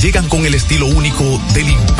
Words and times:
Llegan 0.00 0.28
con 0.28 0.46
el 0.46 0.54
estilo 0.54 0.86
único 0.86 1.24
del 1.54 1.68
imperio 1.68 1.99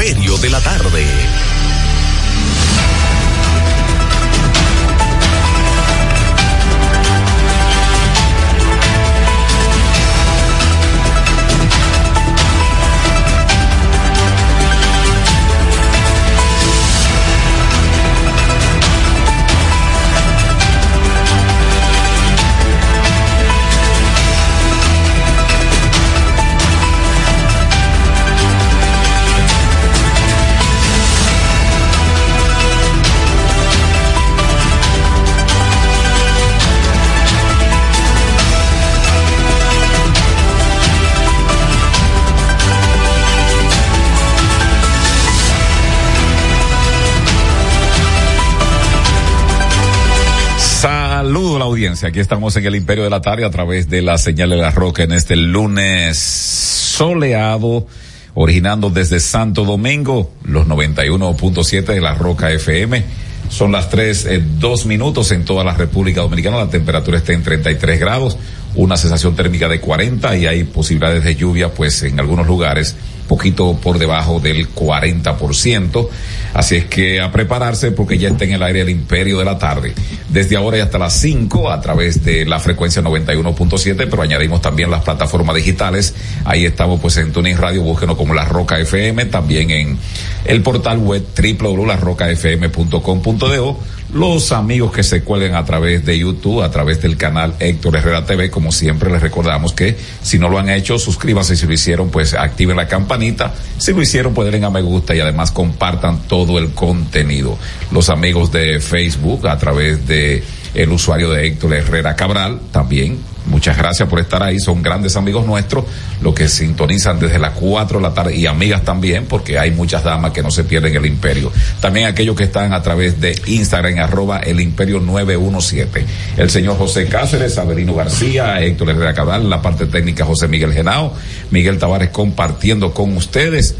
Estamos 52.21 52.55
en 52.57 52.67
el 52.67 52.77
Imperio 52.77 53.05
de 53.05 53.11
la 53.11 53.23
Tarde 53.23 53.47
a 53.47 53.51
través 53.51 53.89
de 53.89 54.03
la 54.03 54.19
señal 54.19 54.51
de 54.51 54.57
la 54.57 54.71
roca 54.71 55.03
en 55.03 55.13
este 55.13 55.37
lunes 55.37 56.19
soleado, 56.19 57.87
originando 58.35 58.91
desde 58.91 59.21
Santo 59.21 59.65
Domingo, 59.65 60.31
los 60.45 60.67
91.7 60.67 61.83
de 61.87 62.01
la 62.01 62.15
roca 62.15 62.51
FM. 62.51 63.03
Son 63.49 63.73
las 63.73 63.89
tres, 63.89 64.27
eh, 64.27 64.43
dos 64.59 64.85
minutos 64.85 65.33
en 65.33 65.47
toda 65.47 65.65
la 65.65 65.73
República 65.73 66.21
Dominicana. 66.21 66.59
La 66.59 66.69
temperatura 66.69 67.17
está 67.17 67.33
en 67.33 67.43
33 67.43 67.99
grados, 67.99 68.37
una 68.75 68.99
sensación 68.99 69.35
térmica 69.35 69.67
de 69.67 69.81
40 69.81 70.37
y 70.37 70.47
hay 70.47 70.65
posibilidades 70.65 71.25
de 71.25 71.35
lluvia, 71.35 71.73
pues 71.73 72.03
en 72.03 72.21
algunos 72.21 72.47
lugares 72.47 72.95
poquito 73.31 73.79
por 73.81 73.99
debajo 73.99 74.41
del 74.41 74.69
40%. 74.75 76.09
Así 76.53 76.77
es 76.77 76.85
que 76.87 77.21
a 77.21 77.31
prepararse 77.31 77.93
porque 77.93 78.19
ya 78.19 78.29
está 78.29 78.45
en 78.45 78.53
el 78.53 78.63
aire 78.63 78.81
el 78.81 78.91
imperio 78.91 79.39
de 79.39 79.45
la 79.45 79.57
tarde. 79.57 79.95
Desde 80.33 80.57
ahora 80.57 80.79
y 80.79 80.81
hasta 80.81 80.99
las 80.99 81.13
5 81.15 81.71
a 81.71 81.81
través 81.81 82.25
de 82.25 82.45
la 82.45 82.59
frecuencia 82.61 83.03
91.7, 83.03 84.07
pero 84.09 84.23
añadimos 84.23 84.63
también 84.63 84.89
las 84.91 85.03
plataformas 85.03 85.57
digitales. 85.57 86.15
Ahí 86.45 86.65
estamos 86.65 87.01
pues 87.01 87.17
en 87.17 87.33
Tuning 87.33 87.57
Radio, 87.57 87.83
búsquenos 87.83 88.17
como 88.17 88.33
La 88.33 88.45
Roca 88.45 88.79
FM, 88.79 89.25
también 89.27 89.71
en 89.71 89.99
el 90.45 90.63
portal 90.63 90.99
web 90.99 91.27
www.larrocafm.com.do 91.37 93.81
los 94.13 94.53
amigos 94.53 94.93
que 94.93 95.03
se 95.03 95.23
cuelguen 95.23 95.55
a 95.55 95.65
través 95.65 96.05
de 96.05 96.19
YouTube, 96.19 96.63
a 96.63 96.71
través 96.71 97.01
del 97.01 97.17
canal 97.17 97.55
Héctor 97.59 97.97
Herrera 97.97 98.25
TV, 98.25 98.51
como 98.51 98.73
siempre 98.73 99.11
les 99.11 99.23
recordamos 99.23 99.73
que 99.73 99.97
si 100.23 100.39
no 100.39 100.49
lo 100.49 100.59
han 100.59 100.69
hecho, 100.69 100.99
suscríbanse, 100.99 101.57
si 101.57 101.67
lo 101.67 101.73
hicieron, 101.73 102.11
pues 102.11 102.35
activen 102.35 102.77
la 102.77 102.89
campanita, 102.89 103.55
si 103.79 103.93
lo 103.93 104.03
hicieron, 104.03 104.35
pues 104.35 104.51
denle 104.51 104.67
a 104.67 104.71
me 104.71 104.83
gusta 104.83 105.15
y 105.15 105.21
además 105.21 105.51
compartan 105.51 106.23
todo 106.27 106.59
el 106.59 106.71
contenido. 106.73 107.57
Los 107.93 108.11
amigos 108.11 108.51
de 108.53 108.81
Facebook, 108.81 109.47
a 109.49 109.59
través 109.59 110.07
de 110.07 110.43
el 110.75 110.91
usuario 110.91 111.31
de 111.31 111.47
Héctor 111.47 111.75
Herrera 111.75 112.17
Cabral, 112.17 112.61
también 112.73 113.19
Muchas 113.51 113.77
gracias 113.77 114.09
por 114.09 114.21
estar 114.21 114.43
ahí, 114.43 114.61
son 114.61 114.81
grandes 114.81 115.17
amigos 115.17 115.45
nuestros, 115.45 115.85
los 116.23 116.35
que 116.35 116.49
sintonizan 116.49 117.19
desde 117.19 117.39
las 117.39 117.53
4 117.55 117.99
de 117.99 118.03
la 118.03 118.15
tarde 118.15 118.37
y 118.37 118.47
amigas 118.47 118.83
también, 118.83 119.27
porque 119.27 119.59
hay 119.59 119.73
muchas 119.73 120.05
damas 120.05 120.31
que 120.31 120.43
no 120.43 120.53
se 120.53 120.65
pierden 120.65 120.95
el 120.95 121.05
imperio. 121.05 121.51
También 121.81 122.07
aquellos 122.07 122.37
que 122.37 122.45
están 122.45 122.73
a 122.73 122.83
través 122.83 123.21
de 123.21 123.37
Instagram, 123.47 123.99
arroba 123.99 124.39
el 124.39 124.61
imperio 124.61 125.01
917. 125.01 126.07
El 126.37 126.49
señor 126.49 126.79
José 126.79 127.07
Cáceres, 127.07 127.59
Avelino 127.59 127.95
García, 127.95 128.61
Héctor 128.61 128.91
Herrera 128.91 129.15
Cabral, 129.15 129.51
la 129.51 129.61
parte 129.61 129.87
técnica 129.87 130.25
José 130.25 130.47
Miguel 130.47 130.73
Genao, 130.73 131.13
Miguel 131.51 131.79
Tavares 131.79 132.11
compartiendo 132.11 132.95
con 132.95 133.17
ustedes 133.17 133.75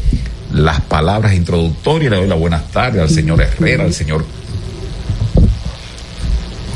las 0.53 0.81
palabras 0.81 1.33
introductorias. 1.33 2.11
Le 2.11 2.17
doy 2.17 2.27
la 2.27 2.35
buenas 2.35 2.69
tardes 2.71 3.01
al 3.01 3.09
señor 3.09 3.41
Herrera, 3.41 3.85
al 3.85 3.93
señor 3.93 4.25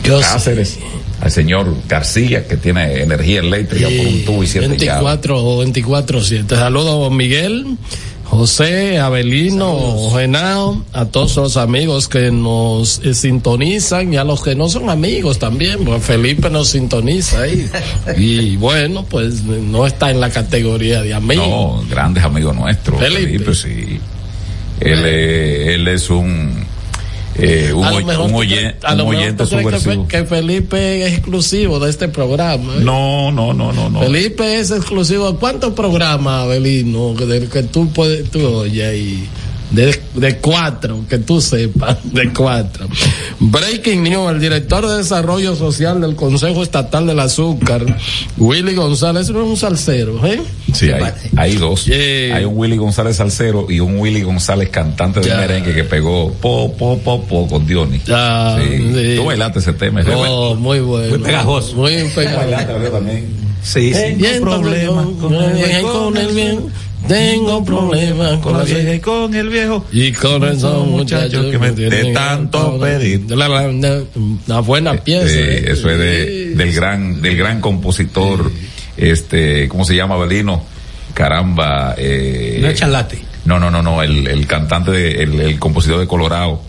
Cáceres 0.03 0.77
al 1.21 1.31
señor 1.31 1.73
García, 1.87 2.47
que 2.47 2.57
tiene 2.57 3.01
energía 3.01 3.39
eléctrica 3.39 3.87
por 3.87 4.07
un 4.07 4.25
tubo 4.25 4.43
y 4.43 4.47
siete 4.47 4.67
24 4.67 5.43
o 5.43 5.59
24 5.59 6.21
7. 6.21 6.55
Saludos 6.55 7.11
a 7.11 7.15
Miguel, 7.15 7.77
José, 8.25 8.99
Abelino, 8.99 10.09
Genao, 10.11 10.83
a 10.93 11.05
todos 11.05 11.35
los 11.37 11.57
amigos 11.57 12.07
que 12.07 12.31
nos 12.31 12.99
eh, 12.99 13.13
sintonizan 13.13 14.13
y 14.13 14.17
a 14.17 14.23
los 14.23 14.43
que 14.43 14.55
no 14.55 14.67
son 14.67 14.89
amigos 14.89 15.39
también, 15.39 15.79
Felipe 16.01 16.49
nos 16.49 16.69
sintoniza 16.69 17.41
ahí. 17.41 17.69
y 18.17 18.57
bueno, 18.57 19.05
pues 19.05 19.43
no 19.43 19.85
está 19.85 20.11
en 20.11 20.19
la 20.19 20.29
categoría 20.29 21.01
de 21.01 21.13
amigos. 21.13 21.47
No, 21.47 21.83
grandes 21.89 22.23
amigos 22.23 22.55
nuestros. 22.55 22.99
Felipe, 22.99 23.53
sí. 23.53 23.99
Él, 24.81 25.05
él 25.05 25.87
es 25.87 26.09
un 26.09 26.65
eh, 27.37 27.73
un, 27.73 27.85
oyente, 28.33 29.43
que, 30.07 30.23
Felipe 30.25 31.05
es 31.05 31.13
exclusivo 31.13 31.79
de 31.79 31.89
este 31.89 32.07
programa. 32.07 32.75
¿eh? 32.75 32.79
No, 32.81 33.31
no, 33.31 33.53
no, 33.53 33.73
no, 33.73 33.89
no. 33.89 33.99
Felipe 33.99 34.59
es 34.59 34.71
exclusivo. 34.71 35.35
¿Cuántos 35.37 35.73
programas, 35.73 36.43
Abelino, 36.43 37.13
que, 37.15 37.47
que 37.51 37.63
tú 37.63 37.89
puedes, 37.89 38.29
tú 38.31 38.45
oyes 38.45 38.95
y 38.95 39.27
de, 39.71 39.99
de 40.15 40.37
cuatro, 40.37 41.05
que 41.09 41.17
tú 41.17 41.41
sepas, 41.41 41.97
de 42.03 42.31
cuatro. 42.33 42.87
Breaking 43.39 44.03
News, 44.03 44.31
el 44.31 44.39
director 44.39 44.87
de 44.87 44.97
Desarrollo 44.97 45.55
Social 45.55 46.01
del 46.01 46.15
Consejo 46.15 46.63
Estatal 46.63 47.07
del 47.07 47.19
Azúcar, 47.19 47.83
Willy 48.37 48.75
González, 48.75 49.29
no 49.29 49.41
es 49.41 49.47
un 49.47 49.57
salsero, 49.57 50.25
¿eh? 50.25 50.41
Sí, 50.73 50.89
hay, 50.91 51.03
hay 51.37 51.55
dos. 51.55 51.87
Hay 51.87 52.45
un 52.45 52.57
Willy 52.57 52.77
González 52.77 53.17
salsero 53.17 53.67
y 53.69 53.79
un 53.79 53.97
Willy 53.99 54.21
González 54.21 54.69
cantante 54.69 55.19
de 55.21 55.35
merengue 55.35 55.73
que 55.73 55.83
pegó 55.83 56.31
po, 56.33 56.73
po, 56.73 56.97
po, 56.99 57.21
po 57.23 57.47
con 57.47 57.65
Diony. 57.65 58.01
Ya, 58.05 58.57
sí. 58.59 59.15
Tú 59.17 59.25
bailaste 59.25 59.59
ese 59.59 59.73
tema. 59.73 60.01
No, 60.01 60.55
muy 60.55 60.79
bueno. 60.79 61.09
Muy 61.09 61.19
pegajoso. 61.19 61.75
Muy 61.75 62.03
pegajoso. 62.15 62.89
también. 62.91 63.45
Sí, 63.63 63.93
sí. 63.93 64.13
Bien, 64.15 64.41
problema 64.41 65.03
con, 65.19 65.33
con 65.33 66.17
el 66.17 66.35
bien 66.35 66.71
tengo 67.07 67.63
problemas 67.63 68.39
con 68.39 68.57
la 68.57 68.63
vieja 68.63 68.93
y 68.93 68.99
con 68.99 69.33
el 69.33 69.49
viejo. 69.49 69.85
Y 69.91 70.11
con 70.11 70.43
esos 70.43 70.87
muchachos 70.87 71.45
que 71.51 71.57
me 71.57 71.71
tienen 71.71 72.13
tanto 72.13 72.79
pedir. 72.79 73.25
Una 73.31 74.59
buena 74.59 74.93
eh, 74.93 75.01
pieza. 75.03 75.27
Eh, 75.27 75.71
eso 75.71 75.89
es 75.89 75.97
de, 75.97 76.55
del 76.55 76.73
gran, 76.73 77.21
del 77.21 77.37
gran 77.37 77.61
compositor, 77.61 78.51
este, 78.97 79.67
¿cómo 79.67 79.85
se 79.85 79.95
llama, 79.95 80.17
Belino? 80.17 80.63
Caramba, 81.13 81.95
eh. 81.97 82.59
No 82.61 82.73
Chalate. 82.73 83.19
No, 83.45 83.59
no, 83.59 83.69
no, 83.69 83.81
no, 83.81 84.01
el, 84.01 84.27
el 84.27 84.47
cantante, 84.47 84.91
de, 84.91 85.23
el, 85.23 85.39
el 85.39 85.59
compositor 85.59 85.99
de 85.99 86.07
Colorado, 86.07 86.61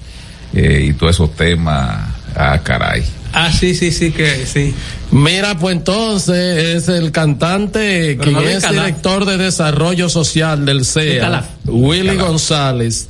eh, 0.55 0.87
y 0.89 0.93
todos 0.93 1.17
esos 1.17 1.35
temas. 1.35 2.15
Ah, 2.35 2.61
caray. 2.63 3.03
Ah, 3.39 3.53
sí, 3.53 3.75
sí, 3.75 3.93
sí, 3.93 4.13
que 4.13 4.47
sí. 4.47 4.75
Mira, 5.11 5.59
pues 5.59 5.77
entonces 5.77 6.77
es 6.77 6.89
el 6.89 7.13
cantante 7.13 8.17
quien 8.17 8.39
es 8.39 8.67
director 8.67 9.27
de 9.27 9.37
desarrollo 9.37 10.09
social 10.09 10.65
del 10.65 10.87
CEA, 10.87 11.45
Willy 11.67 12.17
González. 12.17 13.09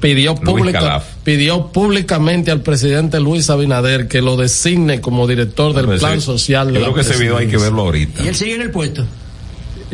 Pidió, 0.00 0.34
pública, 0.34 1.00
pidió 1.22 1.68
públicamente 1.68 2.50
al 2.50 2.60
presidente 2.60 3.20
Luis 3.20 3.48
Abinader 3.50 4.08
que 4.08 4.20
lo 4.20 4.36
designe 4.36 5.00
como 5.00 5.28
director 5.28 5.72
del 5.72 5.86
pues 5.86 6.00
plan 6.00 6.20
social. 6.20 6.72
De 6.72 6.80
creo 6.80 6.92
que 6.92 7.02
ese 7.02 7.16
video 7.16 7.36
hay 7.36 7.46
que 7.46 7.56
verlo 7.56 7.82
ahorita. 7.82 8.24
¿Y 8.24 8.28
él 8.28 8.34
sigue 8.34 8.56
en 8.56 8.62
el 8.62 8.70
puesto? 8.72 9.06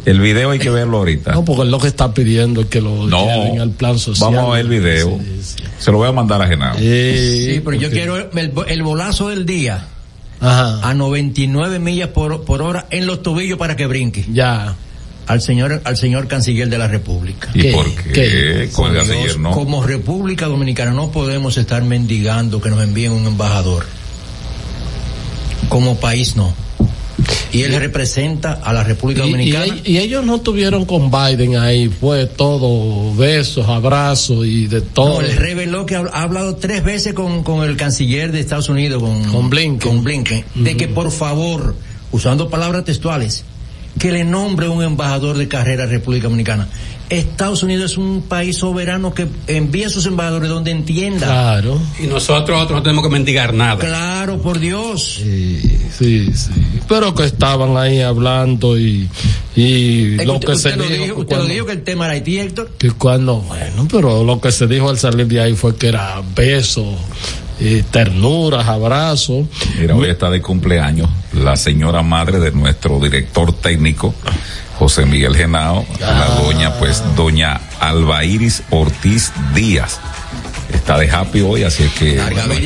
El 0.04 0.20
video 0.20 0.50
hay 0.50 0.58
que 0.58 0.70
verlo 0.70 0.98
ahorita. 0.98 1.32
No, 1.32 1.44
porque 1.44 1.62
es 1.62 1.68
lo 1.68 1.78
que 1.78 1.88
está 1.88 2.12
pidiendo 2.12 2.68
que 2.68 2.80
lo 2.80 3.06
no, 3.06 3.28
al 3.60 3.70
plan 3.70 3.98
social. 3.98 4.32
Vamos 4.32 4.50
a 4.50 4.56
ver 4.56 4.66
el 4.66 4.68
video. 4.68 5.18
Se 5.78 5.90
lo 5.90 5.98
voy 5.98 6.08
a 6.08 6.12
mandar 6.12 6.42
a 6.42 6.46
Genaro. 6.46 6.78
Sí, 6.78 7.60
pero 7.64 7.76
yo 7.76 7.90
quiero 7.90 8.16
el, 8.16 8.82
bolazo 8.82 9.28
del 9.28 9.46
día. 9.46 9.88
Ajá. 10.40 10.80
A 10.82 10.94
99 10.94 11.78
millas 11.78 12.08
por, 12.08 12.44
por 12.44 12.60
hora 12.60 12.86
en 12.90 13.06
los 13.06 13.22
tobillos 13.22 13.58
para 13.58 13.76
que 13.76 13.86
brinque. 13.86 14.26
Ya 14.30 14.76
al 15.26 15.40
señor 15.40 15.80
al 15.84 15.96
señor 15.96 16.28
canciller 16.28 16.68
de 16.68 16.78
la 16.78 16.88
República. 16.88 17.50
¿Y 17.54 17.72
por 17.72 17.90
qué? 18.12 18.68
Como 18.72 19.82
República 19.82 20.46
Dominicana 20.46 20.92
no 20.92 21.10
podemos 21.10 21.56
estar 21.56 21.82
mendigando 21.82 22.60
que 22.60 22.70
nos 22.70 22.82
envíen 22.82 23.12
un 23.12 23.26
embajador. 23.26 23.86
Como 25.68 25.98
país 25.98 26.36
no. 26.36 26.54
Y 27.52 27.62
él 27.62 27.74
representa 27.78 28.52
a 28.52 28.72
la 28.72 28.82
República 28.82 29.22
Dominicana. 29.22 29.78
Y, 29.84 29.98
ellos 29.98 30.24
no 30.24 30.40
tuvieron 30.40 30.84
con 30.84 31.10
Biden 31.10 31.56
ahí, 31.56 31.88
fue 31.88 32.26
todo 32.26 33.14
besos, 33.14 33.68
abrazos 33.68 34.46
y 34.46 34.66
de 34.66 34.80
todo. 34.80 35.20
No, 35.20 35.26
él 35.26 35.36
reveló 35.36 35.86
que 35.86 35.96
ha, 35.96 36.00
hablado 36.00 36.56
tres 36.56 36.82
veces 36.84 37.14
con, 37.14 37.42
con, 37.42 37.62
el 37.62 37.76
canciller 37.76 38.32
de 38.32 38.40
Estados 38.40 38.68
Unidos, 38.68 39.02
con, 39.02 39.24
con 39.24 39.50
Blinken, 39.50 39.88
con 39.88 40.04
Blinken 40.04 40.44
de 40.54 40.76
que 40.76 40.88
por 40.88 41.10
favor, 41.10 41.74
usando 42.12 42.48
palabras 42.48 42.84
textuales, 42.84 43.44
que 43.98 44.10
le 44.10 44.24
nombre 44.24 44.68
un 44.68 44.82
embajador 44.82 45.36
de 45.36 45.48
carrera 45.48 45.84
a 45.84 45.86
República 45.86 46.24
Dominicana. 46.24 46.68
Estados 47.10 47.62
Unidos 47.62 47.92
es 47.92 47.98
un 47.98 48.22
país 48.22 48.56
soberano 48.56 49.14
que 49.14 49.28
envía 49.46 49.88
a 49.88 49.90
sus 49.90 50.06
embajadores 50.06 50.48
donde 50.48 50.70
entienda. 50.70 51.26
Claro. 51.26 51.80
Y 52.02 52.06
nosotros, 52.06 52.60
otros 52.60 52.78
no 52.78 52.82
tenemos 52.82 53.04
que 53.04 53.10
mendigar 53.10 53.54
nada. 53.54 53.78
Claro, 53.78 54.38
por 54.38 54.58
Dios. 54.58 55.20
Sí, 55.22 55.60
sí, 55.96 56.32
sí. 56.34 56.50
Pero 56.88 57.14
que 57.14 57.24
estaban 57.24 57.76
ahí 57.76 58.00
hablando 58.00 58.78
y, 58.78 59.08
y 59.54 60.16
lo 60.24 60.40
que 60.40 60.56
se 60.56 60.72
dijo. 60.72 61.20
usted 61.20 61.36
lo 61.36 61.46
dijo 61.46 61.66
que 61.66 61.72
el 61.72 61.82
tema 61.82 62.06
era 62.06 62.14
Haití, 62.14 62.38
Héctor. 62.38 62.70
Que 62.78 62.90
cuando, 62.90 63.36
bueno, 63.36 63.86
pero 63.90 64.24
lo 64.24 64.40
que 64.40 64.50
se 64.52 64.66
dijo 64.66 64.88
al 64.88 64.98
salir 64.98 65.26
de 65.26 65.40
ahí 65.40 65.54
fue 65.54 65.76
que 65.76 65.88
era 65.88 66.22
beso. 66.34 66.94
Eh, 67.60 67.84
ternuras, 67.88 68.66
abrazos. 68.66 69.46
Mira, 69.78 69.94
hoy 69.94 70.08
está 70.08 70.28
de 70.28 70.42
cumpleaños 70.42 71.08
la 71.34 71.56
señora 71.56 72.02
madre 72.02 72.38
de 72.38 72.52
nuestro 72.52 72.98
director 73.00 73.52
técnico, 73.52 74.14
José 74.78 75.06
Miguel 75.06 75.36
Genao, 75.36 75.86
la 76.00 76.24
ah. 76.24 76.40
doña, 76.42 76.78
pues, 76.78 77.02
doña 77.16 77.60
Alba 77.80 78.24
Iris 78.24 78.62
Ortiz 78.70 79.32
Díaz. 79.54 80.00
Está 80.72 80.98
de 80.98 81.10
happy 81.10 81.40
hoy, 81.40 81.62
así 81.62 81.84
que. 81.98 82.18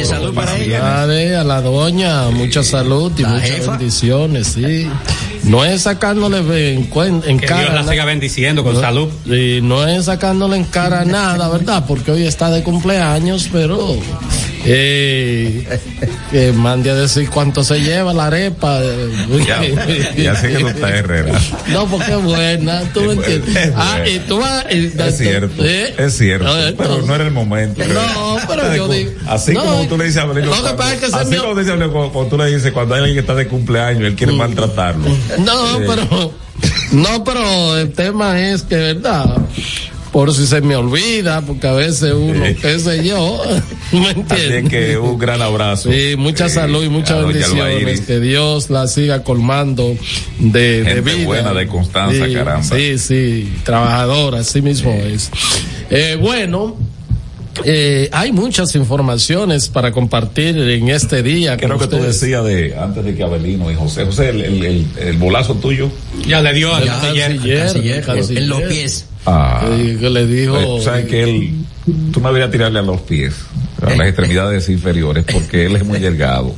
salud 0.05 0.35
para 0.35 0.57
ella. 0.57 1.03
A 1.03 1.45
la 1.45 1.61
doña, 1.61 2.31
mucha 2.31 2.63
salud 2.63 3.13
y 3.17 3.25
muchas 3.25 3.67
bendiciones, 3.67 4.47
sí. 4.49 4.89
No 5.45 5.65
es 5.65 5.83
sacándole 5.83 6.39
en, 6.75 6.89
en 7.27 7.39
que 7.39 7.47
cara. 7.47 7.63
Dios 7.63 7.75
la 7.75 7.91
siga 7.91 8.05
bendiciendo 8.05 8.65
con 8.65 8.81
salud. 8.81 9.09
Y 9.27 9.61
no 9.63 9.87
es 9.87 10.07
sacándole 10.07 10.57
en 10.57 10.65
cara 10.65 11.05
nada, 11.05 11.49
¿verdad? 11.49 11.85
Porque 11.87 12.11
hoy 12.11 12.27
está 12.27 12.51
de 12.51 12.63
cumpleaños, 12.63 13.49
pero 13.53 13.97
eh, 14.65 15.79
que 16.31 16.53
mande 16.53 16.91
a 16.91 16.95
decir 16.95 17.29
cuánto 17.31 17.65
se 17.65 17.81
lleva 17.81 18.13
la 18.13 18.27
arepa. 18.27 18.81
Ya, 19.47 19.63
ya 20.17 20.35
sé 20.35 20.53
que 20.53 20.59
no 20.63 20.69
está 20.69 20.91
Herrera. 20.91 21.41
No, 21.69 21.87
porque 21.87 22.13
es 22.13 22.23
buena, 22.23 22.83
tú 22.93 23.03
me 23.03 23.13
entiendes. 23.13 23.73
Ah, 23.77 24.01
y 24.07 24.19
tú 24.21 24.39
vas. 24.39 24.67
es 24.69 25.17
cierto, 25.17 25.65
eh, 25.65 25.95
es 25.97 26.17
cierto, 26.17 26.51
pero 26.77 27.03
no 27.03 27.15
era 27.15 27.25
el 27.25 27.31
momento. 27.31 27.83
No, 27.87 28.37
pero 28.49 28.75
yo 28.75 28.89
digo. 28.89 29.13
Así 29.27 29.55
como 29.55 29.87
tú 29.87 29.97
le 29.97 30.05
dices 30.05 30.19
a 30.19 30.23
Abelino. 30.23 30.55
No, 30.55 30.63
que 30.63 30.75
pasa 30.75 30.99
que 30.99 31.07
así 31.07 31.37
como 31.37 31.55
dice 31.55 31.73
cuando, 31.89 32.27
tú 32.27 32.37
le 32.37 32.47
dices, 32.47 32.73
cuando 32.73 32.95
hay 32.95 33.01
alguien 33.01 33.17
que 33.17 33.21
está 33.21 33.35
de 33.35 33.47
cumpleaños, 33.47 34.03
él 34.03 34.17
quiere 34.17 34.33
mm. 34.33 34.37
maltratarlo. 34.37 35.09
No, 35.39 35.79
pero. 35.87 36.33
No, 36.93 37.23
pero 37.23 37.77
el 37.77 37.93
tema 37.93 38.41
es 38.41 38.63
que, 38.63 38.77
¿verdad? 38.77 39.37
Por 40.13 40.33
si 40.33 40.47
se 40.47 40.61
me 40.61 40.77
olvida, 40.77 41.43
porque 41.43 41.67
a 41.67 41.73
veces 41.73 42.13
uno, 42.13 42.45
qué 42.61 42.79
sé 42.79 43.05
yo, 43.07 43.43
¿me 43.93 44.11
entiendes? 44.11 44.65
Así 44.65 44.69
que 44.69 44.97
un 44.97 45.19
gran 45.19 45.43
abrazo. 45.43 45.91
Sí, 45.91 46.15
mucha 46.17 46.49
salud 46.49 46.85
y 46.85 46.89
muchas 46.89 47.25
bendiciones. 47.25 48.01
Que 48.03 48.21
Dios 48.21 48.71
la 48.71 48.87
siga 48.87 49.23
colmando 49.23 49.97
de, 50.39 50.83
Gente 50.85 50.95
de 50.95 51.01
vida. 51.01 51.27
buena, 51.27 51.53
de 51.53 51.67
constancia, 51.67 52.33
caramba. 52.33 52.63
Sí, 52.63 52.99
sí, 52.99 53.53
trabajadora, 53.65 54.41
así 54.41 54.63
mismo 54.63 54.93
es. 54.93 55.31
Eh, 55.91 56.17
bueno, 56.21 56.77
eh, 57.65 58.09
hay 58.13 58.33
muchas 58.33 58.75
informaciones 58.75 59.69
para 59.69 59.93
compartir 59.93 60.57
en 60.59 60.89
este 60.89 61.23
día. 61.23 61.57
Creo 61.57 61.79
que 61.79 61.87
tú 61.87 61.97
decías 61.97 62.45
de 62.45 62.77
antes 62.77 63.05
de 63.05 63.15
que 63.15 63.23
Abelino 63.23 63.71
y 63.71 63.75
José, 63.75 64.05
José, 64.05 64.31
el, 64.31 64.43
el, 64.43 64.87
el, 64.99 65.17
bolazo 65.17 65.55
tuyo. 65.55 65.91
Ya 66.27 66.41
le 66.41 66.53
dio 66.53 66.75
al 66.75 66.87
canciller, 66.87 68.05
en 68.31 68.49
los 68.49 68.63
pies. 68.63 69.07
Ah, 69.31 69.61
que 69.69 70.11
le 70.11 70.27
dijo. 70.27 70.55
Pues, 70.55 70.85
sabes 70.85 71.07
que 71.07 71.23
él, 71.23 71.55
tú 72.13 72.21
no 72.21 72.29
deberías 72.29 72.51
tirarle 72.51 72.79
a 72.79 72.83
los 72.83 73.01
pies, 73.03 73.35
a 73.83 73.91
las 73.91 74.09
extremidades 74.09 74.69
inferiores, 74.69 75.25
porque 75.31 75.67
él 75.67 75.77
es 75.77 75.85
muy 75.85 75.99
delgado. 75.99 76.55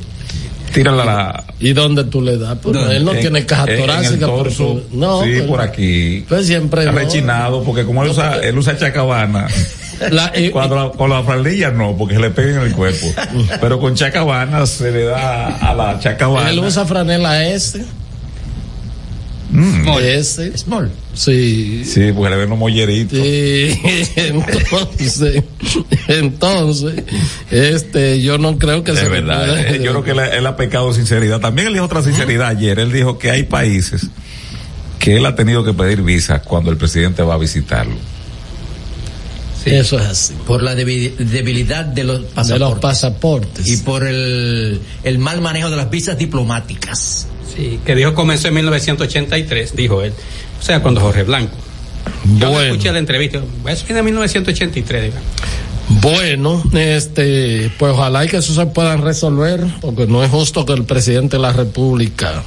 Tírala 0.73 1.03
la. 1.03 1.43
¿Y 1.59 1.73
dónde 1.73 2.05
tú 2.05 2.21
le 2.21 2.37
das? 2.37 2.57
Pues, 2.61 2.77
él 2.91 3.03
no 3.03 3.11
tiene 3.11 3.45
caja 3.45 3.65
torácica. 3.65 4.27
por 4.27 4.51
su, 4.51 4.83
no, 4.93 5.23
sí, 5.23 5.33
pues, 5.37 5.43
por 5.43 5.61
aquí. 5.61 6.25
Pues 6.29 6.47
siempre. 6.47 6.89
Rechinado, 6.89 7.63
porque 7.63 7.83
como 7.83 8.03
él 8.03 8.11
usa, 8.11 8.37
él 8.37 8.57
usa 8.57 8.77
chacabana. 8.77 9.47
La, 10.09 10.31
eh, 10.33 10.49
Cuando 10.49 10.93
con 10.93 11.11
la 11.11 11.21
faldilla 11.21 11.69
no, 11.69 11.95
porque 11.95 12.15
se 12.15 12.21
le 12.21 12.31
pega 12.31 12.61
en 12.61 12.67
el 12.67 12.73
cuerpo. 12.73 13.05
Pero 13.59 13.79
con 13.79 13.93
chacabana 13.93 14.65
se 14.65 14.91
le 14.91 15.03
da 15.03 15.57
a 15.57 15.75
la 15.75 15.99
chacabana. 15.99 16.49
Él 16.49 16.59
usa 16.59 16.85
franela 16.85 17.47
S. 17.47 17.85
Mm. 19.51 20.23
Small. 20.55 20.91
Sí. 21.13 21.83
Sí, 21.85 22.11
porque 22.13 22.29
le 22.29 22.37
ven 22.37 22.49
los 22.49 22.57
molleritos. 22.57 23.19
Sí, 23.19 23.79
entonces, 24.15 25.43
entonces, 26.07 27.03
este, 27.49 28.21
yo 28.21 28.37
no 28.37 28.57
creo 28.57 28.83
que 28.83 28.95
sea. 28.95 29.09
verdad, 29.09 29.59
eh, 29.59 29.81
yo 29.83 29.91
creo 29.91 30.03
que 30.03 30.11
él, 30.37 30.47
ha 30.47 30.55
pecado 30.55 30.93
sinceridad. 30.93 31.41
También 31.41 31.67
él 31.67 31.73
dijo 31.73 31.85
otra 31.85 32.01
sinceridad 32.01 32.47
ayer. 32.47 32.79
Él 32.79 32.93
dijo 32.93 33.17
que 33.17 33.29
hay 33.29 33.43
países 33.43 34.07
que 34.99 35.17
él 35.17 35.25
ha 35.25 35.35
tenido 35.35 35.65
que 35.65 35.73
pedir 35.73 36.01
visa 36.01 36.41
cuando 36.41 36.71
el 36.71 36.77
presidente 36.77 37.21
va 37.23 37.33
a 37.33 37.37
visitarlo. 37.37 37.95
Eso 39.65 39.99
es 39.99 40.05
así. 40.05 40.33
Por 40.47 40.63
la 40.63 40.75
debilidad 40.75 41.85
de 41.85 42.03
los 42.03 42.21
pasaportes. 42.21 42.53
De 42.53 42.59
los 42.59 42.79
pasaportes. 42.79 43.67
Y 43.67 43.77
por 43.77 44.05
el, 44.05 44.81
el 45.03 45.19
mal 45.19 45.41
manejo 45.41 45.69
de 45.69 45.75
las 45.75 45.89
visas 45.89 46.17
diplomáticas. 46.17 47.27
Sí, 47.55 47.79
que 47.85 47.95
dijo 47.95 48.13
comenzó 48.13 48.47
en 48.47 48.55
1983, 48.55 49.75
dijo 49.75 50.01
él. 50.01 50.13
O 50.59 50.63
sea, 50.63 50.81
cuando 50.81 51.01
Jorge 51.01 51.23
Blanco. 51.23 51.55
Yo 52.37 52.61
escuché 52.61 52.91
la 52.91 52.99
entrevista, 52.99 53.41
eso 53.67 53.85
viene 53.85 53.99
en 53.99 54.05
1983, 54.05 55.03
digamos. 55.03 55.23
Bueno, 55.99 56.63
este, 56.73 57.71
pues 57.77 57.93
ojalá 57.93 58.23
y 58.25 58.29
que 58.29 58.37
eso 58.37 58.53
se 58.53 58.65
pueda 58.67 58.95
resolver, 58.97 59.65
porque 59.81 60.07
no 60.07 60.23
es 60.23 60.31
justo 60.31 60.65
que 60.65 60.73
el 60.73 60.85
presidente 60.85 61.37
de 61.37 61.41
la 61.41 61.51
República 61.51 62.43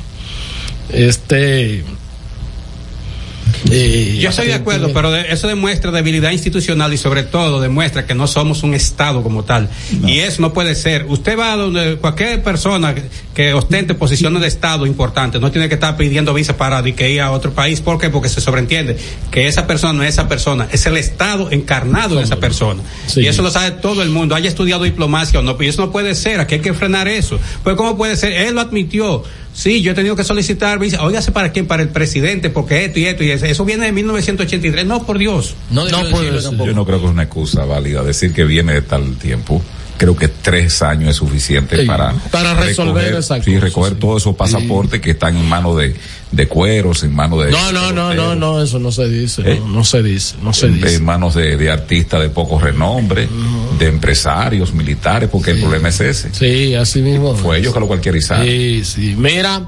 este 3.65 4.17
yo 4.19 4.31
estoy 4.31 4.47
de 4.49 4.55
acuerdo, 4.55 4.93
pero 4.93 5.15
eso 5.15 5.49
demuestra 5.49 5.91
debilidad 5.91 6.31
institucional 6.31 6.93
y 6.93 6.99
sobre 6.99 7.23
todo 7.23 7.61
demuestra 7.61 8.07
que 8.07 8.15
no 8.15 8.27
somos 8.27 8.63
un 8.63 8.75
Estado 8.75 9.23
como 9.23 9.45
tal. 9.45 9.69
Y 10.07 10.19
eso 10.21 10.43
no 10.43 10.53
puede 10.53 10.75
ser. 10.75 11.07
Usted 11.09 11.39
va 11.39 11.53
a 11.53 11.57
donde 11.57 11.97
cualquier 11.97 12.43
persona 12.43 12.95
que 13.35 13.53
ostente 13.53 13.95
posiciones 13.95 14.43
de 14.43 14.49
Estado 14.49 14.87
importantes 14.87 15.41
no 15.41 15.51
tiene 15.51 15.69
que 15.69 15.75
estar 15.75 15.97
pidiendo 15.97 16.33
visa 16.35 16.57
para 16.57 16.83
que 16.83 17.11
ir 17.11 17.21
a 17.21 17.31
otro 17.31 17.53
país. 17.53 17.81
¿Por 17.81 17.99
qué? 17.99 18.11
Porque 18.11 18.29
se 18.29 18.41
sobreentiende 18.41 18.97
que 19.31 19.47
esa 19.47 19.67
persona 19.67 19.93
no 19.95 20.03
es 20.03 20.11
esa 20.11 20.29
persona, 20.29 20.69
es 20.71 20.87
el 20.87 20.97
Estado 20.97 21.51
encarnado 21.51 22.19
en 22.19 22.25
esa 22.25 22.37
persona. 22.37 22.83
Y 23.17 23.27
eso 23.27 23.43
lo 23.43 23.51
sabe 23.51 23.73
todo 23.73 24.03
el 24.03 24.11
mundo, 24.11 24.35
haya 24.35 24.49
estudiado 24.49 24.85
diplomacia 24.85 25.41
o 25.41 25.43
no. 25.43 25.57
Y 25.61 25.67
eso 25.67 25.83
no 25.83 25.91
puede 25.91 26.15
ser, 26.15 26.41
aquí 26.41 26.57
hay 26.57 26.61
que 26.61 26.75
frenar 26.75 27.09
eso. 27.09 27.39
Pues 27.63 27.77
¿cómo 27.77 27.97
puede 27.97 28.17
ser? 28.17 28.33
Él 28.33 28.55
lo 28.55 28.61
admitió 28.61 29.23
Sí, 29.55 29.83
yo 29.83 29.93
he 29.93 29.95
tenido 29.95 30.17
que 30.17 30.25
solicitar 30.25 30.79
visa. 30.81 31.03
Óigase 31.03 31.31
para 31.31 31.53
quién, 31.53 31.67
para 31.67 31.83
el 31.83 31.89
presidente, 31.89 32.51
porque 32.51 32.85
esto 32.85 32.99
y 32.99 33.07
esto 33.07 33.23
y 33.23 33.31
eso. 33.31 33.47
Eso 33.47 33.65
viene 33.65 33.87
de 33.87 33.93
1983. 33.93 34.85
No, 34.85 35.07
por 35.07 35.17
Dios. 35.17 35.55
No, 35.71 35.89
no 35.89 36.67
Yo 36.67 36.75
no 36.75 36.85
creo 36.85 36.99
que 36.99 37.07
es 37.07 37.13
una 37.13 37.23
excusa 37.23 37.65
válida 37.65 38.03
decir 38.03 38.33
que 38.33 38.45
viene 38.45 38.75
de 38.75 38.83
tal 38.83 39.17
tiempo 39.17 39.63
creo 39.97 40.17
que 40.17 40.29
tres 40.29 40.83
años 40.83 41.11
es 41.11 41.17
suficiente 41.17 41.85
para, 41.85 42.13
para 42.31 42.55
resolver 42.55 43.15
recoger, 43.15 43.45
sí, 43.45 43.59
recoger 43.59 43.95
todos 43.95 44.23
esos 44.23 44.35
pasaportes 44.35 45.01
que 45.01 45.13
están 45.13 45.37
en 45.37 45.49
manos 45.49 45.77
de, 45.77 45.95
de 46.33 46.49
cueros, 46.49 47.05
en 47.05 47.15
manos 47.15 47.45
de... 47.45 47.51
No, 47.51 47.73
no, 47.73 47.93
no, 47.93 48.15
no, 48.15 48.35
no, 48.35 48.63
eso 48.63 48.79
no 48.79 48.91
se 48.91 49.09
dice, 49.09 49.43
¿Eh? 49.45 49.63
no, 49.65 49.85
se 49.85 50.03
dice, 50.03 50.37
no 50.43 50.53
se 50.53 50.69
dice. 50.69 50.97
En 50.97 51.05
manos 51.05 51.35
de, 51.35 51.57
de 51.57 51.71
artistas 51.71 52.21
de 52.21 52.29
poco 52.29 52.59
renombre, 52.59 53.29
de 53.79 53.89
empresarios, 53.89 54.73
militares, 54.73 55.29
porque 55.31 55.53
el 55.53 55.61
problema 55.61 55.89
es 55.89 56.01
ese. 56.01 56.33
Sí, 56.33 56.75
así 56.75 57.01
mismo. 57.01 57.35
Fue 57.35 57.59
ellos 57.59 57.73
que 57.73 57.81
lo 57.81 57.87
cualquierizaron. 57.87 58.47
Sí, 58.47 58.83
sí. 58.85 59.15
Mira, 59.17 59.67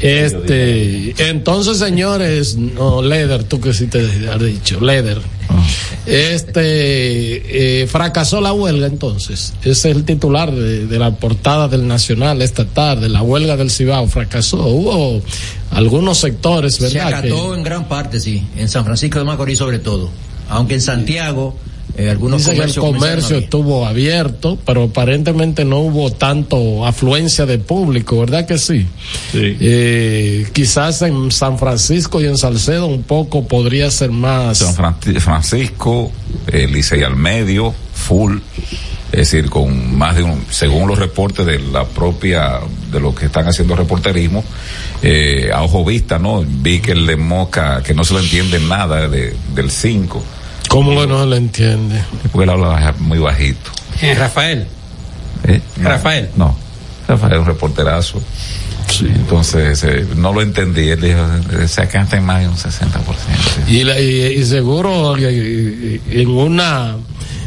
este, 0.00 1.14
entonces, 1.30 1.78
señores, 1.78 2.56
no, 2.56 3.00
Leder, 3.00 3.44
tú 3.44 3.60
que 3.60 3.72
sí 3.72 3.86
te 3.86 4.00
has 4.28 4.40
dicho, 4.40 4.80
Leder. 4.80 5.20
Ah. 5.48 5.66
Este, 6.06 7.82
eh, 7.82 7.86
fracasó 7.86 8.40
la 8.40 8.52
huelga 8.52 8.86
entonces. 8.86 9.54
Ese 9.60 9.70
es 9.70 9.96
el 9.96 10.04
titular 10.04 10.52
de, 10.52 10.98
la 10.98 11.12
portada 11.12 11.68
del 11.68 11.86
Nacional 11.86 12.42
esta 12.42 12.66
tarde. 12.66 13.08
La 13.08 13.22
huelga 13.22 13.56
del 13.56 13.70
Cibao 13.70 14.06
fracasó. 14.06 14.66
Hubo 14.66 15.22
algunos 15.70 16.18
sectores, 16.18 16.78
¿verdad? 16.80 17.08
Se 17.08 17.14
acató 17.14 17.54
en 17.54 17.62
gran 17.62 17.88
parte, 17.88 18.20
sí. 18.20 18.46
En 18.56 18.68
San 18.68 18.84
Francisco 18.84 19.18
de 19.18 19.24
Macorís 19.24 19.58
sobre 19.58 19.78
todo. 19.78 20.10
Aunque 20.50 20.74
en 20.74 20.82
Santiago 20.82 21.56
eh, 21.96 22.10
algunos 22.10 22.44
Dice 22.44 22.56
que 22.56 22.64
el 22.64 22.74
comercio 22.74 23.36
estuvo 23.36 23.86
abierto, 23.86 24.58
pero 24.66 24.84
aparentemente 24.84 25.64
no 25.64 25.78
hubo 25.78 26.10
tanto 26.10 26.84
afluencia 26.84 27.46
de 27.46 27.58
público, 27.58 28.18
¿verdad 28.18 28.46
que 28.46 28.58
sí? 28.58 28.86
Sí. 29.30 29.56
Eh, 29.60 30.46
quizás 30.52 31.02
en 31.02 31.30
San 31.30 31.58
Francisco 31.58 32.20
y 32.20 32.26
en 32.26 32.36
Salcedo 32.36 32.86
un 32.86 33.04
poco 33.04 33.46
podría 33.46 33.90
ser 33.90 34.10
más. 34.10 34.58
San 34.58 34.96
Francisco, 35.20 36.10
eh, 36.48 36.66
Licey 36.66 37.04
al 37.04 37.16
medio, 37.16 37.72
full, 37.94 38.38
es 39.12 39.30
decir, 39.30 39.48
con 39.48 39.96
más 39.96 40.16
de 40.16 40.24
un, 40.24 40.44
según 40.50 40.88
los 40.88 40.98
reportes 40.98 41.46
de 41.46 41.60
la 41.60 41.84
propia, 41.84 42.58
de 42.90 42.98
lo 42.98 43.14
que 43.14 43.26
están 43.26 43.46
haciendo 43.46 43.76
reporterismo, 43.76 44.42
eh, 45.00 45.50
a 45.54 45.62
ojo 45.62 45.84
vista, 45.84 46.18
¿no? 46.18 46.44
Vi 46.44 46.80
que 46.80 46.92
el 46.92 47.06
de 47.06 47.14
Moca, 47.14 47.84
que 47.84 47.94
no 47.94 48.02
se 48.02 48.14
le 48.14 48.20
entiende 48.20 48.58
nada 48.58 49.08
de, 49.08 49.36
del 49.54 49.70
5. 49.70 50.22
¿Cómo 50.74 51.00
que 51.00 51.06
no 51.06 51.24
le 51.24 51.36
entiende? 51.36 52.02
Porque 52.32 52.42
él 52.42 52.50
habla 52.50 52.92
muy 52.98 53.20
bajito. 53.20 53.70
¿Eh, 54.02 54.12
Rafael? 54.14 54.66
¿Eh? 55.44 55.60
Rafael. 55.80 56.30
No, 56.36 56.56
Rafael 57.06 57.34
es 57.34 57.38
un 57.38 57.46
reporterazo. 57.46 58.20
Sí. 58.90 59.06
Entonces, 59.06 59.84
eh, 59.84 60.04
no 60.16 60.32
lo 60.32 60.42
entendí. 60.42 60.88
Él 60.88 61.00
dijo, 61.00 61.68
se 61.68 61.86
canta 61.86 62.16
en 62.16 62.24
más 62.24 62.40
de 62.40 62.48
un 62.48 62.56
60%. 62.56 63.68
Y, 63.68 63.84
la, 63.84 64.00
y, 64.00 64.34
y 64.36 64.44
seguro 64.44 65.16
y, 65.16 66.00
en 66.10 66.28
una 66.28 66.96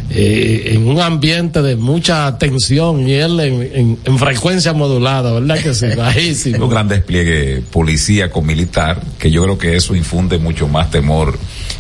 eh, 0.09 0.71
en 0.73 0.87
un 0.87 1.01
ambiente 1.01 1.61
de 1.61 1.75
mucha 1.75 2.37
tensión 2.37 3.09
y 3.09 3.13
él 3.15 3.41
en, 3.41 3.61
en, 3.61 3.99
en 4.05 4.17
frecuencia 4.17 4.71
modulada, 4.71 5.33
¿verdad 5.33 5.59
que 5.61 5.73
sí? 5.73 5.87
Bajísimo. 5.97 6.63
un 6.63 6.71
gran 6.71 6.87
despliegue 6.87 7.61
policía 7.71 8.31
con 8.31 8.45
militar, 8.45 9.01
que 9.19 9.29
yo 9.29 9.43
creo 9.43 9.57
que 9.57 9.75
eso 9.75 9.95
infunde 9.95 10.37
mucho 10.37 10.69
más 10.69 10.89
temor 10.91 11.37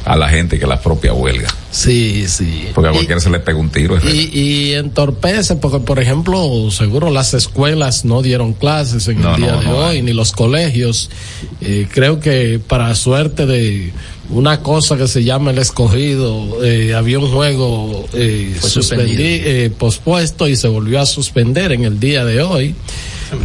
a 0.07 0.15
la 0.15 0.29
gente 0.29 0.57
que 0.57 0.65
la 0.65 0.79
propia 0.81 1.13
huelga. 1.13 1.49
Sí, 1.69 2.25
sí. 2.27 2.69
Porque 2.73 2.89
a 2.89 2.91
cualquiera 2.93 3.19
y, 3.19 3.23
se 3.23 3.29
le 3.29 3.39
pega 3.39 3.57
un 3.57 3.69
tiro. 3.69 3.97
Y, 4.07 4.29
y, 4.39 4.73
entorpece, 4.73 5.57
porque 5.57 5.79
por 5.79 5.99
ejemplo, 5.99 6.71
seguro 6.71 7.09
las 7.09 7.33
escuelas 7.33 8.05
no 8.05 8.21
dieron 8.21 8.53
clases 8.53 9.07
en 9.09 9.21
no, 9.21 9.35
el 9.35 9.41
día 9.41 9.51
no, 9.51 9.59
de 9.59 9.65
no, 9.65 9.77
hoy, 9.77 10.01
ni 10.01 10.13
los 10.13 10.31
colegios. 10.31 11.09
Eh, 11.59 11.87
creo 11.91 12.21
que 12.21 12.59
para 12.65 12.95
suerte 12.95 13.45
de 13.45 13.91
una 14.29 14.61
cosa 14.61 14.97
que 14.97 15.07
se 15.09 15.23
llama 15.25 15.51
el 15.51 15.57
escogido, 15.57 16.63
eh, 16.63 16.93
había 16.93 17.19
un 17.19 17.29
juego 17.29 18.07
eh, 18.13 18.55
suspendí, 18.61 19.41
eh, 19.43 19.71
pospuesto 19.77 20.47
y 20.47 20.55
se 20.55 20.69
volvió 20.69 21.01
a 21.01 21.05
suspender 21.05 21.73
en 21.73 21.83
el 21.83 21.99
día 21.99 22.23
de 22.23 22.41
hoy. 22.41 22.75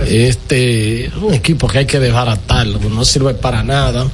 Este, 0.06 1.10
un 1.20 1.34
equipo 1.34 1.66
que 1.66 1.78
hay 1.78 1.86
que 1.86 1.98
dejar 1.98 2.28
a 2.28 2.36
tal, 2.36 2.78
no 2.90 3.04
sirve 3.04 3.34
para 3.34 3.62
nada. 3.62 4.06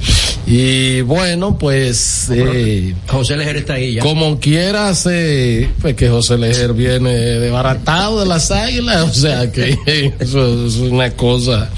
Y 0.45 1.01
bueno, 1.01 1.57
pues. 1.57 2.27
Eh, 2.31 2.95
José 3.07 3.37
Lejer 3.37 3.57
está 3.57 3.73
ahí 3.73 3.93
ya. 3.93 4.01
Como 4.01 4.39
quieras, 4.39 5.07
eh, 5.09 5.69
pues 5.81 5.95
que 5.95 6.09
José 6.09 6.37
Lejer 6.37 6.73
viene 6.73 7.11
desbaratado 7.11 8.19
de 8.21 8.25
las 8.25 8.49
águilas, 8.49 9.03
o 9.09 9.13
sea 9.13 9.51
que 9.51 9.77
eso 10.19 10.65
es 10.65 10.75
una 10.77 11.11
cosa 11.11 11.69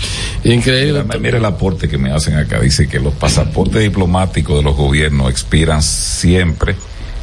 increíble. 0.43 1.03
Mira, 1.03 1.19
mira 1.19 1.37
el 1.37 1.45
aporte 1.45 1.89
que 1.89 1.97
me 1.97 2.11
hacen 2.11 2.35
acá. 2.35 2.59
Dice 2.61 2.87
que 2.87 2.99
los 2.99 3.13
pasaportes 3.13 3.81
diplomáticos 3.81 4.57
de 4.57 4.63
los 4.63 4.75
gobiernos 4.75 5.29
expiran 5.29 5.83
siempre 5.83 6.75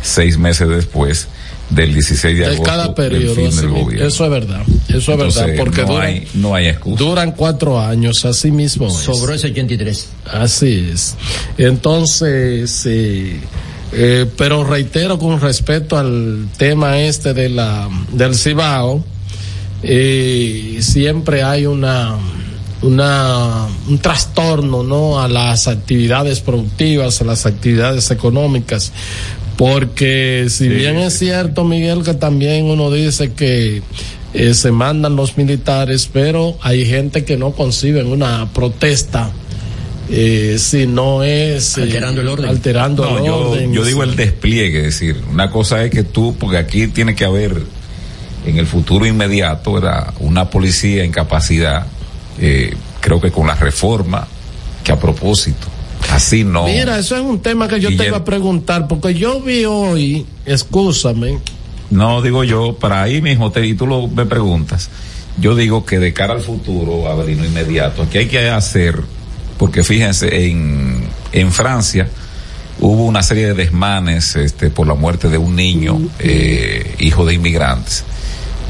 seis 0.03 0.39
meses 0.39 0.69
después 0.69 1.29
del 1.71 1.93
16 1.93 2.23
de, 2.39 2.41
de 2.41 2.47
agosto 2.47 2.63
cada 2.65 2.95
periodo 2.95 3.35
del 3.35 3.53
fin 3.53 3.57
del 3.61 3.69
gobierno. 3.71 4.09
eso 4.09 4.25
es 4.25 4.31
verdad 4.31 4.63
eso 4.89 5.13
Entonces, 5.13 5.43
es 5.43 5.47
verdad 5.49 5.57
porque 5.59 5.83
no 5.83 5.89
duran, 5.89 6.07
hay 6.07 6.29
no 6.35 6.55
hay 6.55 6.67
excusa. 6.69 7.05
duran 7.05 7.33
cuatro 7.33 7.79
años 7.81 8.25
así 8.25 8.51
mismo 8.51 8.89
sobró 8.91 9.35
es. 9.35 9.45
ese 9.45 9.53
83 9.53 10.09
así 10.33 10.89
es. 10.93 11.15
Entonces 11.59 12.87
eh, 12.87 13.41
eh, 13.93 14.27
pero 14.37 14.65
reitero 14.65 15.19
con 15.19 15.41
respecto 15.41 15.97
al 15.99 16.49
tema 16.57 16.99
este 17.01 17.35
de 17.35 17.49
la 17.51 17.89
del 18.13 18.35
Cibao 18.35 19.05
eh, 19.83 20.79
siempre 20.81 21.43
hay 21.43 21.67
una 21.67 22.17
una 22.83 23.67
un 23.89 23.99
trastorno 23.99 24.83
no 24.85 25.21
a 25.21 25.29
las 25.29 25.69
actividades 25.69 26.41
productivas 26.41 27.21
a 27.21 27.25
las 27.25 27.45
actividades 27.47 28.11
económicas 28.11 28.93
porque 29.59 30.47
si 30.49 30.65
sí, 30.65 30.69
bien 30.69 30.97
es 30.99 31.19
cierto 31.19 31.65
Miguel 31.65 32.05
que 32.05 32.15
también 32.15 32.67
uno 32.67 32.93
dice 32.93 33.33
que 33.33 33.83
eh, 34.33 34.55
se 34.55 34.71
mandan 34.71 35.17
los 35.17 35.37
militares 35.37 36.09
pero 36.11 36.57
hay 36.63 36.87
gente 36.87 37.25
que 37.25 37.37
no 37.37 37.51
conciben 37.51 38.07
una 38.07 38.49
protesta 38.55 39.33
eh, 40.11 40.57
si 40.59 40.87
no 40.87 41.25
es 41.25 41.77
eh, 41.77 41.83
alterando 41.83 42.21
el 42.21 42.29
orden. 42.29 42.49
alterando 42.49 43.05
no, 43.05 43.19
el 43.19 43.25
yo, 43.25 43.37
orden 43.51 43.73
yo 43.73 43.85
digo 43.85 44.05
el 44.05 44.15
despliegue 44.15 44.79
es 44.79 44.85
decir 45.01 45.23
una 45.29 45.51
cosa 45.51 45.85
es 45.85 45.91
que 45.91 46.05
tú 46.05 46.37
porque 46.39 46.57
aquí 46.57 46.87
tiene 46.87 47.17
que 47.17 47.25
haber 47.25 47.61
en 48.47 48.59
el 48.59 48.67
futuro 48.67 49.07
inmediato 49.07 49.73
¿verdad? 49.73 50.15
una 50.21 50.49
policía 50.51 51.03
en 51.03 51.11
capacidad 51.11 51.85
eh, 52.41 52.75
creo 53.01 53.21
que 53.21 53.33
con 53.33 53.49
la 53.49 53.57
reforma 53.57 54.29
que 54.85 54.93
a 54.93 55.01
propósito 55.01 55.67
así 56.11 56.45
no. 56.45 56.65
Mira, 56.65 56.99
eso 56.99 57.17
es 57.17 57.23
un 57.23 57.41
tema 57.41 57.69
que 57.69 57.81
yo 57.81 57.97
te 57.97 58.07
iba 58.07 58.19
a 58.19 58.25
preguntar, 58.25 58.89
porque 58.89 59.15
yo 59.15 59.41
vi 59.41 59.65
hoy, 59.65 60.27
escúchame. 60.45 61.39
No, 61.91 62.21
digo 62.23 62.45
yo, 62.45 62.75
para 62.75 63.03
ahí 63.03 63.23
mismo, 63.23 63.51
te, 63.51 63.67
y 63.67 63.75
tú 63.75 63.87
lo, 63.87 64.09
me 64.09 64.27
preguntas, 64.27 64.91
yo 65.41 65.55
digo 65.55 65.87
que 65.87 65.99
de 65.99 66.13
cara 66.13 66.35
al 66.35 66.41
futuro, 66.41 67.09
Avelino, 67.09 67.45
inmediato, 67.45 68.03
aquí 68.03 68.19
hay 68.19 68.27
que 68.27 68.51
hacer, 68.51 69.01
porque 69.59 69.83
fíjense, 69.83 70.49
en, 70.49 71.09
en 71.33 71.53
Francia 71.53 72.09
hubo 72.81 73.07
una 73.07 73.23
serie 73.23 73.49
de 73.49 73.55
desmanes 73.55 74.37
este, 74.37 74.71
por 74.71 74.87
la 74.87 74.95
muerte 74.95 75.29
de 75.29 75.39
un 75.39 75.57
niño, 75.57 75.99
eh, 76.19 76.95
hijo 76.99 77.25
de 77.25 77.35
inmigrantes. 77.35 78.05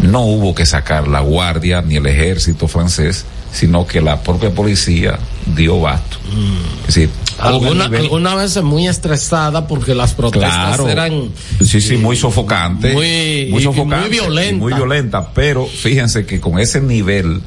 No 0.01 0.23
hubo 0.23 0.55
que 0.55 0.65
sacar 0.65 1.09
la 1.09 1.21
guardia 1.21 1.83
ni 1.83 1.97
el 1.97 2.07
ejército 2.07 2.69
francés, 2.69 3.25
sino 3.53 3.87
que 3.87 4.01
la 4.01 4.23
propia 4.23 4.51
policía 4.51 5.19
dio 5.57 5.81
basto. 5.81 6.19
Mm. 6.33 6.81
Es 6.81 6.95
decir, 6.95 7.11
alguna, 7.39 7.85
alguna 7.85 8.35
vez 8.35 8.61
muy 8.63 8.89
estresada 8.89 9.67
porque 9.67 9.95
las 9.95 10.15
protestas 10.15 10.77
claro. 10.77 10.89
eran 10.89 11.31
sí 11.65 11.81
sí 11.81 11.97
muy 11.97 12.17
sofocantes 12.17 12.93
muy, 12.93 13.49
muy 13.51 13.63
sofocantes 13.63 14.09
muy 14.09 14.19
violenta 14.19 14.59
muy 14.59 14.73
violenta. 14.73 15.33
pero 15.33 15.67
fíjense 15.67 16.27
que 16.27 16.41
con 16.41 16.59
ese 16.59 16.81
nivel 16.81 17.41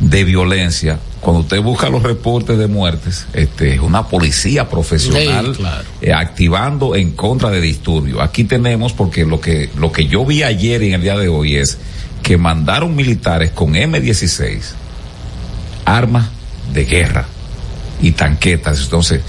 de 0.00 0.24
violencia 0.24 0.98
cuando 1.20 1.42
usted 1.42 1.60
busca 1.60 1.88
los 1.88 2.02
reportes 2.02 2.58
de 2.58 2.66
muertes 2.66 3.26
este 3.32 3.74
es 3.74 3.80
una 3.80 4.08
policía 4.08 4.68
profesional 4.68 5.54
sí, 5.54 5.60
claro. 5.60 5.84
eh, 6.00 6.12
activando 6.12 6.94
en 6.94 7.12
contra 7.12 7.50
de 7.50 7.60
disturbios 7.60 8.20
aquí 8.20 8.44
tenemos 8.44 8.92
porque 8.92 9.24
lo 9.24 9.40
que 9.40 9.70
lo 9.76 9.92
que 9.92 10.06
yo 10.06 10.24
vi 10.24 10.42
ayer 10.42 10.82
y 10.82 10.88
en 10.88 10.94
el 10.94 11.02
día 11.02 11.16
de 11.16 11.28
hoy 11.28 11.56
es 11.56 11.78
que 12.22 12.36
mandaron 12.36 12.96
militares 12.96 13.50
con 13.52 13.74
M16 13.74 14.60
armas 15.84 16.28
de 16.72 16.84
guerra 16.84 17.26
y 18.00 18.12
tanquetas. 18.12 18.80
Entonces, 18.82 19.20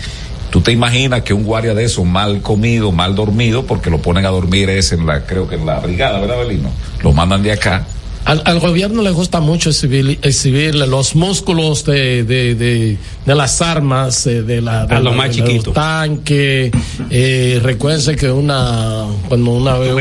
tú 0.49 0.61
te 0.61 0.71
imaginas 0.71 1.21
que 1.21 1.33
un 1.33 1.43
guardia 1.43 1.73
de 1.73 1.85
eso 1.85 2.03
mal 2.03 2.41
comido, 2.41 2.91
mal 2.91 3.15
dormido, 3.15 3.65
porque 3.65 3.89
lo 3.89 4.01
ponen 4.01 4.25
a 4.25 4.29
dormir 4.29 4.69
es 4.69 4.91
en 4.91 5.05
la, 5.05 5.25
creo 5.25 5.47
que 5.47 5.55
en 5.55 5.65
la 5.65 5.79
brigada, 5.79 6.19
¿verdad, 6.19 6.39
Belino? 6.39 6.71
Lo 7.03 7.13
mandan 7.13 7.43
de 7.43 7.51
acá. 7.51 7.85
Al, 8.25 8.41
al 8.43 8.59
gobierno 8.59 9.01
le 9.03 9.11
gusta 9.11 9.39
mucho 9.39 9.69
exhibir, 9.69 10.19
exhibir 10.21 10.75
los 10.75 11.15
músculos 11.15 11.85
de, 11.85 12.25
de, 12.25 12.55
de, 12.55 12.97
de 13.25 13.35
las 13.35 13.61
armas, 13.61 14.27
eh, 14.27 14.43
de, 14.43 14.61
la, 14.61 14.85
de, 14.85 14.95
a 14.95 14.99
lo 14.99 15.13
más 15.13 15.29
chiquito. 15.29 15.71
tanque. 15.71 16.69
Eh, 17.09 17.61
recuerden 17.63 18.17
que 18.17 18.29
una, 18.29 19.05
cuando 19.29 19.51
una 19.51 19.77
vez 19.77 19.93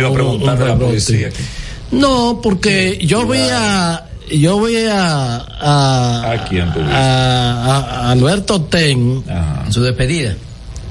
No, 1.92 2.40
porque 2.42 2.98
yo 3.00 3.28
veía 3.28 4.05
yo 4.30 4.58
voy 4.58 4.76
a 4.76 5.36
a, 5.36 6.32
¿A, 6.32 6.44
quién 6.48 6.68
a, 6.68 8.08
a, 8.08 8.10
Alberto 8.10 8.62
Ten 8.62 9.22
en 9.64 9.72
su 9.72 9.82
despedida 9.82 10.36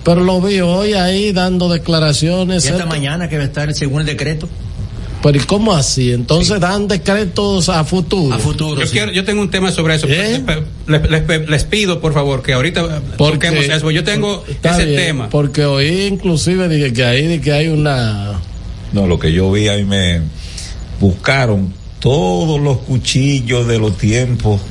pero 0.04 0.24
lo 0.24 0.40
vi 0.40 0.62
hoy 0.62 0.94
ahí 0.94 1.32
dando 1.32 1.68
declaraciones 1.70 2.66
y 2.66 2.70
esta 2.70 2.86
mañana 2.86 3.28
que 3.28 3.38
va 3.38 3.44
a 3.44 3.48
estar 3.48 3.74
según 3.74 4.02
el 4.02 4.06
decreto 4.08 4.48
pero 5.26 5.40
¿y 5.40 5.42
cómo 5.42 5.74
así? 5.74 6.12
Entonces 6.12 6.54
sí. 6.54 6.62
dan 6.62 6.88
decretos 6.88 7.68
a 7.70 7.84
futuro. 7.84 8.36
A 8.36 8.38
futuro. 8.38 8.80
Yo, 8.80 8.86
sí. 8.86 8.92
quiero, 8.92 9.12
yo 9.12 9.26
tengo 9.26 9.42
un 9.42 9.50
tema 9.50 9.72
sobre 9.72 9.96
eso. 9.96 10.06
¿Eh? 10.08 10.44
Les, 10.86 11.10
les, 11.10 11.50
les, 11.50 11.64
pido, 11.64 12.00
por 12.00 12.14
favor, 12.14 12.44
que 12.44 12.54
ahorita 12.54 13.02
porque, 13.18 13.48
toquemos 13.48 13.66
eso. 13.66 13.90
Yo 13.90 14.04
tengo 14.04 14.44
ese 14.62 14.86
bien, 14.86 14.96
tema. 14.98 15.30
Porque 15.30 15.66
hoy 15.66 16.04
inclusive 16.04 16.70
dije 16.70 16.94
que 16.94 17.04
ahí 17.04 17.26
de 17.26 17.42
que 17.42 17.52
hay 17.54 17.70
una... 17.70 18.40
No, 18.94 19.08
lo 19.08 19.18
que 19.18 19.34
yo 19.34 19.52
vi 19.52 19.68
ahí 19.68 19.84
me 19.84 20.22
buscaron 21.00 21.74
todos 22.00 22.60
los 22.60 22.80
cuchillos 22.80 23.68
de 23.68 23.80
los 23.80 23.98
tiempos 23.98 24.62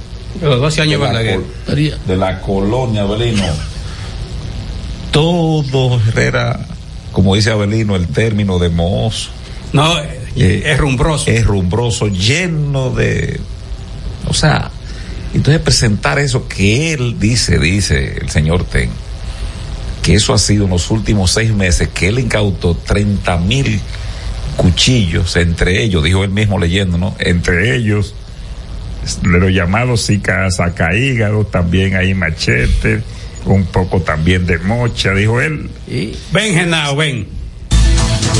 de 0.41 0.47
los 0.47 0.61
12 0.61 0.83
años 0.83 1.01
de 1.01 1.13
la, 1.13 1.35
col, 1.35 2.01
de 2.07 2.17
la 2.17 2.41
colonia 2.41 3.03
Abelino. 3.03 3.45
Todo 5.13 6.01
era 6.17 6.59
como 7.13 7.37
dice 7.37 7.51
Abelino 7.51 7.95
el 7.97 8.09
término 8.09 8.59
de 8.59 8.69
mozo. 8.69 9.31
No 9.73 9.99
eh, 10.37 10.63
es 10.67 10.79
rumbroso. 10.79 11.31
es 11.31 11.45
rumbroso 11.47 12.09
lleno 12.09 12.91
de 12.91 13.41
o 14.29 14.35
sea 14.35 14.71
entonces 15.33 15.63
presentar 15.63 16.19
eso 16.19 16.49
que 16.49 16.93
él 16.93 17.19
dice 17.19 17.59
dice 17.59 18.19
el 18.21 18.31
señor 18.31 18.65
Ten 18.65 18.91
que 20.03 20.15
eso 20.15 20.35
ha 20.35 20.39
sido 20.39 20.65
en 20.65 20.71
los 20.71 20.91
últimos 20.91 21.33
seis 21.33 21.53
meses 21.53 21.89
que 21.89 22.09
él 22.09 22.19
incautó 22.19 22.77
30 22.77 23.37
mil 23.39 23.81
cuchillos, 24.57 25.37
entre 25.37 25.83
ellos, 25.83 26.03
dijo 26.03 26.25
él 26.25 26.31
mismo 26.31 26.59
leyendo, 26.59 26.99
¿no? 26.99 27.15
Entre 27.19 27.77
ellos, 27.77 28.15
de 29.23 29.39
los 29.39 29.51
llamados 29.51 30.11
sacaígados, 30.51 31.51
también 31.51 31.97
hay 31.97 32.15
machete, 32.15 33.03
un 33.45 33.65
poco 33.67 34.01
también 34.01 34.47
de 34.47 34.59
mocha, 34.59 35.13
dijo 35.13 35.41
él. 35.41 35.71
¿Y? 35.87 36.17
Ven, 36.33 36.55
Genao, 36.55 36.97
ven. 36.97 37.29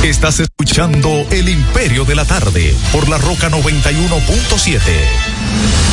Estás 0.03 0.39
escuchando 0.39 1.25
El 1.31 1.49
Imperio 1.49 2.05
de 2.05 2.15
la 2.15 2.25
Tarde 2.25 2.73
por 2.91 3.09
la 3.09 3.17
Roca 3.17 3.49
91.7. 3.49 5.84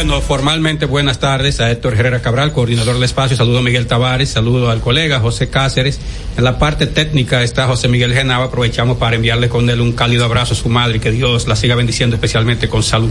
Bueno, 0.00 0.20
formalmente 0.20 0.86
buenas 0.86 1.18
tardes 1.18 1.58
a 1.58 1.72
Héctor 1.72 1.94
Herrera 1.94 2.22
Cabral, 2.22 2.52
coordinador 2.52 2.94
del 2.94 3.02
espacio. 3.02 3.36
Saludo 3.36 3.58
a 3.58 3.62
Miguel 3.62 3.88
Tavares, 3.88 4.28
saludo 4.28 4.70
al 4.70 4.80
colega 4.80 5.18
José 5.18 5.48
Cáceres. 5.50 5.98
En 6.36 6.44
la 6.44 6.56
parte 6.56 6.86
técnica 6.86 7.42
está 7.42 7.66
José 7.66 7.88
Miguel 7.88 8.14
Genava. 8.14 8.44
Aprovechamos 8.44 8.96
para 8.98 9.16
enviarle 9.16 9.48
con 9.48 9.68
él 9.68 9.80
un 9.80 9.90
cálido 9.90 10.24
abrazo 10.24 10.54
a 10.54 10.56
su 10.56 10.68
madre 10.68 10.98
y 10.98 11.00
que 11.00 11.10
Dios 11.10 11.48
la 11.48 11.56
siga 11.56 11.74
bendiciendo 11.74 12.14
especialmente 12.14 12.68
con 12.68 12.84
salud. 12.84 13.10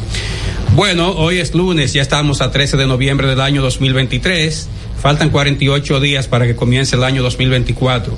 Bueno, 0.75 1.11
hoy 1.11 1.39
es 1.39 1.53
lunes, 1.53 1.91
ya 1.91 2.01
estamos 2.01 2.39
a 2.39 2.51
13 2.51 2.77
de 2.77 2.87
noviembre 2.87 3.27
del 3.27 3.41
año 3.41 3.61
2023. 3.61 4.69
Faltan 5.01 5.29
48 5.29 5.99
días 5.99 6.29
para 6.29 6.47
que 6.47 6.55
comience 6.55 6.95
el 6.95 7.03
año 7.03 7.21
2024. 7.21 8.17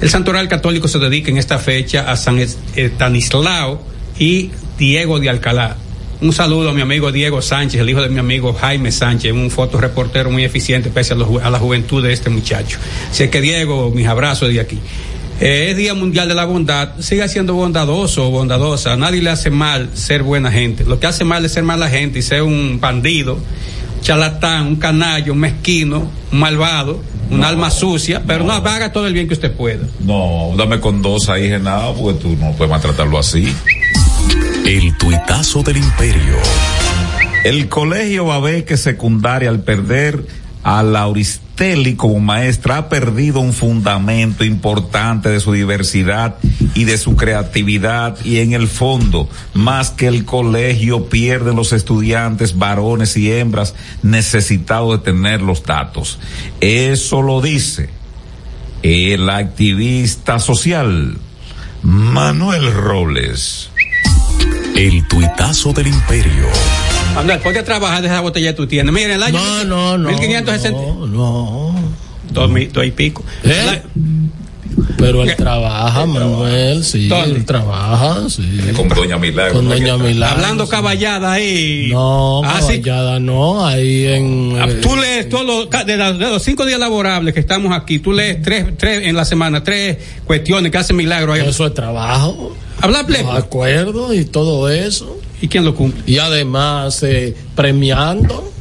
El 0.00 0.08
Santoral 0.08 0.46
Católico 0.46 0.86
se 0.86 1.00
dedica 1.00 1.32
en 1.32 1.38
esta 1.38 1.58
fecha 1.58 2.08
a 2.08 2.16
San 2.16 2.38
Estanislao 2.38 3.82
y 4.20 4.52
Diego 4.78 5.18
de 5.18 5.30
Alcalá 5.30 5.78
un 6.24 6.32
saludo 6.32 6.70
a 6.70 6.72
mi 6.72 6.80
amigo 6.80 7.12
Diego 7.12 7.42
Sánchez, 7.42 7.82
el 7.82 7.90
hijo 7.90 8.00
de 8.00 8.08
mi 8.08 8.18
amigo 8.18 8.54
Jaime 8.54 8.90
Sánchez, 8.90 9.30
un 9.32 9.50
fotoreportero 9.50 10.30
muy 10.30 10.42
eficiente 10.42 10.88
pese 10.88 11.12
a, 11.12 11.16
la 11.50 11.58
juventud 11.58 12.02
de 12.02 12.14
este 12.14 12.30
muchacho. 12.30 12.78
Así 13.10 13.28
que 13.28 13.42
Diego, 13.42 13.90
mis 13.90 14.06
abrazos 14.06 14.48
de 14.48 14.58
aquí. 14.58 14.78
Eh, 15.38 15.66
es 15.68 15.76
Día 15.76 15.92
Mundial 15.92 16.26
de 16.26 16.34
la 16.34 16.46
Bondad, 16.46 16.98
siga 17.00 17.28
siendo 17.28 17.52
bondadoso 17.52 18.28
o 18.28 18.30
bondadosa, 18.30 18.94
a 18.94 18.96
nadie 18.96 19.20
le 19.20 19.28
hace 19.28 19.50
mal 19.50 19.90
ser 19.92 20.22
buena 20.22 20.50
gente, 20.50 20.84
lo 20.84 20.98
que 20.98 21.06
hace 21.06 21.24
mal 21.24 21.44
es 21.44 21.52
ser 21.52 21.64
mala 21.64 21.90
gente 21.90 22.20
y 22.20 22.22
ser 22.22 22.42
un 22.42 22.80
bandido, 22.80 23.38
charlatán, 24.00 24.66
un 24.66 24.76
canallo, 24.76 25.34
un 25.34 25.40
mezquino, 25.40 26.10
un 26.32 26.38
malvado, 26.38 27.02
un 27.30 27.44
alma 27.44 27.70
sucia, 27.70 28.22
pero 28.26 28.44
no. 28.44 28.52
haga 28.52 28.92
todo 28.92 29.06
el 29.06 29.12
bien 29.12 29.28
que 29.28 29.34
usted 29.34 29.52
pueda. 29.52 29.86
No, 30.00 30.54
dame 30.56 30.80
con 30.80 31.02
dos 31.02 31.28
ahí, 31.28 31.48
Genado, 31.48 31.94
porque 31.94 32.20
tú 32.20 32.36
no 32.40 32.52
puedes 32.52 32.70
maltratarlo 32.70 33.18
así. 33.18 33.52
El 34.74 34.96
tuitazo 34.96 35.62
del 35.62 35.76
imperio. 35.76 36.34
El 37.44 37.68
colegio 37.68 38.24
Babeque 38.24 38.76
secundaria 38.76 39.48
al 39.48 39.60
perder 39.60 40.26
a 40.64 40.82
Lauristelli 40.82 41.94
como 41.94 42.18
maestra 42.18 42.78
ha 42.78 42.88
perdido 42.88 43.38
un 43.38 43.52
fundamento 43.52 44.42
importante 44.42 45.28
de 45.28 45.38
su 45.38 45.52
diversidad 45.52 46.38
y 46.74 46.82
de 46.82 46.98
su 46.98 47.14
creatividad 47.14 48.18
y 48.24 48.40
en 48.40 48.52
el 48.52 48.66
fondo, 48.66 49.28
más 49.52 49.90
que 49.90 50.08
el 50.08 50.24
colegio 50.24 51.08
pierden 51.08 51.54
los 51.54 51.72
estudiantes 51.72 52.58
varones 52.58 53.16
y 53.16 53.30
hembras 53.30 53.76
necesitados 54.02 54.98
de 54.98 55.12
tener 55.12 55.40
los 55.40 55.62
datos. 55.62 56.18
Eso 56.60 57.22
lo 57.22 57.40
dice 57.40 57.90
el 58.82 59.30
activista 59.30 60.40
social 60.40 61.16
Manuel 61.84 62.72
Robles. 62.72 63.70
El 64.74 65.06
tuitazo 65.06 65.72
del 65.72 65.86
imperio. 65.86 66.48
Manuel, 67.14 67.38
ponte 67.38 67.60
a 67.60 67.64
trabajar 67.64 68.02
de 68.02 68.08
esa 68.08 68.20
botella 68.20 68.50
que 68.50 68.56
tú 68.56 68.66
tienes. 68.66 68.92
Mira, 68.92 69.14
el 69.14 69.22
año. 69.22 69.38
No, 69.38 69.64
no, 69.64 69.98
no. 69.98 70.08
1560. 70.08 70.80
No, 70.80 71.06
no. 71.06 71.74
Dos, 72.30 72.50
dos 72.72 72.84
y 72.84 72.90
pico. 72.90 73.24
¿Eh? 73.44 73.82
Pero 74.98 75.22
él 75.22 75.36
trabaja, 75.36 76.06
Manuel, 76.06 76.84
sí, 76.84 77.08
¿Dónde? 77.08 77.36
él 77.36 77.44
trabaja, 77.44 78.28
sí. 78.28 78.42
Con 78.74 78.88
Doña 78.88 79.18
Milagro. 79.18 79.54
Con 79.54 79.68
Doña 79.68 79.96
Milagro. 79.96 80.36
Hablando 80.36 80.68
caballada 80.68 81.32
ahí. 81.32 81.90
No, 81.92 82.42
ah, 82.44 82.56
caballada 82.60 83.18
sí. 83.18 83.22
no, 83.22 83.66
ahí 83.66 84.06
en... 84.06 84.56
Ah, 84.60 84.66
tú 84.82 84.96
lees 84.96 85.28
todos 85.28 85.44
los, 85.44 85.86
de, 85.86 85.96
de, 85.96 86.12
los 86.12 86.42
cinco 86.42 86.64
días 86.64 86.80
laborables 86.80 87.34
que 87.34 87.40
estamos 87.40 87.76
aquí, 87.76 87.98
tú 87.98 88.12
lees 88.12 88.42
tres, 88.42 88.66
tres 88.76 89.06
en 89.06 89.14
la 89.14 89.24
semana, 89.24 89.62
tres 89.62 89.98
cuestiones 90.24 90.72
que 90.72 90.78
hacen 90.78 90.96
milagro 90.96 91.32
ahí. 91.32 91.42
Eso 91.46 91.66
es 91.66 91.74
trabajo. 91.74 92.56
Habla 92.84 93.06
pleno. 93.06 93.32
Los 93.32 93.44
acuerdos 93.44 94.14
y 94.14 94.26
todo 94.26 94.68
eso. 94.68 95.18
¿Y 95.40 95.48
quién 95.48 95.64
lo 95.64 95.74
cumple? 95.74 96.02
Y 96.06 96.18
además 96.18 97.02
eh, 97.02 97.34
premiando. 97.56 98.52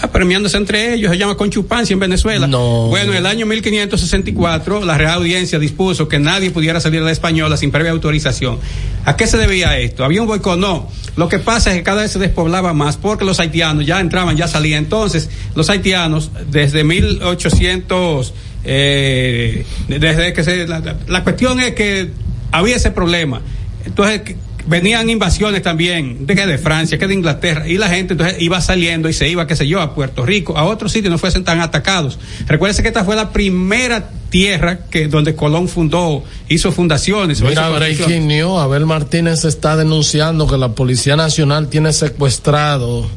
Ah, 0.00 0.08
premiándose 0.08 0.56
entre 0.56 0.94
ellos, 0.94 1.10
se 1.10 1.18
llama 1.18 1.36
conchupancia 1.36 1.92
en 1.92 2.00
Venezuela. 2.00 2.46
No. 2.46 2.86
Bueno, 2.88 3.12
en 3.12 3.18
el 3.18 3.26
año 3.26 3.44
1564, 3.44 4.82
la 4.84 4.96
Real 4.96 5.18
Audiencia 5.18 5.58
dispuso 5.58 6.08
que 6.08 6.18
nadie 6.18 6.50
pudiera 6.50 6.80
salir 6.80 7.00
de 7.00 7.06
la 7.06 7.12
española 7.12 7.58
sin 7.58 7.70
previa 7.70 7.92
autorización. 7.92 8.58
¿A 9.04 9.14
qué 9.14 9.26
se 9.26 9.36
debía 9.36 9.78
esto? 9.78 10.04
¿Había 10.04 10.22
un 10.22 10.28
boicot? 10.28 10.58
No. 10.58 10.88
Lo 11.16 11.28
que 11.28 11.38
pasa 11.38 11.70
es 11.70 11.76
que 11.76 11.82
cada 11.82 12.00
vez 12.02 12.12
se 12.12 12.18
despoblaba 12.18 12.72
más 12.72 12.96
porque 12.96 13.26
los 13.26 13.40
haitianos 13.40 13.84
ya 13.84 14.00
entraban, 14.00 14.38
ya 14.38 14.48
salían. 14.48 14.84
Entonces, 14.84 15.28
los 15.54 15.68
haitianos, 15.68 16.30
desde 16.50 16.82
1800, 16.82 18.34
eh, 18.64 19.66
desde 19.88 20.32
que 20.32 20.44
se. 20.44 20.66
La, 20.66 20.96
la 21.08 21.24
cuestión 21.24 21.60
es 21.60 21.74
que 21.74 22.10
había 22.52 22.76
ese 22.76 22.90
problema. 22.90 23.42
Entonces, 23.86 24.36
venían 24.66 25.08
invasiones 25.08 25.62
también 25.62 26.26
de, 26.26 26.34
de 26.34 26.58
Francia, 26.58 26.98
que 26.98 27.06
de 27.06 27.14
Inglaterra, 27.14 27.68
y 27.68 27.78
la 27.78 27.88
gente 27.88 28.14
entonces 28.14 28.40
iba 28.40 28.60
saliendo 28.60 29.08
y 29.08 29.12
se 29.12 29.28
iba, 29.28 29.46
qué 29.46 29.56
sé 29.56 29.66
yo, 29.66 29.80
a 29.80 29.94
Puerto 29.94 30.26
Rico, 30.26 30.56
a 30.56 30.64
otros 30.64 30.92
sitios 30.92 31.10
no 31.10 31.18
fuesen 31.18 31.44
tan 31.44 31.60
atacados. 31.60 32.18
Recuérdense 32.46 32.82
que 32.82 32.88
esta 32.88 33.04
fue 33.04 33.16
la 33.16 33.30
primera 33.30 34.10
tierra 34.28 34.80
que 34.90 35.06
donde 35.06 35.36
Colón 35.36 35.68
fundó, 35.68 36.24
hizo 36.48 36.72
fundaciones. 36.72 37.40
Mira, 37.40 37.68
Breaking 37.70 38.26
News, 38.26 38.60
Abel 38.60 38.84
Martínez 38.84 39.44
está 39.44 39.76
denunciando 39.76 40.48
que 40.48 40.58
la 40.58 40.70
Policía 40.70 41.14
Nacional 41.16 41.68
tiene 41.68 41.92
secuestrado 41.92 43.08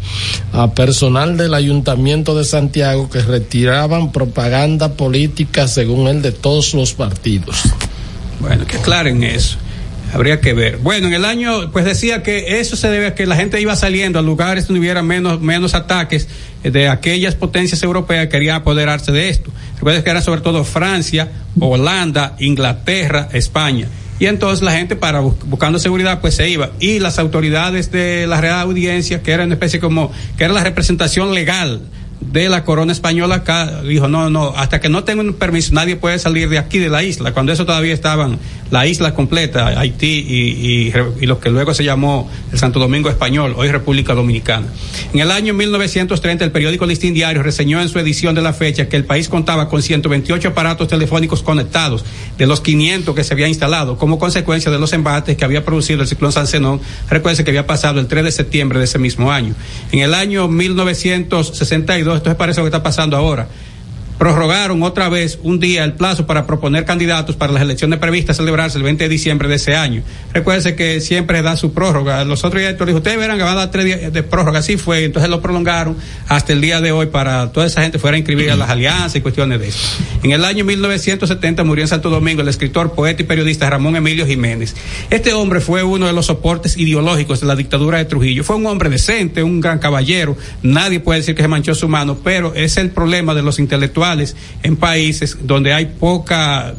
a 0.53 0.71
personal 0.71 1.35
del 1.35 1.55
Ayuntamiento 1.55 2.37
de 2.37 2.45
Santiago 2.45 3.09
que 3.09 3.21
retiraban 3.21 4.11
propaganda 4.11 4.93
política, 4.93 5.67
según 5.67 6.07
él, 6.07 6.21
de 6.21 6.31
todos 6.31 6.75
los 6.75 6.93
partidos. 6.93 7.63
Bueno, 8.39 8.65
que 8.65 8.77
aclaren 8.77 9.23
eso. 9.23 9.57
Habría 10.13 10.41
que 10.41 10.53
ver. 10.53 10.77
Bueno, 10.77 11.07
en 11.07 11.13
el 11.13 11.25
año, 11.25 11.71
pues 11.71 11.85
decía 11.85 12.23
que 12.23 12.59
eso 12.59 12.75
se 12.75 12.89
debe 12.89 13.07
a 13.07 13.15
que 13.15 13.25
la 13.25 13.35
gente 13.35 13.61
iba 13.61 13.75
saliendo 13.75 14.19
a 14.19 14.21
lugares 14.21 14.67
donde 14.67 14.79
hubiera 14.79 15.03
menos, 15.03 15.39
menos 15.39 15.75
ataques 15.75 16.27
de 16.63 16.89
aquellas 16.89 17.35
potencias 17.35 17.83
europeas 17.83 18.25
que 18.25 18.29
querían 18.29 18.57
apoderarse 18.57 19.11
de 19.11 19.29
esto. 19.29 19.51
Recuerden 19.75 20.03
que 20.03 20.09
eran 20.09 20.23
sobre 20.23 20.41
todo 20.41 20.63
Francia, 20.63 21.29
Holanda, 21.59 22.35
Inglaterra, 22.39 23.29
España. 23.33 23.87
Y 24.19 24.25
entonces 24.25 24.61
la 24.61 24.73
gente 24.73 24.95
para 24.97 25.21
buscando 25.21 25.79
seguridad 25.79 26.19
pues 26.19 26.35
se 26.35 26.49
iba. 26.49 26.71
Y 26.79 26.99
las 26.99 27.19
autoridades 27.19 27.91
de 27.91 28.27
la 28.27 28.41
Real 28.41 28.59
Audiencia, 28.59 29.21
que 29.21 29.31
era 29.31 29.45
una 29.45 29.53
especie 29.53 29.79
como, 29.79 30.11
que 30.37 30.43
era 30.43 30.53
la 30.53 30.63
representación 30.63 31.33
legal 31.33 31.81
de 32.19 32.49
la 32.49 32.63
corona 32.65 32.91
española 32.91 33.35
acá 33.35 33.81
dijo 33.81 34.07
no 34.07 34.29
no 34.29 34.53
hasta 34.57 34.81
que 34.81 34.89
no 34.89 35.03
tenga 35.03 35.21
un 35.21 35.33
permiso 35.33 35.73
nadie 35.73 35.95
puede 35.95 36.19
salir 36.19 36.49
de 36.49 36.57
aquí 36.57 36.77
de 36.77 36.89
la 36.89 37.01
isla 37.01 37.31
cuando 37.31 37.51
eso 37.51 37.65
todavía 37.65 37.93
estaban 37.93 38.39
la 38.71 38.85
isla 38.85 39.13
completa 39.13 39.67
Haití 39.79 40.25
y, 40.27 40.91
y, 40.91 40.93
y, 41.21 41.25
lo 41.25 41.39
que 41.39 41.49
luego 41.49 41.73
se 41.73 41.83
llamó 41.83 42.29
el 42.51 42.59
Santo 42.59 42.79
Domingo 42.79 43.09
español 43.09 43.55
hoy 43.57 43.69
República 43.69 44.13
Dominicana. 44.13 44.67
En 45.11 45.19
el 45.19 45.31
año 45.31 45.53
1930 45.53 46.45
el 46.45 46.51
periódico 46.51 46.85
Listín 46.85 47.13
Diario 47.13 47.41
reseñó 47.41 47.81
en 47.81 47.89
su 47.89 47.97
edición 47.97 48.35
de 48.35 48.41
la 48.41 48.53
fecha 48.53 48.87
que 48.87 48.95
el 48.95 49.05
país 49.05 49.27
contaba 49.27 49.69
con 49.69 49.81
128 49.81 50.49
aparatos 50.49 50.87
telefónicos 50.87 51.41
conectados 51.41 52.05
de 52.37 52.45
los 52.45 52.61
500 52.61 53.15
que 53.15 53.23
se 53.23 53.33
había 53.33 53.47
instalado 53.47 53.97
como 53.97 54.19
consecuencia 54.19 54.71
de 54.71 54.77
los 54.77 54.93
embates 54.93 55.35
que 55.35 55.45
había 55.45 55.65
producido 55.65 56.01
el 56.01 56.07
ciclón 56.07 56.31
San 56.31 56.47
Zenón 56.47 56.79
que 57.09 57.51
había 57.51 57.67
pasado 57.67 57.99
el 57.99 58.07
3 58.07 58.23
de 58.23 58.31
septiembre 58.31 58.79
de 58.79 58.85
ese 58.85 58.97
mismo 58.97 59.31
año. 59.31 59.55
En 59.91 59.99
el 59.99 60.13
año 60.13 60.47
1962 60.47 62.08
entonces 62.17 62.35
parece 62.35 62.59
lo 62.59 62.65
que 62.65 62.69
está 62.69 62.83
pasando 62.83 63.15
ahora. 63.17 63.47
Prorrogaron 64.19 64.83
otra 64.83 65.07
vez 65.07 65.39
un 65.43 65.61
día 65.61 65.85
el 65.85 65.93
plazo 65.93 66.27
para 66.27 66.45
proponer 66.45 66.83
candidatos 66.83 67.37
para 67.37 67.53
las 67.53 67.61
elecciones 67.61 67.99
previstas 67.99 68.35
celebrarse 68.35 68.77
el 68.77 68.83
20 68.83 69.05
de 69.05 69.09
diciembre 69.09 69.47
de 69.47 69.55
ese 69.55 69.77
año. 69.77 70.03
Recuérdense 70.33 70.75
que 70.75 70.99
siempre 70.99 71.41
da 71.41 71.55
su 71.55 71.71
prórroga. 71.71 72.25
Los 72.25 72.43
otros 72.43 72.61
dijo, 72.61 72.97
ustedes 72.97 73.17
verán 73.17 73.37
que 73.37 73.43
van 73.43 73.53
a 73.53 73.59
dar 73.61 73.71
tres 73.71 73.85
días 73.85 74.11
de 74.11 74.21
prórroga. 74.23 74.59
Así 74.59 74.75
fue. 74.75 75.05
Entonces 75.05 75.29
lo 75.29 75.41
prolongaron 75.41 75.95
hasta 76.27 76.51
el 76.51 76.59
día 76.59 76.81
de 76.81 76.91
hoy 76.91 77.05
para 77.05 77.53
toda 77.53 77.65
esa 77.65 77.81
gente 77.81 77.97
fuera 77.97 78.15
a 78.15 78.17
inscribir 78.17 78.51
a 78.51 78.57
las 78.57 78.69
alianzas 78.69 79.15
y 79.15 79.21
cuestiones 79.21 79.57
de 79.61 79.69
eso. 79.69 79.79
En 80.21 80.31
el 80.31 80.43
año 80.43 80.65
1970 80.65 81.63
murió 81.63 81.85
en 81.85 81.87
Santo 81.87 82.09
Domingo 82.09 82.41
el 82.41 82.49
escritor, 82.49 82.91
poeta 82.91 83.21
y 83.21 83.25
periodista 83.25 83.69
Ramón 83.69 83.95
Emilio 83.95 84.27
Jiménez. 84.27 84.75
Este 85.09 85.33
hombre 85.33 85.61
fue 85.61 85.83
uno 85.83 86.07
de 86.07 86.13
los 86.13 86.25
soportes 86.25 86.75
ideológicos 86.77 87.39
de 87.39 87.47
la 87.47 87.55
dictadura 87.55 87.99
de 87.99 88.03
Trujillo. 88.03 88.43
Fue 88.43 88.57
un 88.57 88.65
hombre 88.65 88.89
decente, 88.89 89.43
un 89.43 89.61
gran 89.61 89.79
caballero. 89.79 90.35
Nadie 90.61 90.99
puede 90.99 91.19
decir 91.19 91.35
que 91.35 91.41
se 91.41 91.47
manchó 91.47 91.73
su 91.73 91.87
mano, 91.87 92.17
pero 92.21 92.53
es 92.53 92.75
el 92.75 92.89
problema 92.89 93.33
de 93.33 93.43
los 93.43 93.59
intelectuales 93.59 94.08
en 94.63 94.75
países 94.75 95.37
donde 95.41 95.73
hay 95.73 95.85
poca, 95.85 96.73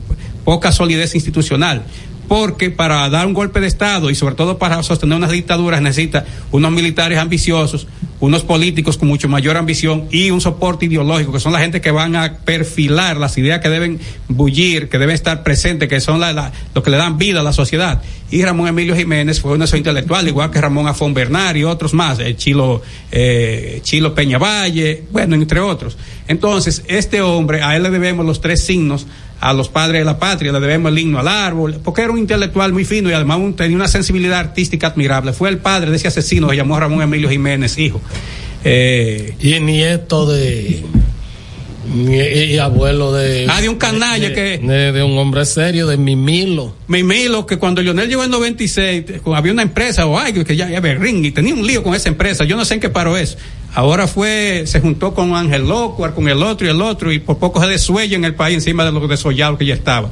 poca 0.45 0.73
solidez 0.73 1.15
institucional 1.15 1.83
porque 2.31 2.71
para 2.71 3.11
dar 3.11 3.27
un 3.27 3.35
golpe 3.35 3.59
de 3.59 3.67
Estado 3.67 4.09
y 4.09 4.15
sobre 4.15 4.37
todo 4.37 4.57
para 4.57 4.81
sostener 4.85 5.17
unas 5.17 5.33
dictaduras 5.33 5.83
necesita 5.83 6.25
unos 6.53 6.71
militares 6.71 7.19
ambiciosos, 7.19 7.89
unos 8.21 8.45
políticos 8.45 8.97
con 8.97 9.09
mucho 9.09 9.29
mayor 9.29 9.57
ambición 9.57 10.05
y 10.13 10.31
un 10.31 10.41
soporte 10.41 10.87
ideológico, 10.87 11.33
que 11.33 11.41
son 11.41 11.53
la 11.53 11.59
gente 11.59 11.81
que 11.81 11.91
van 11.91 12.15
a 12.15 12.37
perfilar 12.45 13.17
las 13.17 13.37
ideas 13.37 13.59
que 13.59 13.69
deben 13.69 13.99
bullir, 14.29 14.89
que 14.89 14.99
deben 14.99 15.17
estar 15.17 15.43
presentes, 15.43 15.89
que 15.89 15.99
son 15.99 16.21
la, 16.21 16.53
lo 16.73 16.85
que 16.85 16.91
le 16.91 16.99
dan 16.99 17.19
vida 17.19 17.41
a 17.41 17.43
la 17.43 17.53
sociedad. 17.53 18.01
Y 18.31 18.45
Ramón 18.45 18.69
Emilio 18.69 18.95
Jiménez 18.95 19.41
fue 19.41 19.57
esos 19.57 19.75
intelectuales, 19.75 20.29
igual 20.29 20.53
que 20.53 20.61
Ramón 20.61 20.87
Afón 20.87 21.13
Bernard 21.13 21.57
y 21.57 21.65
otros 21.65 21.95
más, 21.95 22.21
eh, 22.21 22.37
Chilo, 22.37 22.81
eh, 23.11 23.81
Chilo 23.83 24.15
Peña 24.15 24.39
Valle, 24.39 25.03
bueno, 25.11 25.35
entre 25.35 25.59
otros. 25.59 25.99
Entonces, 26.29 26.85
este 26.87 27.23
hombre, 27.23 27.61
a 27.65 27.75
él 27.75 27.83
le 27.83 27.91
debemos 27.91 28.25
los 28.25 28.41
tres 28.41 28.63
signos 28.63 29.09
a 29.41 29.53
los 29.53 29.69
padres 29.69 30.03
de 30.03 30.05
la 30.05 30.19
patria, 30.19 30.53
le 30.53 30.61
debemos 30.61 30.93
el 30.93 30.99
himno 30.99 31.19
al 31.19 31.29
árbol, 31.29 31.81
porque 31.83 32.03
era 32.03 32.13
un 32.13 32.19
intelectual 32.19 32.73
muy 32.73 32.85
fino 32.85 33.09
y 33.09 33.15
además 33.15 33.39
tenía 33.57 33.77
una 33.77 33.89
sensibilidad 33.89 34.39
artística 34.39 34.89
admirable. 34.89 35.33
Fue 35.33 35.49
el 35.49 35.59
padre 35.59 35.91
de 35.91 35.97
ese 35.97 36.09
asesino, 36.09 36.51
se 36.51 36.57
llamó 36.57 36.79
Ramón 36.79 37.03
Emilio 37.03 37.31
Jiménez, 37.31 37.79
hijo. 37.79 38.01
Eh, 38.63 39.35
y 39.41 39.59
nieto 39.61 40.31
de 40.31 40.85
y, 41.93 42.59
abuelo 42.59 43.13
de. 43.13 43.47
Ah, 43.49 43.61
de 43.61 43.69
un 43.69 43.77
canalla 43.77 44.33
que. 44.33 44.59
De, 44.59 45.03
un 45.03 45.17
hombre 45.19 45.45
serio, 45.45 45.87
de 45.87 45.97
Mimilo. 45.97 46.75
Mimilo, 46.87 47.47
que 47.47 47.57
cuando 47.59 47.83
Lionel 47.83 48.09
llegó 48.09 48.23
en 48.23 48.31
96, 48.31 49.05
había 49.35 49.53
una 49.53 49.63
empresa, 49.63 50.07
o 50.07 50.19
ay, 50.19 50.33
que 50.33 50.57
ya, 50.57 50.69
ya 50.69 50.81
ring, 50.81 51.25
y 51.25 51.31
tenía 51.33 51.55
un 51.55 51.67
lío 51.67 51.83
con 51.83 51.95
esa 51.95 52.09
empresa. 52.09 52.45
Yo 52.45 52.57
no 52.57 52.65
sé 52.65 52.75
en 52.75 52.81
qué 52.81 52.91
paró 52.91 53.17
eso. 53.17 53.37
Ahora 53.75 54.09
fue, 54.09 54.65
se 54.67 54.81
juntó 54.81 55.15
con 55.15 55.35
Ángel 55.35 55.69
Locuar, 55.69 56.15
con 56.15 56.29
el 56.29 56.43
otro 56.43 56.67
y 56.67 56.71
el 56.71 56.83
otro, 56.83 57.13
y 57.13 57.21
por 57.21 57.39
poco 57.39 57.61
se 57.61 57.69
desuella 57.69 58.17
en 58.17 58.25
el 58.25 58.35
país 58.35 58.55
encima 58.55 58.85
de 58.85 58.93
lo 58.93 59.07
desollado 59.07 59.57
que 59.57 59.67
ya 59.67 59.75
estaba. 59.75 60.11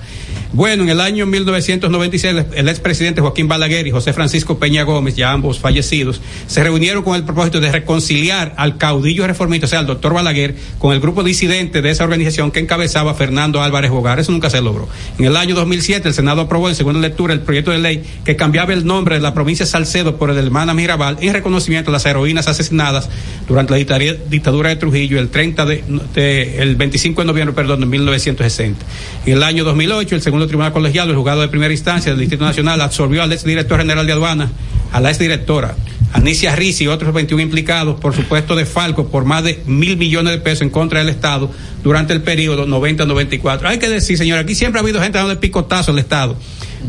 Bueno, 0.52 0.84
en 0.84 0.88
el 0.88 1.00
año 1.02 1.26
1996, 1.26 2.46
el 2.54 2.68
expresidente 2.70 3.20
Joaquín 3.20 3.48
Balaguer 3.48 3.86
y 3.86 3.90
José 3.90 4.14
Francisco 4.14 4.58
Peña 4.58 4.82
Gómez, 4.82 5.14
ya 5.14 5.30
ambos 5.30 5.58
fallecidos, 5.58 6.22
se 6.46 6.62
reunieron 6.64 7.02
con 7.02 7.16
el 7.16 7.24
propósito 7.24 7.60
de 7.60 7.70
reconciliar 7.70 8.54
al 8.56 8.78
caudillo 8.78 9.26
reformista, 9.26 9.66
o 9.66 9.68
sea, 9.68 9.80
al 9.80 9.86
doctor 9.86 10.14
Balaguer, 10.14 10.56
con 10.78 10.94
el 10.94 11.00
grupo 11.00 11.22
disidente 11.22 11.82
de 11.82 11.90
esa 11.90 12.04
organización 12.04 12.50
que 12.50 12.60
encabezaba 12.60 13.12
Fernando 13.12 13.62
Álvarez 13.62 13.90
Bogar. 13.90 14.20
Eso 14.20 14.32
nunca 14.32 14.48
se 14.48 14.62
logró. 14.62 14.88
En 15.18 15.26
el 15.26 15.36
año 15.36 15.54
2007, 15.54 16.08
el 16.08 16.14
Senado 16.14 16.42
aprobó 16.42 16.70
en 16.70 16.74
segunda 16.74 17.00
lectura 17.00 17.34
el 17.34 17.40
proyecto 17.40 17.70
de 17.70 17.78
ley 17.78 18.02
que 18.24 18.36
cambiaba 18.36 18.72
el 18.72 18.86
nombre 18.86 19.16
de 19.16 19.20
la 19.20 19.34
provincia 19.34 19.66
de 19.66 19.70
Salcedo 19.70 20.16
por 20.16 20.30
el 20.30 20.36
de 20.36 20.42
Hermana 20.42 20.72
Mirabal 20.72 21.18
en 21.20 21.34
reconocimiento 21.34 21.90
a 21.90 21.92
las 21.92 22.06
heroínas 22.06 22.48
asesinadas 22.48 23.10
durante 23.48 23.72
la 23.72 24.14
dictadura 24.28 24.68
de 24.68 24.76
Trujillo 24.76 25.18
el 25.18 25.30
30 25.30 25.66
de, 25.66 26.54
el 26.58 26.76
25 26.76 27.22
de 27.22 27.26
noviembre, 27.26 27.54
perdón, 27.54 27.80
de 27.80 27.86
1960. 27.86 28.84
En 29.26 29.32
el 29.32 29.42
año 29.42 29.64
2008, 29.64 30.14
el 30.14 30.22
segundo 30.22 30.46
Tribunal 30.46 30.72
Colegiado, 30.72 31.10
el 31.10 31.16
juzgado 31.16 31.40
de 31.40 31.48
primera 31.48 31.72
instancia 31.72 32.12
del 32.12 32.20
Distrito 32.20 32.44
Nacional, 32.44 32.80
absorbió 32.80 33.22
al 33.22 33.32
exdirector 33.32 33.80
general 33.80 34.06
de 34.06 34.12
aduana, 34.12 34.50
a 34.92 35.00
la 35.00 35.10
exdirectora, 35.10 35.74
Anicia 36.12 36.56
Riz 36.56 36.80
y 36.80 36.86
otros 36.86 37.12
21 37.12 37.42
implicados 37.42 38.00
por 38.00 38.14
supuesto 38.14 38.56
de 38.56 38.64
Falco 38.64 39.08
por 39.08 39.26
más 39.26 39.44
de 39.44 39.62
mil 39.66 39.98
millones 39.98 40.32
de 40.32 40.38
pesos 40.38 40.62
en 40.62 40.70
contra 40.70 41.00
del 41.00 41.10
Estado 41.10 41.50
durante 41.84 42.14
el 42.14 42.22
periodo 42.22 42.66
90-94. 42.66 43.64
Hay 43.64 43.78
que 43.78 43.88
decir, 43.88 44.16
señor, 44.16 44.38
aquí 44.38 44.54
siempre 44.54 44.78
ha 44.80 44.82
habido 44.82 45.02
gente 45.02 45.18
dando 45.18 45.34
de 45.34 45.40
picotazo 45.40 45.92
al 45.92 45.98
Estado. 45.98 46.36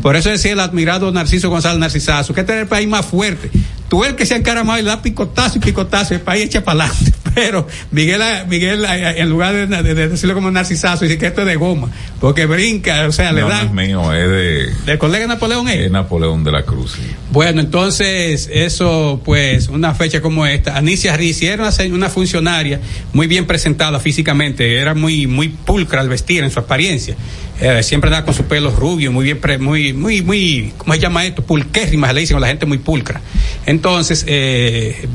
Por 0.02 0.16
eso 0.16 0.30
decía 0.30 0.52
el 0.52 0.60
admirado 0.60 1.10
Narciso 1.12 1.50
González 1.50 1.78
Narcisazo, 1.78 2.32
que 2.32 2.40
este 2.40 2.54
es 2.54 2.62
el 2.62 2.68
país 2.68 2.88
más 2.88 3.04
fuerte. 3.04 3.50
Tú 3.90 4.04
el 4.04 4.14
que 4.14 4.24
se 4.24 4.36
encaramado 4.36 4.78
y 4.78 4.82
le 4.82 4.88
da 4.88 5.02
picotazo 5.02 5.58
y 5.58 5.60
picotazo, 5.60 6.14
el 6.14 6.20
país 6.20 6.44
echa 6.44 6.62
para 6.62 6.84
adelante. 6.84 7.12
Pero 7.34 7.66
Miguel, 7.90 8.22
Miguel 8.48 8.84
en 8.84 9.28
lugar 9.28 9.52
de, 9.52 9.94
decirlo 9.94 10.34
como 10.34 10.48
narcisazo, 10.50 11.04
dice 11.04 11.18
que 11.18 11.26
esto 11.26 11.40
es 11.40 11.48
de 11.48 11.56
goma, 11.56 11.90
porque 12.20 12.46
brinca, 12.46 13.06
o 13.08 13.12
sea, 13.12 13.32
le 13.32 13.40
da. 13.40 13.64
No 13.64 13.66
es 13.66 13.72
mío, 13.72 14.12
es 14.12 14.28
de. 14.28 14.74
¿Del 14.86 14.98
colega 14.98 15.26
Napoleón 15.26 15.68
es? 15.68 15.86
Es 15.86 15.90
Napoleón 15.90 16.44
de 16.44 16.52
la 16.52 16.62
Cruz. 16.62 16.98
Bueno, 17.32 17.60
entonces, 17.60 18.48
eso, 18.52 19.20
pues, 19.24 19.68
una 19.68 19.92
fecha 19.94 20.20
como 20.20 20.46
esta. 20.46 20.76
Anicia 20.76 21.16
Rizzi 21.16 21.46
era 21.46 21.68
una, 21.90 22.08
funcionaria 22.08 22.80
muy 23.12 23.26
bien 23.26 23.44
presentada 23.44 23.98
físicamente, 23.98 24.76
era 24.76 24.94
muy, 24.94 25.26
muy 25.26 25.48
pulcra 25.48 26.00
al 26.00 26.08
vestir 26.08 26.44
en 26.44 26.52
su 26.52 26.60
apariencia. 26.60 27.16
Eh, 27.60 27.82
siempre 27.82 28.08
andaba 28.08 28.24
con 28.24 28.34
su 28.34 28.44
pelo 28.44 28.70
rubio, 28.70 29.12
muy 29.12 29.24
bien, 29.24 29.62
muy, 29.62 29.92
muy, 29.92 30.22
muy, 30.22 30.72
¿cómo 30.78 30.94
se 30.94 31.00
llama 31.00 31.26
esto? 31.26 31.42
Pulquérrima, 31.42 32.10
le 32.12 32.20
dicen 32.20 32.38
a 32.38 32.40
la 32.40 32.46
gente 32.46 32.64
muy 32.64 32.78
pulcra. 32.78 33.20
Entonces, 33.66 34.24
eh, 34.26 35.06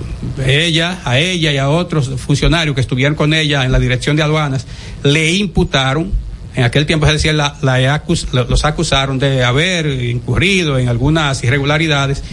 ella, 0.46 1.00
a 1.06 1.18
ella 1.18 1.52
y 1.52 1.58
a 1.58 1.70
otros 1.70 2.12
funcionarios 2.18 2.76
que 2.76 2.82
estuvieron 2.82 3.16
con 3.16 3.34
ella 3.34 3.66
en 3.66 3.72
la 3.72 3.80
dirección 3.80 4.16
de 4.16 4.22
aduanas, 4.22 4.68
le 5.02 5.32
imputaron, 5.34 6.12
en 6.56 6.64
aquel 6.64 6.86
tiempo 6.86 7.08
se 7.08 7.14
decía, 7.14 7.34
la, 7.34 7.58
la 7.62 8.04
los 8.32 8.64
acusaron 8.64 9.18
de 9.18 9.44
haber 9.44 9.88
incurrido 9.88 10.78
en 10.78 10.88
algunas 10.88 11.44
irregularidades 11.44 12.24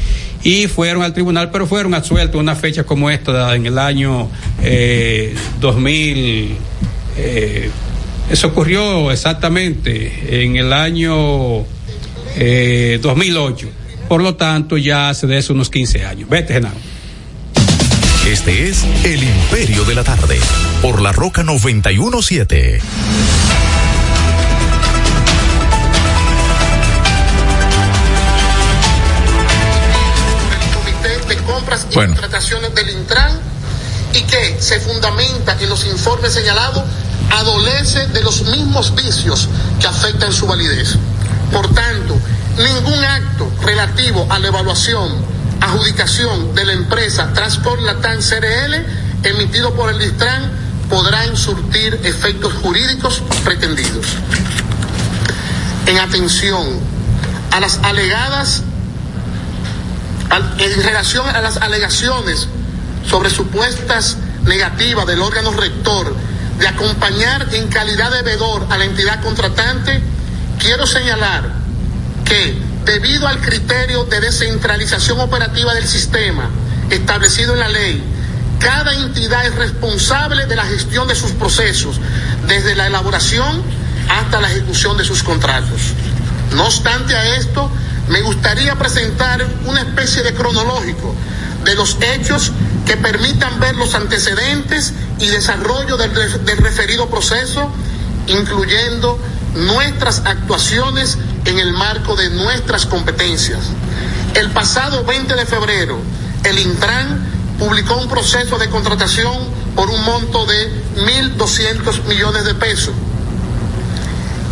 y 0.44 0.66
fueron 0.66 1.02
al 1.02 1.14
tribunal, 1.14 1.50
pero 1.50 1.66
fueron 1.66 1.94
absueltos 1.94 2.38
una 2.38 2.54
fecha 2.54 2.84
como 2.84 3.08
esta, 3.10 3.54
en 3.54 3.64
el 3.64 3.78
año 3.78 4.28
eh, 4.62 5.34
2000. 5.58 6.56
Eh, 7.16 7.70
eso 8.30 8.48
ocurrió 8.48 9.10
exactamente 9.10 10.44
en 10.44 10.56
el 10.56 10.72
año 10.72 11.64
eh, 12.36 12.98
2008. 13.02 13.68
Por 14.08 14.22
lo 14.22 14.34
tanto, 14.34 14.76
ya 14.76 15.08
hace 15.08 15.26
de 15.26 15.38
eso 15.38 15.52
unos 15.52 15.70
15 15.70 16.04
años. 16.04 16.28
Vete, 16.28 16.54
Genaro. 16.54 16.76
Este 18.26 18.68
es 18.68 18.84
El 19.04 19.22
Imperio 19.22 19.84
de 19.84 19.94
la 19.94 20.04
Tarde, 20.04 20.38
por 20.80 21.02
la 21.02 21.12
Roca 21.12 21.42
917. 21.42 22.80
de 31.28 31.36
compras 31.38 31.86
y 31.90 31.94
contrataciones 31.94 32.74
del 32.74 32.90
Intran 32.90 33.38
y 34.14 34.22
que 34.22 34.56
se 34.60 34.80
fundamenta 34.80 35.56
en 35.60 35.68
los 35.68 35.86
informes 35.86 36.32
señalados 36.32 36.84
adolece 37.32 38.06
de 38.08 38.22
los 38.22 38.42
mismos 38.42 38.94
vicios 38.94 39.48
que 39.80 39.86
afectan 39.86 40.32
su 40.32 40.46
validez. 40.46 40.96
Por 41.52 41.72
tanto, 41.74 42.18
ningún 42.58 43.04
acto 43.04 43.50
relativo 43.62 44.26
a 44.30 44.38
la 44.38 44.48
evaluación, 44.48 45.10
adjudicación 45.60 46.54
de 46.54 46.64
la 46.66 46.72
empresa 46.74 47.32
Transport 47.32 47.80
Latam 47.82 48.18
CRL 48.18 48.74
emitido 49.24 49.74
por 49.74 49.90
el 49.90 49.98
Distran 49.98 50.50
podrán 50.88 51.36
surtir 51.36 51.98
efectos 52.04 52.52
jurídicos 52.54 53.22
pretendidos. 53.44 54.06
En 55.86 55.98
atención 55.98 56.66
a 57.50 57.60
las 57.60 57.78
alegadas, 57.82 58.62
en 60.58 60.82
relación 60.82 61.28
a 61.28 61.40
las 61.40 61.56
alegaciones 61.58 62.48
sobre 63.08 63.30
supuestas 63.30 64.16
negativas 64.44 65.06
del 65.06 65.22
órgano 65.22 65.52
rector 65.52 66.14
de 66.62 66.68
acompañar 66.68 67.48
en 67.54 67.66
calidad 67.66 68.12
de 68.12 68.38
a 68.70 68.78
la 68.78 68.84
entidad 68.84 69.20
contratante, 69.20 70.00
quiero 70.60 70.86
señalar 70.86 71.50
que 72.24 72.56
debido 72.84 73.26
al 73.26 73.40
criterio 73.40 74.04
de 74.04 74.20
descentralización 74.20 75.18
operativa 75.18 75.74
del 75.74 75.88
sistema 75.88 76.50
establecido 76.88 77.54
en 77.54 77.58
la 77.58 77.68
ley, 77.68 78.04
cada 78.60 78.94
entidad 78.94 79.44
es 79.44 79.56
responsable 79.56 80.46
de 80.46 80.54
la 80.54 80.64
gestión 80.64 81.08
de 81.08 81.16
sus 81.16 81.32
procesos, 81.32 82.00
desde 82.46 82.76
la 82.76 82.86
elaboración 82.86 83.60
hasta 84.08 84.40
la 84.40 84.48
ejecución 84.48 84.96
de 84.96 85.04
sus 85.04 85.24
contratos. 85.24 85.80
No 86.54 86.66
obstante 86.66 87.16
a 87.16 87.38
esto, 87.38 87.72
me 88.08 88.20
gustaría 88.20 88.76
presentar 88.76 89.44
una 89.66 89.80
especie 89.80 90.22
de 90.22 90.32
cronológico 90.32 91.12
de 91.64 91.74
los 91.74 91.96
hechos 92.00 92.52
que 92.86 92.96
permitan 92.96 93.60
ver 93.60 93.76
los 93.76 93.94
antecedentes 93.94 94.92
y 95.18 95.28
desarrollo 95.28 95.96
del, 95.96 96.12
referido 96.58 97.08
proceso, 97.08 97.70
incluyendo 98.26 99.18
nuestras 99.54 100.22
actuaciones 100.24 101.18
en 101.44 101.58
el 101.58 101.72
marco 101.72 102.16
de 102.16 102.30
nuestras 102.30 102.86
competencias. 102.86 103.60
El 104.34 104.50
pasado 104.50 105.04
20 105.04 105.34
de 105.34 105.46
febrero, 105.46 105.98
el 106.44 106.58
Intran 106.58 107.26
publicó 107.58 107.96
un 107.96 108.08
proceso 108.08 108.58
de 108.58 108.68
contratación 108.68 109.36
por 109.76 109.90
un 109.90 110.02
monto 110.04 110.46
de 110.46 110.70
1.200 110.96 112.04
millones 112.04 112.44
de 112.44 112.54
pesos. 112.54 112.94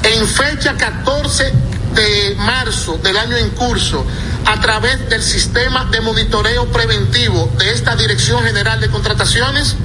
En 0.03 0.27
fecha 0.27 0.77
14 0.77 1.53
de 1.95 2.37
marzo 2.39 2.99
del 3.03 3.17
año 3.17 3.37
en 3.37 3.51
curso, 3.51 4.05
a 4.47 4.61
través 4.61 5.09
del 5.09 5.23
sistema 5.23 5.87
de 5.87 6.01
monitoreo 6.01 6.67
preventivo 6.67 7.51
de 7.59 7.73
esta 7.73 7.97
Dirección 7.97 8.43
General 8.43 8.81
de 8.81 8.89
Contrataciones, 8.89 9.77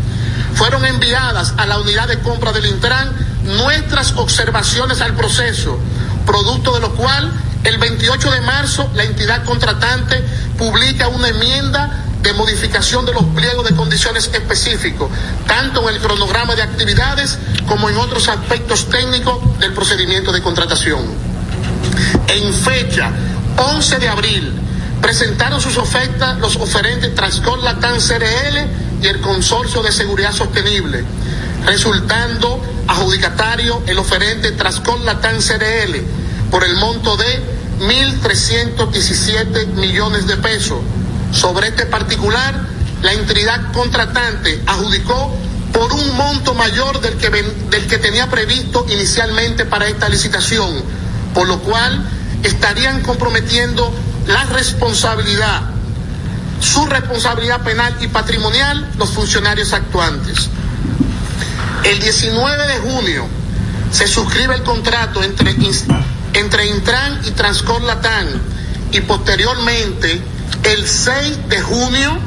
fueron 0.56 0.86
enviadas 0.86 1.54
a 1.58 1.66
la 1.66 1.80
unidad 1.80 2.08
de 2.08 2.20
compra 2.20 2.52
del 2.52 2.66
Intran 2.66 3.12
nuestras 3.44 4.14
observaciones 4.14 5.02
al 5.02 5.14
proceso, 5.14 5.78
producto 6.26 6.74
de 6.74 6.80
lo 6.80 6.96
cual 6.96 7.32
el 7.64 7.78
28 7.78 8.32
de 8.32 8.42
marzo 8.42 8.90
la 8.96 9.04
entidad 9.04 9.44
contratante 9.44 10.24
publica 10.58 11.08
una 11.08 11.30
enmienda 11.30 12.06
de 12.22 12.34
modificación 12.34 13.06
de 13.06 13.14
los 13.14 13.24
pliegos 13.26 13.66
de 13.70 13.76
condiciones 13.76 14.32
específicos, 14.34 15.12
tanto 15.48 15.88
en 15.88 15.96
el 15.96 16.02
cronograma 16.02 16.56
de 16.56 16.64
actividades 16.64 17.38
como 17.68 17.90
en 17.90 17.98
otros 17.98 18.28
aspectos 18.30 18.90
técnicos 18.90 19.60
del 19.60 19.74
procedimiento 19.74 20.32
de 20.32 20.42
contratación. 20.42 21.04
En 22.28 22.54
fecha 22.54 23.12
11 23.58 24.00
de 24.00 24.08
abril 24.08 24.54
presentaron 25.02 25.62
sus 25.62 25.78
ofertas 25.78 26.38
los 26.40 26.56
oferentes 26.56 27.14
Transcor 27.16 27.60
Latam 27.64 27.98
CRL 28.00 29.04
y 29.04 29.08
el 29.08 29.22
Consorcio 29.22 29.84
de 29.84 29.92
Seguridad 29.92 30.34
Sostenible, 30.34 31.04
resultando 31.66 32.62
adjudicatario 32.88 33.82
el 33.88 33.98
oferente 33.98 34.52
Transcor 34.54 35.00
Latam 35.02 35.38
CRL 35.38 36.02
por 36.50 36.64
el 36.64 36.76
monto 36.78 37.18
de 37.18 37.44
1.317 37.80 39.68
millones 39.74 40.28
de 40.28 40.38
pesos. 40.38 40.80
Sobre 41.32 41.68
este 41.68 41.86
particular, 41.86 42.54
la 43.02 43.14
entidad 43.14 43.72
contratante 43.74 44.62
adjudicó 44.66 45.36
por 45.74 45.92
un 45.92 46.16
monto 46.16 46.54
mayor 46.54 47.02
del 47.02 47.18
que, 47.18 47.30
del 47.30 47.88
que 47.88 47.98
tenía 47.98 48.30
previsto 48.30 48.86
inicialmente 48.90 49.66
para 49.66 49.88
esta 49.88 50.08
licitación, 50.08 50.82
por 51.34 51.48
lo 51.48 51.60
cual 51.60 52.10
estarían 52.46 53.02
comprometiendo 53.02 53.94
la 54.28 54.44
responsabilidad, 54.46 55.62
su 56.60 56.86
responsabilidad 56.86 57.62
penal 57.64 57.96
y 58.02 58.08
patrimonial 58.08 58.92
los 58.98 59.10
funcionarios 59.10 59.74
actuantes. 59.74 60.50
El 61.84 62.00
19 62.00 62.68
de 62.68 62.80
junio 62.80 63.28
se 63.92 64.08
suscribe 64.08 64.56
el 64.56 64.64
contrato 64.64 65.24
entre, 65.24 65.52
Intran 66.66 67.22
y 67.26 67.32
Transcor 67.32 67.82
Latán 67.84 68.28
y 68.92 69.02
posteriormente 69.02 70.22
el 70.64 70.88
6 70.88 71.50
de 71.50 71.62
junio 71.62 72.18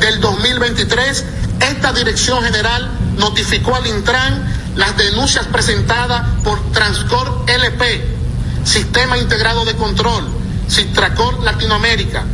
del 0.00 0.20
2023 0.20 1.24
esta 1.70 1.92
dirección 1.92 2.42
general 2.42 2.90
notificó 3.16 3.74
al 3.74 3.86
Intran 3.86 4.72
las 4.76 4.96
denuncias 4.96 5.46
presentadas 5.46 6.26
por 6.44 6.60
Transcor 6.72 7.44
LP, 7.46 8.21
Sistema 8.64 9.18
Integrado 9.18 9.64
de 9.64 9.74
Control, 9.74 10.24
Cistracor 10.68 11.42
Latinoamérica, 11.42 12.24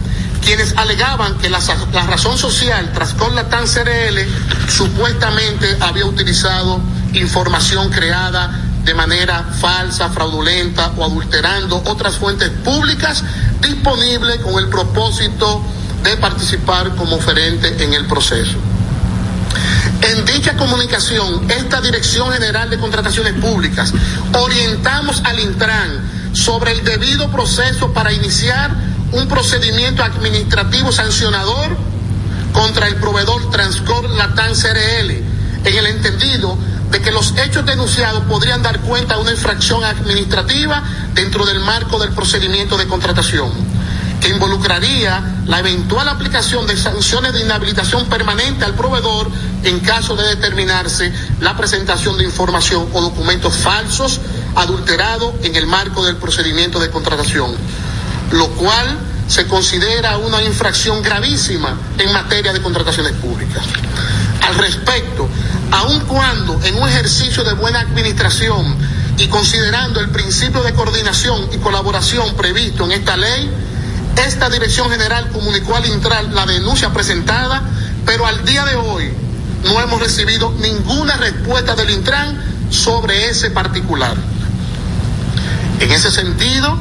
quienes 0.45 0.77
alegaban 0.77 1.39
que 1.39 1.49
la, 1.51 1.61
razón 2.07 2.39
social 2.39 2.93
Transcor 2.93 3.33
Latam 3.33 3.65
CRL 3.65 4.19
supuestamente 4.69 5.77
había 5.81 6.07
utilizado 6.07 6.81
información 7.13 7.91
creada 7.91 8.65
de 8.85 8.95
manera 8.95 9.45
falsa, 9.61 10.09
fraudulenta 10.09 10.93
o 10.97 11.05
adulterando 11.05 11.83
otras 11.87 12.17
fuentes 12.17 12.49
públicas 12.65 13.23
disponibles 13.61 14.39
con 14.39 14.63
el 14.63 14.69
propósito 14.69 15.63
de 16.03 16.17
participar 16.17 16.95
como 16.95 17.17
oferente 17.17 17.83
en 17.83 17.93
el 17.93 18.07
proceso. 18.07 18.57
En 20.01 20.25
dicha 20.25 20.57
comunicación, 20.57 21.51
esta 21.51 21.81
Dirección 21.81 22.33
General 22.33 22.71
de 22.71 22.79
Contrataciones 22.79 23.35
Públicas 23.35 23.93
orientamos 24.33 25.21
al 25.25 25.41
Intran 25.41 26.18
sobre 26.39 26.71
el 26.71 26.85
debido 26.85 27.31
proceso 27.31 27.93
para 27.93 28.13
iniciar 28.13 28.71
un 29.11 29.27
procedimiento 29.27 30.05
administrativo 30.05 30.93
sancionador 30.93 31.77
contra 32.53 32.87
el 32.87 32.97
proveedor 32.97 33.51
Transcor 33.51 34.09
Latam 34.11 34.53
CRL, 34.53 35.11
en 35.11 35.77
el 35.77 35.87
entendido 35.87 36.57
de 36.91 37.03
que 37.03 37.11
los 37.11 37.37
hechos 37.37 37.67
denunciados 37.67 38.23
podrían 38.25 38.63
dar 38.63 38.81
cuenta 38.81 39.17
de 39.17 39.23
una 39.23 39.33
infracción 39.33 39.83
administrativa 39.83 40.83
dentro 41.13 41.45
del 41.45 41.61
marco 41.61 41.99
del 41.99 42.11
procedimiento 42.11 42.79
de 42.79 42.87
contratación 42.87 43.51
que 44.21 44.29
involucraría 44.29 45.43
la 45.47 45.61
eventual 45.61 46.09
aplicación 46.09 46.67
de 46.67 46.77
sanciones 46.77 47.33
de 47.33 47.43
inhabilitación 47.43 48.07
permanente 48.07 48.65
al 48.65 48.75
proveedor 48.75 49.31
en 49.65 49.81
caso 49.81 50.17
de 50.17 50.29
determinarse 50.29 51.13
la 51.41 51.57
presentación 51.57 52.19
de 52.19 52.25
información 52.25 52.89
o 52.93 53.01
documentos 53.01 53.57
falsos 53.57 54.21
adulterados 54.55 55.35
en 55.43 55.57
el 55.57 55.67
marco 55.67 56.05
del 56.05 56.17
procedimiento 56.17 56.79
de 56.81 56.91
contratación, 56.91 57.55
lo 58.33 58.49
cual 58.51 58.99
se 59.29 59.47
considera 59.47 60.17
una 60.17 60.43
infracción 60.43 61.03
gravísima 61.03 61.79
en 61.99 62.13
materia 62.13 62.53
de 62.53 62.63
contrataciones 62.63 63.13
públicas. 63.13 63.63
Al 64.47 64.55
respecto, 64.55 65.29
aun 65.71 66.01
cuando 66.01 66.61
en 66.65 66.77
un 66.77 66.89
ejercicio 66.89 67.45
de 67.45 67.53
buena 67.53 67.81
administración 67.81 68.75
y 69.19 69.27
considerando 69.29 70.01
el 70.01 70.09
principio 70.11 70.63
de 70.63 70.73
coordinación 70.73 71.49
y 71.53 71.59
colaboración 71.59 72.35
previsto 72.37 72.85
en 72.85 72.93
esta 72.93 73.17
ley, 73.17 73.51
esta 74.27 74.49
Dirección 74.51 74.91
General 74.91 75.29
comunicó 75.31 75.77
al 75.77 75.87
Intral 75.87 76.35
la 76.35 76.47
denuncia 76.47 76.93
presentada, 76.93 77.63
pero 78.05 78.27
al 78.27 78.45
día 78.45 78.65
de 78.65 78.77
hoy 78.77 79.13
no 79.65 79.81
hemos 79.81 80.01
recibido 80.01 80.53
ninguna 80.61 81.17
respuesta 81.17 81.75
del 81.75 81.91
Intran 81.91 82.39
sobre 82.71 83.29
ese 83.29 83.51
particular. 83.51 84.17
En 85.81 85.91
ese 85.91 86.11
sentido, 86.11 86.79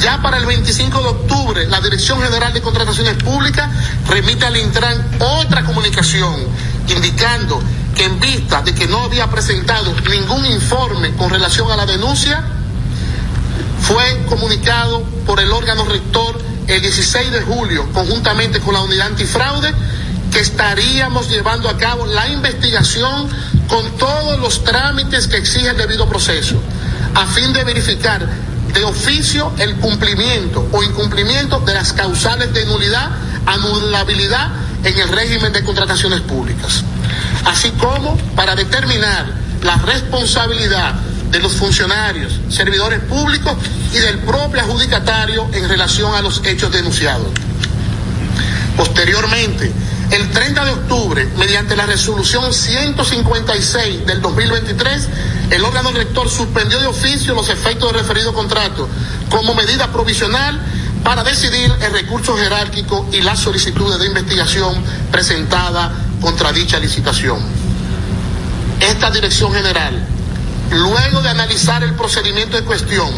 ya 0.00 0.22
para 0.22 0.38
el 0.38 0.46
25 0.46 1.00
de 1.00 1.08
octubre, 1.08 1.66
la 1.68 1.80
Dirección 1.80 2.20
General 2.22 2.52
de 2.52 2.62
Contrataciones 2.62 3.14
Públicas 3.22 3.68
remite 4.08 4.46
al 4.46 4.56
Intran 4.56 5.18
otra 5.18 5.64
comunicación 5.64 6.34
indicando 6.88 7.62
que 7.94 8.04
en 8.04 8.18
vista 8.18 8.62
de 8.62 8.74
que 8.74 8.86
no 8.86 9.04
había 9.04 9.30
presentado 9.30 9.94
ningún 10.08 10.46
informe 10.46 11.12
con 11.14 11.30
relación 11.30 11.70
a 11.70 11.76
la 11.76 11.86
denuncia, 11.86 12.42
fue 13.80 14.24
comunicado 14.28 15.02
por 15.26 15.40
el 15.40 15.50
órgano 15.52 15.84
rector 15.84 16.40
el 16.70 16.80
16 16.80 17.32
de 17.32 17.42
julio, 17.42 17.88
conjuntamente 17.92 18.60
con 18.60 18.74
la 18.74 18.80
unidad 18.80 19.08
antifraude, 19.08 19.74
que 20.30 20.40
estaríamos 20.40 21.28
llevando 21.28 21.68
a 21.68 21.76
cabo 21.76 22.06
la 22.06 22.28
investigación 22.28 23.28
con 23.68 23.96
todos 23.98 24.38
los 24.38 24.62
trámites 24.64 25.26
que 25.26 25.36
exige 25.36 25.68
el 25.68 25.76
debido 25.76 26.08
proceso, 26.08 26.60
a 27.14 27.26
fin 27.26 27.52
de 27.52 27.64
verificar 27.64 28.26
de 28.72 28.84
oficio 28.84 29.52
el 29.58 29.74
cumplimiento 29.76 30.68
o 30.72 30.82
incumplimiento 30.82 31.58
de 31.60 31.74
las 31.74 31.92
causales 31.92 32.52
de 32.52 32.64
nulidad, 32.66 33.10
anulabilidad 33.46 34.50
en 34.84 34.96
el 34.96 35.08
régimen 35.08 35.52
de 35.52 35.64
contrataciones 35.64 36.20
públicas, 36.20 36.84
así 37.44 37.70
como 37.72 38.16
para 38.36 38.54
determinar 38.54 39.26
la 39.62 39.76
responsabilidad 39.76 40.94
de 41.30 41.38
los 41.38 41.52
funcionarios, 41.52 42.40
servidores 42.48 43.00
públicos 43.00 43.56
y 43.92 43.98
del 43.98 44.18
propio 44.18 44.60
adjudicatario 44.60 45.48
en 45.52 45.68
relación 45.68 46.14
a 46.14 46.22
los 46.22 46.42
hechos 46.44 46.72
denunciados. 46.72 47.28
Posteriormente, 48.76 49.72
el 50.10 50.30
30 50.30 50.64
de 50.64 50.70
octubre, 50.72 51.28
mediante 51.36 51.76
la 51.76 51.86
resolución 51.86 52.52
156 52.52 54.06
del 54.06 54.20
2023, 54.20 55.08
el 55.50 55.64
órgano 55.64 55.92
rector 55.92 56.28
suspendió 56.28 56.80
de 56.80 56.86
oficio 56.86 57.34
los 57.34 57.48
efectos 57.48 57.92
del 57.92 58.00
referido 58.00 58.32
contrato 58.34 58.88
como 59.28 59.54
medida 59.54 59.92
provisional 59.92 60.60
para 61.04 61.22
decidir 61.22 61.72
el 61.80 61.92
recurso 61.92 62.36
jerárquico 62.36 63.08
y 63.12 63.20
las 63.20 63.38
solicitudes 63.38 63.98
de 64.00 64.06
investigación 64.06 64.82
presentada 65.12 65.92
contra 66.20 66.52
dicha 66.52 66.78
licitación. 66.78 67.38
Esta 68.80 69.10
dirección 69.10 69.52
general 69.52 70.06
Luego 70.70 71.20
de 71.20 71.28
analizar 71.28 71.82
el 71.82 71.94
procedimiento 71.94 72.56
de 72.56 72.64
cuestión, 72.64 73.10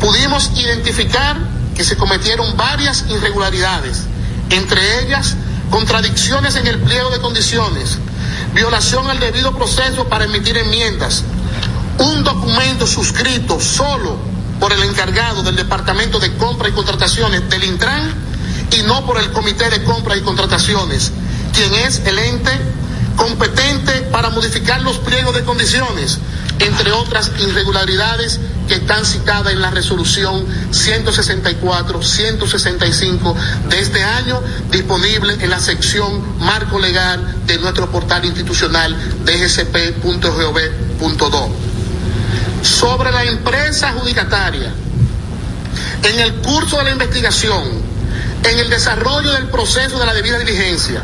pudimos 0.00 0.50
identificar 0.56 1.36
que 1.74 1.84
se 1.84 1.96
cometieron 1.96 2.56
varias 2.56 3.04
irregularidades, 3.08 4.06
entre 4.50 5.04
ellas 5.04 5.36
contradicciones 5.70 6.56
en 6.56 6.66
el 6.66 6.80
pliego 6.80 7.10
de 7.10 7.20
condiciones, 7.20 7.98
violación 8.54 9.08
al 9.08 9.20
debido 9.20 9.56
proceso 9.56 10.08
para 10.08 10.24
emitir 10.24 10.56
enmiendas, 10.56 11.22
un 11.98 12.24
documento 12.24 12.86
suscrito 12.86 13.60
solo 13.60 14.18
por 14.58 14.72
el 14.72 14.82
encargado 14.82 15.42
del 15.42 15.56
Departamento 15.56 16.18
de 16.18 16.34
Compra 16.36 16.68
y 16.68 16.72
Contrataciones 16.72 17.48
del 17.48 17.64
Intran 17.64 18.14
y 18.76 18.82
no 18.82 19.06
por 19.06 19.18
el 19.18 19.30
Comité 19.30 19.70
de 19.70 19.84
Compra 19.84 20.16
y 20.16 20.22
Contrataciones, 20.22 21.12
quien 21.54 21.72
es 21.74 22.00
el 22.04 22.18
ente 22.18 22.50
competente 23.20 23.92
para 24.10 24.30
modificar 24.30 24.80
los 24.80 24.96
pliegos 24.98 25.34
de 25.34 25.44
condiciones 25.44 26.18
entre 26.58 26.90
otras 26.92 27.30
irregularidades 27.38 28.40
que 28.66 28.76
están 28.76 29.04
citadas 29.04 29.52
en 29.52 29.60
la 29.60 29.70
resolución 29.70 30.46
164-165 30.70 33.34
de 33.68 33.78
este 33.78 34.02
año, 34.02 34.40
disponible 34.70 35.36
en 35.40 35.50
la 35.50 35.60
sección 35.60 36.38
marco 36.38 36.78
legal 36.78 37.44
de 37.46 37.58
nuestro 37.58 37.90
portal 37.90 38.24
institucional 38.24 38.96
dsp.gov.do. 39.24 40.30
Sobre 42.62 43.12
la 43.12 43.24
empresa 43.24 43.90
adjudicataria, 43.90 44.72
en 46.04 46.20
el 46.20 46.36
curso 46.36 46.78
de 46.78 46.84
la 46.84 46.92
investigación, 46.92 47.82
en 48.44 48.58
el 48.58 48.70
desarrollo 48.70 49.32
del 49.32 49.48
proceso 49.48 49.98
de 49.98 50.06
la 50.06 50.14
debida 50.14 50.38
diligencia, 50.38 51.02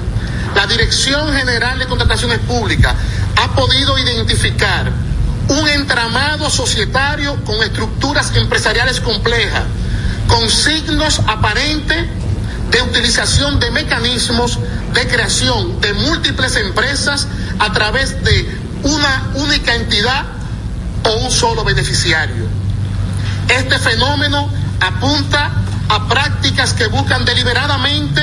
la 0.57 0.67
Dirección 0.67 1.33
General 1.35 1.79
de 1.79 1.87
Contrataciones 1.87 2.39
Públicas 2.39 2.95
ha 3.37 3.55
podido 3.55 3.99
identificar 3.99 4.91
un 5.49 5.69
entramado 5.69 6.49
societario 6.49 7.37
con 7.45 7.63
estructuras 7.63 8.35
empresariales 8.35 9.01
complejas, 9.01 9.65
con 10.27 10.49
signos 10.49 11.21
aparentes 11.27 12.07
de 12.71 12.83
utilización 12.83 13.61
de 13.61 13.71
mecanismos 13.71 14.59
de 14.95 15.07
creación 15.07 15.79
de 15.83 15.93
múltiples 15.93 16.57
empresas 16.57 17.29
a 17.59 17.71
través 17.73 18.25
de 18.25 18.59
una 18.83 19.33
única 19.35 19.75
entidad 19.75 20.25
o 21.05 21.17
un 21.17 21.31
solo 21.31 21.65
beneficiario. 21.65 22.49
Este 23.49 23.79
fenómeno 23.79 24.49
apunta 24.81 25.53
a 25.91 26.09
prácticas 26.09 26.73
que 26.73 26.87
buscan 26.87 27.27
deliberadamente 27.27 28.23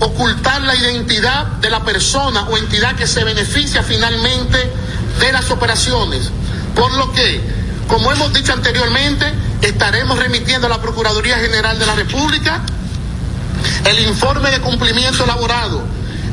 ocultar 0.00 0.62
la 0.62 0.74
identidad 0.74 1.46
de 1.60 1.70
la 1.70 1.84
persona 1.84 2.42
o 2.48 2.56
entidad 2.56 2.96
que 2.96 3.06
se 3.06 3.24
beneficia 3.24 3.82
finalmente 3.82 4.72
de 5.20 5.32
las 5.32 5.50
operaciones 5.50 6.30
por 6.74 6.92
lo 6.94 7.12
que, 7.12 7.40
como 7.88 8.10
hemos 8.12 8.32
dicho 8.32 8.52
anteriormente, 8.52 9.32
estaremos 9.62 10.18
remitiendo 10.18 10.66
a 10.66 10.70
la 10.70 10.80
Procuraduría 10.80 11.38
General 11.38 11.78
de 11.78 11.86
la 11.86 11.94
República 11.94 12.62
el 13.84 14.00
informe 14.00 14.50
de 14.50 14.60
cumplimiento 14.60 15.24
elaborado 15.24 15.84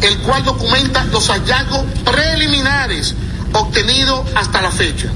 el 0.02 0.17
cual 0.19 0.43
documenta 0.43 1.04
los 1.06 1.30
hallazgos 1.30 1.86
preliminares 2.04 3.13
obtenidos 3.54 4.21
hasta 4.36 4.62
la 4.62 4.71
fecha. 4.71 5.08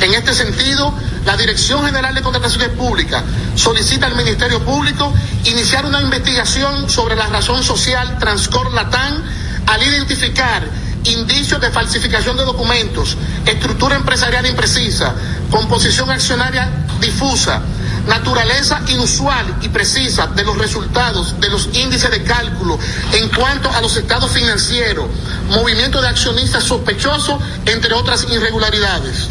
En 0.00 0.14
este 0.14 0.32
sentido, 0.32 0.94
la 1.24 1.36
Dirección 1.36 1.84
General 1.84 2.14
de 2.14 2.22
Contrataciones 2.22 2.70
Públicas 2.70 3.22
solicita 3.54 4.06
al 4.06 4.16
Ministerio 4.16 4.60
Público 4.64 5.12
iniciar 5.44 5.86
una 5.86 6.00
investigación 6.00 6.88
sobre 6.90 7.16
la 7.16 7.26
razón 7.26 7.62
social 7.62 8.18
Transcor 8.18 8.72
Latán 8.72 9.22
al 9.66 9.82
identificar 9.82 10.62
indicios 11.04 11.60
de 11.60 11.70
falsificación 11.70 12.36
de 12.36 12.44
documentos, 12.44 13.16
estructura 13.46 13.96
empresarial 13.96 14.46
imprecisa, 14.46 15.14
composición 15.50 16.10
accionaria 16.10 16.86
difusa, 17.00 17.60
naturaleza 18.06 18.82
inusual 18.88 19.58
y 19.62 19.68
precisa 19.68 20.28
de 20.28 20.44
los 20.44 20.58
resultados 20.58 21.40
de 21.40 21.48
los 21.48 21.68
índices 21.74 22.10
de 22.10 22.22
cálculo 22.22 22.78
en 23.12 23.28
cuanto 23.30 23.70
a 23.70 23.80
los 23.80 23.96
estados 23.96 24.30
financieros, 24.30 25.06
movimiento 25.48 26.00
de 26.00 26.08
accionistas 26.08 26.64
sospechosos, 26.64 27.40
entre 27.66 27.94
otras 27.94 28.26
irregularidades. 28.30 29.28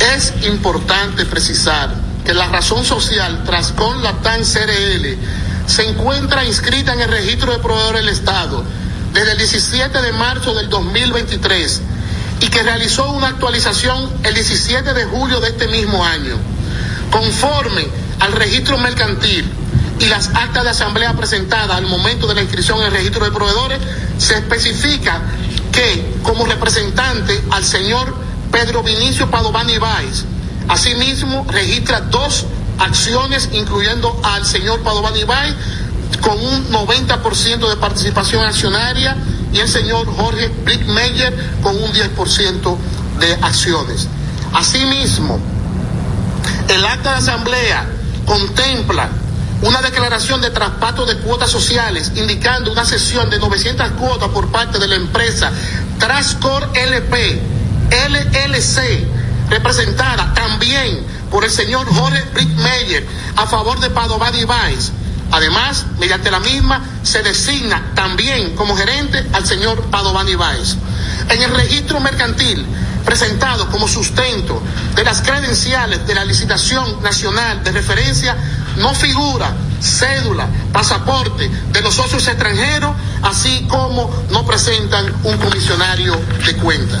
Es 0.00 0.32
importante 0.46 1.24
precisar 1.26 1.94
que 2.24 2.32
la 2.32 2.46
razón 2.48 2.84
social 2.84 3.42
Trascon 3.44 4.02
Latam 4.02 4.42
CRL 4.42 5.16
se 5.66 5.88
encuentra 5.88 6.44
inscrita 6.44 6.92
en 6.92 7.00
el 7.00 7.10
registro 7.10 7.52
de 7.52 7.58
proveedores 7.58 8.02
del 8.02 8.14
Estado 8.14 8.64
desde 9.12 9.32
el 9.32 9.38
17 9.38 10.02
de 10.02 10.12
marzo 10.12 10.54
del 10.54 10.68
2023 10.68 11.82
y 12.40 12.48
que 12.48 12.62
realizó 12.62 13.10
una 13.10 13.28
actualización 13.28 14.10
el 14.22 14.34
17 14.34 14.94
de 14.94 15.04
julio 15.06 15.40
de 15.40 15.48
este 15.48 15.66
mismo 15.68 16.04
año. 16.04 16.36
Conforme 17.10 17.88
al 18.20 18.32
registro 18.32 18.78
mercantil 18.78 19.50
y 19.98 20.06
las 20.06 20.28
actas 20.34 20.62
de 20.62 20.70
asamblea 20.70 21.14
presentadas 21.14 21.76
al 21.76 21.86
momento 21.86 22.26
de 22.28 22.34
la 22.34 22.42
inscripción 22.42 22.78
en 22.80 22.86
el 22.86 22.92
registro 22.92 23.24
de 23.24 23.32
proveedores, 23.32 23.80
se 24.18 24.34
especifica 24.34 25.22
que 25.72 26.18
como 26.22 26.46
representante 26.46 27.42
al 27.50 27.64
señor 27.64 28.27
Pedro 28.50 28.82
Vinicio 28.82 29.30
Padovani 29.30 29.74
Ibáez, 29.74 30.24
asimismo 30.68 31.46
registra 31.48 32.00
dos 32.00 32.46
acciones 32.78 33.50
incluyendo 33.52 34.20
al 34.22 34.44
señor 34.44 34.80
Padovani 34.80 35.20
Ibáez 35.20 35.54
con 36.20 36.38
un 36.38 36.70
90% 36.70 37.68
de 37.68 37.76
participación 37.76 38.44
accionaria 38.44 39.16
y 39.52 39.60
el 39.60 39.68
señor 39.68 40.06
Jorge 40.14 40.48
Brickmeyer 40.64 41.34
con 41.62 41.76
un 41.76 41.92
10% 41.92 42.76
de 43.20 43.34
acciones. 43.42 44.08
Asimismo, 44.52 45.38
el 46.68 46.84
acta 46.84 47.12
de 47.12 47.16
asamblea 47.16 47.86
contempla 48.26 49.08
una 49.62 49.82
declaración 49.82 50.40
de 50.40 50.50
traspaso 50.50 51.04
de 51.04 51.16
cuotas 51.18 51.50
sociales 51.50 52.12
indicando 52.14 52.70
una 52.70 52.84
cesión 52.84 53.28
de 53.28 53.38
900 53.38 53.90
cuotas 53.92 54.28
por 54.28 54.48
parte 54.52 54.78
de 54.78 54.86
la 54.86 54.94
empresa 54.94 55.50
Trascor 55.98 56.70
LP, 56.74 57.42
LLC, 57.90 59.06
representada 59.50 60.32
también 60.34 61.06
por 61.30 61.44
el 61.44 61.50
señor 61.50 61.86
Jorge 61.86 62.22
Brickmeyer 62.32 63.06
a 63.36 63.46
favor 63.46 63.78
de 63.80 63.90
Padovani 63.90 64.44
Vice 64.44 64.92
Además, 65.30 65.84
mediante 65.98 66.30
la 66.30 66.40
misma, 66.40 66.82
se 67.02 67.22
designa 67.22 67.92
también 67.94 68.54
como 68.56 68.76
gerente 68.76 69.26
al 69.32 69.46
señor 69.46 69.82
Padovani 69.90 70.34
Báez. 70.36 70.76
En 71.28 71.42
el 71.42 71.54
registro 71.54 72.00
mercantil, 72.00 72.64
presentado 73.04 73.70
como 73.70 73.86
sustento 73.88 74.62
de 74.94 75.04
las 75.04 75.20
credenciales 75.20 76.06
de 76.06 76.14
la 76.14 76.24
licitación 76.24 77.02
nacional 77.02 77.62
de 77.62 77.72
referencia, 77.72 78.36
no 78.76 78.94
figura 78.94 79.54
cédula, 79.80 80.48
pasaporte 80.72 81.48
de 81.72 81.82
los 81.82 81.94
socios 81.94 82.26
extranjeros, 82.26 82.96
así 83.22 83.66
como 83.68 84.10
no 84.30 84.46
presentan 84.46 85.12
un 85.24 85.36
comisionario 85.36 86.18
de 86.46 86.56
cuenta. 86.56 87.00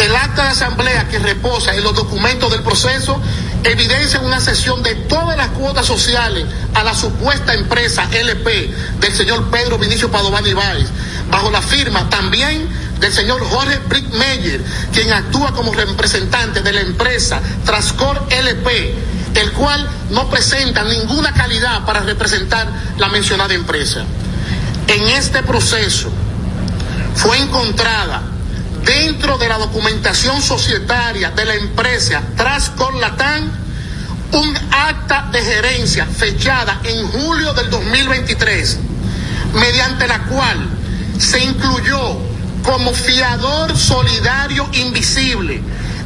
El 0.00 0.16
acta 0.16 0.44
de 0.44 0.48
asamblea 0.48 1.08
que 1.08 1.18
reposa 1.18 1.74
en 1.74 1.84
los 1.84 1.94
documentos 1.94 2.50
del 2.50 2.62
proceso 2.62 3.20
evidencia 3.64 4.20
una 4.20 4.40
sesión 4.40 4.82
de 4.82 4.94
todas 4.94 5.36
las 5.36 5.48
cuotas 5.48 5.84
sociales 5.84 6.46
a 6.72 6.82
la 6.82 6.94
supuesta 6.94 7.52
empresa 7.52 8.08
LP 8.10 8.74
del 8.98 9.12
señor 9.12 9.50
Pedro 9.50 9.76
Vinicio 9.76 10.10
Padovani 10.10 10.50
Ibáez, 10.50 10.88
bajo 11.30 11.50
la 11.50 11.60
firma 11.60 12.08
también 12.08 12.66
del 12.98 13.12
señor 13.12 13.44
Jorge 13.44 13.78
Brickmeyer, 13.88 14.62
quien 14.90 15.12
actúa 15.12 15.52
como 15.52 15.74
representante 15.74 16.62
de 16.62 16.72
la 16.72 16.80
empresa 16.80 17.42
Trascor 17.66 18.26
LP, 18.30 18.94
el 19.34 19.52
cual 19.52 19.86
no 20.12 20.30
presenta 20.30 20.82
ninguna 20.82 21.34
calidad 21.34 21.84
para 21.84 22.00
representar 22.00 22.66
la 22.96 23.10
mencionada 23.10 23.52
empresa. 23.52 24.04
En 24.86 25.08
este 25.08 25.42
proceso 25.42 26.10
fue 27.16 27.36
encontrada 27.36 28.22
dentro 28.90 29.38
de 29.38 29.48
la 29.48 29.56
documentación 29.56 30.42
societaria 30.42 31.30
de 31.30 31.44
la 31.44 31.54
empresa 31.54 32.22
Trascor 32.36 32.92
Latam 32.96 33.48
un 34.32 34.58
acta 34.72 35.28
de 35.30 35.40
gerencia 35.42 36.06
fechada 36.06 36.80
en 36.82 37.06
julio 37.06 37.52
del 37.52 37.70
2023, 37.70 38.78
mediante 39.54 40.08
la 40.08 40.24
cual 40.24 40.58
se 41.20 41.38
incluyó 41.38 42.18
como 42.64 42.92
fiador 42.92 43.76
solidario 43.76 44.68
invisible 44.72 45.60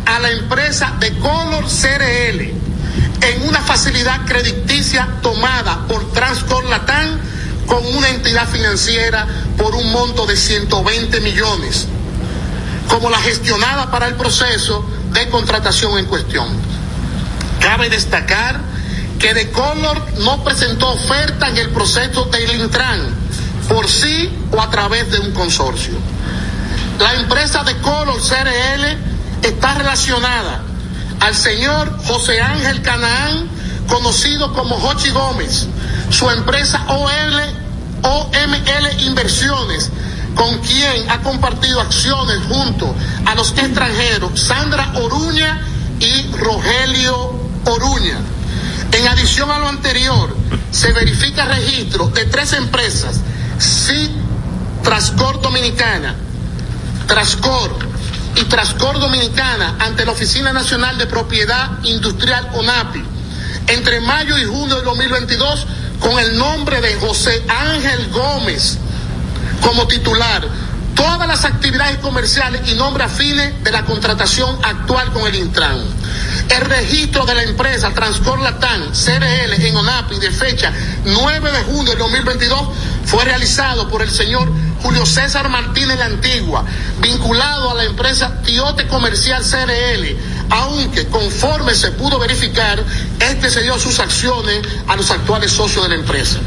a 0.04 0.20
la 0.20 0.30
empresa 0.30 0.92
de 1.00 1.18
Color 1.20 1.64
CRL 1.64 2.40
en 2.42 3.48
una 3.48 3.62
facilidad 3.62 4.26
crediticia 4.26 5.08
tomada 5.22 5.86
por 5.88 6.12
Transcor 6.12 6.64
Latam 6.66 7.18
con 7.66 7.82
una 7.96 8.10
entidad 8.10 8.46
financiera 8.46 9.26
por 9.56 9.74
un 9.74 9.90
monto 9.90 10.26
de 10.26 10.36
120 10.36 11.20
millones 11.20 11.88
como 12.88 13.10
la 13.10 13.18
gestionada 13.18 13.90
para 13.90 14.06
el 14.06 14.14
proceso 14.14 14.84
de 15.12 15.28
contratación 15.30 15.98
en 15.98 16.06
cuestión. 16.06 16.46
Cabe 17.60 17.88
destacar 17.88 18.60
que 19.18 19.32
De 19.32 19.50
Color 19.50 20.02
no 20.18 20.44
presentó 20.44 20.90
oferta 20.90 21.48
en 21.48 21.56
el 21.56 21.70
proceso 21.70 22.24
del 22.26 22.60
Intran 22.60 23.00
por 23.68 23.88
sí 23.88 24.30
o 24.52 24.60
a 24.60 24.70
través 24.70 25.10
de 25.10 25.18
un 25.20 25.32
consorcio. 25.32 25.94
La 26.98 27.14
empresa 27.14 27.64
De 27.64 27.76
Color 27.78 28.20
CRL 28.20 29.46
está 29.46 29.74
relacionada 29.74 30.62
al 31.20 31.34
señor 31.34 31.98
José 32.04 32.40
Ángel 32.40 32.82
Canaán, 32.82 33.48
conocido 33.88 34.52
como 34.52 34.76
Jochi 34.76 35.10
Gómez, 35.10 35.66
su 36.10 36.28
empresa 36.30 36.84
OL, 36.88 37.40
OML 38.02 39.00
Inversiones, 39.00 39.90
con 40.34 40.58
quien 40.58 41.10
ha 41.10 41.20
compartido 41.20 41.80
acciones 41.80 42.38
junto 42.48 42.94
a 43.26 43.34
los 43.34 43.50
extranjeros 43.52 44.40
Sandra 44.40 44.92
Oruña 44.96 45.60
y 46.00 46.30
Rogelio 46.36 47.32
Oruña. 47.64 48.18
En 48.92 49.08
adición 49.08 49.50
a 49.50 49.58
lo 49.58 49.68
anterior, 49.68 50.36
se 50.70 50.92
verifica 50.92 51.46
registro 51.46 52.08
de 52.08 52.26
tres 52.26 52.52
empresas, 52.52 53.20
sí, 53.58 54.10
Trascor 54.82 55.40
Dominicana, 55.40 56.14
Trascor 57.06 57.78
y 58.36 58.44
Trascor 58.44 58.98
Dominicana 58.98 59.76
ante 59.78 60.04
la 60.04 60.12
Oficina 60.12 60.52
Nacional 60.52 60.98
de 60.98 61.06
Propiedad 61.06 61.78
Industrial 61.84 62.50
ONAPI, 62.54 63.02
entre 63.68 64.00
mayo 64.00 64.36
y 64.38 64.44
junio 64.44 64.76
de 64.76 64.82
2022, 64.82 65.66
con 66.00 66.18
el 66.18 66.36
nombre 66.36 66.80
de 66.80 66.96
José 66.96 67.44
Ángel 67.48 68.10
Gómez, 68.10 68.78
como 69.62 69.86
titular 69.86 70.46
todas 70.94 71.26
las 71.26 71.44
actividades 71.44 71.98
comerciales 71.98 72.62
y 72.68 72.74
nombres 72.74 73.06
afines 73.06 73.62
de 73.62 73.72
la 73.72 73.84
contratación 73.84 74.56
actual 74.62 75.12
con 75.12 75.26
el 75.26 75.34
Intran. 75.34 75.78
El 76.48 76.60
registro 76.62 77.24
de 77.24 77.34
la 77.34 77.42
empresa 77.42 77.90
Transcor 77.92 78.40
Latam 78.40 78.92
CRL 78.92 79.66
en 79.66 79.76
ONAPI 79.76 80.18
de 80.18 80.30
fecha 80.30 80.72
9 81.04 81.52
de 81.52 81.62
junio 81.64 81.92
de 81.92 81.98
2022 81.98 82.60
fue 83.06 83.24
realizado 83.24 83.88
por 83.88 84.02
el 84.02 84.10
señor 84.10 84.50
Julio 84.82 85.06
César 85.06 85.48
Martínez 85.48 85.98
la 85.98 86.06
Antigua, 86.06 86.64
vinculado 87.00 87.70
a 87.70 87.74
la 87.74 87.84
empresa 87.84 88.42
Tiote 88.42 88.86
Comercial 88.86 89.42
CRL, 89.42 90.16
aunque 90.50 91.06
conforme 91.06 91.74
se 91.74 91.90
pudo 91.92 92.18
verificar, 92.18 92.82
este 93.18 93.50
se 93.50 93.62
dio 93.62 93.78
sus 93.78 93.98
acciones 93.98 94.60
a 94.86 94.96
los 94.96 95.10
actuales 95.10 95.52
socios 95.52 95.84
de 95.84 95.88
la 95.88 95.94
empresa. 95.94 96.38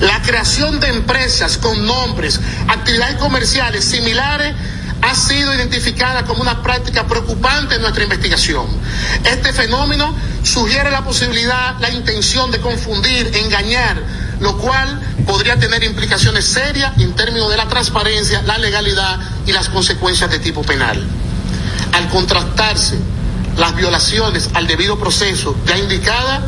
La 0.00 0.20
creación 0.22 0.78
de 0.80 0.88
empresas 0.88 1.56
con 1.56 1.86
nombres, 1.86 2.40
actividades 2.68 3.16
comerciales 3.16 3.84
similares 3.84 4.54
ha 5.02 5.14
sido 5.14 5.54
identificada 5.54 6.24
como 6.24 6.42
una 6.42 6.62
práctica 6.62 7.06
preocupante 7.06 7.76
en 7.76 7.82
nuestra 7.82 8.04
investigación. 8.04 8.66
Este 9.24 9.52
fenómeno 9.52 10.14
sugiere 10.42 10.90
la 10.90 11.04
posibilidad, 11.04 11.78
la 11.80 11.90
intención 11.90 12.50
de 12.50 12.60
confundir, 12.60 13.30
engañar, 13.36 14.02
lo 14.40 14.58
cual 14.58 15.00
podría 15.26 15.58
tener 15.58 15.82
implicaciones 15.84 16.44
serias 16.44 16.92
en 16.98 17.14
términos 17.14 17.50
de 17.50 17.56
la 17.56 17.68
transparencia, 17.68 18.42
la 18.42 18.58
legalidad 18.58 19.18
y 19.46 19.52
las 19.52 19.68
consecuencias 19.68 20.30
de 20.30 20.38
tipo 20.40 20.62
penal. 20.62 21.02
Al 21.92 22.08
contrastarse 22.08 22.98
las 23.56 23.74
violaciones 23.74 24.50
al 24.52 24.66
debido 24.66 24.98
proceso 24.98 25.56
ya 25.66 25.78
indicada, 25.78 26.42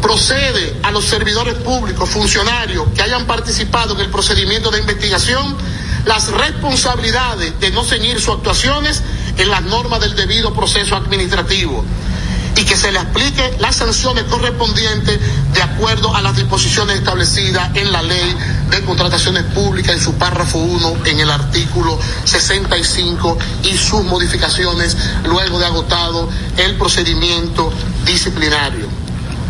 procede 0.00 0.80
a 0.82 0.90
los 0.90 1.04
servidores 1.04 1.54
públicos, 1.54 2.08
funcionarios 2.08 2.88
que 2.94 3.02
hayan 3.02 3.26
participado 3.26 3.94
en 3.94 4.00
el 4.00 4.10
procedimiento 4.10 4.70
de 4.70 4.80
investigación, 4.80 5.56
las 6.04 6.28
responsabilidades 6.28 7.58
de 7.60 7.70
no 7.70 7.84
ceñir 7.84 8.20
sus 8.20 8.36
actuaciones 8.36 9.02
en 9.36 9.50
las 9.50 9.62
normas 9.62 10.00
del 10.00 10.14
debido 10.14 10.54
proceso 10.54 10.96
administrativo 10.96 11.84
y 12.58 12.64
que 12.64 12.76
se 12.76 12.90
le 12.90 12.98
aplique 12.98 13.56
las 13.60 13.76
sanciones 13.76 14.24
correspondientes 14.24 15.20
de 15.54 15.62
acuerdo 15.62 16.14
a 16.14 16.20
las 16.20 16.34
disposiciones 16.36 16.96
establecidas 16.96 17.70
en 17.74 17.92
la 17.92 18.02
ley 18.02 18.36
de 18.70 18.82
contrataciones 18.84 19.44
públicas 19.44 19.94
en 19.94 20.00
su 20.00 20.14
párrafo 20.14 20.58
1 20.58 20.96
en 21.04 21.20
el 21.20 21.30
artículo 21.30 21.98
65 22.24 23.38
y 23.62 23.76
sus 23.76 24.02
modificaciones 24.04 24.96
luego 25.24 25.58
de 25.60 25.66
agotado 25.66 26.28
el 26.56 26.74
procedimiento 26.76 27.72
disciplinario. 28.04 28.97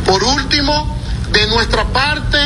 Por 0.08 0.24
último, 0.24 0.96
de 1.32 1.46
nuestra 1.48 1.84
parte, 1.84 2.38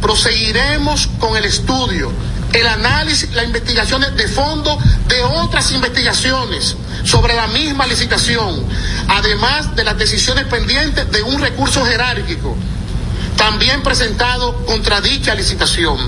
proseguiremos 0.00 1.06
con 1.18 1.36
el 1.36 1.44
estudio, 1.44 2.10
el 2.54 2.66
análisis, 2.66 3.30
las 3.34 3.44
investigaciones 3.44 4.16
de 4.16 4.26
fondo 4.26 4.78
de 5.06 5.22
otras 5.22 5.70
investigaciones 5.72 6.76
sobre 7.04 7.34
la 7.34 7.46
misma 7.48 7.86
licitación, 7.86 8.64
además 9.06 9.76
de 9.76 9.84
las 9.84 9.98
decisiones 9.98 10.46
pendientes 10.46 11.12
de 11.12 11.22
un 11.22 11.38
recurso 11.38 11.84
jerárquico 11.84 12.56
también 13.36 13.82
presentado 13.82 14.54
contra 14.66 15.00
dicha 15.02 15.34
licitación, 15.34 15.98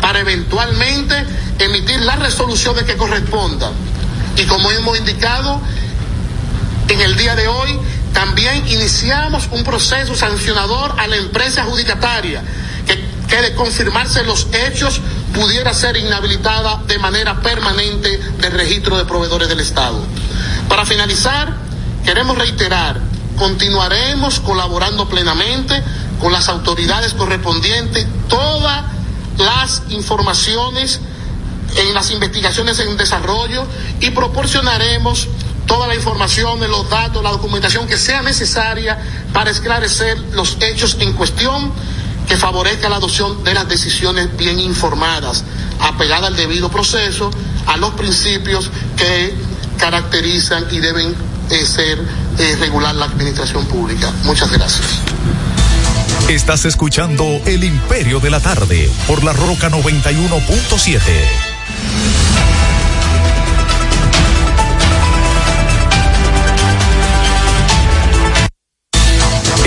para 0.00 0.20
eventualmente 0.20 1.14
emitir 1.58 2.00
las 2.00 2.18
resoluciones 2.18 2.84
que 2.84 2.96
correspondan. 2.96 3.72
Y 4.36 4.44
como 4.44 4.70
hemos 4.70 4.98
indicado, 4.98 5.60
en 6.88 7.00
el 7.00 7.16
día 7.16 7.34
de 7.34 7.46
hoy 7.46 7.78
también 8.18 8.66
iniciamos 8.66 9.48
un 9.52 9.62
proceso 9.62 10.16
sancionador 10.16 10.92
a 10.98 11.06
la 11.06 11.14
empresa 11.14 11.62
adjudicataria 11.62 12.42
que, 12.84 12.98
que 13.28 13.42
de 13.42 13.54
confirmarse 13.54 14.24
los 14.24 14.48
hechos 14.52 15.00
pudiera 15.32 15.72
ser 15.72 15.96
inhabilitada 15.96 16.82
de 16.88 16.98
manera 16.98 17.40
permanente 17.40 18.18
del 18.18 18.50
registro 18.50 18.98
de 18.98 19.04
proveedores 19.04 19.48
del 19.48 19.60
Estado. 19.60 20.04
Para 20.68 20.84
finalizar, 20.84 21.54
queremos 22.04 22.36
reiterar, 22.36 22.98
continuaremos 23.36 24.40
colaborando 24.40 25.08
plenamente 25.08 25.80
con 26.20 26.32
las 26.32 26.48
autoridades 26.48 27.14
correspondientes 27.14 28.04
todas 28.28 28.84
las 29.36 29.82
informaciones 29.90 30.98
en 31.76 31.94
las 31.94 32.10
investigaciones 32.10 32.80
en 32.80 32.96
desarrollo 32.96 33.64
y 34.00 34.10
proporcionaremos 34.10 35.28
toda 35.68 35.86
la 35.86 35.94
información, 35.94 36.58
los 36.68 36.90
datos, 36.90 37.22
la 37.22 37.30
documentación 37.30 37.86
que 37.86 37.96
sea 37.96 38.22
necesaria 38.22 38.98
para 39.32 39.50
esclarecer 39.50 40.18
los 40.32 40.56
hechos 40.60 40.96
en 40.98 41.12
cuestión 41.12 41.70
que 42.26 42.36
favorezca 42.36 42.88
la 42.88 42.96
adopción 42.96 43.44
de 43.44 43.54
las 43.54 43.68
decisiones 43.68 44.36
bien 44.36 44.58
informadas, 44.58 45.44
apegadas 45.78 46.28
al 46.28 46.36
debido 46.36 46.70
proceso, 46.70 47.30
a 47.66 47.76
los 47.76 47.90
principios 47.90 48.70
que 48.96 49.34
caracterizan 49.78 50.66
y 50.72 50.78
deben 50.80 51.14
eh, 51.50 51.64
ser 51.64 51.98
eh, 52.38 52.56
regular 52.58 52.94
la 52.94 53.04
administración 53.04 53.64
pública. 53.66 54.12
Muchas 54.24 54.50
gracias. 54.50 54.86
Estás 56.28 56.64
escuchando 56.64 57.24
El 57.46 57.64
Imperio 57.64 58.20
de 58.20 58.30
la 58.30 58.40
Tarde 58.40 58.90
por 59.06 59.22
la 59.22 59.32
Roca 59.32 59.70
91.7. 59.70 61.00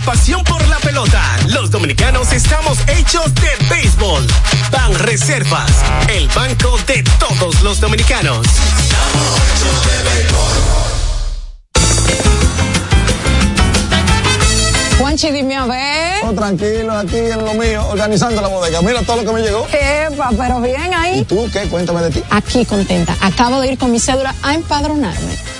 la 0.00 0.12
pasión 0.12 0.42
por 0.44 0.66
la 0.68 0.78
pelota. 0.78 1.22
Los 1.48 1.70
dominicanos 1.70 2.32
estamos 2.32 2.78
hechos 2.86 3.32
de 3.34 3.50
béisbol. 3.68 4.26
Ban 4.70 4.94
Reservas, 4.94 5.70
el 6.08 6.28
banco 6.28 6.78
de 6.86 7.02
todos 7.18 7.62
los 7.62 7.80
dominicanos. 7.80 8.46
Juanchi, 14.98 15.30
dime 15.30 15.56
a 15.56 15.66
ver. 15.66 16.24
Oh, 16.24 16.32
tranquilo, 16.32 16.92
aquí 16.92 17.16
en 17.16 17.44
lo 17.44 17.54
mío, 17.54 17.86
organizando 17.88 18.40
la 18.40 18.48
bodega. 18.48 18.82
Mira 18.82 19.02
todo 19.02 19.16
lo 19.16 19.24
que 19.24 19.32
me 19.32 19.40
llegó. 19.40 19.66
Epa, 19.72 20.30
pero 20.36 20.60
bien 20.60 20.92
ahí. 20.94 21.20
¿Y 21.20 21.24
tú 21.24 21.48
qué? 21.52 21.62
Cuéntame 21.68 22.02
de 22.02 22.10
ti. 22.10 22.22
Aquí 22.30 22.64
contenta. 22.64 23.16
Acabo 23.20 23.60
de 23.60 23.72
ir 23.72 23.78
con 23.78 23.90
mi 23.90 23.98
cédula 23.98 24.34
a 24.42 24.54
empadronarme. 24.54 25.59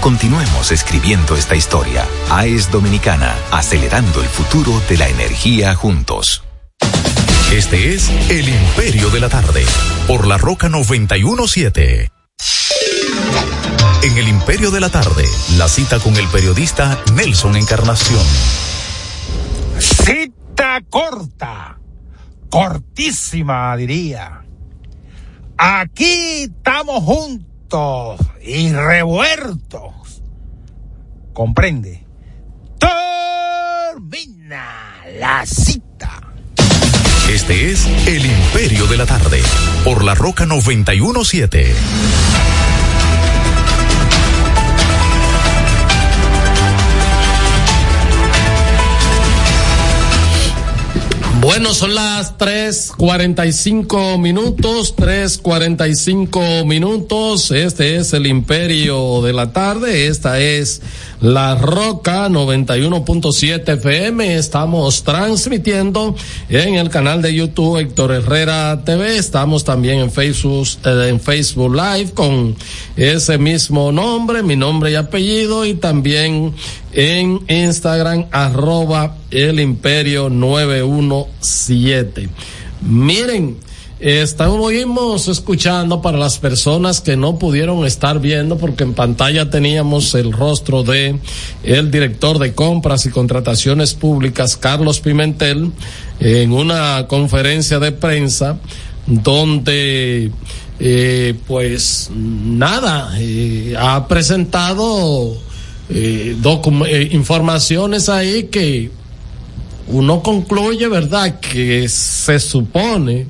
Continuemos 0.00 0.70
escribiendo 0.70 1.36
esta 1.36 1.56
historia. 1.56 2.06
AES 2.30 2.70
Dominicana, 2.70 3.34
acelerando 3.50 4.20
el 4.22 4.28
futuro 4.28 4.80
de 4.88 4.96
la 4.96 5.08
energía 5.08 5.74
juntos. 5.74 6.44
Este 7.52 7.94
es 7.94 8.08
El 8.30 8.48
Imperio 8.48 9.10
de 9.10 9.20
la 9.20 9.28
Tarde, 9.28 9.64
por 10.06 10.26
la 10.26 10.38
Roca 10.38 10.68
917. 10.68 12.10
En 14.02 14.18
El 14.18 14.28
Imperio 14.28 14.70
de 14.70 14.80
la 14.80 14.90
Tarde, 14.90 15.24
la 15.56 15.68
cita 15.68 15.98
con 15.98 16.16
el 16.16 16.28
periodista 16.28 17.02
Nelson 17.14 17.56
Encarnación. 17.56 18.24
Cita 19.78 20.80
corta, 20.88 21.78
cortísima 22.50 23.76
diría. 23.76 24.44
Aquí 25.56 26.44
estamos 26.44 27.02
juntos 27.02 27.45
y 28.42 28.72
revueltos. 28.72 30.22
Comprende. 31.32 32.06
Termina 32.78 34.64
la 35.18 35.44
cita. 35.44 36.22
Este 37.28 37.72
es 37.72 37.86
El 38.06 38.24
Imperio 38.24 38.86
de 38.86 38.96
la 38.96 39.06
Tarde, 39.06 39.42
por 39.84 40.04
la 40.04 40.14
Roca 40.14 40.46
917. 40.46 41.74
Bueno, 51.46 51.72
son 51.74 51.94
las 51.94 52.36
3.45 52.38 54.18
minutos, 54.18 54.96
3.45 54.96 56.66
minutos. 56.66 57.52
Este 57.52 57.94
es 57.94 58.12
el 58.14 58.26
Imperio 58.26 59.22
de 59.22 59.32
la 59.32 59.52
Tarde. 59.52 60.08
Esta 60.08 60.40
es 60.40 60.82
La 61.20 61.54
Roca 61.54 62.28
91.7 62.28 63.74
FM. 63.74 64.34
Estamos 64.34 65.04
transmitiendo 65.04 66.16
en 66.48 66.74
el 66.74 66.90
canal 66.90 67.22
de 67.22 67.32
YouTube 67.32 67.78
Héctor 67.78 68.10
Herrera 68.10 68.82
TV. 68.84 69.16
Estamos 69.16 69.62
también 69.62 70.00
en 70.00 70.10
Facebook, 70.10 70.66
eh, 70.84 71.10
en 71.10 71.20
Facebook 71.20 71.76
Live 71.76 72.10
con 72.10 72.56
ese 72.96 73.38
mismo 73.38 73.92
nombre, 73.92 74.42
mi 74.42 74.56
nombre 74.56 74.90
y 74.90 74.96
apellido 74.96 75.64
y 75.64 75.74
también 75.74 76.54
en 76.96 77.40
Instagram 77.46 78.26
arroba 78.32 79.14
el 79.30 79.60
imperio 79.60 80.28
917. 80.30 82.30
Miren, 82.80 83.58
estamos 84.00 85.28
escuchando 85.28 86.00
para 86.00 86.16
las 86.16 86.38
personas 86.38 87.02
que 87.02 87.18
no 87.18 87.38
pudieron 87.38 87.84
estar 87.84 88.18
viendo 88.18 88.56
porque 88.56 88.84
en 88.84 88.94
pantalla 88.94 89.50
teníamos 89.50 90.14
el 90.14 90.32
rostro 90.32 90.84
de 90.84 91.18
el 91.64 91.90
director 91.90 92.38
de 92.38 92.54
compras 92.54 93.04
y 93.04 93.10
contrataciones 93.10 93.92
públicas 93.92 94.56
Carlos 94.56 95.00
Pimentel 95.00 95.72
en 96.18 96.52
una 96.52 97.06
conferencia 97.08 97.78
de 97.78 97.92
prensa 97.92 98.58
donde 99.06 100.30
eh, 100.80 101.34
pues 101.46 102.10
nada 102.14 103.12
eh, 103.18 103.74
ha 103.78 104.08
presentado 104.08 105.44
eh, 105.88 106.36
eh, 106.88 107.08
informaciones 107.12 108.08
ahí 108.08 108.44
que 108.44 108.90
uno 109.88 110.22
concluye, 110.22 110.88
¿verdad? 110.88 111.38
Que 111.40 111.88
se 111.88 112.40
supone 112.40 113.26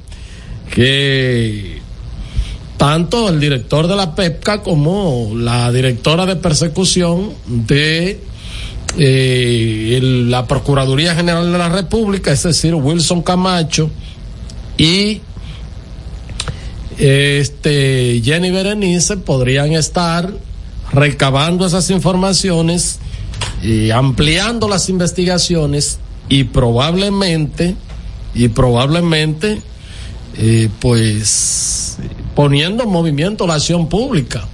que 0.75 1.81
tanto 2.79 3.29
el 3.29 3.41
director 3.41 3.87
de 3.87 3.97
la 3.97 4.15
PEPCA 4.15 4.63
como 4.63 5.33
la 5.35 5.71
directora 5.71 6.25
de 6.27 6.37
persecución 6.37 7.31
de 7.47 8.21
eh, 8.99 10.01
la 10.03 10.47
Procuraduría 10.47 11.15
General 11.15 11.51
de 11.53 11.59
la 11.59 11.69
República, 11.69 12.33
es 12.33 12.43
decir, 12.43 12.75
Wilson 12.75 13.23
Camacho 13.23 13.91
y 14.79 15.21
este 16.99 18.23
Jenny 18.25 18.51
Berenice 18.51 19.19
podrían 19.19 19.73
estar 19.73 20.33
recabando 20.93 21.67
esas 21.67 21.91
informaciones 21.91 22.99
y 23.63 23.91
ampliando 23.91 24.69
las 24.69 24.89
investigaciones 24.89 25.99
y 26.29 26.45
probablemente 26.45 27.77
y 28.35 28.49
probablemente 28.49 29.63
eh, 30.37 30.69
pues 30.81 31.99
poniendo 32.35 32.85
en 32.85 32.91
movimiento 32.91 33.47
la 33.47 33.55
acción 33.55 33.89
pública. 33.89 34.47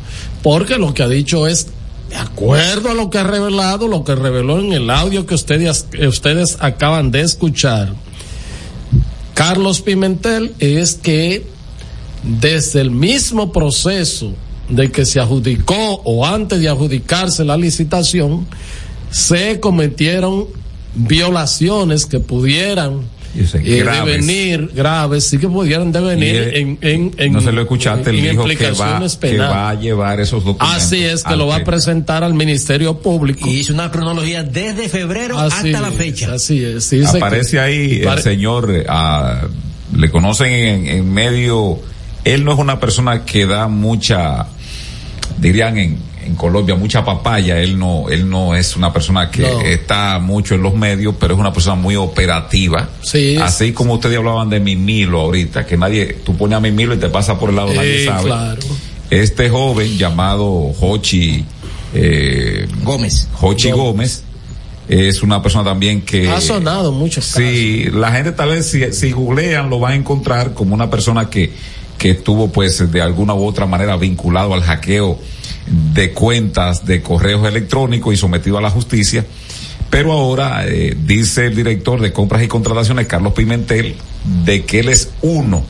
Porque 0.43 0.79
lo 0.79 0.95
que 0.95 1.03
ha 1.03 1.09
dicho 1.09 1.47
es 1.47 1.69
de 2.09 2.17
acuerdo 2.17 2.91
a 2.91 2.95
lo 2.95 3.11
que 3.11 3.19
ha 3.19 3.25
revelado 3.25 3.89
lo 3.89 4.05
que 4.05 4.15
reveló 4.15 4.61
en 4.61 4.73
el 4.73 4.91
audio 4.91 5.25
que 5.25 5.35
ustedes 5.35 5.87
ustedes 6.07 6.59
acaban 6.61 7.11
de 7.11 7.23
escuchar 7.23 7.95
Carlos 9.35 9.81
Pimentel 9.81 10.55
es 10.59 10.95
que 10.95 11.47
desde 12.23 12.83
el 12.83 12.91
mismo 12.91 13.51
proceso 13.51 14.35
de 14.75 14.91
que 14.91 15.05
se 15.05 15.21
adjudicó 15.21 16.03
o 16.05 16.27
antes 16.27 16.61
de 16.61 16.69
adjudicarse 16.69 17.45
la 17.45 17.57
licitación, 17.57 18.47
se 19.11 19.61
cometieron 19.61 20.47
violaciones 20.95 22.07
que 22.07 22.21
pudieran 22.21 23.03
eh, 23.35 23.79
graves. 23.81 24.05
devenir 24.05 24.71
graves, 24.75 25.25
sí 25.25 25.39
que 25.39 25.49
pudieran 25.49 25.91
devenir 25.91 26.53
en, 26.55 26.79
en, 26.83 27.13
en, 27.17 27.33
No 27.33 27.41
se 27.41 27.53
lo 27.53 27.63
escuchaste, 27.63 28.11
el 28.11 28.23
dijo 28.23 28.45
que 28.45 28.71
va, 28.73 29.03
que 29.21 29.39
va 29.39 29.71
a 29.71 29.75
llevar 29.75 30.21
esos 30.21 30.45
documentos. 30.45 30.83
Así 30.83 31.03
es, 31.03 31.23
que 31.23 31.37
lo 31.37 31.47
va 31.47 31.57
a 31.57 31.65
presentar 31.65 32.25
al 32.25 32.35
Ministerio 32.35 32.99
Público. 32.99 33.49
Y 33.49 33.61
hizo 33.61 33.73
una 33.73 33.91
cronología 33.91 34.43
desde 34.43 34.89
febrero 34.89 35.39
hasta 35.39 35.81
la 35.81 35.91
fecha. 35.91 36.35
Así 36.35 36.63
es. 36.63 36.93
Aparece 37.15 37.59
ahí 37.61 38.03
el 38.03 38.19
señor, 38.19 38.71
uh, 38.71 39.97
le 39.97 40.11
conocen 40.11 40.53
en, 40.53 40.87
en 40.87 41.13
medio, 41.13 41.81
él 42.25 42.45
no 42.45 42.53
es 42.53 42.59
una 42.59 42.81
persona 42.81 43.25
que 43.25 43.47
da 43.47 43.69
mucha 43.69 44.47
dirían 45.39 45.79
en, 45.79 45.99
en 46.25 46.35
Colombia 46.37 46.75
mucha 46.75 47.05
papaya, 47.05 47.59
él 47.61 47.79
no, 47.79 48.09
él 48.09 48.29
no 48.29 48.55
es 48.55 48.77
una 48.77 48.93
persona 48.93 49.31
que 49.31 49.73
está 49.73 50.19
mucho 50.19 50.55
en 50.55 50.63
los 50.63 50.75
medios, 50.75 51.15
pero 51.19 51.35
es 51.35 51.41
una 51.41 51.53
persona 51.53 51.77
muy 51.77 51.97
operativa. 51.97 52.89
Sí. 53.03 53.37
Así 53.37 53.73
como 53.73 53.95
ustedes 53.95 54.19
hablaban 54.19 54.49
de 54.51 54.61
Mimilo 54.61 55.21
ahorita, 55.21 55.67
que 55.67 55.77
nadie, 55.77 56.19
tú 56.25 56.37
pones 56.37 56.57
a 56.57 56.61
Mimilo 56.61 56.95
y 56.95 56.99
te 56.99 57.09
pasa 57.09 57.39
por 57.39 57.51
el 57.51 57.57
lado, 57.57 57.73
nadie 57.75 58.05
sabe. 58.05 58.25
Claro. 58.25 58.61
Este 59.11 59.51
joven 59.51 59.99
llamado 59.99 60.49
Hochi 60.81 61.45
eh, 61.95 62.67
Gómez. 62.83 63.29
Hochi 63.41 63.71
Gómez. 63.71 64.23
es 64.89 65.23
una 65.23 65.43
persona 65.43 65.65
también 65.65 66.03
que 66.03 66.31
ha 66.31 66.41
sonado 66.41 66.93
mucho. 66.93 67.21
Sí, 67.21 67.87
la 67.93 68.13
gente 68.13 68.33
tal 68.33 68.51
vez 68.51 68.71
si, 68.71 68.93
si 68.93 69.13
googlean 69.13 69.69
lo 69.69 69.81
va 69.81 69.91
a 69.91 69.95
encontrar 69.95 70.55
como 70.55 70.75
una 70.75 70.89
persona 70.89 71.29
que 71.29 71.53
que 72.03 72.11
estuvo 72.11 72.51
pues 72.51 72.91
de 72.91 73.01
alguna 73.01 73.33
u 73.33 73.47
otra 73.47 73.65
manera 73.65 73.97
vinculado 73.97 74.55
al 74.55 74.63
hackeo 74.63 75.21
de 75.95 76.11
cuentas 76.13 76.85
de 76.85 77.01
correos 77.01 77.47
electrónicos 77.47 78.13
y 78.13 78.17
sometido 78.17 78.59
a 78.59 78.61
la 78.61 78.71
justicia. 78.71 79.25
Pero 79.89 80.11
ahora 80.11 80.67
eh, 80.67 80.97
dice 81.07 81.47
el 81.47 81.55
director 81.55 82.01
de 82.01 82.13
compras 82.13 82.43
y 82.43 82.49
contrataciones, 82.49 83.07
Carlos 83.07 83.35
Pimentel, 83.35 83.95
de 84.45 84.65
que 84.65 84.81
él 84.81 84.89
es 84.89 85.11
uno 85.23 85.63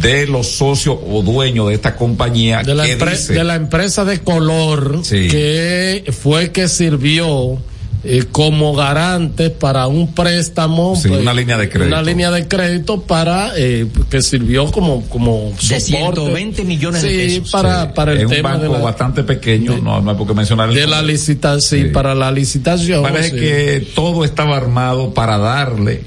de 0.00 0.26
los 0.26 0.46
socios 0.52 0.96
o 1.06 1.20
dueños 1.22 1.68
de 1.68 1.74
esta 1.74 1.96
compañía 1.96 2.62
de 2.62 2.74
la, 2.74 2.86
que 2.86 2.98
empre- 2.98 3.10
dice- 3.10 3.34
de 3.34 3.44
la 3.44 3.56
empresa 3.56 4.06
de 4.06 4.20
color 4.20 5.00
Sí. 5.02 5.28
que 5.28 6.04
fue 6.18 6.50
que 6.50 6.66
sirvió 6.68 7.58
eh, 8.04 8.24
como 8.32 8.74
garante 8.74 9.50
para 9.50 9.86
un 9.86 10.12
préstamo 10.12 10.96
Sí, 10.96 11.08
pues, 11.08 11.20
una 11.20 11.32
línea 11.32 11.56
de 11.56 11.68
crédito. 11.68 11.94
una 11.94 12.02
línea 12.02 12.30
de 12.32 12.48
crédito 12.48 13.00
para 13.02 13.52
eh, 13.56 13.86
que 14.10 14.22
sirvió 14.22 14.70
como 14.72 15.02
como 15.08 15.52
De 15.68 15.78
soporte 15.80 16.20
120 16.20 16.64
millones 16.64 17.02
de 17.02 17.08
Sí, 17.30 17.40
pesos. 17.40 17.52
para 17.52 17.94
para 17.94 18.12
el 18.12 18.18
es 18.18 18.24
un 18.24 18.30
tema 18.30 18.52
de 18.58 18.66
banco 18.66 18.72
la, 18.78 18.84
bastante 18.84 19.22
pequeño, 19.22 19.78
no, 19.82 20.00
no 20.00 20.10
hay 20.10 20.16
por 20.16 20.26
qué 20.26 20.34
mencionar 20.34 20.68
el 20.70 20.74
de 20.74 20.86
la 20.86 21.00
licitación 21.02 21.82
sí, 21.84 21.88
para 21.90 22.14
la 22.14 22.30
licitación 22.32 23.02
Parece 23.02 23.30
sí. 23.30 23.36
que 23.36 23.86
todo 23.94 24.24
estaba 24.24 24.56
armado 24.56 25.14
para 25.14 25.38
darle 25.38 26.04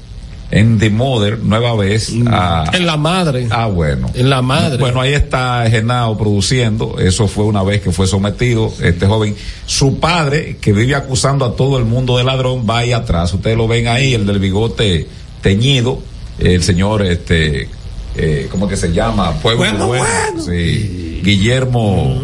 en 0.50 0.78
The 0.78 0.90
Mother, 0.90 1.38
nueva 1.40 1.74
vez, 1.74 2.12
a... 2.28 2.70
en 2.72 2.86
la 2.86 2.96
madre 2.96 3.48
Ah, 3.50 3.66
bueno. 3.66 4.08
en 4.14 4.30
la 4.30 4.42
madre 4.42 4.78
Bueno, 4.78 5.00
ahí 5.00 5.12
está 5.14 5.68
Genao 5.68 6.16
produciendo. 6.16 6.96
Eso 6.98 7.26
fue 7.26 7.44
una 7.44 7.62
vez 7.64 7.80
que 7.82 7.90
fue 7.90 8.06
sometido 8.06 8.72
este 8.80 9.06
joven. 9.06 9.34
Su 9.66 9.98
padre, 9.98 10.56
que 10.60 10.72
vive 10.72 10.94
acusando 10.94 11.44
a 11.44 11.56
todo 11.56 11.78
el 11.78 11.84
mundo 11.84 12.16
de 12.16 12.24
ladrón, 12.24 12.64
va 12.68 12.78
ahí 12.78 12.92
atrás. 12.92 13.34
Ustedes 13.34 13.56
lo 13.56 13.66
ven 13.66 13.88
ahí, 13.88 14.14
el 14.14 14.24
del 14.26 14.38
bigote 14.38 15.08
teñido, 15.42 16.00
el 16.38 16.62
señor, 16.62 17.02
este, 17.02 17.68
eh, 18.14 18.46
¿cómo 18.50 18.68
que 18.68 18.76
se 18.76 18.92
llama? 18.92 19.32
Pueblo 19.42 19.58
Bueno, 19.58 19.86
Bueno. 19.88 20.04
bueno. 20.04 20.42
Sí. 20.44 21.20
Guillermo, 21.24 22.20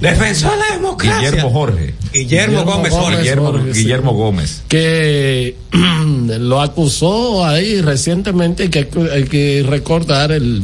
Defensor 0.00 0.52
de 0.52 0.56
la 0.56 0.76
democracia. 0.76 1.30
Guillermo 1.30 1.50
Jorge. 1.50 1.94
Guillermo 2.12 2.64
Gómez 2.64 2.92
Jorge. 2.92 3.18
Guillermo, 3.18 3.46
Jorge, 3.52 3.74
sí. 3.74 3.80
Guillermo 3.80 4.12
Gómez. 4.14 4.62
que 4.68 5.56
lo 6.38 6.60
acusó 6.60 7.44
ahí 7.44 7.80
recientemente 7.80 8.70
que 8.70 8.80
hay 8.80 8.84
que, 8.86 9.10
hay 9.10 9.24
que 9.24 9.64
recordar 9.68 10.32
el 10.32 10.62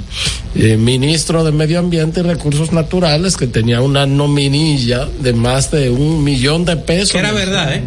eh, 0.54 0.76
ministro 0.76 1.44
de 1.44 1.52
Medio 1.52 1.78
Ambiente 1.78 2.20
y 2.20 2.22
Recursos 2.22 2.72
Naturales 2.72 3.36
que 3.36 3.46
tenía 3.46 3.80
una 3.82 4.06
nominilla 4.06 5.06
de 5.20 5.32
más 5.34 5.70
de 5.70 5.90
un 5.90 6.24
millón 6.24 6.64
de 6.64 6.76
pesos. 6.76 7.12
Que 7.12 7.18
era 7.18 7.32
verdad, 7.32 7.74
¿eh? 7.74 7.82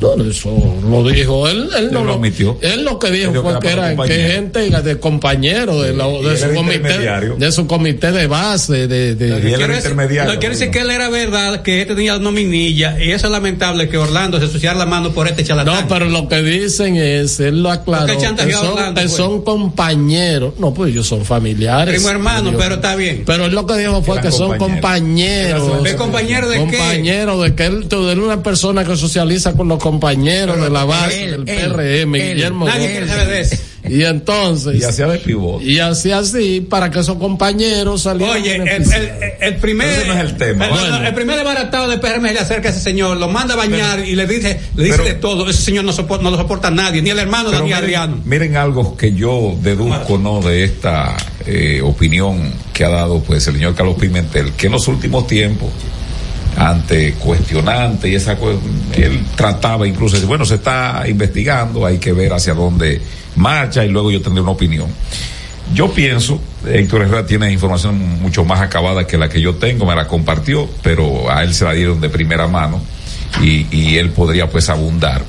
No, 0.00 0.14
eso 0.24 0.50
lo 0.88 1.02
dijo 1.08 1.48
él. 1.48 1.68
Él, 1.76 1.88
no 1.92 2.00
lo 2.00 2.04
lo 2.06 2.14
admitió. 2.14 2.58
Él 2.60 2.84
lo 2.84 2.98
que 2.98 3.10
dijo 3.10 3.32
fue 3.42 3.54
que 3.54 3.60
que 3.60 3.72
era 3.72 3.90
que 3.90 3.96
compañero. 3.96 4.28
gente 4.32 4.70
de 4.82 4.98
compañero 5.00 5.82
de, 5.82 5.94
la- 5.94 6.06
de 6.08 6.36
su 6.36 6.54
comité 6.54 6.98
de 7.38 7.52
su 7.52 7.66
comité 7.66 8.12
de 8.12 8.26
base 8.26 8.86
de, 8.86 9.14
de- 9.14 9.28
Y 9.28 9.32
él 9.32 9.40
Quiero 9.40 9.64
era 9.64 9.66
decir- 9.74 9.76
intermediario. 9.92 10.32
no, 10.34 10.38
quiero 10.40 10.54
decir 10.54 10.70
que 10.70 10.80
él 10.80 10.90
era 10.90 11.08
verdad, 11.08 11.62
que 11.62 11.82
él 11.82 11.88
tenía 11.88 12.18
nominilla, 12.18 12.96
y 13.02 13.10
eso 13.10 13.26
es 13.26 13.32
lamentable 13.32 13.88
que 13.88 13.96
Orlando 13.98 14.38
se 14.38 14.44
ensuciara 14.46 14.78
la 14.78 14.86
mano 14.86 15.12
por 15.12 15.28
este 15.28 15.44
charlatán. 15.44 15.82
No, 15.82 15.88
pero 15.88 16.06
lo 16.08 16.28
que 16.28 16.42
dicen 16.42 16.96
es, 16.96 17.40
él 17.40 17.62
lo 17.62 17.70
aclaró, 17.70 18.06
que 18.06 18.14
son, 18.52 18.68
Orlando, 18.72 19.00
que 19.00 19.06
pues. 19.06 19.12
son 19.16 19.42
compañeros, 19.42 20.54
no, 20.58 20.74
pues 20.74 20.92
ellos 20.92 21.06
son 21.06 21.24
familiares. 21.24 21.94
Primo 21.94 22.10
hermano, 22.10 22.52
pero 22.58 22.76
está 22.76 22.96
bien. 22.96 23.22
Pero 23.26 23.46
él 23.46 23.52
lo 23.54 23.66
que 23.66 23.76
dijo 23.78 24.02
fue 24.02 24.20
que 24.20 24.30
son 24.30 24.58
compañeros. 24.58 25.82
¿De 25.82 25.96
compañero 25.96 26.48
de 26.48 26.56
qué? 26.56 26.60
Compañeros 26.76 27.42
de 27.42 27.54
que 27.54 27.66
él, 27.66 27.86
es 27.90 28.18
una 28.18 28.42
persona 28.42 28.84
que 28.84 28.96
socializa 28.96 29.52
con 29.54 29.68
los 29.68 29.78
compañeros 29.84 30.58
de 30.60 30.70
la 30.70 30.84
base 30.84 31.24
él, 31.26 31.44
del 31.44 31.48
él, 31.58 31.70
PRM, 31.72 32.14
él, 32.16 32.34
Guillermo 32.34 32.64
Nadie 32.64 32.80
Gómez. 32.80 32.90
quiere 32.96 33.08
saber 33.08 33.28
de 33.28 33.40
eso. 33.40 33.56
Y 33.86 34.02
entonces, 34.04 34.80
Y 34.80 34.84
hacía 34.84 35.06
de 35.08 35.18
pivot. 35.18 35.60
y 35.62 35.78
así 35.78 36.10
así, 36.10 36.62
para 36.62 36.90
que 36.90 37.00
esos 37.00 37.18
compañeros 37.18 38.00
salieran 38.00 38.36
Oye, 38.40 38.56
el, 38.56 38.62
el- 38.68 39.10
el 39.40 39.56
primer. 39.56 39.86
Ese 39.90 40.06
no 40.06 40.14
es 40.14 40.20
el 40.20 40.36
tema. 40.38 40.64
El, 40.64 40.70
Bueno. 40.70 41.06
el 41.06 41.14
primer 41.14 41.36
desbaratado 41.36 41.88
de 41.88 41.98
PRM 41.98 42.22
le 42.32 42.38
acerca 42.38 42.68
a 42.68 42.72
ese 42.72 42.80
señor, 42.80 43.18
lo 43.18 43.28
manda 43.28 43.52
a 43.52 43.56
bañar 43.58 43.98
y 44.00 44.16
le 44.16 44.26
dice, 44.26 44.58
le 44.74 44.84
dice 44.84 44.96
pero- 44.96 45.08
de 45.10 45.14
todo. 45.16 45.50
Ese 45.50 45.60
señor 45.60 45.84
no, 45.84 45.92
soporta, 45.92 46.24
no 46.24 46.30
lo 46.30 46.38
soporta 46.38 46.70
nadie, 46.70 47.02
ni 47.02 47.10
el 47.10 47.18
hermano 47.18 47.50
Pero 47.50 47.60
ni 47.62 47.66
miren, 47.66 47.82
Adriano. 47.84 48.22
miren 48.24 48.56
algo 48.56 48.96
que 48.96 49.12
yo 49.12 49.54
deduzco 49.60 50.16
no 50.16 50.40
de 50.40 50.64
esta 50.64 51.14
eh, 51.46 51.82
opinión 51.84 52.54
que 52.72 52.84
ha 52.86 52.88
dado 52.88 53.20
pues 53.22 53.46
el 53.48 53.54
señor 53.54 53.74
Carlos 53.74 53.96
Pimentel, 54.00 54.52
que 54.52 54.66
en 54.68 54.72
los 54.72 54.88
últimos 54.88 55.26
tiempos 55.26 55.68
ante 56.56 57.14
cuestionante 57.14 58.08
y 58.08 58.14
esa 58.14 58.36
él 58.94 59.24
trataba 59.36 59.86
incluso 59.86 60.18
de, 60.18 60.26
bueno 60.26 60.44
se 60.44 60.56
está 60.56 61.04
investigando 61.06 61.84
hay 61.84 61.98
que 61.98 62.12
ver 62.12 62.32
hacia 62.32 62.54
dónde 62.54 63.00
marcha 63.36 63.84
y 63.84 63.88
luego 63.88 64.10
yo 64.10 64.22
tendré 64.22 64.42
una 64.42 64.52
opinión 64.52 64.86
yo 65.74 65.90
pienso 65.92 66.40
Héctor 66.66 67.02
Herrera 67.02 67.26
tiene 67.26 67.50
información 67.50 67.98
mucho 68.20 68.44
más 68.44 68.60
acabada 68.60 69.06
que 69.06 69.18
la 69.18 69.28
que 69.28 69.40
yo 69.40 69.54
tengo 69.56 69.86
me 69.86 69.96
la 69.96 70.06
compartió 70.06 70.68
pero 70.82 71.30
a 71.30 71.42
él 71.42 71.54
se 71.54 71.64
la 71.64 71.72
dieron 71.72 72.00
de 72.00 72.08
primera 72.08 72.46
mano 72.46 72.80
y, 73.42 73.66
y 73.70 73.96
él 73.96 74.10
podría 74.10 74.48
pues 74.48 74.68
abundar. 74.68 75.22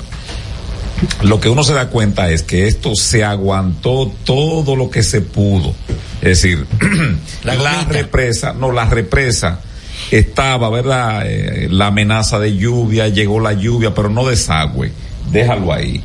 Lo 1.22 1.40
que 1.40 1.50
uno 1.50 1.64
se 1.64 1.74
da 1.74 1.90
cuenta 1.90 2.30
es 2.30 2.44
que 2.44 2.68
esto 2.68 2.96
se 2.96 3.24
aguantó 3.24 4.12
todo 4.24 4.76
lo 4.76 4.90
que 4.90 5.04
se 5.04 5.22
pudo. 5.22 5.74
Es 6.22 6.42
decir, 6.42 6.66
La 7.44 7.56
la, 7.56 7.84
represa, 7.84 8.54
no, 8.54 8.72
la 8.72 8.86
represa 8.86 9.60
estaba, 10.12 10.70
¿verdad? 10.70 11.24
Eh, 11.26 11.68
la 11.70 11.88
amenaza 11.88 12.39
de 12.39 12.56
lluvia, 12.56 13.08
llegó 13.08 13.39
la 13.39 13.53
lluvia, 13.53 13.93
pero 13.93 14.10
no 14.10 14.26
desagüe. 14.28 14.91
Déjalo 15.32 15.74
ahí. 15.74 16.01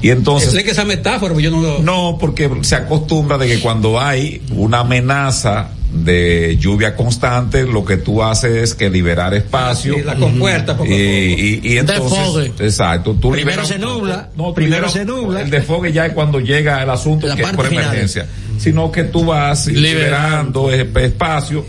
Y 0.00 0.10
entonces... 0.10 0.50
Sé 0.52 0.64
que 0.64 0.72
esa 0.72 0.84
metáfora, 0.84 1.32
pues 1.32 1.44
yo 1.44 1.50
no 1.52 1.60
lo. 1.62 1.78
No, 1.80 2.16
porque 2.18 2.50
se 2.62 2.74
acostumbra 2.74 3.38
de 3.38 3.46
que 3.46 3.60
cuando 3.60 4.00
hay 4.00 4.42
una 4.50 4.80
amenaza 4.80 5.68
de 5.92 6.56
lluvia 6.58 6.96
constante, 6.96 7.64
lo 7.66 7.84
que 7.84 7.98
tú 7.98 8.22
haces 8.22 8.50
es 8.70 8.74
que 8.74 8.88
liberar 8.88 9.34
espacio. 9.34 9.94
Sí, 9.94 10.02
la 10.02 10.16
compuerta, 10.16 10.74
poco 10.76 10.90
y, 10.90 10.94
y, 10.94 11.60
y 11.62 11.76
entonces, 11.78 12.10
Desfogue. 12.18 12.52
exacto, 12.66 13.12
tú 13.20 13.30
Primero 13.30 13.62
liberas- 13.62 13.68
se 13.68 13.78
nubla, 13.78 14.30
no, 14.34 14.54
primero 14.54 14.86
primero 14.86 14.88
se 14.88 15.04
nubla. 15.04 15.42
El 15.42 15.50
desfogue 15.50 15.92
ya 15.92 16.06
es 16.06 16.14
cuando 16.14 16.40
llega 16.40 16.82
el 16.82 16.88
asunto 16.88 17.26
La 17.26 17.36
que 17.36 17.42
es 17.42 17.50
por 17.50 17.66
final. 17.68 17.84
emergencia, 17.84 18.26
sino 18.58 18.90
que 18.90 19.04
tú 19.04 19.26
vas 19.26 19.66
liberando 19.66 20.70
es- 20.72 20.86
espacio 20.96 21.64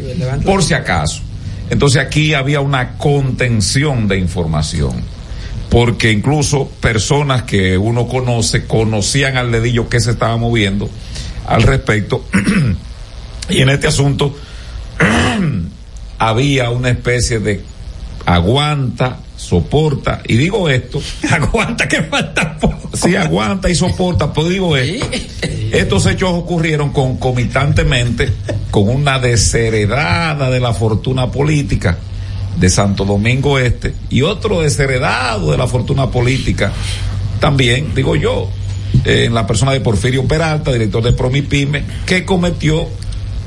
por 0.45 0.63
si 0.63 0.73
acaso. 0.73 1.21
Entonces 1.69 2.01
aquí 2.01 2.33
había 2.33 2.59
una 2.59 2.97
contención 2.97 4.07
de 4.07 4.17
información 4.17 5.01
porque 5.69 6.11
incluso 6.11 6.69
personas 6.69 7.43
que 7.43 7.79
uno 7.79 8.07
conoce 8.07 8.67
conocían 8.67 9.37
al 9.37 9.51
dedillo 9.51 9.89
que 9.89 9.99
se 9.99 10.11
estaba 10.11 10.37
moviendo 10.37 10.87
al 11.47 11.63
respecto. 11.63 12.25
Y 13.49 13.61
en 13.61 13.69
este 13.69 13.87
asunto 13.87 14.33
había 16.17 16.69
una 16.69 16.89
especie 16.89 17.39
de 17.39 17.61
aguanta, 18.25 19.19
soporta. 19.43 20.21
Y 20.25 20.37
digo 20.37 20.69
esto, 20.69 21.01
Aguanta 21.31 21.87
que 21.87 22.03
falta 22.03 22.57
poco. 22.57 22.89
sí 22.93 23.15
aguanta 23.15 23.69
y 23.69 23.75
soporta, 23.75 24.31
pero 24.33 24.49
digo 24.49 24.77
esto, 24.77 25.05
estos 25.71 26.05
hechos 26.05 26.31
ocurrieron 26.33 26.91
concomitantemente 26.91 28.31
con 28.71 28.89
una 28.89 29.19
desheredada 29.19 30.49
de 30.49 30.59
la 30.59 30.73
fortuna 30.73 31.31
política 31.31 31.97
de 32.59 32.69
Santo 32.69 33.03
Domingo 33.03 33.57
Este 33.57 33.93
y 34.09 34.21
otro 34.21 34.61
desheredado 34.61 35.51
de 35.51 35.57
la 35.57 35.67
fortuna 35.67 36.09
política 36.11 36.71
también, 37.39 37.93
digo 37.93 38.15
yo, 38.15 38.49
eh, 39.05 39.25
en 39.25 39.33
la 39.33 39.45
persona 39.45 39.73
de 39.73 39.81
Porfirio 39.81 40.25
Peralta, 40.25 40.71
director 40.71 41.03
de 41.03 41.11
Promipyme, 41.11 41.83
que 42.05 42.23
cometió 42.23 42.87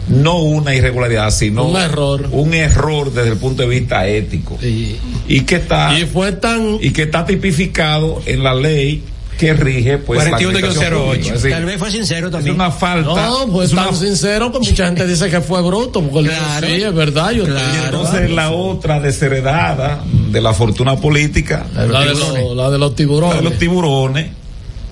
no 0.08 0.38
una 0.38 0.74
irregularidad, 0.74 1.30
sino 1.30 1.64
Un 1.64 1.76
error. 1.76 2.28
un 2.30 2.54
error 2.54 3.12
desde 3.12 3.30
el 3.30 3.36
punto 3.38 3.62
de 3.62 3.68
vista 3.68 4.06
ético 4.06 4.56
Y, 4.62 4.96
y 5.28 5.40
que 5.40 5.56
está 5.56 5.98
y 5.98 6.06
fue 6.06 6.32
tan 6.32 6.78
y 6.80 6.90
que 6.90 7.02
está 7.02 7.24
tipificado 7.26 8.22
en 8.26 8.42
la 8.42 8.54
ley 8.54 9.02
que 9.38 9.52
rige 9.52 9.98
pues 9.98 10.24
la 10.24 10.38
41.08. 10.38 10.46
administración 10.48 11.02
pública. 11.04 11.26
Es 11.26 11.32
decir, 11.42 11.50
Tal 11.50 11.64
vez 11.66 11.78
fue 11.78 11.90
sincero 11.90 12.26
es 12.28 12.32
también. 12.32 12.54
una 12.54 12.70
falta 12.70 13.26
No, 13.26 13.46
pues 13.52 13.66
es 13.68 13.72
una- 13.74 13.84
tan 13.86 13.96
sincero 13.96 14.50
que 14.50 14.58
mucha 14.60 14.86
gente 14.86 15.06
dice 15.06 15.28
que 15.28 15.40
fue 15.42 15.60
bruto, 15.60 16.00
porque 16.02 16.30
Claro. 16.30 16.66
sí, 16.66 16.72
es 16.82 16.94
verdad, 16.94 17.32
yo 17.32 17.44
Claro. 17.44 17.60
y 17.74 17.84
entonces 17.84 18.30
la 18.30 18.50
otra 18.50 18.98
desheredada 18.98 20.02
de 20.30 20.40
la 20.40 20.54
fortuna 20.54 20.96
política 20.96 21.66
la 21.74 21.82
de, 22.00 22.14
los, 22.14 22.56
la 22.56 22.70
de 22.70 22.78
los 22.78 22.90
la 22.90 22.96
tiburones. 22.96 23.36
de 23.36 23.42
los 23.42 23.58
tiburones 23.58 24.26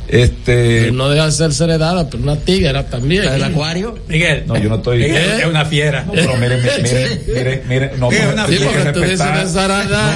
este 0.08 0.90
no 0.92 1.08
deja 1.08 1.26
de 1.26 1.32
ser 1.32 1.68
heredada, 1.70 2.08
pero 2.10 2.22
una 2.22 2.36
tigra 2.36 2.86
también. 2.86 3.22
Del 3.22 3.42
acuario. 3.42 3.98
Miguel. 4.08 4.44
no 4.46 4.56
yo 4.56 4.68
no 4.68 4.76
estoy 4.76 4.98
Miguel 4.98 5.40
es 5.40 5.46
una 5.46 5.64
fiera. 5.64 6.04
No, 6.04 6.12
pero 6.12 6.36
miren, 6.36 6.60
miren, 6.62 7.20
miren, 7.34 7.62
miren, 7.68 7.90
no, 7.98 8.10
Sí, 8.10 8.18
no, 8.22 8.32
una 8.32 8.46
tienen 8.46 8.68
que 8.68 8.84
respetar. 8.84 9.46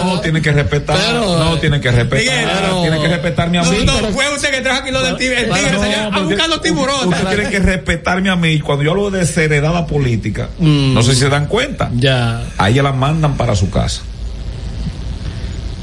No, 0.05 0.21
tienen 0.21 0.43
que 0.43 0.53
respetar. 0.53 0.97
Pero, 0.99 1.39
no, 1.39 1.55
eh, 1.57 1.59
tienen 1.61 1.81
que 1.81 1.91
respetar. 1.91 2.19
Miguel, 2.19 2.49
tienen 2.83 3.03
que 3.03 3.09
respetarme 3.09 3.59
a 3.59 3.63
No, 3.63 3.71
mí. 3.71 3.79
no, 3.85 3.93
fue 4.13 4.25
usted 4.35 4.51
que 4.51 4.61
trajo 4.61 4.83
aquí 4.83 4.91
lo 4.91 5.03
del 5.03 5.17
tigre. 5.17 5.41
El 5.43 5.51
tigre 5.51 5.73
no, 5.73 6.17
a 6.17 6.21
buscar 6.23 6.49
los 6.49 6.61
tiburones. 6.63 7.07
Usted 7.21 7.35
tiene 7.37 7.51
que 7.51 7.59
respetarme 7.59 8.31
a 8.31 8.37
mí. 8.37 8.61
Cuando 8.61 8.85
yo 8.85 8.91
hablo 8.91 9.11
de 9.11 9.21
desheredada 9.21 9.87
política, 9.87 10.49
Mm. 10.59 10.95
no 10.95 11.03
sé 11.03 11.15
si 11.15 11.21
se 11.21 11.29
dan 11.29 11.47
cuenta. 11.47 11.91
Ya. 11.97 12.43
A 12.59 12.69
ella 12.71 12.83
la 12.83 12.93
mandan 12.93 13.37
para 13.37 13.55
su 13.57 13.71
casa. 13.71 14.03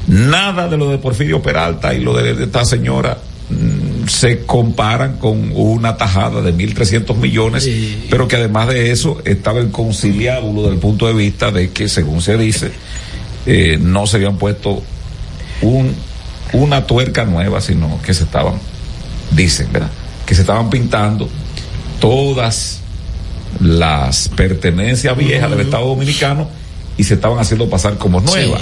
Nada 0.08 0.68
de 0.68 0.78
lo 0.78 0.90
de 0.90 0.98
Porfirio 1.00 1.42
Peralta 1.42 1.94
y 1.94 2.00
lo 2.02 2.14
de, 2.16 2.36
de 2.36 2.44
esta 2.44 2.64
señora 2.64 3.18
se 4.08 4.46
comparan 4.46 5.18
con 5.18 5.52
una 5.54 5.98
tajada 5.98 6.42
de 6.42 6.54
1.300 6.54 7.16
millones, 7.16 7.70
pero 8.10 8.28
que 8.28 8.36
además 8.36 8.68
de 8.68 8.92
eso 8.92 9.22
estaba 9.26 9.60
el 9.60 9.72
conciliábulo 9.72 10.64
desde 10.64 10.76
el 10.76 10.80
punto 10.80 11.08
de 11.08 11.14
vista 11.14 11.52
de 11.52 11.72
que, 11.72 11.88
según 11.88 12.22
se 12.22 12.38
dice, 12.38 12.72
eh, 13.46 13.78
no 13.80 14.08
se 14.08 14.18
habían 14.18 14.38
puesto 14.38 14.82
un, 15.62 15.96
una 16.54 16.86
tuerca 16.86 17.26
nueva, 17.26 17.62
sino 17.62 18.00
que 18.02 18.14
se 18.14 18.24
estaban, 18.24 18.56
dicen, 19.32 19.72
¿verdad? 19.72 19.92
Que 20.26 20.36
se 20.36 20.42
estaban 20.42 20.70
pintando 20.70 21.30
todas 22.00 22.82
las 23.60 24.30
pertenencias 24.30 25.16
viejas 25.18 25.50
del 25.50 25.62
Estado 25.62 25.88
Dominicano 25.88 26.50
y 26.98 27.04
se 27.04 27.16
estaban 27.16 27.40
haciendo 27.40 27.70
pasar 27.70 27.98
como 27.98 28.22
nuevas. 28.22 28.62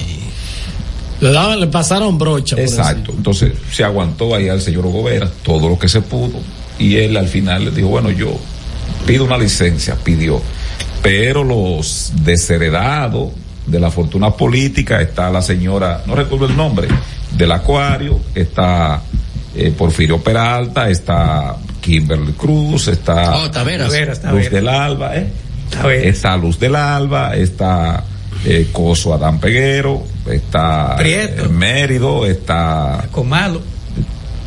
Le, 1.23 1.31
daban, 1.31 1.57
le 1.57 1.67
pasaron 1.67 2.17
brocha. 2.17 2.57
Exacto. 2.59 3.13
Entonces 3.15 3.53
se 3.71 3.85
aguantó 3.85 4.35
ahí 4.35 4.49
al 4.49 4.59
señor 4.59 4.83
Gobera 4.91 5.31
todo 5.41 5.69
lo 5.69 5.79
que 5.79 5.87
se 5.87 6.01
pudo 6.01 6.41
y 6.77 6.97
él 6.97 7.15
al 7.15 7.29
final 7.29 7.63
le 7.63 7.71
dijo, 7.71 7.87
bueno, 7.87 8.11
yo 8.11 8.37
pido 9.07 9.23
una 9.23 9.37
licencia, 9.37 9.95
pidió. 9.95 10.41
Pero 11.01 11.45
los 11.45 12.11
desheredados 12.25 13.31
de 13.65 13.79
la 13.79 13.89
fortuna 13.89 14.31
política 14.31 15.01
está 15.01 15.29
la 15.29 15.41
señora, 15.41 16.03
no 16.05 16.13
recuerdo 16.13 16.47
el 16.47 16.57
nombre, 16.57 16.89
del 17.31 17.53
Acuario, 17.53 18.19
está 18.35 19.01
eh, 19.55 19.73
Porfirio 19.77 20.21
Peralta, 20.21 20.89
está 20.89 21.55
Kimberly 21.79 22.33
Cruz, 22.33 22.89
está 22.89 23.37
oh, 23.37 23.49
Luz 24.33 24.49
del 24.49 24.67
Alba, 24.67 25.15
¿eh? 25.15 25.31
está 26.03 26.35
Luz 26.35 26.59
del 26.59 26.75
Alba, 26.75 27.33
está 27.33 28.03
eh, 28.45 28.67
Coso 28.71 29.13
Adán 29.13 29.39
Peguero, 29.39 30.03
está 30.29 30.95
Prieto. 30.97 31.45
Eh, 31.45 31.49
Mérido, 31.49 32.25
está 32.25 33.07
Comalo. 33.11 33.61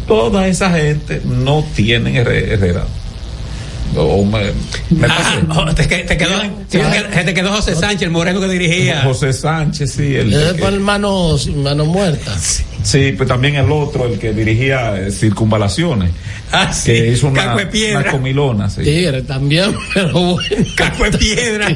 Toda 0.07 0.47
esa 0.47 0.71
gente 0.71 1.21
no 1.25 1.65
tienen 1.75 2.17
Herrera. 2.17 2.85
O 3.97 4.25
me, 4.25 4.53
me 4.91 5.07
ah, 5.09 5.41
oh, 5.57 5.75
te, 5.75 5.85
te, 5.85 6.17
quedó, 6.17 6.43
sí, 6.69 6.79
te, 7.15 7.25
te 7.25 7.35
quedó 7.35 7.53
José 7.53 7.75
Sánchez, 7.75 8.03
el 8.03 8.11
moreno 8.11 8.41
que 8.41 8.49
dirigía. 8.49 9.03
José 9.03 9.33
Sánchez, 9.33 9.93
sí. 9.93 10.15
El, 10.17 10.33
el, 10.33 10.63
el 10.63 10.81
mano, 10.81 11.37
mano 11.63 11.85
muerta. 11.87 12.37
Sí. 12.39 12.63
Sí, 12.87 13.13
pues 13.17 13.29
también 13.29 13.57
el 13.57 13.73
otro, 13.73 14.07
el 14.07 14.17
que 14.17 14.33
dirigía 14.33 14.97
eh, 14.97 15.11
circunvalaciones. 15.11 16.13
Ah, 16.53 16.73
sí. 16.73 16.93
Que 16.93 17.09
hizo 17.09 17.27
una, 17.27 17.47
Caco 17.47 17.59
de 17.59 17.67
piedra. 17.67 17.99
una 17.99 18.11
comilona. 18.13 18.71
Sí. 18.71 18.85
Tigre 18.85 19.23
también, 19.23 19.75
pero 19.95 20.13
bueno. 20.13 20.67
Caco 20.77 21.03
de 21.03 21.19
piedra. 21.19 21.69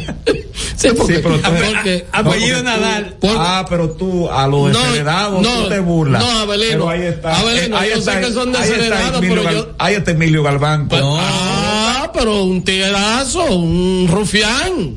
sí, 0.76 0.88
porque, 0.96 1.16
sí, 1.16 1.20
pero 1.20 1.36
tú, 1.40 1.50
porque 1.50 2.06
apellido 2.12 2.58
no, 2.58 2.62
Nadal. 2.62 3.16
Tú, 3.20 3.28
ah, 3.28 3.66
pero 3.68 3.90
tú 3.90 4.30
a 4.30 4.46
los 4.46 4.68
desheredados 4.68 5.42
no, 5.42 5.62
tú 5.62 5.68
te 5.68 5.80
burlas. 5.80 6.22
No, 6.22 6.30
Abelino. 6.42 6.70
Pero 6.70 6.90
ahí 6.90 7.02
está. 7.02 7.40
Abelino, 7.40 7.76
ahí 7.76 7.90
yo 7.90 7.96
está, 7.96 8.14
sé 8.14 8.20
que 8.20 8.32
son 8.32 8.52
desheredados, 8.52 9.20
pero 9.20 9.42
Gal, 9.42 9.54
yo. 9.54 9.74
Ahí 9.78 9.94
está 9.96 10.12
Emilio 10.12 10.44
Galván. 10.44 10.86
No, 10.92 11.18
ah, 11.18 11.49
pero 12.20 12.44
un 12.44 12.62
tiguerazo, 12.62 13.44
un 13.56 14.08
rufián. 14.10 14.96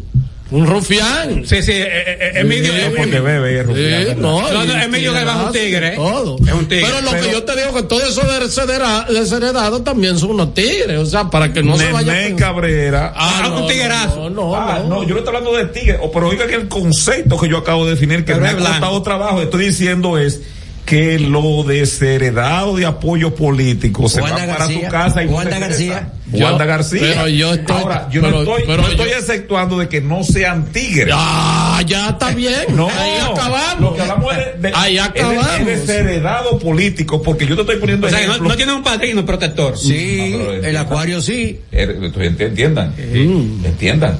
Un 0.51 0.67
rufián. 0.67 1.43
Sí, 1.47 1.63
sí, 1.63 1.71
eh, 1.71 1.88
eh, 1.89 2.32
Emilio. 2.36 2.71
Sí, 2.74 3.09
no, 3.09 3.24
bebe 3.24 3.63
rufián. 3.63 4.21
No, 4.21 4.51
no, 4.51 4.63
no, 4.65 4.74
Emilio 4.84 5.11
Galván 5.11 5.39
es 5.39 5.45
un 5.47 5.51
tigre. 5.53 5.91
Todo. 5.95 6.36
Es 6.45 6.53
un 6.53 6.67
tigre. 6.67 6.86
Pero 6.86 7.01
lo 7.01 7.09
Pero- 7.11 7.24
que 7.24 7.32
yo 7.32 7.43
te 7.43 7.55
digo 7.55 7.74
que 7.74 7.84
todo 7.84 8.01
eso 8.01 8.21
de 8.28 9.13
desheredado 9.19 9.82
también 9.82 10.19
son 10.19 10.32
unos 10.32 10.53
tigres. 10.53 10.99
O 10.99 11.05
sea, 11.07 11.30
para 11.32 11.51
que 11.51 11.63
no 11.63 11.76
se 11.76 11.91
vaya. 11.91 12.13
Nené 12.13 12.36
Cabrera. 12.36 13.13
Ah, 13.15 13.51
un 13.57 13.67
tiguerazo. 13.67 14.30
No, 14.30 14.49
no, 14.49 14.55
Ah, 14.55 14.82
no. 14.84 14.97
no, 14.97 15.03
yo 15.03 15.15
no 15.15 15.19
estoy 15.21 15.36
hablando 15.36 15.57
de 15.57 15.65
tigre, 15.67 15.97
o- 15.99 16.11
pero 16.11 16.28
oiga 16.30 16.45
que 16.45 16.55
el 16.55 16.67
concepto 16.67 17.39
que 17.39 17.49
yo 17.49 17.57
acabo 17.57 17.86
de 17.86 17.91
definir, 17.91 18.24
que 18.24 18.36
me 18.36 18.49
ha 18.49 18.55
costado 18.55 19.01
trabajo, 19.01 19.41
estoy 19.41 19.65
diciendo 19.67 20.19
es 20.19 20.41
que 20.86 21.18
lo 21.18 21.64
desheredado 21.64 22.76
de 22.76 22.86
apoyo 22.86 23.34
político 23.34 24.10
se 24.10 24.20
Wanda 24.22 24.46
va 24.46 24.46
para 24.54 24.58
García, 24.66 24.86
su 24.86 24.92
casa 24.92 25.24
y 25.24 25.28
Wanda. 25.28 25.60
García. 25.60 26.10
Yo- 26.34 26.46
Wanda 26.46 26.66
García. 26.66 27.00
pero 27.02 27.28
yo 27.30 27.54
estoy- 27.54 27.76
Ahora, 27.78 28.10
yo 28.12 28.22
pero- 28.22 28.34
no 28.36 28.42
estoy, 28.42 28.64
pero 28.68 28.82
no 28.84 28.88
estoy 28.90 29.10
yo- 29.12 29.16
exceptuando 29.18 29.78
de 29.78 29.88
que 29.88 30.02
no 30.02 30.24
sean 30.24 30.66
tigres. 30.74 31.14
Ah, 31.16 31.82
ya 31.88 32.10
está 32.10 32.32
bien. 32.32 32.76
No, 32.76 32.90
Ahí 32.90 33.12
acabamos. 33.32 33.82
Lo 33.82 33.96
que 33.96 34.02
hablamos 34.02 34.34
es 34.36 34.62
de, 34.62 34.72
Ahí 34.76 34.98
es 34.98 35.04
de- 35.14 35.20
acabamos. 35.22 35.48
es 35.70 35.88
desheredado 35.88 36.60
político, 36.60 37.22
porque 37.22 37.46
yo 37.48 37.56
te 37.56 37.62
estoy 37.62 37.78
poniendo 37.78 38.08
O 38.08 38.10
sea, 38.10 38.20
que 38.20 38.28
no, 38.28 38.38
no 38.40 38.56
tiene 38.58 38.74
un 38.74 38.84
padrino 38.84 39.26
protector. 39.26 39.78
Sí, 39.78 40.34
el 40.34 40.42
entiendan. 40.56 40.76
acuario 40.86 41.22
sí. 41.22 41.60
Er- 41.72 41.98
Entiendan, 42.44 42.94
Mm. 42.98 43.66
entiendan. 43.66 44.18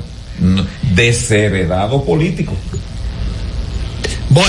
Desheredado 0.96 2.04
político. 2.04 2.54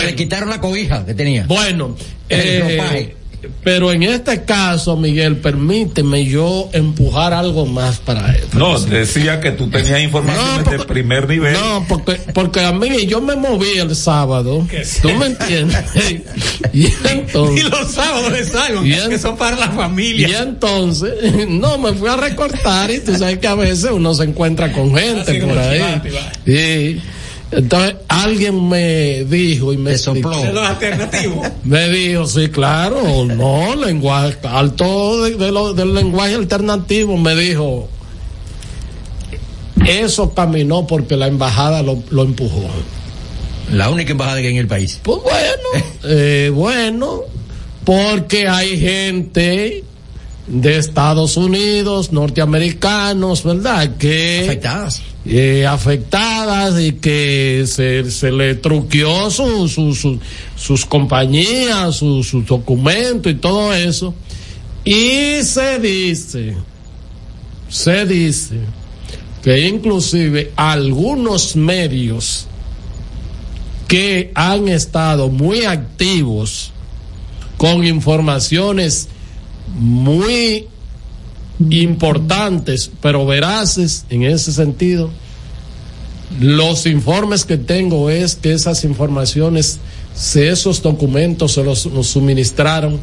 Se 0.01 0.07
le 0.07 0.15
quitaron 0.15 0.51
la 0.51 0.61
cobija 0.61 1.05
que 1.07 1.15
tenía. 1.15 1.45
Bueno, 1.47 1.97
eh, 2.29 3.15
pero 3.63 3.93
en 3.93 4.03
este 4.05 4.45
caso, 4.45 4.97
Miguel, 4.97 5.37
permíteme 5.37 6.25
yo 6.25 6.71
empujar 6.73 7.35
algo 7.35 7.67
más 7.67 7.99
para 7.99 8.33
esto. 8.35 8.59
No, 8.59 8.81
decía 8.81 9.39
que 9.43 9.51
tú 9.51 9.69
tenías 9.69 10.01
informaciones 10.01 10.59
No, 10.59 10.65
porque- 10.65 10.79
de 10.79 10.85
primer 10.85 11.29
nivel. 11.29 11.53
No, 11.53 11.85
porque, 11.87 12.13
porque 12.33 12.61
a 12.61 12.73
mí 12.73 13.05
yo 13.07 13.21
me 13.21 13.37
moví 13.37 13.69
el 13.77 13.95
sábado. 13.95 14.67
¿Tú 15.03 15.11
me 15.11 15.27
entiendes? 15.27 15.77
y 16.73 16.85
Y 16.87 16.93
entonces, 17.11 17.65
los 17.69 17.93
sábados 17.93 18.33
de 18.33 18.45
salgo, 18.47 18.83
Y 18.87 18.95
en- 18.95 19.11
que 19.11 19.19
son 19.19 19.37
para 19.37 19.57
la 19.59 19.67
y 19.67 19.77
familia. 19.77 20.39
entonces, 20.41 21.13
no, 21.49 21.77
me 21.77 21.93
fui 21.93 22.09
a 22.09 22.17
recortar 22.17 22.91
y 22.91 23.01
tú 23.01 23.15
sabes 23.15 23.39
que 23.39 23.47
a 23.47 23.55
veces 23.55 23.91
uno 23.93 24.15
se 24.15 24.25
encuentra 24.25 24.73
con 24.73 24.95
gente 24.97 25.33
Así 25.33 25.41
por 25.41 25.59
ahí. 25.59 25.79
chivate, 25.81 26.11
va. 26.13 26.33
Entonces 27.57 27.97
alguien 28.09 28.69
me 28.69 29.25
dijo 29.25 29.73
y 29.73 29.77
me 29.77 29.93
Te 29.93 29.99
sopló. 29.99 30.31
explicó. 30.33 30.47
De 30.47 30.53
los 30.53 30.69
alternativos. 30.69 31.49
Me 31.65 31.89
dijo, 31.89 32.27
sí, 32.27 32.49
claro, 32.49 33.25
no, 33.27 33.75
lenguaje, 33.77 34.37
alto 34.45 35.23
de, 35.23 35.37
de 35.37 35.53
lo- 35.53 35.73
del 35.75 35.95
lenguaje 35.95 36.35
alternativo, 36.35 37.17
me 37.17 37.35
dijo, 37.37 37.89
eso 39.87 40.33
caminó 40.35 40.87
porque 40.87 41.17
la 41.17 41.27
embajada 41.27 41.83
lo, 41.83 42.03
lo 42.11 42.23
empujó. 42.23 42.65
La 43.73 43.91
única 43.91 44.13
embajada 44.13 44.41
que 44.41 44.49
hay 44.49 44.55
en 44.55 44.61
el 44.61 44.67
país. 44.67 44.99
Pues 45.03 45.21
bueno, 45.23 45.87
eh, 46.05 46.51
bueno, 46.53 47.21
porque 47.85 48.49
hay 48.49 48.79
gente 48.79 49.85
de 50.47 50.77
Estados 50.79 51.37
Unidos, 51.37 52.13
norteamericanos, 52.13 53.43
¿verdad? 53.45 53.97
Que 53.97 54.43
Afectadas. 54.45 55.03
eh, 55.25 55.67
afectadas 55.67 56.79
y 56.81 56.93
que 56.93 57.65
se, 57.67 58.11
se 58.11 58.31
le 58.31 58.55
truqueó 58.57 59.31
su, 59.31 59.69
su, 59.69 59.95
su- 59.95 60.21
sus 60.57 60.85
compañías, 60.85 61.97
su- 61.97 62.23
sus 62.23 62.45
documentos 62.47 63.33
y 63.33 63.37
todo 63.37 63.73
eso. 63.73 64.15
Y 64.85 65.43
se 65.45 65.79
dice, 65.79 66.55
se 67.71 68.05
dice 68.05 68.57
que 69.43 69.67
inclusive 69.67 70.53
algunos 70.57 71.57
medios 71.57 72.47
que 73.89 74.31
han 74.35 74.69
estado 74.69 75.29
muy 75.29 75.65
activos 75.65 76.71
con 77.57 77.85
informaciones 77.87 79.09
muy 79.73 80.69
importantes, 81.71 82.91
pero 83.01 83.27
veraces 83.27 84.05
en 84.11 84.25
ese 84.25 84.53
sentido. 84.53 85.11
Los 86.41 86.87
informes 86.87 87.45
que 87.45 87.57
tengo 87.57 88.11
es 88.11 88.35
que 88.35 88.53
esas 88.53 88.85
informaciones, 88.85 89.79
esos 90.35 90.83
documentos 90.83 91.53
se 91.53 91.63
los 91.63 91.87
nos 91.87 92.09
suministraron 92.09 92.99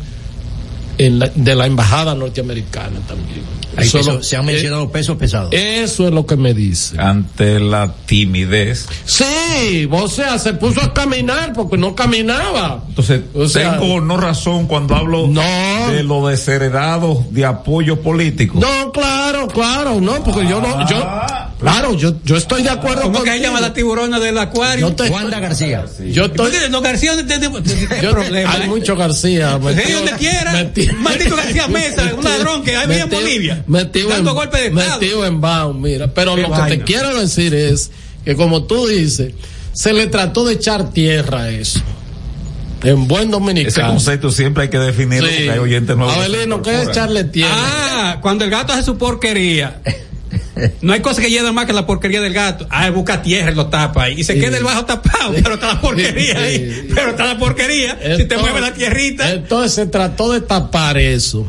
en 0.98 1.20
la- 1.20 1.30
de 1.34 1.56
la 1.56 1.66
embajada 1.66 2.14
norteamericana 2.14 3.00
también. 3.08 3.42
Peso- 3.76 4.22
se 4.24 4.36
han 4.36 4.44
eh, 4.44 4.54
mencionado 4.54 4.92
pesos 4.92 5.18
pesados. 5.18 5.50
eso 5.54 6.08
es 6.08 6.14
lo 6.14 6.26
que 6.26 6.36
me 6.36 6.54
dice. 6.54 7.00
Ante 7.00 7.60
la 7.60 7.94
timidez. 8.06 8.88
Sí, 9.06 9.88
o 9.92 10.08
sea, 10.08 10.38
se 10.40 10.54
puso 10.54 10.82
a 10.82 10.94
caminar 10.94 11.54
porque 11.54 11.78
no 11.78 11.96
caminaba. 11.96 12.84
Entonces, 12.88 13.22
O 13.34 13.48
sea- 13.48 13.80
tengo 13.80 14.02
no 14.02 14.18
razón 14.18 14.68
cuando 14.68 14.96
hablo 14.96 15.28
No. 15.28 15.42
de 15.92 16.04
lo 16.04 16.28
desheredado 16.28 17.26
de 17.32 17.46
apoyo 17.46 18.02
político. 18.02 18.60
No, 18.60 18.92
claro, 18.92 19.48
claro, 19.48 20.00
no, 20.02 20.24
porque 20.24 20.48
yo 20.48 20.62
no, 20.62 20.88
yo, 20.90 21.10
claro, 21.60 21.94
yo, 21.96 22.16
yo 22.24 22.38
estoy 22.38 22.64
de 22.64 22.70
acuerdo 22.70 23.04
¿Cómo 23.04 23.16
con 23.20 23.24
que 23.26 23.36
ella 23.36 23.48
llama 23.48 23.62
la 23.62 23.74
tiburona 23.74 24.20
del 24.20 24.38
acuario? 24.38 24.90
Yo 24.90 24.96
te- 24.96 25.10
Wanda 25.10 25.40
García. 25.40 25.86
Yo 26.12 26.26
estoy, 26.26 26.52
No, 26.70 26.82
García, 26.82 27.14
yo- 28.02 28.12
problema. 28.12 28.54
hay 28.54 28.64
¿eh? 28.64 28.68
mucho 28.68 28.96
García. 28.96 29.58
Metido- 29.58 30.00
donde 30.00 30.14
quiera. 30.14 30.52
metido- 30.54 30.94
Maldito 30.98 31.36
García 31.36 31.68
Mesa, 31.70 32.12
un 32.18 32.24
ladrón 32.24 32.64
que 32.64 32.76
hay 32.76 33.00
en 33.00 33.10
Bolivia. 33.10 33.64
Metido 33.72 34.10
dando 34.10 34.32
en, 34.32 34.36
golpe 34.36 34.58
de 34.58 34.68
estado. 34.68 35.00
metido 35.00 35.26
en 35.26 35.42
Baum, 35.42 35.82
mira. 35.82 36.14
Pero 36.14 36.36
Qué 36.36 36.42
lo 36.42 36.52
que 36.52 36.62
te 36.78 36.84
quiero 36.84 37.20
decir 37.20 37.54
es 37.54 37.92
que 38.26 38.36
como 38.36 38.64
tú 38.64 38.88
dices, 38.88 39.34
se 39.74 39.94
le 39.94 40.08
trató 40.08 40.44
de 40.46 40.54
echar 40.56 40.92
tierra 40.92 41.44
a 41.44 41.50
eso. 41.50 41.80
En 42.84 43.08
buen 43.08 43.24
Ese 43.24 43.32
dominicano. 43.32 43.88
concepto 43.90 44.32
siempre 44.32 44.64
hay 44.64 44.70
que 44.70 44.80
definirlo 44.80 45.28
Sí. 45.30 45.36
porque 45.36 45.52
hay 45.52 45.60
oyentes 45.60 45.96
nuevos. 45.96 46.16
Abelino, 46.16 46.62
¿qué 46.62 46.82
es 46.82 46.90
echarle 46.90 47.24
tierra? 47.26 47.54
Ah, 47.56 48.18
cuando 48.22 48.44
el 48.44 48.50
gato 48.52 48.74
hace 48.74 48.84
su 48.84 48.98
porquería. 48.98 49.82
No 50.82 50.94
hay 50.94 51.00
cosa 51.00 51.22
que 51.22 51.30
llene 51.30 51.52
más 51.52 51.66
que 51.66 51.74
la 51.74 51.86
porquería 51.88 52.22
del 52.22 52.34
gato. 52.34 52.68
Ah, 52.70 52.90
busca 52.92 53.22
tierra 53.24 53.52
y 53.52 53.56
lo 53.56 53.68
tapa 53.68 54.04
ahí. 54.04 54.16
Y 54.20 54.24
se 54.24 54.34
Sí. 54.36 54.40
queda 54.40 54.58
el 54.58 54.64
bajo 54.64 54.86
tapado, 54.86 55.34
pero 55.44 55.56
está 55.56 55.68
la 55.74 55.82
porquería 55.82 56.38
ahí. 56.38 56.88
Pero 56.94 57.12
está 57.12 57.26
la 57.26 57.38
porquería. 57.40 57.98
si 58.16 58.26
te 58.26 58.38
mueve 58.38 58.62
la 58.62 58.74
tierrita. 58.74 59.32
Entonces 59.32 59.74
se 59.74 59.86
trató 59.88 60.32
de 60.32 60.42
tapar 60.42 60.98
eso. 60.98 61.48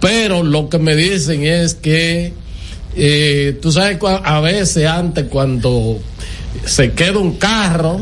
Pero 0.00 0.42
lo 0.42 0.68
que 0.68 0.78
me 0.78 0.96
dicen 0.96 1.44
es 1.44 1.74
que, 1.74 2.32
eh, 2.96 3.58
tú 3.60 3.70
sabes, 3.72 3.98
a 4.02 4.40
veces 4.40 4.86
antes 4.86 5.26
cuando 5.26 6.00
se 6.64 6.92
queda 6.92 7.18
un 7.18 7.36
carro, 7.36 8.00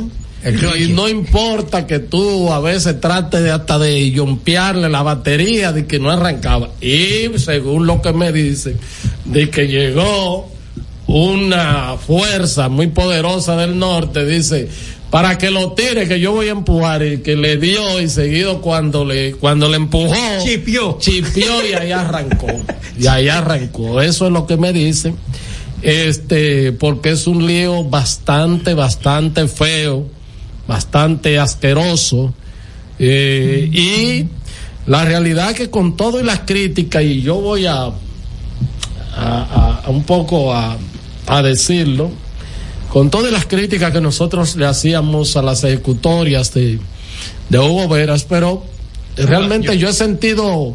y 0.79 0.93
no 0.93 1.09
importa 1.09 1.87
que 1.87 1.99
tú 1.99 2.53
a 2.53 2.61
veces 2.61 3.01
trates 3.01 3.43
de 3.43 3.51
hasta 3.51 3.79
de 3.79 4.11
yompearle 4.11 4.89
la 4.89 5.03
batería 5.03 5.73
de 5.73 5.87
que 5.87 5.99
no 5.99 6.11
arrancaba. 6.11 6.71
Y 6.81 7.39
según 7.39 7.87
lo 7.87 8.01
que 8.01 8.13
me 8.13 8.33
dicen, 8.33 8.79
de 9.25 9.51
que 9.51 9.67
llegó 9.67 10.49
una 11.09 11.97
fuerza 11.97 12.69
muy 12.69 12.87
poderosa 12.87 13.57
del 13.57 13.79
norte, 13.79 14.25
dice, 14.25 14.69
para 15.11 15.39
que 15.39 15.51
lo 15.51 15.73
tire, 15.73 16.07
que 16.07 16.21
yo 16.21 16.33
voy 16.33 16.49
a 16.49 16.53
empujar, 16.53 17.03
y 17.03 17.19
que 17.19 17.35
le 17.37 17.57
dio 17.57 18.01
y 18.01 18.09
seguido 18.09 18.61
cuando 18.61 19.05
le, 19.05 19.33
cuando 19.35 19.69
le 19.69 19.77
empujó, 19.77 20.15
chipió, 20.45 20.99
chipió 21.01 21.67
y 21.67 21.73
ahí 21.73 21.93
arrancó, 21.93 22.49
y 22.99 23.07
ahí 23.07 23.29
arrancó, 23.29 24.03
eso 24.03 24.27
es 24.27 24.33
lo 24.33 24.47
que 24.47 24.57
me 24.57 24.73
dicen, 24.73 25.17
este, 25.81 26.73
porque 26.73 27.11
es 27.11 27.27
un 27.27 27.47
lío 27.47 27.85
bastante, 27.85 28.75
bastante 28.75 29.49
feo, 29.49 30.07
bastante 30.67 31.39
asqueroso, 31.39 32.35
eh, 32.99 33.71
y 33.73 34.27
la 34.87 35.05
realidad 35.05 35.55
que 35.55 35.71
con 35.71 35.97
todo 35.97 36.21
y 36.21 36.25
las 36.25 36.41
críticas, 36.41 37.03
y 37.03 37.23
yo 37.23 37.37
voy 37.37 37.65
a, 37.65 37.85
a, 37.85 37.93
a, 39.17 39.83
a 39.87 39.91
un 39.91 40.03
poco 40.03 40.53
a, 40.53 40.77
a 41.27 41.43
decirlo, 41.43 42.11
con 42.91 43.11
todas 43.11 43.33
las 43.33 43.47
críticas 43.47 43.93
que 43.93 44.01
nosotros 44.01 44.57
le 44.57 44.67
hacíamos 44.67 45.37
a 45.37 45.43
las 45.43 45.63
ejecutorias 45.65 46.53
de, 46.55 46.79
de 47.49 47.59
Hugo 47.59 47.89
Veras, 47.89 48.25
pero 48.25 48.65
realmente 49.17 49.77
yo 49.79 49.89
he 49.89 49.93
sentido 49.93 50.75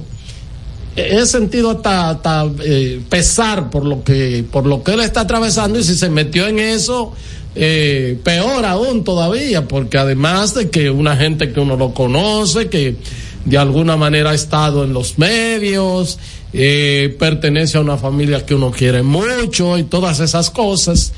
he 0.95 1.25
sentido 1.25 1.71
hasta, 1.71 2.11
hasta 2.11 2.45
eh, 2.63 3.01
pesar 3.09 3.69
por 3.69 3.83
lo 3.85 4.03
que 4.03 4.45
por 4.49 4.65
lo 4.65 4.83
que 4.83 4.93
él 4.93 4.99
está 4.99 5.21
atravesando 5.21 5.79
y 5.79 5.83
si 5.83 5.95
se 5.95 6.09
metió 6.09 6.47
en 6.47 6.59
eso 6.59 7.13
eh, 7.55 8.19
peor 8.23 8.65
aún 8.65 9.03
todavía 9.03 9.67
porque 9.67 9.97
además 9.97 10.53
de 10.53 10.69
que 10.69 10.91
una 10.91 11.15
gente 11.15 11.51
que 11.51 11.59
uno 11.59 11.77
lo 11.77 11.93
conoce 11.93 12.69
que 12.69 12.95
de 13.45 13.57
alguna 13.57 13.97
manera 13.97 14.31
ha 14.31 14.35
estado 14.35 14.83
en 14.83 14.93
los 14.93 15.17
medios 15.17 16.19
eh, 16.53 17.15
pertenece 17.17 17.77
a 17.77 17.81
una 17.81 17.97
familia 17.97 18.45
que 18.45 18.53
uno 18.53 18.69
quiere 18.71 19.01
mucho 19.01 19.77
y 19.79 19.83
todas 19.83 20.19
esas 20.19 20.51
cosas 20.51 21.11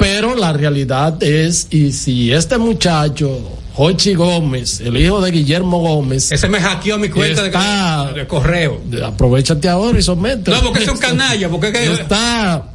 pero 0.00 0.34
la 0.34 0.54
realidad 0.54 1.22
es, 1.22 1.68
y 1.70 1.92
si 1.92 2.32
este 2.32 2.56
muchacho, 2.56 3.38
Jochi 3.74 4.14
Gómez, 4.14 4.80
el 4.80 4.96
hijo 4.96 5.20
de 5.20 5.30
Guillermo 5.30 5.78
Gómez. 5.78 6.32
Ese 6.32 6.48
me 6.48 6.58
hackeó 6.58 6.96
mi 6.96 7.10
cuenta 7.10 7.42
de, 7.42 8.20
de, 8.20 8.26
correo. 8.26 8.80
Aprovechate 9.04 9.68
ahora 9.68 9.98
y 9.98 10.02
somete. 10.02 10.50
No, 10.50 10.62
porque 10.62 10.84
es 10.84 10.88
un 10.88 10.96
canalla, 10.96 11.50
porque 11.50 11.70
que... 11.70 11.92
está. 11.92 12.66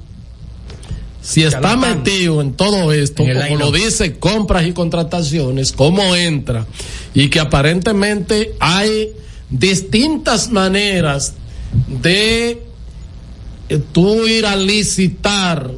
Si 1.20 1.42
está 1.42 1.76
metido 1.76 2.40
en 2.40 2.54
todo 2.54 2.94
esto, 2.94 3.24
como 3.24 3.58
lo 3.58 3.72
dice 3.72 4.20
compras 4.20 4.68
y 4.68 4.74
contrataciones, 4.74 5.72
cómo 5.72 6.16
entra, 6.16 6.68
y 7.16 7.30
que 7.30 7.40
aparentemente 7.40 8.54
hay 8.60 9.10
distintas 9.50 10.52
maneras 10.52 11.34
de 11.88 12.62
eh, 13.70 13.82
tú 13.92 14.28
ir 14.28 14.46
a 14.46 14.56
licitar 14.56 15.72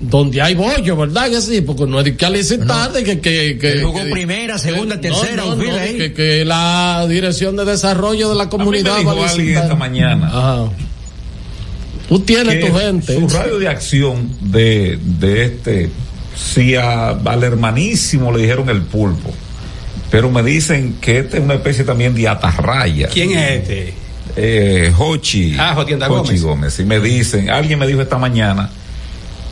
donde 0.00 0.40
hay 0.40 0.54
bollo, 0.54 0.96
¿verdad? 0.96 1.28
Que 1.28 1.40
sí, 1.42 1.60
porque 1.60 1.86
no 1.86 1.98
hay 1.98 2.12
que 2.12 2.30
licitar 2.30 2.90
de 2.92 3.04
que, 3.04 3.20
que, 3.20 3.58
que, 3.58 3.82
jugó 3.82 4.00
primera, 4.10 4.58
segunda, 4.58 4.98
tercera, 4.98 5.36
no, 5.36 5.54
no, 5.54 5.62
que, 5.62 6.12
que, 6.14 6.44
la 6.44 7.06
dirección 7.06 7.54
de 7.56 7.66
desarrollo 7.66 8.30
de 8.30 8.34
la 8.34 8.48
comunidad 8.48 8.96
a 8.96 8.98
mí 8.98 9.04
me 9.04 9.10
dijo 9.12 9.24
alguien 9.24 9.58
esta 9.58 9.74
mañana. 9.74 10.26
Ajá. 10.28 10.70
Tú 12.08 12.18
tienes 12.20 12.66
tu 12.66 12.74
gente. 12.74 13.14
Su 13.14 13.28
radio 13.28 13.58
de 13.58 13.68
acción 13.68 14.30
de, 14.40 14.98
de 15.00 15.44
este, 15.44 15.90
si 16.34 16.74
a, 16.74 17.10
al 17.10 17.44
hermanísimo 17.44 18.32
le 18.32 18.42
dijeron 18.42 18.70
el 18.70 18.82
pulpo, 18.82 19.32
pero 20.10 20.30
me 20.30 20.42
dicen 20.42 20.96
que 21.00 21.18
este 21.18 21.36
es 21.36 21.44
una 21.44 21.54
especie 21.54 21.84
también 21.84 22.14
de 22.14 22.26
atarraya. 22.26 23.08
¿Quién 23.08 23.32
es 23.32 23.50
este? 23.50 23.94
Eh, 24.34 24.92
Hochi. 24.96 25.54
Ah, 25.58 25.74
Jotienda 25.74 26.08
Hochi 26.08 26.38
Gómez. 26.38 26.42
Gómez. 26.42 26.80
Y 26.80 26.84
me 26.84 27.00
dicen, 27.00 27.50
alguien 27.50 27.78
me 27.78 27.86
dijo 27.86 28.00
esta 28.00 28.16
mañana 28.16 28.70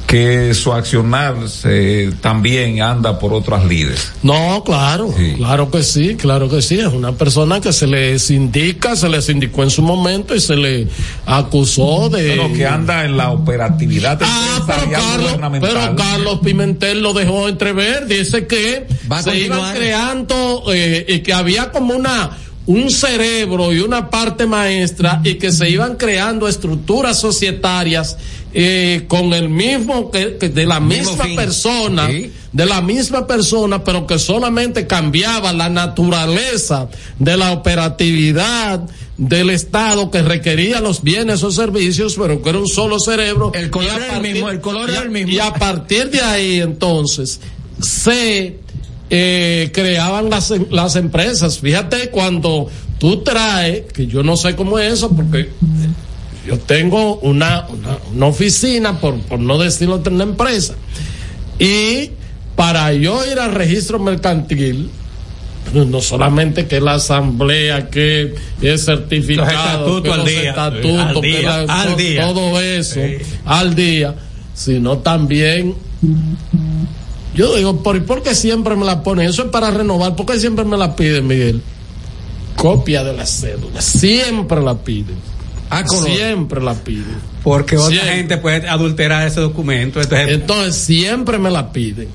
que 0.08 0.54
su 0.54 0.72
accionar 0.72 1.50
se, 1.50 2.12
también 2.22 2.80
anda 2.80 3.18
por 3.18 3.34
otras 3.34 3.66
líderes. 3.66 4.10
No, 4.22 4.64
claro, 4.64 5.12
sí. 5.14 5.34
claro 5.36 5.70
que 5.70 5.82
sí, 5.82 6.16
claro 6.16 6.48
que 6.48 6.62
sí. 6.62 6.80
Es 6.80 6.86
una 6.86 7.12
persona 7.12 7.60
que 7.60 7.74
se 7.74 7.86
les 7.86 8.30
indica, 8.30 8.96
se 8.96 9.10
les 9.10 9.28
indicó 9.28 9.64
en 9.64 9.70
su 9.70 9.82
momento 9.82 10.34
y 10.34 10.40
se 10.40 10.56
le 10.56 10.88
acusó 11.26 12.08
de. 12.08 12.22
Pero 12.22 12.50
que 12.54 12.66
anda 12.66 13.04
en 13.04 13.18
la 13.18 13.32
operatividad 13.32 14.18
ah, 14.22 14.64
pero 14.66 14.90
Carlos, 14.90 15.60
pero 15.60 15.94
Carlos 15.94 16.40
Pimentel 16.42 17.02
lo 17.02 17.12
dejó 17.12 17.46
entrever, 17.46 18.06
dice 18.06 18.46
que 18.46 18.86
Va 19.12 19.22
se 19.22 19.38
iban 19.38 19.76
creando 19.76 20.64
eh, 20.72 21.04
y 21.06 21.18
que 21.18 21.34
había 21.34 21.70
como 21.70 21.92
una 21.92 22.30
un 22.68 22.90
cerebro 22.90 23.72
y 23.72 23.80
una 23.80 24.10
parte 24.10 24.46
maestra 24.46 25.22
y 25.24 25.36
que 25.36 25.50
se 25.52 25.70
iban 25.70 25.96
creando 25.96 26.46
estructuras 26.46 27.18
societarias 27.18 28.18
eh, 28.52 29.04
con 29.08 29.34
el 29.34 29.48
mismo 29.48 30.10
que, 30.10 30.36
que 30.38 30.48
de 30.48 30.66
la 30.66 30.80
misma 30.80 31.24
persona 31.36 32.08
¿Sí? 32.08 32.32
de 32.52 32.66
la 32.66 32.80
misma 32.80 33.26
persona 33.26 33.84
pero 33.84 34.06
que 34.06 34.18
solamente 34.18 34.86
cambiaba 34.86 35.52
la 35.52 35.68
naturaleza 35.68 36.88
de 37.18 37.36
la 37.36 37.52
operatividad 37.52 38.88
del 39.16 39.50
estado 39.50 40.10
que 40.10 40.22
requería 40.22 40.80
los 40.80 41.02
bienes 41.02 41.42
o 41.42 41.50
servicios 41.50 42.16
pero 42.18 42.40
que 42.40 42.50
era 42.50 42.58
un 42.58 42.68
solo 42.68 42.98
cerebro 42.98 43.52
el 43.54 43.70
color 43.70 44.00
era 44.00 44.16
el 44.16 44.22
mismo 44.22 44.48
el 44.48 44.60
color 44.60 44.90
era 44.90 45.02
el 45.02 45.10
mismo 45.10 45.32
y 45.32 45.38
a 45.38 45.52
partir 45.52 46.10
de 46.10 46.20
ahí 46.20 46.60
entonces 46.60 47.40
se 47.80 48.58
eh, 49.10 49.70
creaban 49.72 50.28
las, 50.28 50.52
las 50.70 50.96
empresas. 50.96 51.60
Fíjate 51.60 52.10
cuando 52.10 52.68
tú 52.98 53.22
traes, 53.22 53.90
que 53.92 54.06
yo 54.06 54.22
no 54.22 54.36
sé 54.36 54.54
cómo 54.54 54.78
es 54.78 54.94
eso, 54.94 55.10
porque 55.10 55.48
yo 56.48 56.58
tengo 56.58 57.16
una, 57.18 57.66
una, 57.68 57.98
una 58.14 58.26
oficina, 58.26 58.98
por, 59.00 59.18
por 59.20 59.38
no 59.38 59.58
decirlo 59.58 59.98
de 59.98 60.10
una 60.10 60.24
empresa, 60.24 60.74
y 61.58 62.10
para 62.56 62.92
yo 62.94 63.24
ir 63.30 63.38
al 63.38 63.52
registro 63.54 63.98
mercantil, 63.98 64.90
no 65.74 66.00
solamente 66.00 66.66
que 66.66 66.80
la 66.80 66.94
asamblea, 66.94 67.90
que 67.90 68.34
es 68.62 68.84
certificado, 68.86 70.02
que 70.02 70.08
los 70.08 70.28
estatutos, 70.30 71.20
que 71.22 71.42
la, 71.42 71.60
al 71.60 71.96
día. 71.96 72.26
todo 72.26 72.58
eso, 72.60 72.94
Sí. 72.94 73.16
al 73.44 73.74
día, 73.74 74.14
sino 74.54 74.98
también 74.98 75.74
yo 77.34 77.54
digo, 77.54 77.82
¿por, 77.82 78.02
¿por 78.04 78.22
qué 78.22 78.34
siempre 78.34 78.74
me 78.76 78.84
la 78.86 79.02
ponen? 79.02 79.28
Eso 79.28 79.42
es 79.42 79.48
para 79.50 79.70
renovar. 79.70 80.16
¿Por 80.16 80.26
qué 80.26 80.40
siempre 80.40 80.64
me 80.64 80.76
la 80.76 80.96
piden, 80.96 81.26
Miguel? 81.26 81.62
Copia 82.56 83.04
de 83.04 83.12
la 83.12 83.26
cédula. 83.26 83.80
Siempre 83.80 84.60
la 84.60 84.74
piden. 84.74 85.16
Ah, 85.70 85.84
color. 85.84 86.08
Siempre 86.08 86.60
la 86.62 86.74
piden. 86.74 87.16
Porque 87.42 87.76
otra 87.76 87.90
Siempre. 87.90 88.16
gente 88.16 88.36
puede 88.38 88.68
adulterar 88.68 89.26
ese 89.26 89.40
documento. 89.40 90.00
Entonces, 90.00 90.28
Entonces, 90.28 90.74
siempre 90.76 91.38
me 91.38 91.50
la 91.50 91.72
piden. 91.72 92.08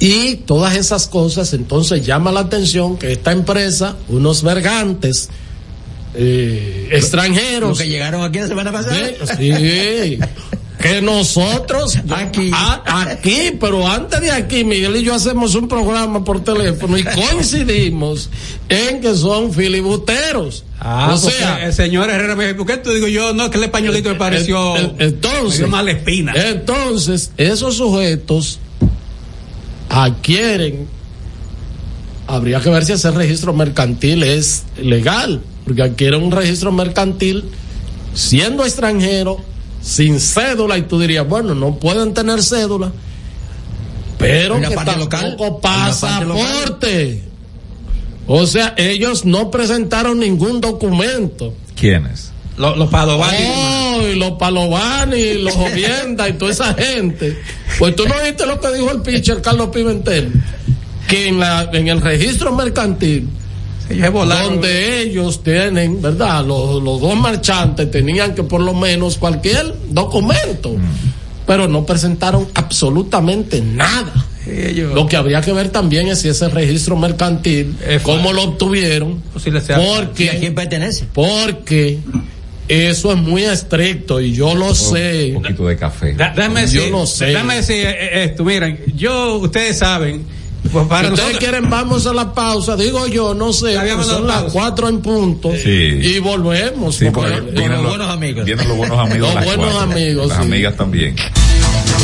Y 0.00 0.36
todas 0.36 0.76
esas 0.76 1.08
cosas, 1.08 1.52
entonces 1.54 2.06
llama 2.06 2.30
la 2.30 2.40
atención 2.40 2.96
que 2.96 3.10
esta 3.12 3.32
empresa, 3.32 3.96
unos 4.08 4.44
vergantes 4.44 5.28
eh, 6.14 6.88
extranjeros. 6.92 7.70
Los 7.70 7.78
que 7.78 7.88
llegaron 7.88 8.22
aquí 8.22 8.38
la 8.38 8.46
semana 8.48 8.70
pasada. 8.72 8.96
Sí, 9.36 10.18
que 10.80 11.00
nosotros 11.02 11.98
Aquí. 12.08 12.50
a- 12.54 12.82
aquí, 13.10 13.56
pero 13.60 13.86
antes 13.88 14.20
de 14.20 14.30
aquí, 14.30 14.62
Miguel 14.64 14.96
y 14.96 15.02
yo 15.02 15.14
hacemos 15.14 15.54
un 15.54 15.66
programa 15.68 16.22
por 16.24 16.42
teléfono 16.44 16.96
y 16.96 17.04
coincidimos 17.30 18.30
en 18.68 19.00
que 19.00 19.14
son 19.14 19.52
filibuteros. 19.52 20.64
Ah, 20.80 21.10
o 21.12 21.18
sea, 21.18 21.66
el 21.66 21.72
señor 21.72 22.08
Herrera 22.08 22.36
me 22.36 22.54
¿por 22.54 22.64
qué 22.66 22.76
tú 22.76 22.92
digo 22.92 23.08
yo? 23.08 23.34
No, 23.34 23.50
que 23.50 23.58
el 23.58 23.64
españolito 23.64 24.08
me 24.10 24.14
pareció. 24.14 24.76
en- 24.76 24.84
en- 24.84 24.94
entonces, 25.00 25.68
mala 25.68 25.90
espina. 25.90 26.32
Entonces, 26.36 27.32
esos 27.36 27.76
sujetos 27.76 28.60
adquieren, 29.88 30.86
habría 32.26 32.60
que 32.60 32.70
ver 32.70 32.84
si 32.84 32.92
ese 32.92 33.10
registro 33.10 33.52
mercantil 33.52 34.22
es 34.22 34.64
legal, 34.80 35.40
porque 35.64 35.82
adquieren 35.82 36.22
un 36.22 36.30
registro 36.30 36.70
mercantil 36.72 37.44
siendo 38.14 38.64
extranjero, 38.64 39.38
sin 39.88 40.20
cédula, 40.20 40.76
y 40.76 40.82
tú 40.82 41.00
dirías, 41.00 41.26
bueno, 41.26 41.54
no 41.54 41.76
pueden 41.76 42.12
tener 42.12 42.42
cédula, 42.42 42.92
pero 44.18 44.60
que 44.60 44.70
parte 44.70 44.92
tampoco 45.08 45.44
local, 45.44 45.58
pasaporte. 45.62 47.22
O 48.26 48.46
sea, 48.46 48.74
ellos 48.76 49.24
no 49.24 49.50
presentaron 49.50 50.18
ningún 50.18 50.60
documento. 50.60 51.54
¿Quiénes? 51.74 52.32
Los, 52.58 52.76
los 52.76 52.90
Padovani. 52.90 53.38
Oh, 53.46 54.02
y 54.02 54.16
los 54.16 54.32
Palovani, 54.32 55.16
y 55.16 55.42
los 55.42 55.56
Ovienda 55.56 56.28
y 56.28 56.34
toda 56.34 56.50
esa 56.52 56.74
gente. 56.74 57.38
Pues 57.78 57.96
tú 57.96 58.06
no 58.06 58.14
viste 58.22 58.44
lo 58.44 58.60
que 58.60 58.70
dijo 58.74 58.90
el 58.90 59.00
pitcher 59.00 59.40
Carlos 59.40 59.70
Pimentel, 59.70 60.30
que 61.08 61.28
en 61.28 61.40
la 61.40 61.70
en 61.72 61.88
el 61.88 62.02
registro 62.02 62.54
mercantil 62.54 63.26
Ellos 63.90 64.12
volaron. 64.12 64.54
donde 64.54 65.02
ellos 65.02 65.42
tienen, 65.42 66.00
¿verdad? 66.02 66.44
Los, 66.44 66.82
los 66.82 67.00
dos 67.00 67.16
marchantes 67.16 67.90
tenían 67.90 68.34
que 68.34 68.42
por 68.42 68.60
lo 68.60 68.74
menos 68.74 69.16
cualquier 69.16 69.74
documento, 69.90 70.76
pero 71.46 71.68
no 71.68 71.84
presentaron 71.86 72.46
absolutamente 72.54 73.60
nada. 73.60 74.12
Ellos- 74.46 74.94
Lo 74.94 75.06
que 75.06 75.16
habría 75.16 75.40
que 75.42 75.52
ver 75.52 75.68
también 75.70 76.08
es 76.08 76.20
si 76.22 76.28
ese 76.28 76.48
registro 76.48 76.96
mercantil, 76.96 77.76
Es 77.86 78.02
cómo 78.02 78.32
lo 78.32 78.44
obtuvieron, 78.44 79.20
Posible 79.32 79.60
sea- 79.60 79.78
¿Y 79.78 79.82
a 79.82 79.96
porque 79.96 80.36
quién 80.40 80.54
pertenece? 80.54 81.04
porque 81.12 81.98
Eso 82.66 83.12
es 83.12 83.18
muy 83.18 83.44
estricto 83.44 84.20
y 84.20 84.32
yo 84.34 84.54
lo 84.54 84.74
sé. 84.74 85.32
Un 85.34 85.42
poquito 85.42 85.66
de 85.66 85.76
café. 85.78 86.12
déjame 86.14 86.60
yo 86.66 86.80
decir, 86.80 86.90
lo 86.90 87.06
sé. 87.06 87.24
Déjame 87.26 87.54
decir 87.56 87.76
eh, 87.76 87.96
eh, 87.98 88.24
esto, 88.24 88.44
miren, 88.44 88.78
yo, 88.94 89.36
ustedes 89.38 89.78
saben, 89.78 90.22
pues 90.72 90.86
para 90.86 91.08
si 91.08 91.14
ustedes 91.14 91.28
nosotros- 91.30 91.38
quieren, 91.50 91.70
vamos 91.70 92.06
a 92.06 92.12
la 92.14 92.32
pausa. 92.32 92.76
Digo 92.76 93.06
yo, 93.06 93.34
no 93.34 93.52
sé, 93.52 93.74
son 94.04 94.26
las 94.26 94.44
cuatro 94.52 94.88
en 94.88 95.00
punto. 95.00 95.50
Sí. 95.52 95.68
Y 96.02 96.18
volvemos. 96.20 96.96
Sí, 96.96 97.06
porque- 97.12 97.32
porque 97.36 97.50
vienen 97.52 97.82
los 97.82 97.88
buenos 97.90 98.10
amigos. 98.10 98.44
Vienen 98.44 98.68
los 98.68 98.76
buenos 98.76 98.98
amigos. 98.98 99.18
Los 99.28 99.30
a 99.30 99.34
las 99.34 99.44
buenos 99.46 99.72
cuatro. 99.74 99.92
amigos, 99.92 100.28
Las 100.28 100.38
sí. 100.38 100.42
amigas 100.44 100.76
también. 100.76 101.16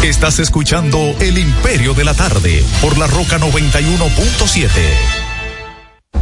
Estás 0.03 0.39
escuchando 0.39 0.99
El 1.21 1.39
Imperio 1.39 1.95
de 1.95 2.05
la 2.05 2.15
Tarde 2.15 2.62
por 2.83 2.99
la 2.99 3.07
Roca 3.07 3.39
91.7. 3.39 4.69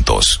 juntos. 0.00 0.40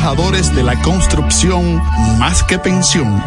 de 0.00 0.62
la 0.62 0.80
construcción 0.80 1.76
más 2.18 2.42
que 2.42 2.58
pensión. 2.58 3.22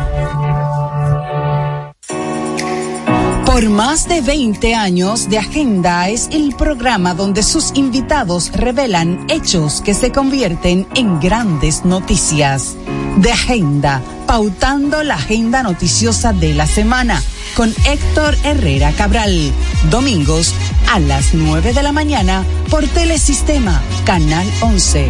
Por 3.45 3.69
más 3.69 4.07
de 4.07 4.21
20 4.21 4.73
años 4.73 5.29
de 5.29 5.37
Agenda 5.37 6.09
es 6.09 6.29
el 6.31 6.55
programa 6.55 7.13
donde 7.13 7.43
sus 7.43 7.71
invitados 7.75 8.51
revelan 8.53 9.27
hechos 9.29 9.81
que 9.81 9.93
se 9.93 10.11
convierten 10.11 10.87
en 10.95 11.19
grandes 11.19 11.85
noticias. 11.85 12.75
De 13.17 13.31
Agenda, 13.31 14.01
pautando 14.25 15.03
la 15.03 15.15
agenda 15.15 15.63
noticiosa 15.63 16.33
de 16.33 16.53
la 16.53 16.67
semana 16.67 17.21
con 17.55 17.73
Héctor 17.85 18.35
Herrera 18.43 18.91
Cabral. 18.91 19.51
Domingos 19.89 20.53
a 20.91 20.99
las 20.99 21.33
9 21.33 21.73
de 21.73 21.83
la 21.83 21.91
mañana 21.91 22.43
por 22.69 22.87
Telesistema, 22.87 23.81
Canal 24.05 24.47
11. 24.61 25.09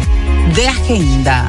De 0.54 0.68
Agenda. 0.68 1.48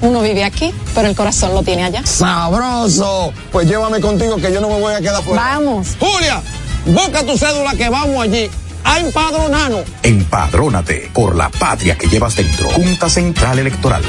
uno 0.00 0.20
vive 0.20 0.44
aquí, 0.44 0.72
pero 0.94 1.08
el 1.08 1.16
corazón 1.16 1.54
lo 1.54 1.62
tiene 1.62 1.84
allá. 1.84 2.04
¡Sabroso! 2.04 3.32
Pues 3.52 3.66
llévame 3.68 4.00
contigo 4.00 4.36
que 4.36 4.52
yo 4.52 4.60
no 4.60 4.68
me 4.68 4.80
voy 4.80 4.94
a 4.94 5.00
quedar 5.00 5.22
fuera. 5.22 5.42
Vamos. 5.42 5.96
Julia, 5.98 6.42
busca 6.86 7.24
tu 7.24 7.36
cédula 7.36 7.74
que 7.74 7.88
vamos 7.88 8.22
allí 8.22 8.50
a 8.84 9.00
empadronarnos. 9.00 9.82
Empadrónate 10.02 11.10
por 11.12 11.34
la 11.34 11.48
patria 11.50 11.96
que 11.96 12.08
llevas 12.08 12.36
dentro. 12.36 12.68
Junta 12.70 13.08
Central 13.08 13.58
Electoral. 13.58 14.02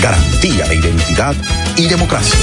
Garantía 0.00 0.66
de 0.66 0.76
identidad 0.76 1.34
y 1.76 1.86
democracia. 1.86 2.38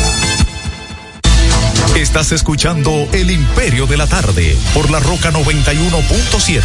Estás 1.95 2.31
escuchando 2.31 3.07
El 3.11 3.31
Imperio 3.31 3.87
de 3.87 3.97
la 3.97 4.07
Tarde 4.07 4.55
por 4.73 4.89
la 4.89 4.99
Roca 4.99 5.31
91.7. 5.31 6.61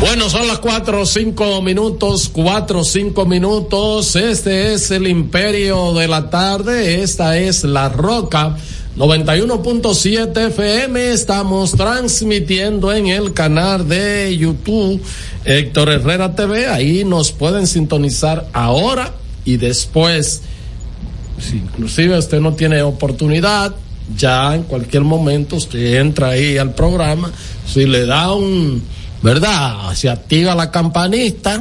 Bueno, 0.00 0.28
son 0.28 0.46
las 0.46 0.58
cuatro 0.58 1.00
o 1.00 1.06
cinco 1.06 1.62
minutos, 1.62 2.28
cuatro 2.28 2.80
o 2.80 2.84
cinco 2.84 3.24
minutos. 3.24 4.14
Este 4.14 4.74
es 4.74 4.90
el 4.90 5.06
Imperio 5.06 5.94
de 5.94 6.06
la 6.06 6.28
Tarde. 6.28 7.02
Esta 7.02 7.38
es 7.38 7.64
La 7.64 7.88
Roca 7.88 8.56
91.7 8.98 10.48
FM. 10.48 11.12
Estamos 11.12 11.72
transmitiendo 11.72 12.92
en 12.92 13.06
el 13.06 13.32
canal 13.32 13.88
de 13.88 14.36
YouTube 14.36 15.02
Héctor 15.46 15.88
Herrera 15.88 16.34
TV. 16.34 16.66
Ahí 16.66 17.02
nos 17.04 17.32
pueden 17.32 17.66
sintonizar 17.66 18.48
ahora 18.52 19.14
y 19.46 19.56
después 19.56 20.42
si 21.38 21.56
inclusive 21.56 22.18
usted 22.18 22.40
no 22.40 22.54
tiene 22.54 22.82
oportunidad, 22.82 23.74
ya 24.16 24.54
en 24.54 24.62
cualquier 24.64 25.04
momento 25.04 25.56
usted 25.56 26.00
entra 26.00 26.28
ahí 26.28 26.58
al 26.58 26.74
programa, 26.74 27.30
si 27.66 27.86
le 27.86 28.06
da 28.06 28.32
un, 28.32 28.82
¿verdad? 29.26 29.92
Se 29.94 30.08
activa 30.08 30.54
la 30.54 30.70
campanista 30.70 31.60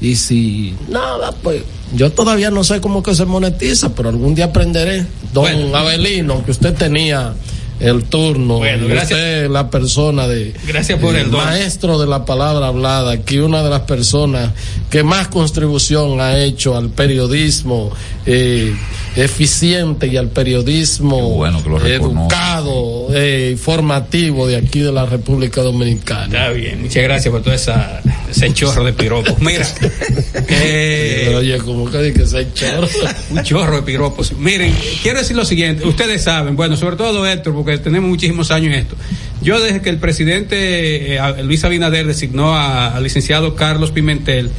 y 0.00 0.16
si 0.16 0.74
nada, 0.88 1.30
pues 1.30 1.62
yo 1.94 2.10
todavía 2.10 2.50
no 2.50 2.64
sé 2.64 2.80
cómo 2.80 3.04
que 3.04 3.14
se 3.14 3.24
monetiza, 3.24 3.94
pero 3.94 4.08
algún 4.08 4.34
día 4.34 4.46
aprenderé. 4.46 5.06
Don 5.32 5.74
Abelino, 5.76 6.44
que 6.44 6.50
usted 6.50 6.74
tenía 6.74 7.34
el 7.78 8.04
turno. 8.04 8.58
Bueno, 8.58 8.88
gracias. 8.88 9.48
la 9.48 9.70
persona 9.70 10.26
de. 10.26 10.54
Gracias 10.66 10.98
por 10.98 11.14
el, 11.14 11.28
maestro 11.28 12.00
de 12.00 12.08
la 12.08 12.24
palabra 12.24 12.66
hablada, 12.66 13.12
aquí 13.12 13.38
una 13.38 13.62
de 13.62 13.70
las 13.70 13.82
personas 13.82 14.50
que 14.90 15.04
más 15.04 15.28
contribución 15.28 16.20
ha 16.20 16.38
hecho 16.38 16.76
al 16.76 16.90
periodismo 16.90 17.92
eh, 18.26 18.74
eficiente 19.16 20.06
y 20.08 20.16
al 20.16 20.28
periodismo 20.28 21.44
educado, 21.84 23.08
eh, 23.14 23.50
informativo 23.52 24.46
de 24.46 24.56
aquí 24.56 24.80
de 24.80 24.92
la 24.92 25.06
República 25.06 25.62
Dominicana. 25.62 26.24
Está 26.24 26.50
bien, 26.50 26.82
muchas 26.82 27.02
gracias 27.02 27.30
por 27.30 27.42
todo 27.42 27.54
esa, 27.54 28.00
ese 28.28 28.52
chorro 28.52 28.84
de 28.84 28.92
piropos. 28.92 29.38
Mira, 29.40 29.66
eh, 30.48 31.34
oye, 31.36 31.58
como 31.58 31.90
que 31.90 32.12
que 32.12 32.22
ese 32.22 32.52
chorro. 32.52 32.88
un 33.30 33.42
chorro 33.42 33.76
de 33.76 33.82
piropos. 33.82 34.32
Miren, 34.32 34.74
quiero 35.02 35.20
decir 35.20 35.36
lo 35.36 35.44
siguiente, 35.44 35.86
ustedes 35.86 36.22
saben, 36.22 36.56
bueno, 36.56 36.76
sobre 36.76 36.96
todo 36.96 37.26
Héctor, 37.26 37.54
porque 37.54 37.78
tenemos 37.78 38.08
muchísimos 38.08 38.50
años 38.50 38.72
en 38.72 38.80
esto. 38.80 38.96
Yo 39.42 39.60
desde 39.60 39.82
que 39.82 39.90
el 39.90 39.98
presidente 39.98 41.16
eh, 41.16 41.42
Luis 41.42 41.62
Abinader 41.64 42.06
designó 42.06 42.56
al 42.56 43.02
licenciado 43.02 43.54
Carlos 43.54 43.90
Pimentel, 43.90 44.50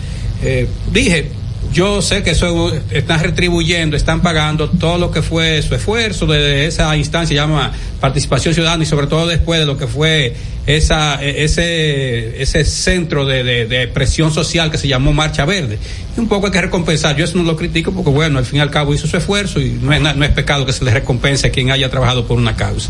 eh, 0.44 0.68
dije, 0.94 1.32
yo 1.74 2.02
sé 2.02 2.24
que 2.24 2.32
eso 2.32 2.72
están 2.92 3.22
retribuyendo, 3.22 3.98
están 3.98 4.22
pagando 4.22 4.70
todo 4.70 4.98
lo 4.98 5.12
que 5.12 5.22
fue 5.22 5.62
su 5.62 5.76
esfuerzo 5.76 6.26
desde 6.26 6.66
esa 6.66 6.96
instancia 6.96 7.36
llama 7.36 7.72
participación 8.00 8.54
ciudadana 8.54 8.84
y 8.84 8.86
sobre 8.86 9.08
todo 9.08 9.28
después 9.28 9.60
de 9.60 9.66
lo 9.66 9.78
que 9.78 9.88
fue 9.88 10.34
esa 10.68 11.22
ese 11.24 12.42
ese 12.42 12.66
centro 12.66 13.26
de, 13.26 13.44
de, 13.44 13.88
presión 13.88 14.32
social 14.32 14.72
que 14.72 14.78
se 14.78 14.88
llamó 14.88 15.14
Marcha 15.14 15.46
Verde. 15.46 15.78
Y 16.16 16.20
un 16.20 16.28
poco 16.28 16.48
hay 16.48 16.52
que 16.52 16.62
recompensar. 16.62 17.16
Yo 17.16 17.26
eso 17.26 17.38
no 17.38 17.44
lo 17.44 17.56
critico 17.56 17.92
porque 17.92 18.10
bueno, 18.10 18.40
al 18.40 18.46
fin 18.46 18.58
y 18.58 18.62
al 18.62 18.72
cabo 18.72 18.94
hizo 18.94 19.08
su 19.08 19.18
esfuerzo 19.18 19.60
y 19.60 19.72
no 19.72 19.94
es, 19.94 20.02
no 20.02 20.26
es 20.26 20.32
pecado 20.32 20.66
que 20.66 20.74
se 20.74 20.84
le 20.86 20.92
recompense 20.92 21.48
a 21.48 21.52
quien 21.52 21.72
haya 21.72 21.90
trabajado 21.90 22.26
por 22.26 22.38
una 22.38 22.56
causa. 22.56 22.90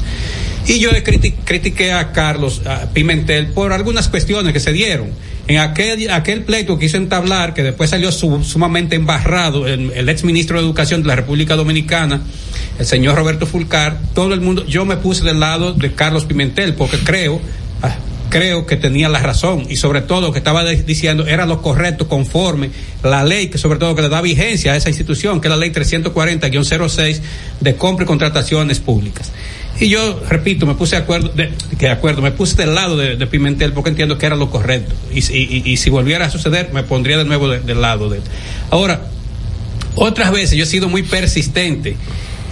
Y 0.68 0.80
yo 0.80 0.90
critiqué 1.44 1.92
a 1.92 2.12
Carlos 2.12 2.62
Pimentel 2.94 3.48
por 3.48 3.74
algunas 3.74 4.10
cuestiones 4.10 4.54
que 4.54 4.60
se 4.60 4.72
dieron 4.72 5.10
en 5.48 5.60
aquel, 5.60 6.10
aquel 6.10 6.44
pleito 6.44 6.80
que 6.80 6.86
hizo 6.86 6.98
entablar, 6.98 7.54
que 7.54 7.62
después 7.62 7.90
salió 7.90 8.12
sumamente 8.12 8.96
embarrado, 8.96 9.68
el, 9.68 9.92
el 9.92 10.10
ex 10.10 10.24
ministro 10.24 10.58
de 10.58 10.66
Educación 10.66 11.04
de 11.04 11.08
la 11.08 11.16
República 11.16 11.56
Dominicana, 11.56 12.22
el 12.80 12.86
señor 12.86 13.16
Roberto 13.16 13.46
Fulcar, 13.46 14.00
todo 14.14 14.34
el 14.34 14.42
mundo, 14.42 14.66
yo 14.66 14.86
me 14.86 14.98
puse 14.98 15.24
del 15.24 15.40
lado 15.40 15.74
de 15.74 15.94
Carlos 15.94 16.26
Pimentel, 16.26 16.74
porque 16.74 16.98
creo, 16.98 17.40
ah, 17.84 17.96
creo 18.30 18.66
que 18.66 18.76
tenía 18.76 19.08
la 19.08 19.20
razón 19.20 19.66
y 19.70 19.76
sobre 19.78 20.02
todo 20.02 20.32
que 20.32 20.40
estaba 20.40 20.66
diciendo 20.66 21.26
era 21.28 21.46
lo 21.46 21.62
correcto 21.62 22.08
conforme 22.08 22.70
la 23.04 23.24
ley 23.24 23.48
que 23.48 23.58
sobre 23.58 23.80
todo 23.80 23.96
que 23.96 24.02
le 24.02 24.10
da 24.10 24.22
vigencia 24.22 24.74
a 24.74 24.76
esa 24.76 24.90
institución, 24.90 25.40
que 25.40 25.48
es 25.48 25.52
la 25.52 25.58
ley 25.58 25.70
340-06 25.72 27.22
de 27.62 27.76
compra 27.76 28.04
y 28.04 28.08
contrataciones 28.08 28.80
públicas. 28.80 29.32
Y 29.80 29.90
yo, 29.90 30.22
repito, 30.30 30.66
me 30.66 30.76
puse 30.76 30.96
de 30.96 31.02
acuerdo, 31.02 31.30
de, 31.30 31.52
que 31.78 31.88
de 31.88 31.92
acuerdo, 31.92 32.22
me 32.22 32.32
puse 32.32 32.56
del 32.56 32.76
lado 32.76 32.96
de, 32.96 33.28
Pimentel 33.28 33.74
porque 33.74 33.90
entiendo 33.90 34.18
que 34.18 34.26
era 34.26 34.36
lo 34.36 34.50
correcto. 34.50 34.94
Y, 35.14 35.22
si 35.22 35.90
volviera 35.90 36.26
a 36.26 36.32
suceder, 36.32 36.72
me 36.74 36.84
pondría 36.84 37.18
de 37.18 37.26
nuevo 37.26 37.50
del 37.50 37.82
lado 37.82 38.10
de 38.10 38.18
él. 38.18 38.24
Ahora, 38.70 39.08
otras 39.96 40.32
veces 40.32 40.58
yo 40.58 40.64
he 40.64 40.68
sido 40.68 40.88
muy 40.88 41.04
persistente 41.04 41.98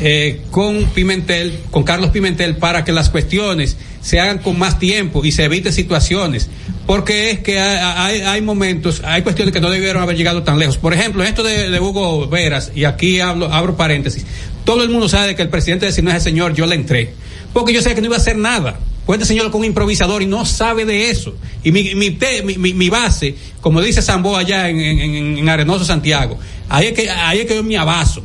eh, 0.02 0.42
con 0.52 0.86
Pimentel, 0.86 1.60
con 1.72 1.84
Carlos 1.84 2.10
Pimentel, 2.10 2.58
para 2.58 2.84
que 2.84 2.92
las 2.92 3.10
cuestiones 3.10 3.78
se 4.02 4.20
hagan 4.20 4.40
con 4.40 4.60
más 4.60 4.78
tiempo 4.80 5.24
y 5.24 5.32
se 5.32 5.46
eviten 5.46 5.72
situaciones. 5.72 6.50
Porque 6.86 7.32
es 7.32 7.40
que 7.40 7.58
hay, 7.60 8.20
hay, 8.20 8.42
momentos, 8.42 9.02
hay 9.06 9.22
cuestiones 9.22 9.54
que 9.54 9.62
no 9.62 9.70
debieron 9.70 10.04
haber 10.04 10.18
llegado 10.18 10.44
tan 10.44 10.60
lejos. 10.60 10.78
Por 10.78 10.94
ejemplo, 10.94 11.24
esto 11.24 11.42
de, 11.42 11.70
de 11.70 11.80
Hugo 11.80 12.28
Veras, 12.28 12.74
y 12.76 12.84
aquí 12.84 13.22
hablo, 13.22 13.54
abro 13.54 13.78
paréntesis, 13.78 14.26
todo 14.66 14.84
el 14.84 14.90
mundo 14.90 15.10
sabe 15.10 15.36
que 15.36 15.42
el 15.42 15.50
presidente 15.50 15.86
de 15.86 15.92
ese 15.92 16.20
señor, 16.20 16.54
yo 16.54 16.66
le 16.66 16.76
entré. 16.76 17.14
Porque 17.54 17.74
yo 17.74 17.82
sé 17.82 17.94
que 17.94 18.02
no 18.02 18.08
iba 18.08 18.16
a 18.16 18.20
hacer 18.20 18.38
nada. 18.38 18.80
Pues 19.06 19.20
este 19.20 19.34
señor 19.34 19.52
con 19.52 19.62
un 19.62 19.66
improvisador 19.66 20.22
y 20.22 20.26
no 20.26 20.46
sabe 20.46 20.86
de 20.86 21.10
eso. 21.10 21.36
Y 21.64 21.72
mi, 21.72 21.94
mi, 21.96 22.18
mi, 22.58 22.74
mi 22.74 22.90
base, 22.90 23.36
como 23.60 23.82
dice 23.82 24.02
Sambo 24.02 24.38
allá 24.38 24.70
en, 24.70 24.80
en, 24.80 25.38
en, 25.38 25.50
Arenoso, 25.50 25.84
Santiago, 25.84 26.40
ahí 26.70 26.88
es 26.88 26.94
que, 26.94 27.10
ahí 27.10 27.40
es 27.40 27.46
que 27.46 27.56
yo 27.56 27.64
me 27.64 27.78
abaso. 27.78 28.24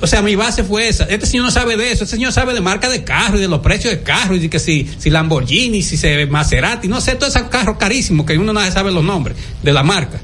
O 0.00 0.06
sea, 0.06 0.22
mi 0.22 0.34
base 0.34 0.64
fue 0.64 0.88
esa. 0.88 1.04
Este 1.04 1.26
señor 1.26 1.44
no 1.44 1.50
sabe 1.50 1.76
de 1.76 1.92
eso. 1.92 2.04
Este 2.04 2.16
señor 2.16 2.32
sabe 2.32 2.54
de 2.54 2.62
marca 2.62 2.88
de 2.88 3.04
carro 3.04 3.36
y 3.36 3.40
de 3.42 3.48
los 3.48 3.60
precios 3.60 3.92
de 3.92 4.02
carro 4.02 4.34
y 4.34 4.48
que 4.48 4.58
si, 4.58 4.88
si 4.98 5.10
Lamborghini, 5.10 5.82
si 5.82 5.98
se 5.98 6.24
Maserati, 6.26 6.88
no 6.88 7.02
sé, 7.02 7.16
todos 7.16 7.36
esos 7.36 7.48
carros 7.48 7.76
carísimos 7.76 8.24
que 8.24 8.38
uno 8.38 8.54
no 8.54 8.70
sabe 8.70 8.92
los 8.92 9.04
nombres 9.04 9.36
de 9.62 9.72
la 9.74 9.82
marca. 9.82 10.20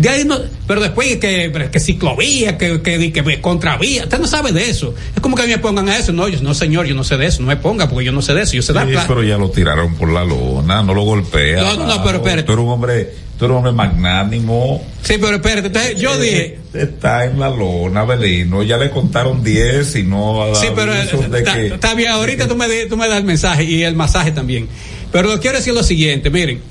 De 0.00 0.08
ahí 0.08 0.24
no, 0.24 0.38
pero 0.66 0.80
después 0.80 1.18
que, 1.18 1.68
que 1.70 1.78
ciclovía, 1.78 2.56
que, 2.56 2.80
que, 2.80 3.12
que 3.12 3.40
contravía, 3.42 4.04
usted 4.04 4.18
no 4.18 4.26
sabe 4.26 4.50
de 4.50 4.70
eso. 4.70 4.94
Es 5.14 5.20
como 5.20 5.36
que 5.36 5.42
a 5.42 5.44
mí 5.44 5.52
me 5.52 5.58
pongan 5.58 5.90
a 5.90 5.98
eso. 5.98 6.10
No, 6.10 6.26
yo, 6.26 6.40
no 6.40 6.54
señor, 6.54 6.86
yo 6.86 6.94
no 6.94 7.04
sé 7.04 7.18
de 7.18 7.26
eso, 7.26 7.42
no 7.42 7.48
me 7.48 7.58
ponga 7.58 7.86
porque 7.86 8.06
yo 8.06 8.12
no 8.12 8.22
sé 8.22 8.32
de 8.32 8.40
eso. 8.40 8.54
Yo 8.54 8.62
sé 8.62 8.72
sí, 8.72 8.96
pero 9.06 9.22
ya 9.22 9.36
lo 9.36 9.50
tiraron 9.50 9.94
por 9.96 10.10
la 10.10 10.24
lona, 10.24 10.82
no 10.82 10.94
lo 10.94 11.02
golpea. 11.02 11.60
No, 11.60 11.76
no, 11.76 11.86
no, 11.86 12.02
pero 12.02 12.16
espérate. 12.16 12.44
Tú 12.44 12.52
eres 12.52 12.64
un 12.64 12.70
hombre, 12.70 13.12
tú 13.38 13.44
eres 13.44 13.50
un 13.50 13.56
hombre 13.58 13.72
magnánimo. 13.72 14.82
Sí, 15.02 15.16
pero 15.20 15.34
espérate, 15.34 15.66
entonces 15.66 16.00
yo 16.00 16.14
eh, 16.14 16.18
dije. 16.18 16.58
Está 16.72 17.26
en 17.26 17.38
la 17.38 17.50
lona, 17.50 18.06
Belino, 18.06 18.62
ya 18.62 18.78
le 18.78 18.88
contaron 18.88 19.44
10 19.44 19.96
y 19.96 20.02
no 20.04 20.54
Sí, 20.54 20.68
pero 20.74 20.94
está, 20.94 21.60
está, 21.60 21.94
bien, 21.94 22.12
ahorita 22.12 22.48
tú 22.48 22.56
me, 22.56 22.66
tú 22.86 22.96
me 22.96 23.06
das 23.06 23.18
el 23.18 23.24
mensaje 23.24 23.64
y 23.64 23.82
el 23.82 23.96
masaje 23.96 24.30
también. 24.30 24.66
Pero 25.12 25.38
quiero 25.40 25.58
decir 25.58 25.74
lo 25.74 25.82
siguiente, 25.82 26.30
miren, 26.30 26.62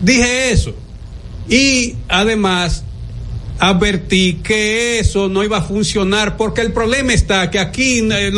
dije 0.00 0.52
eso 0.52 0.74
y 1.50 1.96
además 2.08 2.84
advertí 3.58 4.38
que 4.42 5.00
eso 5.00 5.28
no 5.28 5.44
iba 5.44 5.58
a 5.58 5.62
funcionar 5.62 6.38
porque 6.38 6.62
el 6.62 6.72
problema 6.72 7.12
está 7.12 7.50
que 7.50 7.58
aquí 7.58 7.98
eh, 8.10 8.32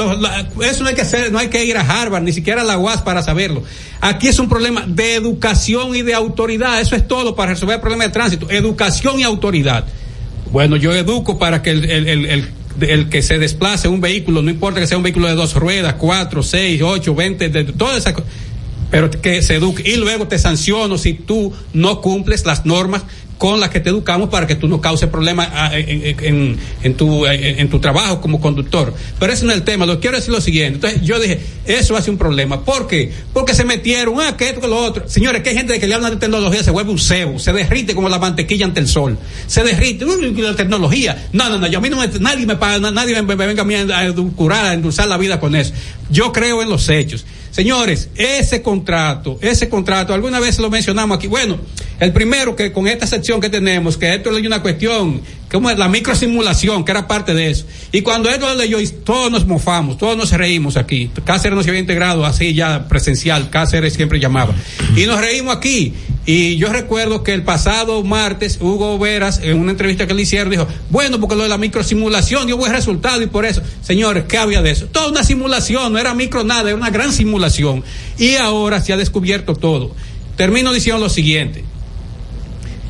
eso 0.65 0.83
no 0.83 0.89
hay 0.89 0.95
que 0.97 1.03
hacer, 1.03 1.31
no 1.31 1.39
hay 1.39 1.49
que 1.49 1.65
ir 1.65 1.77
a 1.77 1.83
Harvard, 1.83 2.23
ni 2.23 2.33
siquiera 2.33 2.63
a 2.63 2.65
la 2.65 2.79
UAS 2.79 3.03
para 3.03 3.23
saberlo. 3.23 3.63
Aquí 4.01 4.29
es 4.29 4.39
un 4.41 4.49
problema 4.49 4.85
de 4.87 5.15
educación 5.15 5.95
y 5.95 6.03
de 6.03 6.15
autoridad. 6.15 6.81
Eso 6.81 6.97
es 6.97 7.07
todo 7.07 7.37
para 7.37 7.53
resolver 7.53 7.77
el 7.77 7.81
problema 7.81 8.05
de 8.05 8.11
tránsito. 8.11 8.51
Educación 8.51 9.21
y 9.21 9.23
autoridad. 9.23 9.85
Bueno, 10.51 10.77
yo 10.77 10.93
educo 10.93 11.39
para 11.39 11.63
que 11.63 11.71
el, 11.71 11.85
el, 11.85 12.49
el, 12.81 13.09
que 13.09 13.23
se 13.23 13.39
desplace 13.39 13.87
un 13.89 14.01
vehículo, 14.01 14.43
no 14.43 14.51
importa 14.51 14.81
que 14.81 14.87
sea 14.87 14.97
un 14.97 15.05
vehículo 15.05 15.29
de 15.29 15.35
dos 15.35 15.55
ruedas, 15.55 15.95
cuatro, 15.95 16.43
seis, 16.43 16.83
ocho, 16.83 17.15
veinte, 17.15 17.49
de 17.49 17.65
todas 17.65 17.99
esas 17.99 18.15
cosas 18.15 18.31
pero 18.93 19.11
que 19.11 19.41
se 19.41 19.55
eduque 19.55 19.83
y 19.91 19.97
luego 19.97 20.29
te 20.29 20.39
sanciono 20.39 20.99
si 20.99 21.15
tú 21.15 21.51
no 21.73 22.03
cumples 22.03 22.45
las 22.45 22.67
normas 22.67 23.05
con 23.39 23.59
las 23.59 23.71
que 23.71 23.81
te 23.81 23.89
educamos 23.89 24.29
para 24.29 24.47
que 24.47 24.55
tú 24.55 24.69
no 24.69 24.81
causes 24.81 25.09
problemas 25.09 25.49
ah, 25.53 25.71
en, 25.75 26.59
en, 26.83 26.95
tu, 26.95 27.27
en, 27.27 27.69
tu 27.71 27.81
trabajo 27.81 28.21
como 28.21 28.41
conductor. 28.41 28.95
Pero 29.19 29.33
ese 29.33 29.45
no 29.45 29.51
es 29.51 29.57
el 29.57 29.65
tema. 29.65 29.85
Lo 29.85 29.99
quiero 29.99 30.17
decir 30.17 30.33
lo 30.33 30.41
siguiente. 30.41 30.75
Entonces 30.77 31.03
yo 31.03 31.19
dije, 31.19 31.41
eso 31.65 31.97
hace 31.97 32.11
un 32.13 32.19
problema. 32.19 32.65
¿Por 32.65 32.87
qué? 32.87 33.11
Porque 33.33 33.55
se 33.55 33.65
metieron, 33.65 34.21
ah, 34.21 34.37
que 34.37 34.51
esto, 34.51 34.61
que 34.61 34.69
lo 34.69 34.77
otro. 34.77 35.09
Señores, 35.09 35.43
que 35.43 35.51
hay 35.51 35.57
gente 35.57 35.81
que 35.81 35.89
le 35.89 35.95
habla 35.95 36.11
de 36.11 36.19
tecnología, 36.19 36.63
se 36.63 36.71
vuelve 36.71 36.93
un 36.93 37.01
cebo, 37.01 37.41
se 37.41 37.53
derrite 37.53 37.97
como 37.97 38.09
la 38.09 38.21
mantequilla 38.21 38.67
ante 38.67 38.79
el 38.79 38.87
sol. 38.87 39.19
Se 39.49 39.65
derrite, 39.65 40.05
la 40.05 40.55
tecnología. 40.55 41.27
No, 41.33 41.49
no, 41.49 41.59
no, 41.59 41.67
yo 41.67 41.79
a 41.79 41.81
mí 41.81 41.91
no 41.91 41.97
me, 41.97 42.07
nadie 42.21 42.47
me 42.47 42.55
paga, 42.55 42.93
nadie 42.93 43.21
me, 43.23 43.35
venga 43.35 43.63
a 43.63 43.65
mí 43.65 43.75
a 43.75 44.05
edulcurar, 44.05 44.67
a 44.67 44.75
endulzar 44.75 45.09
la 45.09 45.17
vida 45.17 45.41
con 45.41 45.57
eso. 45.57 45.73
Yo 46.11 46.31
creo 46.31 46.63
en 46.63 46.69
los 46.69 46.89
hechos. 46.89 47.25
Señores, 47.53 48.09
ese 48.17 48.63
contrato, 48.63 49.39
ese 49.43 49.69
contrato, 49.69 50.15
alguna 50.15 50.41
vez 50.41 50.59
lo 50.59 50.71
mencionamos 50.71 51.19
aquí. 51.19 51.27
Bueno, 51.27 51.59
el 52.01 52.11
primero 52.11 52.57
que 52.57 52.73
con 52.73 52.89
esta 52.89 53.07
sección 53.07 53.43
que 53.43 53.51
tenemos, 53.51 53.99
que 53.99 54.15
esto 54.15 54.35
es 54.35 54.47
una 54.47 54.63
cuestión, 54.63 55.21
como 55.53 55.71
la 55.71 55.89
microsimulación, 55.89 56.83
que 56.85 56.93
era 56.93 57.07
parte 57.07 57.35
de 57.35 57.51
eso. 57.51 57.67
Y 57.93 58.01
cuando 58.01 58.31
esto 58.31 58.49
lo 58.49 58.55
leyó, 58.55 58.79
todos 59.05 59.31
nos 59.31 59.47
mofamos, 59.47 59.99
todos 59.99 60.17
nos 60.17 60.33
reímos 60.33 60.79
aquí. 60.79 61.11
Cáceres 61.25 61.55
no 61.55 61.63
se 61.63 61.69
había 61.69 61.81
integrado 61.81 62.25
así 62.25 62.55
ya 62.55 62.89
presencial, 62.89 63.51
Cáceres 63.51 63.93
siempre 63.93 64.19
llamaba. 64.19 64.55
Y 64.97 65.05
nos 65.05 65.21
reímos 65.21 65.55
aquí. 65.55 65.93
Y 66.25 66.57
yo 66.57 66.73
recuerdo 66.73 67.23
que 67.23 67.35
el 67.35 67.43
pasado 67.43 68.03
martes, 68.03 68.59
Hugo 68.61 68.99
Veras, 68.99 69.41
en 69.43 69.59
una 69.59 69.73
entrevista 69.73 70.07
que 70.07 70.15
le 70.15 70.23
hicieron, 70.23 70.51
dijo, 70.51 70.67
bueno, 70.89 71.21
porque 71.21 71.35
lo 71.37 71.43
de 71.43 71.51
la 71.51 71.59
microsimulación 71.59 72.47
dio 72.47 72.57
buen 72.57 72.73
resultado 72.73 73.21
y 73.21 73.27
por 73.27 73.45
eso, 73.45 73.61
señores, 73.83 74.25
¿qué 74.29 74.39
había 74.39 74.63
de 74.63 74.71
eso? 74.71 74.87
Toda 74.87 75.09
una 75.09 75.23
simulación, 75.23 75.93
no 75.93 75.99
era 75.99 76.15
micro 76.15 76.45
nada, 76.45 76.71
era 76.71 76.77
una 76.77 76.91
gran 76.91 77.13
simulación. 77.13 77.85
Y 78.19 78.37
ahora 78.37 78.81
se 78.81 78.95
ha 78.95 78.97
descubierto 78.97 79.55
todo. 79.55 79.95
Termino 80.37 80.73
diciendo 80.73 81.03
lo 81.03 81.11
siguiente. 81.11 81.65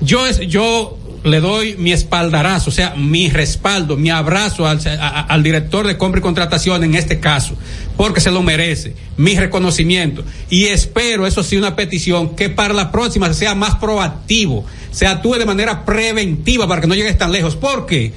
Yo, 0.03 0.29
yo 0.43 0.99
le 1.25 1.41
doy 1.41 1.77
mi 1.77 1.93
espaldarazo, 1.93 2.71
o 2.71 2.73
sea, 2.73 2.95
mi 2.97 3.31
respaldo, 3.31 3.97
mi 3.97 4.11
abrazo 4.11 4.67
al, 4.67 4.81
al, 5.29 5.43
director 5.43 5.87
de 5.87 5.97
compra 5.97 6.19
y 6.19 6.23
contratación 6.23 6.83
en 6.83 6.95
este 6.95 7.21
caso, 7.21 7.57
porque 7.97 8.21
se 8.21 8.31
lo 8.31 8.43
merece, 8.43 8.95
mi 9.17 9.37
reconocimiento. 9.37 10.25
Y 10.51 10.65
espero, 10.65 11.27
eso 11.27 11.43
sí, 11.43 11.57
una 11.57 11.77
petición, 11.77 12.35
que 12.35 12.51
para 12.51 12.75
la 12.75 12.91
próxima 12.91 13.33
sea 13.35 13.55
más 13.55 13.77
proactivo, 13.77 14.65
se 14.91 15.07
actúe 15.07 15.35
de 15.35 15.47
manera 15.47 15.85
preventiva 15.85 16.67
para 16.67 16.81
que 16.81 16.87
no 16.89 16.95
llegues 16.95 17.19
tan 17.19 17.31
lejos. 17.31 17.55
¿Por 17.57 17.87
qué? 17.87 18.13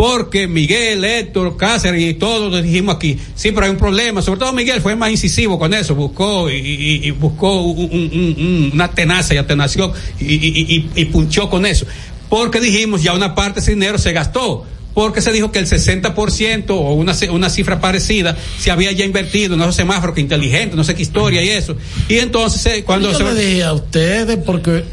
porque 0.00 0.48
Miguel, 0.48 1.04
Héctor, 1.04 1.58
Cáceres 1.58 2.00
y 2.02 2.14
todos 2.14 2.50
lo 2.50 2.62
dijimos 2.62 2.94
aquí, 2.94 3.18
sí, 3.34 3.52
pero 3.52 3.66
hay 3.66 3.70
un 3.70 3.76
problema, 3.76 4.22
sobre 4.22 4.40
todo 4.40 4.52
Miguel 4.54 4.80
fue 4.80 4.96
más 4.96 5.10
incisivo 5.10 5.58
con 5.58 5.74
eso, 5.74 5.94
buscó 5.94 6.48
y, 6.50 7.10
buscó 7.10 7.60
una 7.60 8.88
tenaza 8.88 9.34
y 9.34 9.36
atenación 9.36 9.92
y, 10.18 10.86
y 10.94 11.04
punchó 11.06 11.50
con 11.50 11.66
eso, 11.66 11.84
porque 12.30 12.60
dijimos 12.60 13.02
ya 13.02 13.12
una 13.12 13.34
parte 13.34 13.56
de 13.56 13.60
ese 13.60 13.72
dinero 13.72 13.98
se 13.98 14.12
gastó 14.12 14.64
porque 14.94 15.20
se 15.20 15.32
dijo 15.32 15.52
que 15.52 15.58
el 15.58 15.66
60% 15.66 16.70
o 16.70 16.94
una, 16.94 17.14
una 17.30 17.50
cifra 17.50 17.80
parecida 17.80 18.36
se 18.58 18.70
había 18.70 18.92
ya 18.92 19.04
invertido 19.04 19.54
en 19.54 19.60
esos 19.60 19.76
semáforos 19.76 20.14
que 20.14 20.20
inteligente, 20.20 20.76
no 20.76 20.84
sé 20.84 20.94
qué 20.94 21.02
historia 21.02 21.42
y 21.42 21.50
eso. 21.50 21.76
Y 22.08 22.18
entonces 22.18 22.66
eh, 22.66 22.84
cuando 22.84 23.12
Yo 23.12 23.18
se... 23.18 23.24
le 23.24 23.34
dije 23.34 23.64
a 23.64 23.72
ustedes 23.72 24.38
porque... 24.44 24.84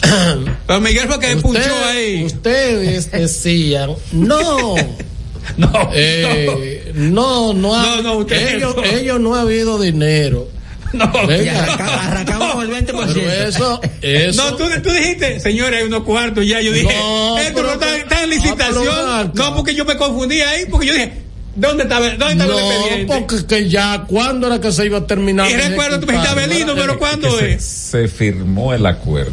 Pero 0.66 0.80
Miguel 0.80 1.08
fue 1.08 1.18
que 1.18 1.36
punchó 1.36 1.84
ahí. 1.86 2.24
Ustedes 2.24 3.10
decían, 3.12 3.90
no. 4.12 4.74
no, 5.56 5.90
eh, 5.94 6.92
no, 6.94 7.52
no, 7.52 7.74
ha, 7.74 8.00
no, 8.02 8.02
no 8.02 8.26
ellos, 8.30 8.76
no. 8.76 8.84
ellos 8.84 9.20
no 9.20 9.34
ha 9.34 9.42
habido 9.42 9.80
dinero. 9.80 10.48
No, 10.92 11.04
arrancamos 11.04 12.64
el 12.64 12.70
20%. 12.70 12.86
Pero 13.14 13.30
eso, 13.48 13.80
eso. 14.02 14.42
No, 14.50 14.56
tú, 14.56 14.64
tú 14.82 14.90
dijiste, 14.90 15.38
señores, 15.40 15.80
hay 15.80 15.86
unos 15.86 16.02
cuartos 16.02 16.44
ya. 16.46 16.60
Yo 16.60 16.72
dije, 16.72 16.92
No, 16.96 17.38
esto 17.38 17.62
no 17.62 17.72
está, 17.72 18.22
en 18.24 18.30
licitación. 18.30 19.32
no, 19.34 19.54
porque 19.54 19.74
yo 19.74 19.84
me 19.84 19.96
confundí 19.96 20.40
ahí, 20.40 20.64
porque 20.70 20.86
yo 20.88 20.92
dije, 20.94 21.12
¿dónde 21.54 21.84
está, 21.84 21.96
dónde 22.00 22.12
está 22.14 22.30
el 22.32 22.38
No, 22.38 22.58
expediente? 22.58 23.06
porque 23.14 23.46
que 23.46 23.68
ya, 23.68 24.04
¿cuándo 24.08 24.46
era 24.48 24.60
que 24.60 24.72
se 24.72 24.84
iba 24.86 24.98
a 24.98 25.06
terminar? 25.06 25.48
Y 25.50 25.54
recuerdo, 25.54 26.00
tú 26.00 26.06
me 26.06 26.14
dijiste? 26.14 26.32
Abelino, 26.32 26.74
pero 26.74 26.98
¿cuándo 26.98 27.38
que 27.38 27.52
es? 27.52 27.64
se, 27.64 28.02
se 28.02 28.08
firmó 28.08 28.74
el 28.74 28.84
acuerdo 28.86 29.32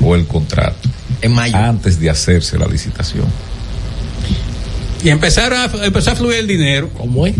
o 0.00 0.14
el 0.16 0.26
contrato 0.26 0.88
en 1.22 1.32
mayo 1.32 1.56
antes 1.56 1.98
de 2.00 2.10
hacerse 2.10 2.58
la 2.58 2.66
licitación. 2.66 3.26
Y 5.02 5.08
empezaron 5.10 5.58
a, 5.58 5.84
empezó 5.86 6.10
a 6.10 6.16
fluir 6.16 6.38
el 6.40 6.46
dinero. 6.46 6.90
¿Cómo 6.96 7.26
es? 7.26 7.34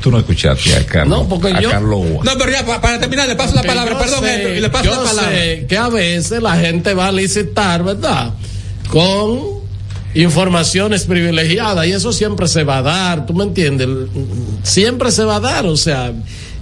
Tú 0.00 0.10
no 0.10 0.18
escuchaste 0.18 0.74
a 0.76 0.86
Carlos. 0.86 1.18
No, 1.22 1.28
porque 1.28 1.48
a 1.48 1.60
yo- 1.60 1.70
Carlos. 1.70 2.00
No, 2.24 2.32
pero 2.38 2.50
ya, 2.50 2.64
pa- 2.64 2.80
para 2.80 2.98
terminar, 3.00 3.28
le 3.28 3.36
paso 3.36 3.54
la 3.54 3.62
palabra, 3.62 3.98
perdón, 3.98 4.20
sé- 4.24 4.54
y 4.56 4.60
le 4.60 4.70
paso 4.70 4.84
yo 4.84 4.90
la 4.92 5.02
palabra. 5.02 5.30
sé 5.30 5.66
que 5.68 5.76
a 5.76 5.88
veces 5.88 6.42
la 6.42 6.56
gente 6.56 6.94
va 6.94 7.08
a 7.08 7.12
licitar, 7.12 7.82
¿verdad? 7.84 8.32
Con 8.90 9.58
informaciones 10.14 11.04
privilegiadas 11.04 11.86
y 11.86 11.92
eso 11.92 12.12
siempre 12.12 12.48
se 12.48 12.64
va 12.64 12.78
a 12.78 12.82
dar, 12.82 13.26
¿tú 13.26 13.34
me 13.34 13.44
entiendes? 13.44 13.88
Siempre 14.62 15.10
se 15.12 15.24
va 15.24 15.36
a 15.36 15.40
dar, 15.40 15.66
o 15.66 15.76
sea, 15.76 16.12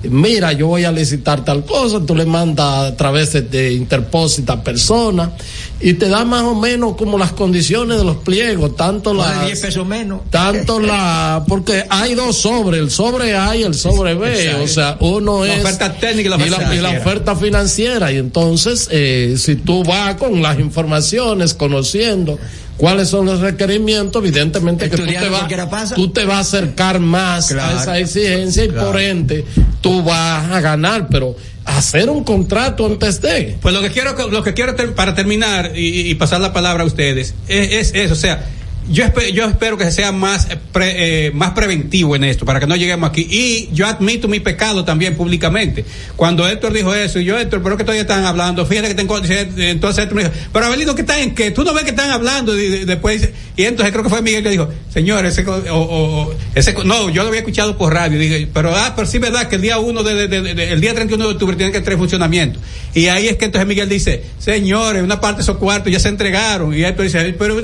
mira, 0.03 0.53
yo 0.53 0.69
voy 0.69 0.85
a 0.85 0.93
licitar 0.93 1.45
tal 1.45 1.65
cosa, 1.65 2.01
tú 2.01 2.15
le 2.15 2.27
mandas 2.27 2.93
a 2.93 2.97
través 2.97 3.33
de, 3.33 3.73
interpósita 3.73 4.63
persona 4.63 5.33
y 5.81 5.95
te 5.95 6.09
da 6.09 6.25
más 6.25 6.43
o 6.43 6.55
menos 6.55 6.97
como 6.97 7.19
las 7.19 7.33
condiciones 7.33 7.99
de 7.99 8.05
los 8.05 8.17
pliegos, 8.19 8.77
tanto 8.77 9.13
las 9.13 9.47
10 9.47 9.61
pesos 9.61 9.87
menos. 9.87 10.21
tanto 10.31 10.81
la 10.81 11.45
porque 11.49 11.85
hay 11.89 12.15
dos 12.15 12.37
sobres 12.37 12.81
el 12.81 12.91
sobre 12.91 13.37
A 13.37 13.57
y 13.57 13.63
el 13.63 13.75
sobre 13.75 14.15
B 14.15 14.55
o 14.63 14.67
sea 14.67 14.97
uno 15.01 15.45
La 15.45 15.55
es 15.55 15.65
oferta 15.65 15.93
técnica 15.95 16.29
y 16.29 16.31
la 16.31 16.37
oferta 16.37 16.55
y 16.55 16.61
la 16.61 16.71
financiera. 16.71 17.01
oferta 17.01 17.37
financiera 17.37 18.13
y 18.13 18.17
entonces 18.17 18.89
eh, 18.91 19.35
si 19.39 19.57
tú 19.57 19.83
vas 19.85 20.17
con 20.17 20.41
las 20.43 20.59
informaciones 20.59 21.55
conociendo 21.55 22.39
cuáles 22.77 23.09
son 23.09 23.27
los 23.27 23.41
requerimientos 23.41 24.23
evidentemente 24.23 24.89
que 24.91 24.97
tú 24.97 25.05
te, 25.07 25.29
vas, 25.29 25.95
tú 25.95 26.11
te 26.11 26.25
vas 26.25 26.37
a 26.37 26.41
acercar 26.41 27.01
más 27.01 27.49
Claro. 27.49 27.79
a 27.79 27.83
esa 27.83 27.99
exigencia 27.99 28.65
y 28.65 28.69
Claro. 28.69 28.87
por 28.93 29.01
ende 29.01 29.45
tú 29.81 30.03
vas 30.03 30.51
a 30.51 30.61
ganar 30.61 31.09
pero 31.11 31.37
hacer 31.65 32.09
un 32.11 32.23
contrato 32.23 32.87
antes 32.87 33.21
de 33.21 33.57
Pues 33.61 33.75
lo 33.75 33.81
que 33.81 33.91
quiero, 33.91 34.15
lo 34.29 34.43
que 34.43 34.55
quiero 34.55 34.75
ter- 34.75 34.95
para 34.95 35.15
terminar 35.15 35.73
y, 35.75 36.09
y 36.11 36.15
pasar 36.15 36.41
la 36.41 36.53
palabra 36.53 36.85
a 36.85 36.87
ustedes 36.87 37.35
es, 37.49 37.73
es 37.73 37.95
eso, 37.95 38.13
o 38.13 38.17
sea, 38.17 38.45
yo, 38.91 39.05
espe- 39.05 39.33
yo 39.33 39.45
espero 39.45 39.77
que 39.77 39.91
sea 39.91 40.13
más, 40.13 40.49
eh, 40.51 40.57
pre- 40.73 41.27
eh, 41.27 41.31
más 41.33 41.51
preventivo 41.51 42.15
en 42.17 42.25
esto, 42.25 42.45
para 42.45 42.61
que 42.61 42.67
no 42.67 42.77
lleguemos 42.77 43.09
aquí. 43.11 43.27
Y 43.31 43.69
yo 43.73 43.87
admito 43.87 44.29
mi 44.29 44.41
pecado 44.41 44.85
también 44.85 45.17
públicamente. 45.17 45.85
Cuando 46.17 46.47
Héctor 46.49 46.73
dijo 46.73 46.95
eso, 46.95 47.19
y 47.21 47.25
yo, 47.25 47.39
Héctor, 47.39 47.63
pero 47.63 47.77
que 47.77 47.85
todavía 47.85 48.03
están 48.03 48.25
hablando, 48.25 48.65
fíjate 48.67 48.89
que 48.89 48.95
tengo, 48.95 49.17
entonces 49.19 50.03
Héctor 50.05 50.15
me 50.15 50.23
dijo, 50.25 50.35
pero 50.53 50.67
Abelino, 50.67 50.95
¿qué 50.95 51.03
están 51.03 51.21
en 51.21 51.35
qué? 51.35 51.51
Tú 51.51 51.65
no 51.65 51.75
ves 51.75 51.85
que 51.85 51.91
están 51.91 52.11
hablando, 52.11 52.59
y, 52.59 52.85
después, 52.85 53.21
dice- 53.21 53.33
y 53.57 53.65
entonces 53.65 53.93
creo 53.93 54.05
que 54.05 54.11
fue 54.11 54.23
Miguel 54.23 54.43
que 54.43 54.51
dijo, 54.51 54.69
señor, 54.93 55.25
ese, 55.27 55.45
o, 55.47 55.55
o- 55.71 56.35
ese, 56.55 56.75
no, 56.85 57.11
yo 57.11 57.23
lo 57.23 57.29
había 57.29 57.41
escuchado 57.41 57.77
por 57.77 57.93
radio, 57.93 58.19
dije, 58.19 58.49
pero, 58.53 58.75
ah, 58.75 58.93
pero 58.95 59.07
sí, 59.07 59.19
verdad, 59.19 59.49
que 59.49 59.57
el 59.57 59.63
día 59.63 59.79
1 59.79 60.03
de, 60.03 60.29
de- 60.29 60.55
de- 60.55 60.73
el 60.73 60.81
día 60.81 60.95
31 60.95 61.25
de 61.27 61.33
octubre 61.33 61.57
tiene 61.57 61.73
que 61.73 61.79
entrar 61.79 61.95
en 61.95 61.99
funcionamiento. 61.99 62.61
Y 62.95 63.09
ahí 63.09 63.29
es 63.29 63.37
que 63.37 63.45
entonces 63.45 63.69
Miguel 63.69 63.89
dice, 63.89 64.23
señores, 64.39 65.03
una 65.03 65.21
parte 65.21 65.39
de 65.39 65.43
esos 65.43 65.59
cuartos 65.59 65.93
ya 65.93 65.99
se 66.01 66.09
entregaron. 66.09 66.73
Y 66.75 66.83
Héctor 66.83 67.05
dice, 67.05 67.35
pero 67.39 67.61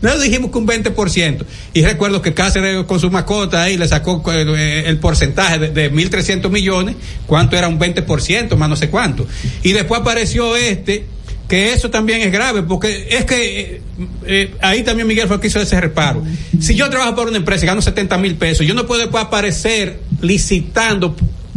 no 0.00 0.18
dijimos 0.18 0.50
que 0.50 0.58
un 0.62 0.68
20%. 0.68 1.44
Y 1.74 1.82
recuerdo 1.82 2.22
que 2.22 2.34
Cáceres 2.34 2.84
con 2.84 3.00
su 3.00 3.10
mascota 3.10 3.62
ahí 3.62 3.76
le 3.76 3.88
sacó 3.88 4.22
eh, 4.32 4.84
el 4.86 4.98
porcentaje 4.98 5.58
de, 5.58 5.68
de 5.68 5.92
1.300 5.92 6.50
millones, 6.50 6.96
cuánto 7.26 7.56
era 7.56 7.68
un 7.68 7.78
20%, 7.78 8.56
más 8.56 8.68
no 8.68 8.76
sé 8.76 8.88
cuánto. 8.88 9.26
Y 9.62 9.72
después 9.72 10.00
apareció 10.00 10.56
este, 10.56 11.06
que 11.52 11.74
eso 11.74 11.90
también 11.90 12.22
es 12.22 12.32
grave, 12.32 12.62
porque 12.62 13.08
es 13.10 13.26
que 13.26 13.60
eh, 13.60 13.82
eh, 14.24 14.54
ahí 14.62 14.82
también 14.82 15.06
Miguel 15.06 15.28
fue 15.28 15.38
que 15.38 15.48
hizo 15.48 15.60
ese 15.60 15.78
reparo. 15.78 16.24
Si 16.58 16.74
yo 16.74 16.88
trabajo 16.88 17.14
por 17.14 17.28
una 17.28 17.36
empresa 17.36 17.64
y 17.64 17.68
gano 17.68 17.82
70 17.82 18.16
mil 18.16 18.36
pesos, 18.36 18.66
yo 18.66 18.74
no 18.74 18.86
puedo 18.86 19.02
después 19.02 19.22
aparecer 19.22 20.00
licitando, 20.22 21.14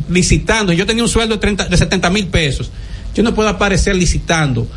licitando. 0.10 0.74
Yo 0.74 0.86
tenía 0.86 1.02
un 1.02 1.08
sueldo 1.10 1.36
de, 1.36 1.40
30, 1.40 1.70
de 1.70 1.78
70 1.78 2.10
mil 2.10 2.28
pesos. 2.28 2.72
Yo 3.14 3.24
no 3.24 3.34
puedo 3.34 3.48
aparecer 3.48 3.96
licitando 3.96 4.68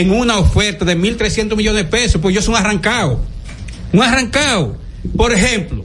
en 0.00 0.10
una 0.10 0.38
oferta 0.38 0.84
de 0.84 0.96
1.300 0.98 1.56
millones 1.56 1.84
de 1.84 1.90
pesos, 1.90 2.20
pues 2.20 2.34
yo 2.34 2.42
soy 2.42 2.54
un 2.54 2.60
arrancado. 2.60 3.20
Un 3.92 4.02
arrancado. 4.02 4.76
Por 5.16 5.32
ejemplo, 5.32 5.84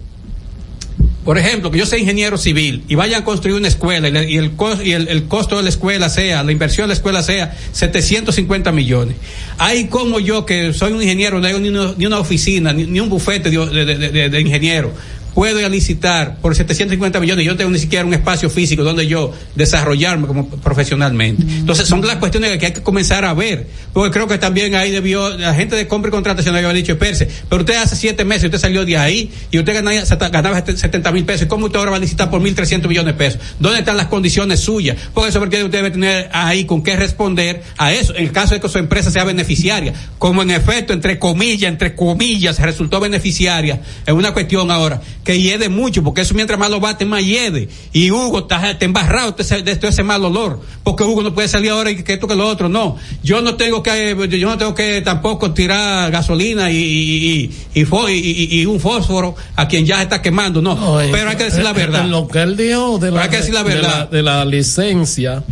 por 1.26 1.38
ejemplo, 1.38 1.70
que 1.70 1.78
yo 1.78 1.86
sea 1.86 2.00
ingeniero 2.00 2.38
civil 2.38 2.84
y 2.88 2.96
vayan 2.96 3.22
a 3.22 3.26
construir 3.26 3.56
una 3.56 3.68
escuela 3.68 4.08
y, 4.08 4.38
el, 4.38 4.56
cos- 4.58 4.84
y 4.84 4.94
el, 4.94 5.26
costo 5.26 5.58
de 5.58 5.64
la 5.64 5.70
escuela 5.70 6.10
sea, 6.10 6.44
la 6.44 6.52
inversión 6.52 6.86
de 6.86 6.88
la 6.90 6.94
escuela 6.96 7.22
sea 7.22 7.56
750 7.72 8.72
millones. 8.72 9.16
Hay 9.60 9.86
como 9.88 10.20
yo, 10.20 10.46
que 10.46 10.74
soy 10.74 10.94
un 10.94 11.04
ingeniero, 11.04 11.40
no 11.40 11.46
hay 11.46 11.60
ni 11.60 12.06
una, 12.06 12.20
oficina, 12.20 12.74
ni, 12.74 13.00
un 13.00 13.10
bufete 13.10 13.52
de 13.52 14.42
ingeniero, 14.42 14.92
puedo 15.34 15.68
licitar 15.70 16.38
por 16.38 16.56
750 16.56 17.20
millones 17.20 17.44
y 17.44 17.48
yo 17.48 17.56
tengo 17.56 17.72
ni 17.72 17.80
siquiera 17.80 18.06
un 18.06 18.14
espacio 18.14 18.50
físico 18.50 18.84
donde 18.84 19.08
yo 19.08 19.34
desarrollarme 19.56 20.28
como 20.28 20.48
profesionalmente. 20.48 21.44
Entonces 21.44 21.88
son 21.88 22.06
las 22.06 22.18
cuestiones 22.18 22.58
que 22.58 22.68
hay 22.68 22.74
que 22.74 22.82
comenzar 22.82 23.26
a 23.26 23.34
ver, 23.34 23.68
porque 23.94 24.12
creo 24.12 24.28
que 24.28 24.38
también 24.38 24.76
ahí 24.76 24.92
debió, 24.92 25.30
la 25.38 25.54
gente 25.54 25.76
de 25.76 25.88
compra 25.88 26.10
y 26.10 26.12
contratación 26.12 26.56
había 26.56 26.72
dicho, 26.74 26.98
Perse, 26.98 27.28
pero 27.50 27.62
usted 27.62 27.76
hace 27.76 27.96
siete 27.96 28.26
meses, 28.26 28.46
usted 28.46 28.60
salió 28.60 28.86
de 28.86 28.98
ahí 28.98 29.32
y 29.52 29.60
usted 29.60 29.74
ganaba, 29.74 30.30
ganaba 30.30 30.66
70 30.66 31.12
mil 31.12 31.26
pesos, 31.26 31.44
¿y 31.44 31.48
cómo 31.48 31.68
usted 31.68 31.80
ahora 31.80 31.92
va 31.92 31.98
a 31.98 32.00
licitar 32.00 32.30
por 32.30 32.42
1.300 32.42 32.88
millones 32.88 33.14
de 33.14 33.18
pesos? 33.18 33.42
¿Dónde 33.60 33.80
están 33.80 33.98
las 33.98 34.08
condiciones 34.08 34.60
suyas? 34.60 34.98
Porque 35.14 35.30
eso 35.30 35.40
porque 35.40 35.64
usted 35.64 35.80
debe 35.80 35.92
tener 35.92 36.30
ahí 36.34 36.66
con 36.66 36.84
qué 36.84 36.96
responder 36.96 37.64
a 37.78 37.94
eso, 37.94 38.16
en 38.16 38.24
el 38.24 38.32
caso 38.32 38.56
de 38.56 38.62
que 38.62 38.70
su 38.70 38.78
empresa 38.78 39.12
sea 39.12 39.24
beneficiaria, 39.24 39.94
como 40.18 40.42
en 40.42 40.52
efecto, 40.52 40.94
entre 40.94 41.20
comillas, 41.20 41.70
entre 41.72 41.96
comillas, 41.96 42.60
resultó 42.60 43.00
beneficiaria, 43.00 43.82
es 44.06 44.14
una 44.14 44.34
cuestión 44.34 44.72
ahora 44.72 45.02
hiede 45.38 45.70
mucho, 45.70 46.04
porque 46.04 46.22
eso 46.22 46.34
mientras 46.34 46.58
más 46.58 46.70
lo 46.70 46.80
bate, 46.80 47.06
más 47.06 47.24
hiede. 47.24 47.68
Y 47.92 48.12
Hugo 48.12 48.40
está, 48.40 48.72
está 48.72 48.86
embarrado 48.86 49.34
de 49.34 49.76
todo 49.76 49.92
ese 49.92 50.04
mal 50.04 50.24
olor, 50.24 50.62
porque 50.84 51.04
Hugo 51.04 51.22
no 51.22 51.34
puede 51.34 51.48
salir 51.48 51.72
ahora 51.72 51.92
y 51.92 52.04
que 52.04 52.14
esto 52.14 52.28
que 52.28 52.36
lo 52.36 52.48
otro, 52.48 52.70
no. 52.70 52.98
Yo 53.24 53.42
no 53.42 53.56
tengo 53.56 53.84
que, 53.84 54.16
yo 54.30 54.48
no 54.48 54.58
tengo 54.58 54.74
que 54.74 55.02
tampoco 55.02 55.52
tirar 55.52 56.10
gasolina 56.12 56.72
y, 56.72 57.52
y, 57.74 57.82
y, 57.84 58.66
un 58.66 58.80
fósforo 58.80 59.36
a 59.56 59.68
quien 59.68 59.86
ya 59.86 60.02
está 60.02 60.22
quemando, 60.22 60.62
no. 60.62 60.76
No, 60.76 61.02
eh, 61.02 61.10
Pero 61.12 61.30
hay 61.30 61.36
que 61.36 61.46
decir 61.46 61.64
la 61.64 61.72
eh, 61.72 61.74
verdad. 61.74 62.06
Lo 62.06 62.28
que 62.28 62.42
él 62.42 62.56
dijo 62.56 62.98
de 62.98 63.12
la, 63.12 63.24
Hay 63.24 63.30
que 63.30 63.38
decir 63.38 63.54
la 63.54 63.64
de 63.64 63.76
verdad. 63.76 64.10
de 64.10 64.24
la 64.24 64.46
licencia, 64.46 65.44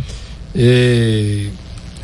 eh, 0.54 1.50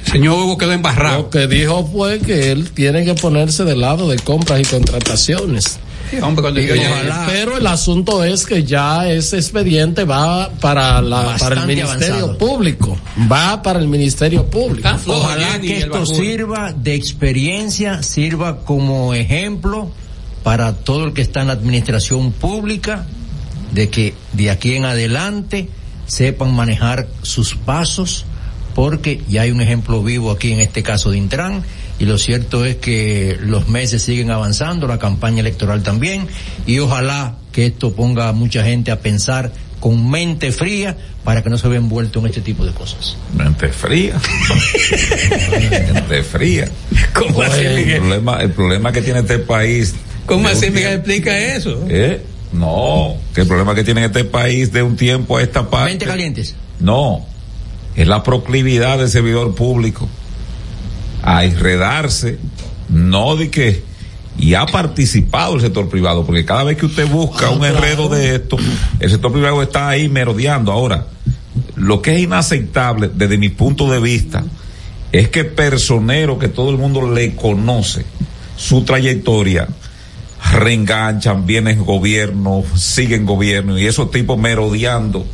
Señor 0.05 0.38
Hugo 0.38 0.59
quedó 0.59 0.72
embarrado. 0.72 1.22
Lo 1.22 1.30
que 1.30 1.46
dijo 1.46 1.88
fue 1.90 2.20
que 2.20 2.52
él 2.52 2.70
tiene 2.70 3.05
que 3.05 3.14
ponerse 3.14 3.64
del 3.64 3.80
lado 3.80 4.09
de 4.09 4.18
compras 4.18 4.60
y 4.60 4.64
contrataciones. 4.64 5.78
Hombre, 6.22 6.43
cuando 6.43 6.60
Y 6.60 6.66
yo- 6.68 6.74
ojalá. 6.74 7.24
pero 7.28 7.56
el 7.59 7.66
asunto 7.66 8.22
es 8.24 8.47
que 8.47 8.64
ya 8.64 9.09
ese 9.10 9.36
expediente 9.36 10.05
va 10.05 10.51
para 10.60 11.01
la 11.02 11.36
para 11.39 11.60
el 11.62 11.66
ministerio 11.66 12.14
avanzado. 12.14 12.39
público 12.39 12.98
va 13.31 13.62
para 13.62 13.78
el 13.78 13.89
ministerio 13.89 14.47
público 14.47 14.89
Ojalá 15.06 15.60
que 15.60 15.78
esto 15.78 16.06
sirva 16.06 16.72
de 16.72 16.94
experiencia, 16.94 18.02
sirva 18.02 18.60
como 18.64 19.14
ejemplo 19.14 19.90
para 20.43 20.74
todo 20.74 21.05
el 21.06 21.12
que 21.14 21.22
está 21.22 21.40
en 21.40 21.47
la 21.48 21.55
administración 21.55 22.32
pública, 22.32 23.06
de 23.72 23.89
que 23.89 24.14
de 24.35 24.51
aquí 24.51 24.74
en 24.76 24.85
adelante 24.85 25.68
sepan 26.06 26.55
manejar 26.55 27.09
sus 27.22 27.55
pasos, 27.56 28.26
porque 28.74 29.22
ya 29.28 29.43
hay 29.43 29.51
un 29.52 29.60
ejemplo 29.62 30.02
vivo 30.02 30.31
aquí 30.31 30.52
en 30.52 30.60
este 30.60 30.82
caso 30.82 31.10
de 31.10 31.18
Intran, 31.18 31.62
y 31.98 32.04
lo 32.06 32.18
cierto 32.18 32.64
es 32.64 32.76
que 32.76 33.36
los 33.40 33.68
meses 33.68 34.02
siguen 34.02 34.30
avanzando, 34.30 34.86
la 34.88 34.98
campaña 34.98 35.40
electoral 35.40 35.82
también, 35.82 36.26
y 36.66 36.78
ojalá 36.80 37.36
que 37.52 37.66
esto 37.66 37.92
ponga 37.94 38.28
a 38.28 38.32
mucha 38.32 38.64
gente 38.64 38.90
a 38.90 39.00
pensar 39.00 39.52
con 39.80 40.10
mente 40.10 40.50
fría 40.50 40.96
para 41.24 41.42
que 41.42 41.50
no 41.50 41.58
se 41.58 41.68
vea 41.68 41.78
envuelto 41.78 42.18
en 42.20 42.26
este 42.26 42.40
tipo 42.40 42.64
de 42.64 42.72
cosas. 42.72 43.16
Mente 43.36 43.68
fría. 43.68 44.18
mente 45.94 46.22
fría. 46.22 46.68
¿Cómo 47.12 47.42
así, 47.42 47.60
el 47.64 47.76
Miguel? 47.76 47.98
problema, 48.00 48.36
el 48.42 48.50
problema 48.50 48.92
que 48.92 49.02
tiene 49.02 49.20
este 49.20 49.38
país. 49.38 49.94
¿Cómo 50.26 50.48
así, 50.48 50.70
Miguel? 50.70 50.82
tiempo- 50.82 50.94
Explica 50.96 51.38
eso. 51.38 51.84
¿Eh? 51.88 52.22
No, 52.52 53.16
que 53.34 53.42
el 53.42 53.46
problema 53.46 53.74
que 53.74 53.84
tiene 53.84 54.04
este 54.04 54.24
país 54.24 54.72
de 54.72 54.82
un 54.82 54.96
tiempo 54.96 55.36
a 55.38 55.42
esta 55.42 55.68
parte. 55.68 55.90
Mente 55.90 56.06
calientes. 56.06 56.54
No, 56.80 57.26
es 57.96 58.06
la 58.06 58.22
proclividad 58.22 58.98
del 58.98 59.08
servidor 59.08 59.54
público 59.54 60.08
a 61.24 61.44
enredarse, 61.44 62.38
no 62.90 63.34
de 63.34 63.51
que, 63.51 63.82
y 64.38 64.55
ha 64.55 64.66
participado 64.66 65.55
el 65.55 65.62
sector 65.62 65.88
privado, 65.88 66.26
porque 66.26 66.44
cada 66.44 66.64
vez 66.64 66.76
que 66.76 66.86
usted 66.86 67.09
busca 67.09 67.48
un 67.51 67.64
enredo 67.64 68.10
de 68.10 68.36
esto, 68.36 68.59
el 69.01 69.10
sector 69.10 69.32
privado 69.32 69.62
está 69.62 69.88
ahí 69.88 70.09
merodeando. 70.09 70.70
Ahora, 70.70 71.06
lo 71.76 72.02
que 72.02 72.14
es 72.14 72.20
inaceptable 72.20 73.10
desde 73.14 73.38
mi 73.38 73.48
punto 73.48 73.90
de 73.90 74.01
vista 74.01 74.44
es 75.12 75.30
que 75.30 75.44
personero 75.44 76.38
que 76.38 76.48
todo 76.48 76.70
el 76.70 76.76
mundo 76.76 77.10
le 77.10 77.34
conoce, 77.34 78.05
su 78.56 78.84
trayectoria, 78.84 79.66
reenganchan, 80.52 81.46
vienen 81.46 81.84
gobierno, 81.84 82.64
siguen 82.76 83.24
gobierno 83.24 83.78
y 83.78 83.86
esos 83.86 84.10
tipos 84.10 84.38
merodeando 84.38 85.24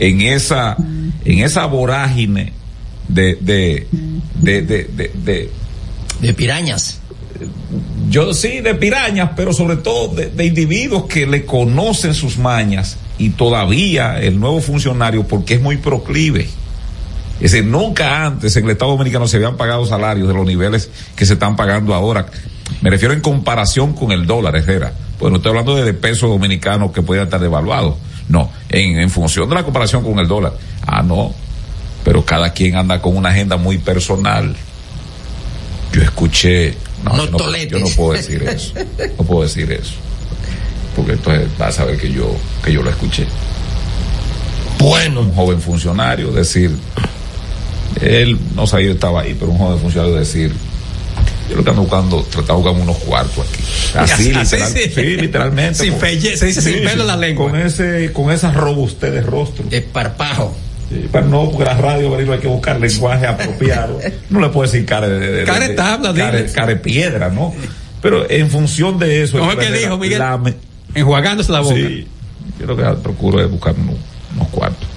en 0.00 0.20
esa, 0.20 0.76
en 1.24 1.38
esa 1.38 1.66
vorágine 1.66 2.54
de, 3.08 3.36
de, 3.40 3.86
de, 4.40 4.62
de, 4.62 5.50
de, 6.20 6.34
pirañas. 6.34 7.00
yo 8.08 8.32
sí, 8.34 8.60
de 8.60 8.74
pirañas, 8.74 9.30
pero 9.36 9.52
sobre 9.52 9.76
todo 9.76 10.14
de, 10.14 10.30
de 10.30 10.46
individuos 10.46 11.04
que 11.04 11.26
le 11.26 11.44
conocen 11.44 12.14
sus 12.14 12.38
mañas 12.38 12.96
y 13.18 13.30
todavía 13.30 14.20
el 14.20 14.38
nuevo 14.38 14.60
funcionario, 14.60 15.26
porque 15.26 15.54
es 15.54 15.60
muy 15.60 15.76
proclive. 15.78 16.48
Es 17.40 17.52
decir, 17.52 17.64
nunca 17.64 18.26
antes 18.26 18.56
en 18.56 18.64
el 18.64 18.70
Estado 18.72 18.92
Dominicano 18.92 19.28
se 19.28 19.36
habían 19.36 19.56
pagado 19.56 19.86
salarios 19.86 20.26
de 20.26 20.34
los 20.34 20.44
niveles 20.44 20.90
que 21.14 21.24
se 21.24 21.34
están 21.34 21.54
pagando 21.54 21.94
ahora. 21.94 22.26
Me 22.80 22.90
refiero 22.90 23.14
en 23.14 23.20
comparación 23.20 23.92
con 23.92 24.10
el 24.12 24.26
dólar, 24.26 24.56
Herrera. 24.56 24.92
Bueno, 25.20 25.36
estoy 25.36 25.50
hablando 25.50 25.76
de, 25.76 25.84
de 25.84 25.94
peso 25.94 26.28
dominicano 26.28 26.92
que 26.92 27.02
puede 27.02 27.22
estar 27.22 27.40
devaluado. 27.40 27.96
No, 28.28 28.50
en, 28.68 28.98
en 28.98 29.08
función 29.08 29.48
de 29.48 29.54
la 29.54 29.62
comparación 29.64 30.04
con 30.04 30.18
el 30.18 30.28
dólar. 30.28 30.52
Ah, 30.86 31.02
no. 31.02 31.32
Pero 32.04 32.24
cada 32.24 32.52
quien 32.52 32.76
anda 32.76 33.00
con 33.02 33.16
una 33.16 33.30
agenda 33.30 33.56
muy 33.56 33.78
personal. 33.78 34.54
Yo 35.92 36.02
escuché. 36.02 36.74
No, 37.04 37.16
No 37.16 37.24
yo 37.26 37.30
no, 37.32 37.56
yo 37.56 37.78
no 37.78 37.86
puedo 37.96 38.12
decir 38.12 38.42
eso. 38.42 38.72
No 39.18 39.24
puedo 39.24 39.42
decir 39.42 39.70
eso. 39.72 39.94
Porque 40.96 41.12
entonces 41.12 41.46
vas 41.58 41.78
a 41.78 41.84
ver 41.84 41.96
que 41.98 42.10
yo, 42.12 42.34
que 42.64 42.72
yo 42.72 42.82
lo 42.82 42.90
escuché. 42.90 43.26
Bueno. 44.78 45.20
Un 45.20 45.34
joven 45.34 45.60
funcionario 45.60 46.30
decir, 46.32 46.70
él 48.00 48.38
no 48.54 48.66
sabía 48.66 48.86
yo 48.88 48.92
estaba 48.94 49.22
ahí, 49.22 49.36
pero 49.38 49.50
un 49.52 49.58
joven 49.58 49.78
funcionario 49.80 50.14
decir, 50.16 50.52
yo 51.50 51.56
lo 51.56 51.64
que 51.64 51.70
ando 51.70 51.82
buscando, 51.82 52.22
trataba 52.24 52.58
de 52.60 52.64
buscar 52.64 52.82
unos 52.82 52.96
cuartos 52.98 53.46
aquí. 53.48 53.62
Así, 53.96 54.32
Así, 54.32 54.58
literal- 54.58 54.72
sí. 54.72 54.90
sí, 54.94 55.02
literalmente. 55.16 55.84
Sin 55.84 55.94
pelle- 55.94 56.36
se 56.36 56.46
dice 56.46 56.60
sin 56.62 56.84
pelo 56.84 57.02
en 57.02 57.06
la 57.08 57.16
lengua. 57.16 57.50
Con 57.50 57.60
ese, 57.60 58.12
con 58.12 58.30
esa 58.30 58.52
robustez 58.52 59.12
de 59.12 59.22
rostro. 59.22 59.64
De 59.68 59.80
Sí, 60.90 61.06
pero 61.12 61.26
no, 61.26 61.50
porque 61.50 61.64
la 61.64 61.76
radio, 61.76 62.10
Berilo, 62.10 62.32
hay 62.32 62.38
que 62.38 62.48
buscar 62.48 62.80
lenguaje 62.80 63.26
apropiado. 63.26 63.98
No 64.30 64.40
le 64.40 64.48
puede 64.48 64.70
decir 64.70 64.86
cara 64.86 65.06
de, 65.08 65.18
de, 65.18 65.44
Care 65.44 65.68
de- 65.68 65.74
tabla, 65.74 66.14
care, 66.14 66.46
care 66.52 66.76
piedra, 66.76 67.28
¿no? 67.28 67.54
Pero 68.00 68.30
en 68.30 68.48
función 68.50 68.98
de 68.98 69.22
eso. 69.22 69.38
¿Cómo 69.38 69.52
es 69.52 69.58
que 69.58 69.70
dijo, 69.72 69.98
Miguel? 69.98 70.18
la 70.20 70.40
Enjuagándose 70.94 71.52
la 71.52 71.60
boca. 71.60 71.74
Sí, 71.74 72.06
yo 72.58 72.66
lo 72.66 72.76
que 72.76 72.82
procuro 73.02 73.42
es 73.42 73.50
buscar 73.50 73.74
unos, 73.74 73.96
unos 74.34 74.48
cuartos. 74.48 74.88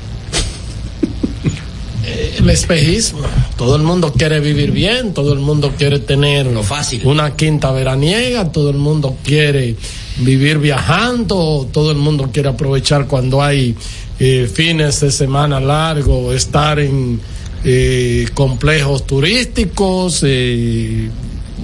El 2.38 2.49
espejismo. 2.49 3.19
Todo 3.57 3.76
el 3.76 3.84
mundo 3.84 4.11
quiere 4.13 4.39
vivir 4.39 4.72
bien, 4.72 5.13
todo 5.13 5.34
el 5.34 5.39
mundo 5.39 5.73
quiere 5.77 5.99
tener 5.99 6.47
fácil. 6.63 7.01
una 7.05 7.35
quinta 7.35 7.72
veraniega, 7.72 8.51
todo 8.51 8.69
el 8.72 8.77
mundo 8.77 9.18
quiere 9.23 9.76
vivir 10.18 10.57
viajando, 10.57 11.69
todo 11.72 11.91
el 11.91 11.97
mundo 11.97 12.30
quiere 12.34 12.49
aprovechar 12.49 13.05
cuando 13.07 13.43
hay 13.43 13.76
eh, 14.23 14.48
fines 14.53 14.99
de 14.99 15.11
semana 15.11 15.60
largos, 15.60 16.35
estar 16.35 16.80
en 16.80 17.19
eh, 17.64 18.27
complejos 18.35 19.07
turísticos, 19.07 20.22
eh, 20.23 21.10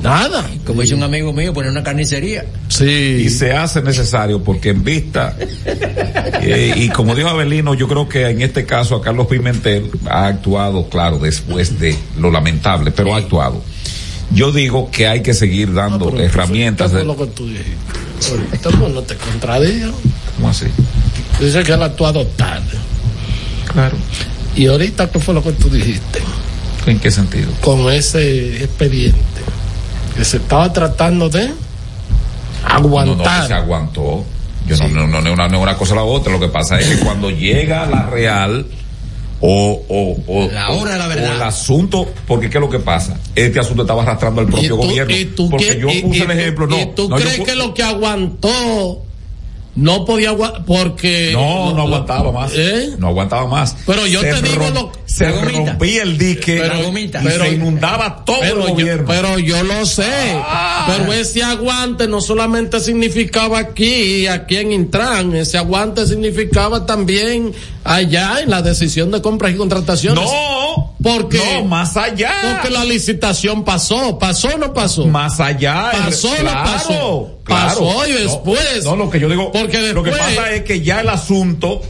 nada. 0.02 0.44
Como 0.66 0.82
dice 0.82 0.96
un 0.96 1.04
amigo 1.04 1.34
mío, 1.34 1.54
poner 1.54 1.70
una 1.70 1.84
carnicería. 1.84 2.46
Sí. 2.68 3.24
Y 3.26 3.30
se 3.30 3.52
hace 3.54 3.84
necesario 3.84 4.44
porque 4.44 4.70
en 4.70 4.84
vista, 4.84 5.36
eh, 6.42 6.74
y 6.76 6.90
como 6.90 7.14
dijo 7.14 7.30
Abelino, 7.30 7.76
yo 7.76 7.88
creo 7.88 8.10
que 8.10 8.28
en 8.28 8.42
este 8.42 8.66
caso 8.66 8.96
a 8.96 9.04
Carlos 9.04 9.28
Pimentel 9.28 9.92
ha 10.10 10.26
actuado, 10.26 10.90
claro, 10.90 11.20
después 11.20 11.80
de 11.80 11.96
lo 12.18 12.32
lamentable, 12.32 12.90
pero 12.90 13.14
ha 13.14 13.18
actuado. 13.18 13.62
Yo 14.32 14.52
digo 14.52 14.90
que 14.90 15.08
hay 15.08 15.22
que 15.22 15.36
seguir 15.36 15.76
dando 15.76 16.10
Pero 16.10 16.24
herramientas 16.24 16.90
¿qué 16.90 16.98
de... 16.98 17.04
fue 17.06 17.16
lo 17.16 17.24
que 17.24 17.32
tú 17.34 17.48
dijiste? 17.48 18.32
Ahorita, 18.32 18.70
pues, 18.72 18.94
no 18.94 19.02
te 19.04 19.16
contradigo. 19.16 19.94
¿Cómo 20.36 20.50
así? 20.50 20.66
Dice 21.40 21.64
que 21.64 21.72
él 21.74 21.84
actuado 21.84 22.26
tarde. 22.28 22.78
Claro. 23.72 23.96
Y 24.56 24.66
ahorita, 24.68 25.10
¿qué 25.12 25.20
fue 25.20 25.34
lo 25.34 25.44
que 25.44 25.52
tú 25.54 25.70
dijiste? 25.70 26.20
¿En 26.88 27.00
qué 27.00 27.12
sentido? 27.12 27.50
Con 27.62 27.92
ese 27.92 28.64
expediente. 28.64 29.20
Que 30.16 30.26
se 30.26 30.38
estaba 30.38 30.72
tratando 30.74 31.30
de 31.30 31.48
No, 31.48 31.54
no, 31.54 31.54
que 31.54 32.64
se 32.64 32.70
aguantar. 32.76 33.54
aguantó. 33.54 34.26
Yo 34.68 34.78
no, 34.78 34.88
no, 34.90 35.08
no, 35.08 35.22
no, 35.22 35.34
una, 35.34 35.48
no 35.48 35.62
una 35.62 35.78
cosa 35.78 35.94
a 35.94 35.98
la 35.98 36.04
otra. 36.04 36.32
Lo 36.34 36.40
que 36.40 36.48
pasa 36.48 36.80
es 36.80 36.88
que 36.88 37.00
cuando 37.06 37.30
llega 37.30 37.86
la 37.86 38.04
real 38.08 38.66
o, 39.40 39.84
o, 39.88 40.24
o, 40.28 40.52
La 40.52 40.72
hora 40.72 40.94
de 40.94 40.98
la 40.98 41.08
verdad. 41.08 41.30
o 41.30 41.34
el 41.36 41.42
asunto, 41.44 42.08
porque 42.26 42.50
qué 42.50 42.58
es 42.58 42.62
lo 42.62 42.70
que 42.70 42.80
pasa. 42.80 43.18
Este 43.36 43.60
asunto 43.60 43.84
estaba 43.84 44.02
arrastrando 44.02 44.42
al 44.42 44.48
propio 44.48 44.70
tú- 44.70 44.78
gobierno. 44.78 45.16
y 45.16 45.26
tú 45.26 45.50
porque 45.52 45.68
qué- 45.76 45.80
yo 45.80 45.90
y- 45.90 46.02
puse 46.02 46.18
y 46.18 46.22
el 46.22 46.32
ejemplo, 46.32 46.66
no. 46.68 46.80
¿Y 46.82 46.86
tú 46.96 47.08
no, 47.08 47.20
yo 47.20 47.26
crees 47.26 47.40
pu- 47.42 47.46
que 47.46 47.56
lo 47.56 47.74
que 47.76 47.84
aguantó 47.84 49.04
no 49.78 50.04
podía 50.06 50.30
aguantar? 50.30 50.66
Porque. 50.66 51.30
No, 51.34 51.74
no 51.74 51.84
aguantaba 51.84 52.32
más. 52.32 52.52
¿Eh? 52.56 52.96
No 52.98 53.08
aguantaba 53.10 53.48
más. 53.48 53.76
Pero 53.86 54.06
yo 54.08 54.22
Se 54.22 54.34
te 54.34 54.42
digo 54.42 54.70
lo- 54.74 54.92
Se 55.06 55.32
gomita. 55.32 55.72
rompía 55.72 56.04
el 56.04 56.18
dique 56.18 56.60
Pero- 56.62 56.98
y 57.00 57.08
pero- 57.08 57.44
se 57.46 57.52
inundaba 57.54 58.26
todo 58.26 58.38
pero 58.42 58.62
el 58.62 58.68
yo, 58.68 58.74
gobierno. 58.74 59.06
pero 59.08 59.40
yo 59.40 59.64
lo 59.64 59.86
sé. 59.86 60.04
Pero 60.88 61.14
ese 61.14 61.44
aguante 61.44 62.08
no 62.08 62.20
solamente 62.22 62.80
significaba 62.80 63.60
aquí, 63.60 64.28
aquí 64.28 64.58
en 64.58 64.72
Intran, 64.74 65.36
ese 65.36 65.58
aguante 65.58 66.06
significaba 66.08 66.86
también 66.86 67.54
allá 67.84 68.42
en 68.42 68.50
la 68.50 68.62
decisión 68.62 69.12
de 69.12 69.22
compras 69.22 69.54
y 69.54 69.56
contrataciones. 69.56 70.24
no, 70.24 70.67
porque 71.02 71.40
no, 71.60 71.66
más 71.66 71.96
allá. 71.98 72.32
porque 72.54 72.70
la 72.70 72.84
licitación 72.86 73.64
pasó, 73.64 74.18
pasó 74.20 74.50
o 74.56 74.58
no 74.58 74.74
pasó. 74.74 75.06
más 75.08 75.40
allá. 75.40 75.92
Pasó 75.92 76.30
o 76.30 76.44
no 76.44 76.52
pasó. 76.52 77.40
claro. 77.44 77.68
Pasó 77.80 78.08
y 78.08 78.14
No, 78.14 78.20
después. 78.20 78.84
No, 78.84 78.96
lo 78.96 79.10
que 79.10 79.20
yo 79.20 79.30
digo, 79.30 79.52
Porque 79.52 79.94
lo 79.94 80.04
que 80.04 80.12
pasa 80.12 80.52
es 80.52 80.64
que 80.64 80.82
ya 80.82 81.02
el 81.02 81.10
asunto 81.10 81.82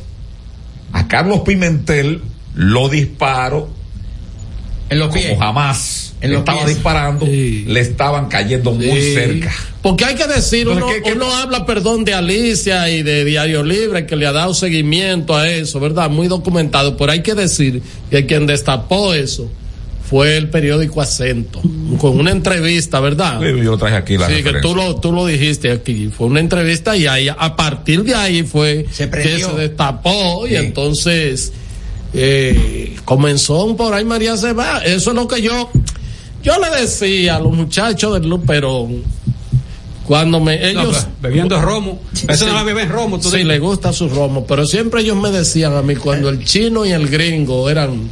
a 0.94 1.08
Carlos 1.08 1.42
Pimentel 1.42 2.22
lo 2.56 2.90
disparo 2.90 3.70
En 4.90 5.00
los 5.00 5.14
pies. 5.14 5.26
como 5.28 5.40
jamás 5.40 6.14
En 6.22 6.30
le 6.30 6.36
los 6.36 6.42
estaba 6.42 6.64
pies. 6.66 6.76
disparando, 6.76 7.26
Sí. 7.26 7.66
le 7.68 7.80
estaban 7.82 8.28
cayendo 8.28 8.72
muy 8.72 9.02
Sí. 9.02 9.14
cerca. 9.14 9.54
Porque 9.82 10.06
hay 10.06 10.16
que 10.16 10.28
decir, 10.28 10.68
uno, 10.68 10.88
¿qué- 10.88 11.02
qué- 11.04 11.14
uno 11.14 11.34
habla, 11.36 11.66
perdón, 11.66 12.04
de 12.06 12.14
Alicia 12.14 12.90
y 12.90 13.04
de 13.04 13.24
Diario 13.26 13.64
Libre, 13.64 14.06
que 14.06 14.16
le 14.16 14.26
ha 14.28 14.32
dado 14.32 14.54
seguimiento 14.54 15.36
a 15.36 15.50
eso, 15.50 15.80
¿verdad? 15.80 16.10
Muy 16.10 16.28
documentado, 16.28 16.98
pero 16.98 17.12
hay 17.12 17.22
que 17.22 17.36
decir 17.36 17.82
que 18.10 18.26
quien 18.26 18.46
destapó 18.48 19.14
eso 19.14 19.50
fue 20.10 20.38
el 20.38 20.50
periódico 20.50 21.02
Acento, 21.02 21.62
con 22.00 22.18
una 22.18 22.32
entrevista, 22.32 23.02
¿verdad? 23.02 23.42
Yo 23.42 23.52
lo 23.72 23.78
traje 23.78 23.96
aquí 23.98 24.18
la 24.18 24.28
Sí, 24.30 24.42
que 24.42 24.54
tú 24.62 24.74
lo, 24.74 24.96
tú 24.96 25.12
lo 25.12 25.26
dijiste 25.26 25.70
aquí. 25.72 26.10
Fue 26.18 26.28
una 26.28 26.40
entrevista 26.40 26.96
y 26.96 27.08
ahí, 27.08 27.28
a 27.28 27.56
partir 27.58 28.04
de 28.04 28.16
ahí 28.16 28.44
fue 28.44 28.86
Se 28.92 29.10
que 29.10 29.38
se 29.40 29.52
destapó 29.54 30.48
y 30.48 30.52
Sí. 30.52 30.56
entonces 30.56 31.52
eh, 32.14 32.96
comenzó 33.06 33.64
un 33.66 33.76
por 33.78 33.94
ahí 33.94 34.06
María 34.06 34.38
se 34.38 34.54
va. 34.54 34.80
Eso 34.80 35.12
es 35.12 35.16
lo 35.16 35.28
que 35.28 35.42
yo, 35.42 35.70
yo 36.44 36.54
le 36.60 36.82
decía 36.82 37.36
a 37.36 37.40
los 37.40 37.54
muchachos 37.54 38.14
del 38.14 38.30
Luperón 38.30 39.04
cuando 40.06 40.40
me, 40.40 40.58
No, 40.74 40.82
ellos, 40.82 40.98
pero 41.02 41.14
bebiendo 41.22 41.62
romo. 41.62 42.00
Eso 42.28 42.48
no 42.48 42.54
va 42.54 42.62
a 42.62 42.64
beber 42.64 42.88
romo. 42.90 43.18
Tú 43.20 43.30
sí, 43.30 43.38
dices. 43.38 43.48
le 43.48 43.60
gusta 43.60 43.92
su 43.92 44.08
romo, 44.08 44.46
pero 44.48 44.66
siempre 44.66 45.02
ellos 45.02 45.18
me 45.18 45.32
decían 45.32 45.74
a 45.76 45.82
mí 45.82 45.96
cuando 45.96 46.30
el 46.30 46.46
chino 46.46 46.86
y 46.86 46.92
el 46.92 47.10
gringo 47.10 47.70
eran 47.70 48.10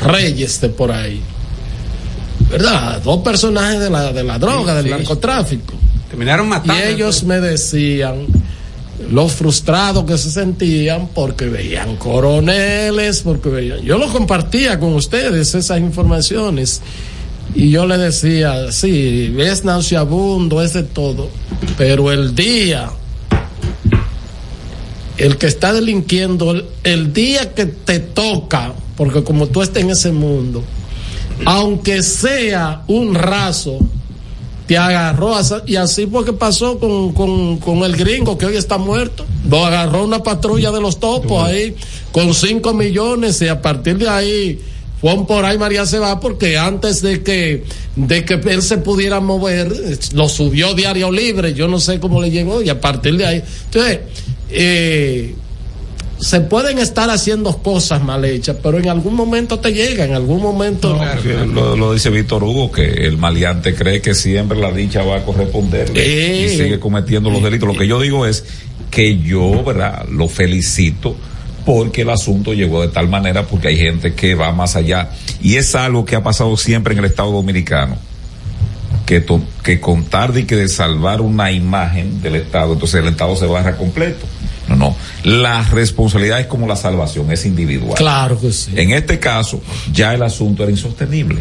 reyes 0.00 0.60
de 0.60 0.68
por 0.68 0.92
ahí. 0.92 1.20
¿Verdad? 2.50 3.02
Dos 3.02 3.22
personajes 3.22 3.80
de 3.80 3.90
la, 3.90 4.12
de 4.12 4.22
la 4.22 4.38
droga, 4.38 4.74
del 4.74 4.84
sí. 4.84 4.90
narcotráfico. 4.90 5.74
Terminaron 6.08 6.46
Y 6.46 6.50
matando. 6.50 6.74
ellos 6.84 7.24
me 7.24 7.40
decían 7.40 8.26
los 9.10 9.32
frustrados 9.32 10.04
que 10.04 10.18
se 10.18 10.30
sentían 10.30 11.08
porque 11.14 11.46
veían 11.46 11.96
coroneles, 11.96 13.22
porque 13.22 13.48
veían. 13.48 13.80
Yo 13.82 13.98
lo 13.98 14.08
compartía 14.08 14.78
con 14.78 14.94
ustedes, 14.94 15.54
esas 15.54 15.78
informaciones. 15.78 16.80
Y 17.54 17.70
yo 17.70 17.86
le 17.86 17.98
decía, 17.98 18.72
sí, 18.72 19.34
es 19.38 19.64
nauseabundo, 19.64 20.62
es 20.62 20.72
de 20.72 20.84
todo. 20.84 21.28
Pero 21.76 22.10
el 22.10 22.34
día 22.34 22.90
el 25.22 25.36
que 25.36 25.46
está 25.46 25.72
delinquiendo, 25.72 26.62
el, 26.82 27.12
día 27.12 27.54
que 27.54 27.66
te 27.66 28.00
toca, 28.00 28.72
porque 28.96 29.22
como 29.22 29.46
tú 29.46 29.62
estás 29.62 29.82
en 29.82 29.90
ese 29.90 30.10
mundo, 30.10 30.64
aunque 31.44 32.02
sea 32.02 32.82
un 32.88 33.14
raso, 33.14 33.78
te 34.72 34.78
agarró 34.78 35.34
y 35.66 35.76
así 35.76 36.06
fue 36.06 36.24
que 36.24 36.32
pasó 36.32 36.78
con, 36.78 37.12
con, 37.12 37.58
con, 37.58 37.82
el 37.82 37.94
gringo 37.94 38.38
que 38.38 38.46
hoy 38.46 38.56
está 38.56 38.78
muerto. 38.78 39.26
Lo 39.46 39.66
agarró 39.66 40.02
una 40.02 40.22
patrulla 40.22 40.70
de 40.70 40.80
los 40.80 40.98
topos 40.98 41.44
ahí 41.44 41.76
con 42.10 42.32
5 42.32 42.72
millones 42.72 43.42
y 43.42 43.48
a 43.48 43.60
partir 43.60 43.98
de 43.98 44.08
ahí 44.08 44.58
Juan 45.02 45.26
por 45.26 45.44
ahí 45.44 45.58
María 45.58 45.84
se 45.84 45.98
va 45.98 46.18
porque 46.20 46.56
antes 46.56 47.02
de 47.02 47.22
que 47.22 47.64
de 47.96 48.24
que 48.24 48.40
él 48.46 48.62
se 48.62 48.78
pudiera 48.78 49.20
mover 49.20 49.70
lo 50.14 50.30
subió 50.30 50.72
diario 50.72 51.10
libre 51.10 51.52
yo 51.52 51.68
no 51.68 51.78
sé 51.78 52.00
cómo 52.00 52.22
le 52.22 52.30
llegó 52.30 52.62
y 52.62 52.70
a 52.70 52.80
partir 52.80 53.18
de 53.18 53.26
ahí 53.26 53.42
entonces 53.66 54.00
eh, 54.48 55.34
se 56.22 56.40
pueden 56.40 56.78
estar 56.78 57.10
haciendo 57.10 57.58
cosas 57.58 58.00
mal 58.00 58.24
hechas, 58.24 58.56
pero 58.62 58.78
en 58.78 58.88
algún 58.88 59.14
momento 59.14 59.58
te 59.58 59.72
llega, 59.72 60.04
en 60.04 60.14
algún 60.14 60.40
momento. 60.40 60.96
lo, 61.52 61.92
dice 61.92 62.10
Víctor 62.10 62.44
Hugo, 62.44 62.70
que 62.70 62.84
el 62.84 63.18
maleante 63.18 63.74
cree 63.74 64.00
que 64.00 64.14
siempre 64.14 64.56
la 64.56 64.70
dicha 64.70 65.02
va 65.02 65.16
a 65.16 65.24
corresponder 65.24 65.90
y 65.96 66.48
sigue 66.48 66.78
cometiendo 66.78 67.28
los 67.28 67.42
delitos. 67.42 67.68
Lo 67.68 67.74
que 67.76 67.88
yo 67.88 68.00
digo 68.00 68.24
es 68.24 68.44
que 68.88 69.18
yo, 69.18 69.64
¿verdad? 69.64 70.06
Lo 70.08 70.28
felicito 70.28 71.16
porque 71.66 72.02
el 72.02 72.10
asunto 72.10 72.54
llegó 72.54 72.82
de 72.82 72.88
tal 72.88 73.08
manera 73.08 73.42
porque 73.42 73.68
hay 73.68 73.76
gente 73.76 74.14
que 74.14 74.36
va 74.36 74.52
más 74.52 74.76
allá 74.76 75.10
y 75.42 75.56
es 75.56 75.74
algo 75.74 76.04
que 76.04 76.14
ha 76.14 76.22
pasado 76.22 76.56
siempre 76.56 76.92
en 76.92 77.00
el 77.00 77.06
Estado 77.06 77.32
Dominicano 77.32 77.96
que, 79.06 79.24
que 79.62 79.80
contar 79.80 80.32
de 80.32 80.44
que 80.44 80.56
de 80.56 80.68
salvar 80.68 81.20
una 81.20 81.52
imagen 81.52 82.20
del 82.20 82.34
Estado 82.36 82.72
entonces 82.72 83.00
el 83.00 83.08
Estado 83.08 83.36
se 83.36 83.46
barra 83.46 83.76
completo 83.76 84.26
no 84.68 84.76
no. 84.76 84.96
La 85.24 85.62
responsabilidad 85.62 86.40
es 86.40 86.46
como 86.46 86.66
la 86.66 86.76
salvación 86.76 87.30
es 87.30 87.46
individual. 87.46 87.94
Claro 87.94 88.40
que 88.40 88.52
sí. 88.52 88.72
En 88.76 88.90
este 88.90 89.18
caso 89.18 89.60
ya 89.92 90.14
el 90.14 90.22
asunto 90.22 90.62
era 90.62 90.72
insostenible 90.72 91.40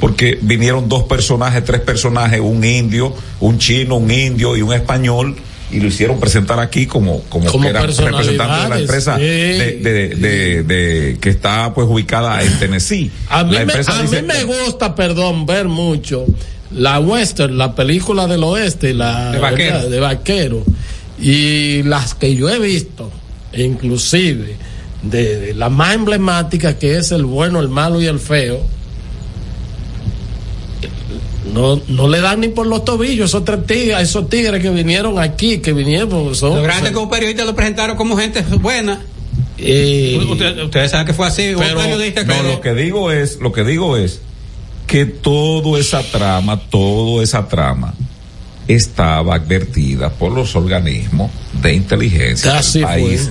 porque 0.00 0.38
vinieron 0.42 0.88
dos 0.88 1.04
personajes 1.04 1.64
tres 1.64 1.80
personajes 1.80 2.40
un 2.40 2.64
indio 2.64 3.14
un 3.40 3.58
chino 3.58 3.96
un 3.96 4.10
indio 4.10 4.56
y 4.56 4.62
un 4.62 4.72
español 4.72 5.36
y 5.70 5.80
lo 5.80 5.86
hicieron 5.86 6.20
presentar 6.20 6.58
aquí 6.58 6.86
como 6.86 7.22
como, 7.24 7.60
que 7.60 7.68
era 7.68 7.82
representante 7.82 8.62
de 8.62 8.68
la 8.68 8.78
empresa 8.78 9.16
de, 9.16 11.18
que 11.20 11.30
está 11.30 11.72
pues 11.72 11.86
ubicada 11.88 12.42
en 12.42 12.58
Tennessee. 12.58 13.10
A 13.28 13.44
mí, 13.44 13.52
me, 13.52 13.72
a 13.72 14.02
mí 14.02 14.22
me 14.22 14.44
gusta, 14.44 14.94
perdón, 14.94 15.46
ver 15.46 15.68
mucho 15.68 16.26
la 16.70 17.00
western, 17.00 17.56
la 17.56 17.74
película 17.74 18.26
del 18.26 18.44
oeste, 18.44 18.94
la 18.94 19.32
de 19.32 19.38
vaquero. 19.38 19.88
de 19.88 20.00
vaquero 20.00 20.64
y 21.18 21.82
las 21.82 22.14
que 22.14 22.34
yo 22.34 22.48
he 22.48 22.58
visto, 22.58 23.10
inclusive 23.52 24.56
de, 25.02 25.54
la 25.54 25.68
más 25.68 25.94
emblemática 25.94 26.78
que 26.78 26.96
es 26.96 27.12
el 27.12 27.24
bueno, 27.24 27.60
el 27.60 27.68
malo 27.68 28.00
y 28.00 28.06
el 28.06 28.18
feo 28.18 28.60
no, 31.52 31.80
no 31.88 32.08
le 32.08 32.20
dan 32.20 32.40
ni 32.40 32.48
por 32.48 32.66
los 32.66 32.84
tobillos 32.84 33.30
esos 33.30 33.44
tres 33.44 33.66
tigres, 33.66 34.00
esos 34.00 34.28
tigres 34.28 34.62
que 34.62 34.70
vinieron 34.70 35.18
aquí, 35.18 35.58
que 35.58 35.72
vinieron. 35.72 36.34
Son, 36.34 36.56
lo 36.56 36.62
grande 36.62 36.92
que 36.92 36.96
un 36.96 37.10
periodista 37.10 37.44
lo 37.44 37.54
presentaron 37.54 37.96
como 37.96 38.16
gente 38.16 38.42
buena. 38.60 39.00
Eh, 39.58 40.18
ustedes 40.64 40.90
saben 40.90 41.06
que 41.06 41.14
fue 41.14 41.26
así. 41.26 41.52
Pero, 41.56 41.80
no, 41.80 42.42
lo 42.42 42.60
que 42.60 42.74
digo 42.74 43.12
es, 43.12 43.38
lo 43.38 43.52
que 43.52 43.64
digo 43.64 43.96
es 43.96 44.20
que 44.86 45.04
toda 45.04 45.78
esa 45.78 46.02
trama, 46.02 46.58
toda 46.70 47.22
esa 47.22 47.48
trama 47.48 47.94
estaba 48.68 49.36
advertida 49.36 50.10
por 50.10 50.32
los 50.32 50.54
organismos 50.56 51.30
de 51.60 51.74
inteligencia 51.74 52.60
del 52.60 52.82
país. 52.82 53.30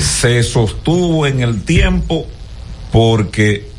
Se 0.00 0.42
sostuvo 0.42 1.26
en 1.26 1.40
el 1.40 1.62
tiempo 1.62 2.26
porque 2.92 3.70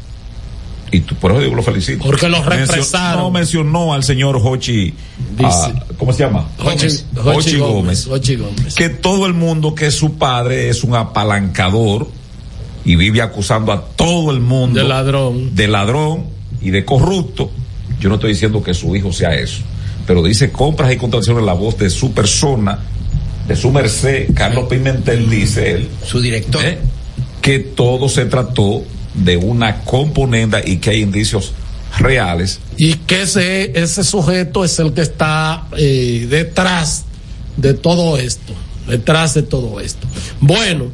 y 0.91 0.99
por 0.99 1.31
eso 1.31 1.55
lo 1.55 1.63
felicito. 1.63 2.03
Porque 2.03 2.27
lo 2.27 2.43
represaron. 2.43 3.23
no 3.23 3.31
mencionó 3.31 3.93
al 3.93 4.03
señor 4.03 4.39
Hochi, 4.43 4.93
ah, 5.41 5.71
¿cómo 5.97 6.11
se 6.11 6.23
llama? 6.23 6.49
Hochi, 6.59 7.57
Gómez, 7.57 8.07
Gómez, 8.07 8.75
Que 8.75 8.89
todo 8.89 9.25
el 9.25 9.33
mundo 9.33 9.73
que 9.73 9.89
su 9.89 10.15
padre 10.15 10.67
es 10.67 10.83
un 10.83 10.95
apalancador 10.95 12.09
y 12.83 12.97
vive 12.97 13.21
acusando 13.21 13.71
a 13.71 13.85
todo 13.85 14.31
el 14.31 14.41
mundo 14.41 14.81
de 14.81 14.87
ladrón, 14.87 15.55
de 15.55 15.67
ladrón 15.69 16.25
y 16.61 16.71
de 16.71 16.83
corrupto. 16.83 17.51
Yo 18.01 18.09
no 18.09 18.15
estoy 18.15 18.31
diciendo 18.33 18.61
que 18.61 18.73
su 18.73 18.93
hijo 18.93 19.13
sea 19.13 19.33
eso, 19.35 19.61
pero 20.05 20.23
dice 20.23 20.51
compras 20.51 20.91
y 20.91 20.97
contrataciones 20.97 21.41
en 21.41 21.45
la 21.45 21.53
voz 21.53 21.77
de 21.77 21.89
su 21.89 22.13
persona, 22.13 22.79
de 23.47 23.55
su 23.55 23.71
merced, 23.71 24.29
Carlos 24.33 24.65
Pimentel 24.69 25.29
dice 25.29 25.71
él, 25.71 25.89
su 26.05 26.21
director, 26.21 26.63
¿eh? 26.63 26.77
que 27.41 27.59
todo 27.59 28.07
se 28.09 28.25
trató 28.25 28.83
de 29.13 29.37
una 29.37 29.81
componenda 29.81 30.61
y 30.63 30.77
que 30.77 30.91
hay 30.91 31.01
indicios 31.01 31.53
reales. 31.97 32.59
Y 32.77 32.95
que 32.95 33.23
ese, 33.23 33.77
ese 33.79 34.03
sujeto 34.03 34.63
es 34.63 34.79
el 34.79 34.93
que 34.93 35.01
está 35.01 35.67
eh, 35.77 36.27
detrás 36.29 37.05
de 37.57 37.73
todo 37.73 38.17
esto, 38.17 38.53
detrás 38.87 39.33
de 39.33 39.43
todo 39.43 39.79
esto. 39.79 40.07
Bueno, 40.39 40.85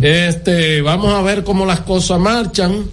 este, 0.00 0.80
vamos 0.80 1.12
a 1.12 1.22
ver 1.22 1.44
cómo 1.44 1.66
las 1.66 1.80
cosas 1.80 2.18
marchan. 2.18 2.86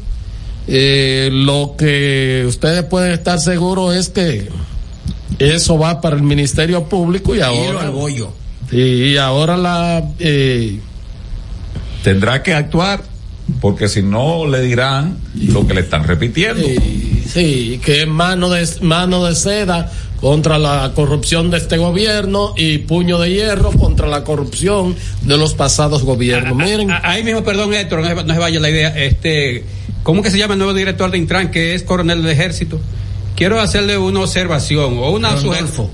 Eh, 0.67 1.29
lo 1.31 1.75
que 1.77 2.43
ustedes 2.47 2.83
pueden 2.85 3.11
estar 3.11 3.39
seguros 3.39 3.95
es 3.95 4.09
que 4.09 4.49
eso 5.39 5.77
va 5.77 6.01
para 6.01 6.15
el 6.15 6.23
Ministerio 6.23 6.83
Público 6.85 7.35
y 7.35 7.41
ahora. 7.41 7.91
Y 8.71 9.17
ahora 9.17 9.57
la. 9.57 10.03
Eh, 10.19 10.79
Tendrá 12.03 12.43
que 12.43 12.53
actuar 12.53 13.03
porque 13.61 13.87
si 13.87 14.01
no 14.01 14.47
le 14.47 14.61
dirán 14.61 15.17
lo 15.35 15.67
que 15.67 15.73
le 15.73 15.81
están 15.81 16.03
repitiendo. 16.03 16.63
Sí, 17.27 17.79
que 17.83 18.03
es 18.03 18.07
mano 18.07 18.49
de, 18.49 18.67
mano 18.81 19.25
de 19.25 19.35
seda 19.35 19.91
contra 20.19 20.57
la 20.57 20.91
corrupción 20.95 21.51
de 21.51 21.57
este 21.57 21.77
gobierno 21.77 22.53
y 22.57 22.79
puño 22.79 23.19
de 23.19 23.31
hierro 23.31 23.71
contra 23.71 24.07
la 24.07 24.23
corrupción 24.23 24.95
de 25.21 25.37
los 25.37 25.53
pasados 25.53 26.03
gobiernos. 26.03 26.57
Ah, 26.59 26.61
ah, 26.61 26.65
Miren. 26.65 26.91
Ah, 26.91 27.01
ahí 27.03 27.23
mismo, 27.23 27.43
perdón, 27.43 27.73
Héctor, 27.73 28.01
no 28.01 28.33
se, 28.33 28.39
vaya 28.39 28.59
la 28.59 28.69
idea. 28.69 28.89
Este, 29.03 29.63
¿Cómo 30.03 30.21
que 30.21 30.31
se 30.31 30.37
llama 30.37 30.53
el 30.53 30.59
nuevo 30.59 30.73
director 30.73 31.11
de 31.11 31.17
Intran, 31.17 31.51
que 31.51 31.75
es 31.75 31.83
coronel 31.83 32.23
del 32.23 32.31
ejército? 32.31 32.79
Quiero 33.35 33.59
hacerle 33.59 33.97
una 33.97 34.21
observación 34.21 34.97
o 34.97 35.11
una 35.11 35.37
sugerencia 35.37 35.85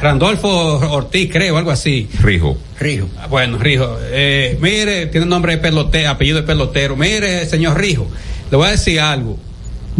Randolfo 0.00 0.48
Ortiz, 0.48 1.30
creo, 1.30 1.56
algo 1.56 1.70
así. 1.70 2.08
Rijo. 2.20 2.56
Rijo. 2.78 3.08
Ah, 3.18 3.26
bueno, 3.26 3.58
Rijo. 3.58 3.98
Eh, 4.10 4.58
mire, 4.60 5.06
tiene 5.06 5.26
nombre 5.26 5.52
de 5.52 5.58
pelotero, 5.58 6.10
apellido 6.10 6.38
de 6.38 6.46
pelotero. 6.46 6.96
Mire, 6.96 7.46
señor 7.46 7.78
Rijo, 7.78 8.08
le 8.50 8.56
voy 8.56 8.68
a 8.68 8.70
decir 8.72 9.00
algo. 9.00 9.38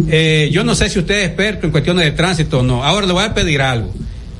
Eh, 0.09 0.49
yo 0.51 0.63
no 0.63 0.75
sé 0.75 0.89
si 0.89 0.99
usted 0.99 1.19
es 1.19 1.27
experto 1.27 1.65
en 1.65 1.71
cuestiones 1.71 2.05
de 2.05 2.11
tránsito 2.11 2.59
o 2.59 2.63
no. 2.63 2.83
Ahora 2.83 3.05
le 3.05 3.13
voy 3.13 3.23
a 3.23 3.33
pedir 3.33 3.61
algo. 3.61 3.93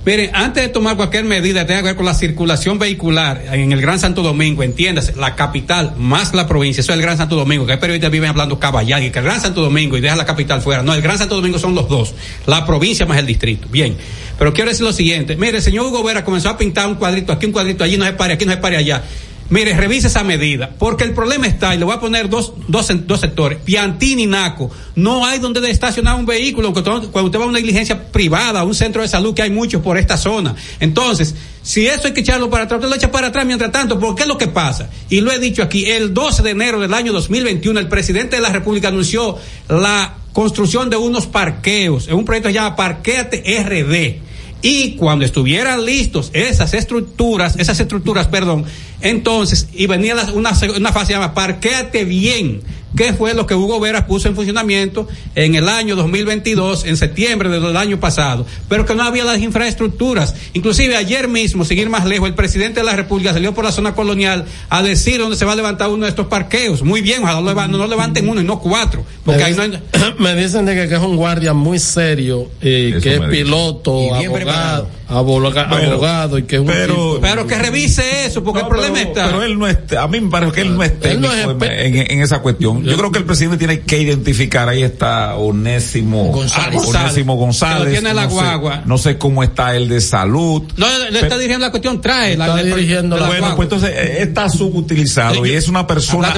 Miren, 0.05 0.29
antes 0.35 0.61
de 0.61 0.69
tomar 0.69 0.95
cualquier 0.95 1.23
medida 1.23 1.65
tenga 1.65 1.79
que 1.81 1.87
ver 1.87 1.95
con 1.95 2.05
la 2.05 2.13
circulación 2.13 2.77
vehicular 2.77 3.43
en 3.51 3.71
el 3.71 3.81
Gran 3.81 3.97
Santo 3.97 4.21
Domingo, 4.21 4.61
entiéndase, 4.61 5.15
la 5.15 5.35
capital 5.35 5.95
más 5.97 6.35
la 6.35 6.45
provincia, 6.47 6.81
eso 6.81 6.91
es 6.91 6.99
el 6.99 7.01
Gran 7.01 7.17
Santo 7.17 7.35
Domingo, 7.35 7.65
que 7.65 7.71
hay 7.71 7.79
periodistas 7.79 8.11
viven 8.11 8.29
hablando 8.29 8.59
caballá 8.59 9.01
y 9.01 9.09
que 9.09 9.17
el 9.17 9.25
Gran 9.25 9.41
Santo 9.41 9.61
Domingo 9.61 9.97
y 9.97 10.01
deja 10.01 10.15
la 10.15 10.25
capital 10.25 10.61
fuera. 10.61 10.83
No, 10.83 10.93
el 10.93 11.01
Gran 11.01 11.17
Santo 11.17 11.35
Domingo 11.35 11.57
son 11.57 11.73
los 11.73 11.89
dos, 11.89 12.13
la 12.45 12.67
provincia 12.67 13.07
más 13.07 13.17
el 13.17 13.25
distrito. 13.25 13.67
Bien, 13.71 13.97
pero 14.37 14.53
quiero 14.53 14.69
decir 14.69 14.85
lo 14.85 14.93
siguiente, 14.93 15.35
mire, 15.37 15.57
el 15.57 15.63
señor 15.63 15.87
Hugo 15.87 16.03
Vera 16.03 16.23
comenzó 16.23 16.49
a 16.49 16.57
pintar 16.57 16.85
un 16.87 16.95
cuadrito 16.95 17.33
aquí, 17.33 17.47
un 17.47 17.51
cuadrito 17.51 17.83
allí, 17.83 17.97
no 17.97 18.05
se 18.05 18.13
pare, 18.13 18.35
aquí 18.35 18.45
no 18.45 18.51
se 18.51 18.59
pare 18.59 18.77
allá. 18.77 19.01
Mire, 19.47 19.75
revise 19.75 20.07
esa 20.07 20.23
medida, 20.23 20.71
porque 20.79 21.03
el 21.03 21.13
problema 21.13 21.45
está, 21.45 21.75
y 21.75 21.77
le 21.77 21.85
voy 21.85 21.93
a 21.93 21.99
poner 21.99 22.29
dos, 22.29 22.53
dos, 22.67 22.87
dos 23.05 23.19
sectores, 23.19 23.59
Piantini 23.63 24.23
y 24.23 24.25
Naco, 24.25 24.71
no 24.95 25.23
hay 25.23 25.37
donde 25.37 25.69
estacionar 25.69 26.15
un 26.17 26.25
vehículo, 26.25 26.73
cuando 26.73 27.25
usted 27.25 27.39
va 27.39 27.43
a 27.43 27.47
una 27.47 27.59
diligencia 27.59 28.11
privada, 28.11 28.61
a 28.61 28.63
un 28.63 28.73
centro 28.73 29.03
de 29.03 29.07
salud, 29.07 29.35
que 29.35 29.43
hay 29.43 29.51
muchos 29.51 29.83
por 29.83 29.99
esta 29.99 30.17
zona. 30.17 30.55
Entonces, 30.79 31.35
si 31.61 31.85
eso 31.85 32.07
hay 32.07 32.13
que 32.13 32.21
echarlo 32.21 32.49
para 32.49 32.63
atrás, 32.63 32.79
usted 32.79 32.89
lo 32.89 32.95
echa 32.95 33.11
para 33.11 33.27
atrás 33.27 33.45
mientras 33.45 33.71
tanto, 33.71 33.99
porque 33.99 34.23
es 34.23 34.27
lo 34.27 34.37
que 34.39 34.47
pasa. 34.47 34.89
Y 35.09 35.21
lo 35.21 35.31
he 35.31 35.37
dicho 35.37 35.61
aquí, 35.61 35.85
el 35.85 36.11
12 36.11 36.41
de 36.41 36.49
enero 36.49 36.79
del 36.79 36.95
año 36.95 37.13
2021, 37.13 37.79
el 37.79 37.87
presidente 37.87 38.37
de 38.37 38.41
la 38.41 38.49
República 38.49 38.87
anunció 38.87 39.37
la 39.69 40.15
construcción 40.33 40.89
de 40.89 40.97
unos 40.97 41.27
parqueos, 41.27 42.07
en 42.07 42.15
un 42.15 42.25
proyecto 42.25 42.49
que 42.49 42.53
se 42.53 42.59
llama 42.59 42.75
Parqueate 42.75 43.43
RD 43.63 44.25
y 44.61 44.95
cuando 44.95 45.25
estuvieran 45.25 45.85
listos 45.85 46.31
esas 46.33 46.73
estructuras, 46.73 47.55
esas 47.57 47.79
estructuras, 47.79 48.27
perdón, 48.27 48.65
entonces, 49.01 49.67
y 49.73 49.87
venía 49.87 50.15
una, 50.33 50.51
una 50.75 50.91
fase 50.91 51.13
llamada 51.13 51.33
parquéate 51.33 52.05
bien, 52.05 52.61
qué 52.95 53.13
fue 53.13 53.33
lo 53.33 53.45
que 53.45 53.55
Hugo 53.55 53.79
Veras 53.79 54.05
puso 54.05 54.27
en 54.27 54.35
funcionamiento 54.35 55.07
en 55.35 55.55
el 55.55 55.69
año 55.69 55.95
2022, 55.95 56.85
en 56.85 56.97
septiembre 56.97 57.49
del 57.49 57.75
año 57.77 57.99
pasado, 57.99 58.45
pero 58.69 58.85
que 58.85 58.95
no 58.95 59.03
había 59.03 59.23
las 59.23 59.39
infraestructuras. 59.39 60.35
Inclusive 60.53 60.95
ayer 60.95 61.27
mismo, 61.27 61.65
seguir 61.65 61.89
más 61.89 62.05
lejos, 62.05 62.27
el 62.27 62.35
presidente 62.35 62.79
de 62.79 62.85
la 62.85 62.95
República 62.95 63.33
salió 63.33 63.53
por 63.53 63.65
la 63.65 63.71
zona 63.71 63.93
colonial 63.93 64.45
a 64.69 64.81
decir 64.83 65.19
dónde 65.19 65.35
se 65.35 65.45
va 65.45 65.53
a 65.53 65.55
levantar 65.55 65.89
uno 65.89 66.05
de 66.05 66.09
estos 66.09 66.27
parqueos. 66.27 66.83
Muy 66.83 67.01
bien, 67.01 67.23
ojalá 67.23 67.67
no, 67.67 67.87
levanten 67.87 68.27
uno 68.27 68.41
y 68.41 68.43
no 68.43 68.59
cuatro, 68.59 69.03
porque 69.23 69.39
me 69.39 69.45
ahí 69.45 69.53
dicen, 69.53 69.71
no 69.71 70.15
Me 70.19 70.35
dicen 70.35 70.65
de 70.65 70.75
que, 70.75 70.95
es 70.95 71.01
un 71.01 71.17
guardia 71.17 71.53
muy 71.53 71.79
serio, 71.79 72.49
eh, 72.61 72.99
que 73.01 73.15
es 73.15 73.21
piloto, 73.21 74.15
abogado 74.15 74.89
abogado, 75.07 76.37
y 76.37 76.43
que 76.43 76.55
es 76.55 76.61
un 76.61 76.67
pero, 76.67 77.19
pero 77.21 77.45
que 77.45 77.57
revise 77.57 78.25
eso 78.25 78.43
porque 78.43 78.61
el 78.61 78.67
problema 78.67 79.01
está 79.01 79.27
pero 79.27 79.43
él 79.43 79.57
no 79.57 79.67
es 79.67 79.77
a 79.97 80.07
mí 80.07 80.19
me 80.19 80.29
parece 80.29 80.51
que 80.53 80.61
él 80.61 80.75
no 80.75 80.83
es 80.83 80.99
técnico 80.99 81.33
en, 81.61 82.21
esa 82.21 82.39
cuestión 82.39 82.84
yo, 82.85 82.97
creo 82.97 83.11
que 83.11 83.19
el 83.19 83.25
presidente 83.25 83.57
tiene 83.57 83.81
que 83.81 83.99
identificar 83.99 84.69
ahí 84.69 84.83
está 84.83 85.35
Onésimo 85.35 86.31
González, 86.31 86.81
Onésimo 86.85 87.35
González. 87.35 87.91
Tiene 87.91 88.13
la 88.13 88.25
no 88.25 88.29
guagua. 88.31 88.75
sé, 88.75 88.81
no 88.85 88.97
sé 88.97 89.17
cómo 89.17 89.43
está 89.43 89.75
el 89.75 89.87
de 89.89 90.01
salud 90.01 90.63
no 90.77 90.87
le 91.09 91.19
está 91.19 91.37
dirigiendo 91.37 91.65
la 91.65 91.71
cuestión 91.71 92.01
trae 92.01 92.37
la, 92.37 92.63
dirigiendo 92.63 93.17
la 93.17 93.27
bueno 93.27 93.55
pues 93.55 93.65
entonces 93.65 93.91
eh, 93.91 94.17
está 94.21 94.49
subutilizado 94.49 95.45
y 95.45 95.51
es 95.51 95.67
una 95.67 95.87
persona 95.87 96.33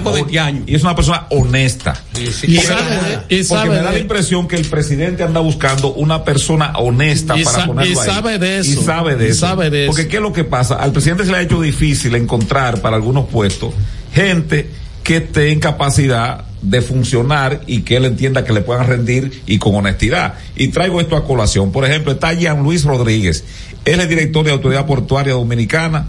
y 0.66 0.76
es 0.76 0.84
una 0.84 0.96
persona 0.96 1.28
honesta. 1.30 2.02
Y, 2.16 2.58
sabe, 2.58 3.20
y 3.30 3.44
porque 3.44 3.70
me 3.70 3.76
da 3.76 3.92
la 3.92 4.00
impresión 4.00 4.48
que 4.48 4.56
el 4.56 4.66
presidente 4.66 5.24
anda 5.24 5.40
buscando 5.40 5.94
una 5.94 6.24
persona 6.24 6.74
honesta 6.78 7.36
para 7.44 7.66
ponerlo 7.66 8.02
ahí. 8.02 8.08
sabe 8.08 8.40
de 8.40 8.60
y 8.60 8.64
sabe 8.64 9.16
de 9.16 9.30
eso. 9.30 9.48
Porque 9.88 10.08
¿qué 10.08 10.18
es 10.18 10.22
lo 10.22 10.34
que 10.34 10.44
pasa? 10.44 10.76
Al 10.76 10.92
presidente 10.92 11.26
se 11.26 11.32
le 11.32 11.38
ha 11.38 11.42
hecho 11.42 11.62
difícil 11.62 12.16
encontrar 12.16 12.82
para 12.82 12.96
algunos 12.96 13.28
puestos 13.28 13.74
gente 14.14 14.70
que 15.08 15.16
esté 15.18 15.54
en 15.54 15.62
capacidad 15.62 16.44
de 16.62 16.82
funcionar 16.82 17.62
y 17.66 17.84
que 17.84 17.96
él 17.96 18.04
entienda 18.04 18.44
que 18.44 18.52
le 18.52 18.60
puedan 18.60 18.88
rendir 18.88 19.42
y 19.48 19.58
con 19.58 19.74
honestidad. 19.74 20.34
Y 20.58 20.68
traigo 20.68 21.00
esto 21.00 21.16
a 21.16 21.24
colación. 21.24 21.72
Por 21.72 21.86
ejemplo, 21.86 22.12
está 22.12 22.34
Jean 22.34 22.62
Luis 22.62 22.84
Rodríguez. 22.84 23.46
Él 23.86 24.02
es 24.02 24.10
director 24.10 24.44
de 24.44 24.52
Autoridad 24.52 24.86
Portuaria 24.86 25.32
Dominicana. 25.32 26.08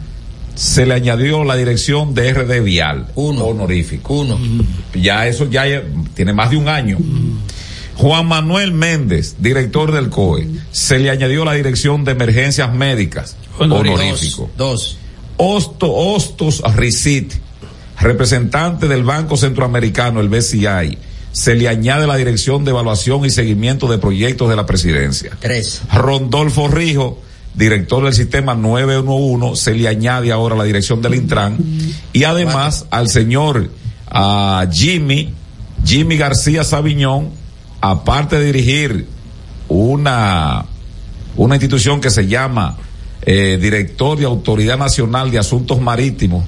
Se 0.56 0.84
le 0.84 0.94
añadió 0.94 1.44
la 1.44 1.54
dirección 1.54 2.12
de 2.12 2.34
RD 2.34 2.60
Vial. 2.64 3.06
Uno. 3.14 3.44
Honorífico. 3.44 4.14
Uno. 4.14 4.36
Ya 5.00 5.28
eso 5.28 5.48
ya 5.48 5.62
tiene 6.14 6.32
más 6.32 6.50
de 6.50 6.56
un 6.56 6.66
año. 6.66 6.98
Juan 7.94 8.26
Manuel 8.26 8.72
Méndez, 8.72 9.36
director 9.38 9.92
del 9.92 10.08
COE, 10.08 10.48
se 10.72 10.98
le 10.98 11.10
añadió 11.10 11.44
la 11.44 11.52
dirección 11.52 12.04
de 12.04 12.12
emergencias 12.12 12.74
médicas, 12.74 13.36
honorífico. 13.60 14.50
Dos. 14.56 14.98
Osto, 15.36 15.92
Ostos 15.92 16.62
Ricit, 16.74 17.34
representante 18.00 18.88
del 18.88 19.04
Banco 19.04 19.36
Centroamericano, 19.36 20.20
el 20.20 20.28
BCI, 20.28 20.98
se 21.32 21.54
le 21.54 21.68
añade 21.68 22.06
la 22.06 22.16
dirección 22.16 22.64
de 22.64 22.70
evaluación 22.70 23.24
y 23.24 23.30
seguimiento 23.30 23.86
de 23.86 23.98
proyectos 23.98 24.48
de 24.48 24.56
la 24.56 24.66
presidencia. 24.66 25.36
Tres. 25.40 25.82
Rondolfo 25.92 26.68
Rijo, 26.68 27.20
director 27.54 28.04
del 28.04 28.14
sistema 28.14 28.54
911, 28.54 29.62
se 29.62 29.74
le 29.74 29.88
añade 29.88 30.32
ahora 30.32 30.56
la 30.56 30.64
dirección 30.64 31.02
del 31.02 31.14
Intran. 31.14 31.58
Y 32.12 32.24
además 32.24 32.86
al 32.90 33.08
señor 33.08 33.70
Jimmy, 34.72 35.32
Jimmy 35.84 36.16
García 36.16 36.64
Sabiñón, 36.64 37.30
aparte 37.80 38.38
de 38.38 38.46
dirigir 38.46 39.06
una, 39.68 40.64
una 41.36 41.54
institución 41.56 42.00
que 42.00 42.10
se 42.10 42.26
llama 42.26 42.76
eh, 43.22 43.58
Director 43.60 44.18
de 44.18 44.24
Autoridad 44.24 44.78
Nacional 44.78 45.30
de 45.30 45.38
Asuntos 45.38 45.80
Marítimos, 45.80 46.44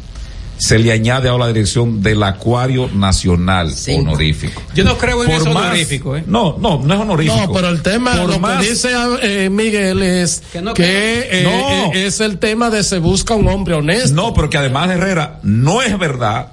se 0.61 0.79
le 0.79 0.93
añade 0.93 1.29
ahora 1.29 1.47
la 1.47 1.53
dirección 1.53 2.03
del 2.03 2.23
Acuario 2.23 2.89
Nacional 2.89 3.75
honorífico. 3.97 4.63
Yo 4.75 4.85
no 4.85 4.97
creo 4.97 5.25
en 5.25 5.31
eso 5.31 5.51
honorífico, 5.51 6.17
¿eh? 6.17 6.25
No, 6.27 6.57
no, 6.59 6.81
no 6.83 6.95
es 6.95 7.01
honorífico. 7.01 7.37
No, 7.37 7.53
pero 7.53 7.69
el 7.69 7.83
tema, 7.83 8.15
lo 8.15 8.41
que 8.41 8.69
dice 8.69 8.91
eh, 9.23 9.51
Miguel 9.51 10.03
es 10.03 10.43
que, 10.75 11.29
eh, 11.31 11.91
es 12.07 12.21
el 12.21 12.39
tema 12.39 12.71
de 12.71 12.85
se 12.85 12.99
busca 12.99 13.35
un 13.35 13.49
hombre 13.49 13.75
honesto. 13.75 14.15
No, 14.15 14.33
pero 14.35 14.49
que 14.49 14.59
además 14.59 14.89
de 14.89 14.95
Herrera, 14.95 15.41
no 15.43 15.83
es 15.83 15.99
verdad, 15.99 16.53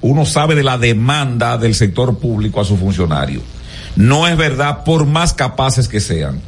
uno 0.00 0.26
sabe 0.26 0.54
de 0.54 0.64
la 0.64 0.78
demanda 0.78 1.58
del 1.58 1.74
sector 1.74 2.18
público 2.18 2.60
a 2.60 2.64
su 2.64 2.76
funcionario 2.76 3.40
no 3.96 4.26
es 4.26 4.36
verdad, 4.36 4.84
por 4.84 5.06
más 5.06 5.34
capaces 5.34 5.88
que 5.88 6.00
sean, 6.00 6.40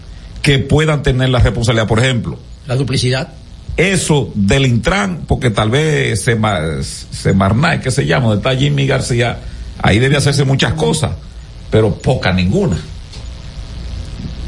que 0.42 0.58
puedan 0.58 1.02
tener 1.02 1.28
la 1.28 1.38
responsabilidad. 1.40 1.86
Por 1.86 1.98
ejemplo, 1.98 2.38
la 2.66 2.76
duplicidad. 2.76 3.28
Eso 3.76 4.30
del 4.34 4.66
Intran, 4.66 5.24
porque 5.26 5.50
tal 5.50 5.70
vez 5.70 6.22
se, 6.22 6.38
se 6.82 7.34
que 7.82 7.90
se 7.90 8.06
llama, 8.06 8.28
donde 8.28 8.48
está 8.48 8.56
Jimmy 8.56 8.86
García, 8.86 9.40
ahí 9.82 9.98
debe 9.98 10.16
hacerse 10.16 10.44
muchas 10.44 10.74
cosas, 10.74 11.12
pero 11.70 11.94
poca 11.94 12.32
ninguna. 12.32 12.78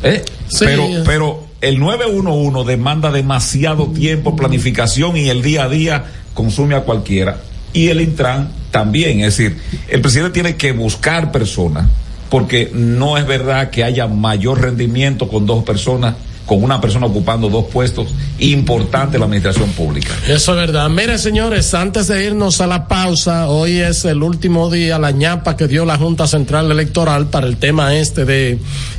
¿Eh? 0.03 0.25
pero, 0.61 0.87
pero 1.05 1.47
el 1.61 1.81
911 1.81 2.71
demanda 2.71 3.11
demasiado 3.11 3.89
tiempo, 3.89 4.37
planificación 4.37 5.17
y 5.17 5.29
el 5.29 5.43
día 5.43 5.65
a 5.65 5.69
día 5.69 6.05
consume 6.35 6.77
a 6.77 6.83
cualquiera. 6.83 7.39
Y 7.73 7.89
el 7.89 8.01
Intran 8.01 8.51
también, 8.71 9.21
es 9.21 9.37
decir, 9.37 9.59
el 9.89 10.01
presidente 10.01 10.35
tiene 10.35 10.57
que 10.57 10.71
buscar 10.71 11.33
personas 11.33 11.89
porque 12.31 12.71
no 12.73 13.19
es 13.19 13.27
verdad 13.27 13.71
que 13.71 13.85
haya 13.85 14.07
mayor 14.07 14.61
rendimiento 14.61 15.29
con 15.29 15.47
dos 15.47 15.65
personas 15.65 16.15
con 16.47 16.63
una 16.63 16.81
persona 16.81 17.07
ocupando 17.07 17.49
dos 17.49 17.67
puestos 17.67 18.09
importantes 18.39 19.15
en 19.15 19.21
la 19.21 19.27
administración 19.27 19.69
pública. 19.71 20.15
Eso 20.29 20.53
es 20.53 20.57
verdad. 20.57 20.89
Mire, 20.89 21.19
señores, 21.19 21.75
antes 21.75 22.07
de 22.07 22.25
irnos 22.25 22.61
a 22.61 22.67
la 22.67 22.87
pausa, 22.87 23.49
hoy 23.49 23.79
es 23.79 24.05
el 24.05 24.23
último 24.23 24.71
día, 24.71 24.99
la 24.99 25.11
ñapa 25.11 25.57
que 25.57 25.67
dio 25.67 25.85
la 25.85 25.99
Junta 25.99 26.27
Central 26.27 26.71
Electoral 26.71 27.27
para 27.27 27.47
el 27.47 27.57
tema 27.57 27.97
este 27.97 28.25
de 28.25 28.59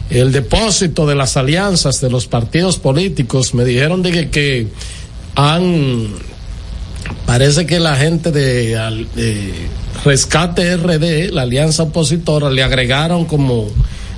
el 0.09 0.31
depósito 0.31 1.07
de 1.07 1.15
las 1.15 1.37
alianzas 1.37 2.01
de 2.01 2.09
los 2.09 2.27
partidos 2.27 2.77
políticos. 2.77 3.53
Me 3.53 3.63
dijeron 3.63 4.03
de 4.03 4.11
que, 4.11 4.29
que 4.29 4.67
han 5.35 6.07
parece 7.25 7.65
que 7.65 7.79
la 7.79 7.95
gente 7.95 8.31
de, 8.31 8.77
Rescate 10.03 10.77
RD, 10.77 11.31
la 11.31 11.41
alianza 11.41 11.83
opositora, 11.83 12.49
le 12.49 12.63
agregaron 12.63 13.25
como 13.25 13.67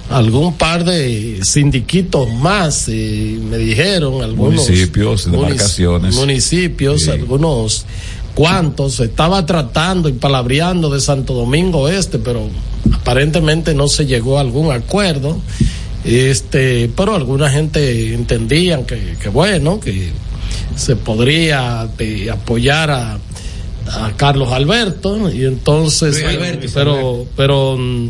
algún 0.09 0.53
par 0.53 0.83
de 0.83 1.39
sindiquitos 1.43 2.29
más, 2.33 2.87
eh, 2.87 3.39
me 3.49 3.57
dijeron, 3.57 4.23
algunos 4.23 4.67
municipios, 4.67 5.31
demarcaciones. 5.31 6.15
Municipios, 6.15 7.07
algunos 7.07 7.85
cuantos, 8.33 8.99
estaba 8.99 9.45
tratando 9.45 10.09
y 10.09 10.13
palabreando 10.13 10.89
de 10.89 11.01
Santo 11.01 11.33
Domingo 11.33 11.89
Este, 11.89 12.19
pero 12.19 12.49
aparentemente 12.91 13.73
no 13.73 13.87
se 13.87 14.05
llegó 14.05 14.37
a 14.37 14.41
algún 14.41 14.71
acuerdo. 14.71 15.39
Este, 16.05 16.89
pero 16.95 17.15
alguna 17.15 17.49
gente 17.49 18.13
entendían 18.13 18.85
que, 18.85 19.17
que 19.21 19.29
bueno, 19.29 19.79
que 19.79 20.11
se 20.75 20.95
podría 20.95 21.81
apoyar 22.31 22.89
a, 22.89 23.19
a 23.91 24.11
Carlos 24.15 24.51
Alberto 24.51 25.29
y 25.29 25.45
entonces 25.45 26.23
pero 26.73 27.25
pero 27.35 27.75
mm, 27.77 28.09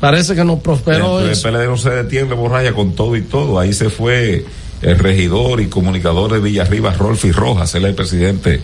parece 0.00 0.34
que 0.34 0.44
no 0.44 0.58
prosperó 0.58 1.20
el, 1.20 1.30
PLD 1.30 1.66
no 1.66 1.76
se 1.76 1.90
detiene 1.90 2.34
borraya 2.34 2.72
con 2.72 2.94
todo 2.94 3.16
y 3.16 3.22
todo 3.22 3.58
ahí 3.58 3.72
se 3.72 3.90
fue 3.90 4.44
el 4.82 4.98
regidor 4.98 5.60
y 5.60 5.66
comunicador 5.66 6.32
de 6.32 6.40
Villarriba 6.40 6.92
Rolfi 6.94 7.32
Rojas 7.32 7.74
él 7.74 7.84
es 7.84 7.90
el 7.90 7.94
presidente 7.94 8.60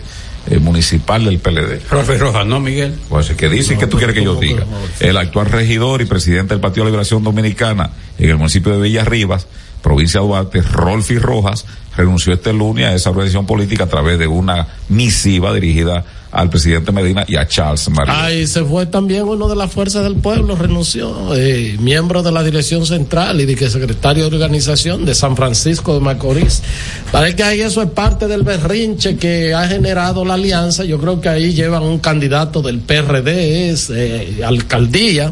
eh, 0.47 0.59
municipal 0.59 1.25
del 1.25 1.39
PLD 1.39 1.81
Rolfi 1.89 2.17
Rojas 2.17 2.45
no 2.45 2.59
Miguel 2.59 2.95
pues 3.09 3.29
que 3.31 3.49
dice 3.49 3.77
que 3.77 3.87
tú 3.87 3.97
quieres 3.97 4.15
que 4.15 4.23
yo 4.23 4.35
diga 4.35 4.65
el 4.99 5.17
actual 5.17 5.47
regidor 5.47 6.01
y 6.01 6.05
presidente 6.05 6.53
del 6.53 6.61
Partido 6.61 6.85
de 6.85 6.91
Liberación 6.91 7.23
Dominicana 7.23 7.91
en 8.17 8.29
el 8.29 8.37
municipio 8.37 8.73
de 8.73 8.81
Villarribas 8.81 9.47
provincia 9.81 10.21
de 10.21 10.27
Duarte 10.27 10.61
Rolfi 10.61 11.17
Rojas 11.17 11.65
renunció 11.95 12.33
este 12.33 12.53
lunes 12.53 12.85
a 12.85 12.93
esa 12.93 13.09
organización 13.09 13.45
política 13.45 13.85
a 13.85 13.87
través 13.87 14.19
de 14.19 14.27
una 14.27 14.67
misiva 14.89 15.53
dirigida 15.53 16.03
al 16.35 16.49
presidente 16.49 16.91
Medina 16.91 17.23
y 17.25 17.37
a 17.37 17.47
Charles 17.47 17.89
María. 17.89 18.25
Ahí 18.25 18.45
se 18.45 18.61
fue 18.65 18.85
también 18.85 19.23
uno 19.23 19.47
de 19.47 19.55
las 19.55 19.71
fuerzas 19.71 20.03
del 20.03 20.15
pueblo, 20.15 20.57
renunció, 20.57 21.33
eh, 21.33 21.77
miembro 21.79 22.23
de 22.23 22.31
la 22.33 22.43
dirección 22.43 22.85
central 22.85 23.39
y 23.39 23.45
de 23.45 23.69
secretario 23.69 24.29
de 24.29 24.35
organización 24.35 25.05
de 25.05 25.15
San 25.15 25.37
Francisco 25.37 25.93
de 25.93 26.01
Macorís. 26.01 26.61
Parece 27.09 27.37
que 27.37 27.43
ahí 27.43 27.61
eso 27.61 27.81
es 27.81 27.89
parte 27.89 28.27
del 28.27 28.43
berrinche 28.43 29.15
que 29.15 29.53
ha 29.53 29.65
generado 29.69 30.25
la 30.25 30.33
alianza. 30.33 30.83
Yo 30.83 30.99
creo 30.99 31.21
que 31.21 31.29
ahí 31.29 31.53
llevan 31.53 31.83
un 31.83 31.99
candidato 31.99 32.61
del 32.61 32.79
PRD, 32.79 33.69
es 33.69 33.89
eh, 33.89 34.41
alcaldía. 34.45 35.31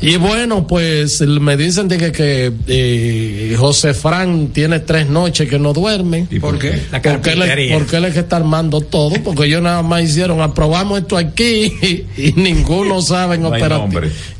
Y 0.00 0.16
bueno, 0.18 0.68
pues 0.68 1.20
me 1.22 1.56
dicen 1.56 1.88
de 1.88 1.98
que, 1.98 2.12
que 2.12 2.52
eh, 2.68 3.56
José 3.58 3.92
Fran 3.92 4.48
tiene 4.52 4.78
tres 4.78 5.08
noches 5.08 5.48
que 5.48 5.58
no 5.58 5.72
duerme. 5.72 5.87
¿Y 6.30 6.38
por 6.38 6.58
qué? 6.58 6.80
La 6.90 7.02
porque 7.02 7.32
él, 7.32 7.72
porque 7.72 7.96
él 7.96 8.04
es 8.04 8.14
que 8.14 8.20
está 8.20 8.36
armando 8.36 8.80
todo, 8.80 9.14
porque 9.22 9.48
yo 9.48 9.60
nada 9.60 9.82
más 9.82 10.02
hicieron 10.02 10.40
aprobamos 10.40 11.00
esto 11.00 11.16
aquí 11.16 11.74
y, 12.16 12.32
ninguno 12.32 13.02
sabe 13.02 13.36
en 13.36 13.44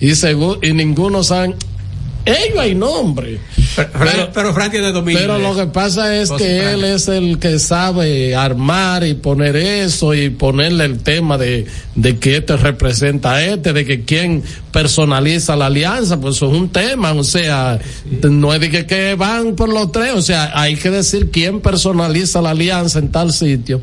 y, 0.00 0.12
y 0.62 0.72
ninguno 0.72 1.22
sabe 1.22 1.54
ellos 2.28 2.58
hay 2.58 2.74
nombre. 2.74 3.38
Pero, 3.76 4.30
pero, 4.34 4.54
Frank 4.54 4.72
tiene 4.72 4.90
dominio. 4.90 5.20
Pero 5.20 5.38
lo 5.38 5.54
que 5.54 5.66
pasa 5.66 6.16
es 6.16 6.30
que 6.32 6.72
él 6.72 6.84
es 6.84 7.06
el 7.08 7.38
que 7.38 7.58
sabe 7.58 8.34
armar 8.34 9.04
y 9.04 9.14
poner 9.14 9.54
eso 9.56 10.14
y 10.14 10.30
ponerle 10.30 10.84
el 10.84 10.98
tema 10.98 11.38
de, 11.38 11.66
de 11.94 12.18
que 12.18 12.38
este 12.38 12.56
representa 12.56 13.34
a 13.34 13.44
este, 13.44 13.72
de 13.72 13.84
que 13.84 14.04
quién 14.04 14.42
personaliza 14.72 15.54
la 15.54 15.66
alianza, 15.66 16.20
pues 16.20 16.36
eso 16.36 16.50
es 16.50 16.58
un 16.58 16.70
tema, 16.70 17.12
o 17.12 17.24
sea, 17.24 17.78
no 18.22 18.52
es 18.52 18.60
de 18.60 18.70
que, 18.70 18.86
que 18.86 19.14
van 19.14 19.54
por 19.54 19.68
los 19.68 19.92
tres, 19.92 20.12
o 20.14 20.22
sea, 20.22 20.52
hay 20.54 20.76
que 20.76 20.90
decir 20.90 21.30
quién 21.30 21.60
personaliza 21.60 22.42
la 22.42 22.50
alianza 22.50 22.98
en 22.98 23.12
tal 23.12 23.32
sitio 23.32 23.80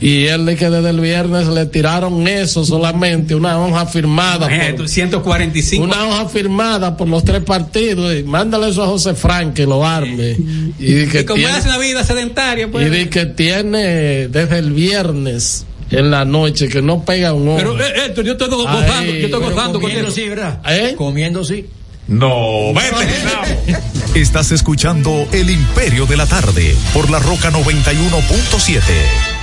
y 0.00 0.26
él 0.26 0.44
de 0.44 0.56
que 0.56 0.68
desde 0.68 0.90
el 0.90 1.00
viernes 1.00 1.48
le 1.48 1.66
tiraron 1.66 2.28
eso 2.28 2.64
solamente, 2.64 3.34
una 3.34 3.58
hoja 3.58 3.86
firmada. 3.86 4.48
por, 4.76 4.88
145. 4.88 5.82
Una 5.82 6.06
hoja 6.06 6.28
firmada 6.28 6.96
por 6.96 7.08
los 7.08 7.24
tres 7.24 7.42
partidos. 7.42 8.14
Y 8.14 8.22
mándale 8.22 8.68
eso 8.68 8.82
a 8.82 8.86
José 8.88 9.14
Frank 9.14 9.54
que 9.54 9.64
lo 9.64 9.86
arme. 9.86 10.36
Y, 10.78 11.06
que 11.06 11.24
como 11.24 11.38
tiene, 11.38 11.60
una 11.62 11.78
vida 11.78 12.04
sedentaria, 12.04 12.70
pues. 12.70 12.86
Y 12.86 12.90
de 12.90 13.08
que 13.08 13.26
tiene 13.26 14.28
desde 14.28 14.58
el 14.58 14.72
viernes 14.72 15.64
en 15.90 16.10
la 16.10 16.24
noche 16.24 16.68
que 16.68 16.82
no 16.82 17.04
pega 17.04 17.32
un 17.32 17.48
ojo. 17.48 17.56
Pero 17.56 17.80
eh, 17.80 18.12
yo 18.22 18.32
estoy 18.32 18.48
gozando, 18.48 19.12
yo 19.12 19.26
estoy 19.26 19.40
gozando 19.40 19.80
comiendo 19.80 20.10
sí, 20.10 20.28
¿verdad? 20.28 20.60
¿Eh? 20.68 20.94
Comiendo 20.96 21.42
sí. 21.42 21.66
No, 22.08 22.72
vete, 22.72 23.80
Estás 24.20 24.52
escuchando 24.52 25.26
El 25.32 25.50
Imperio 25.50 26.06
de 26.06 26.16
la 26.16 26.26
Tarde 26.26 26.76
por 26.92 27.10
la 27.10 27.18
Roca 27.18 27.50
91.7 27.50 29.35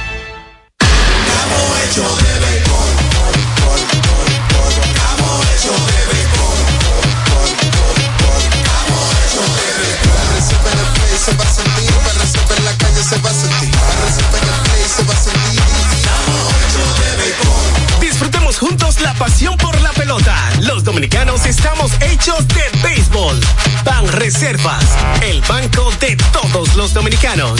Reservas, 24.24 24.86
el 25.22 25.42
banco 25.42 25.92
de 26.00 26.16
todos 26.32 26.76
los 26.76 26.94
dominicanos. 26.94 27.60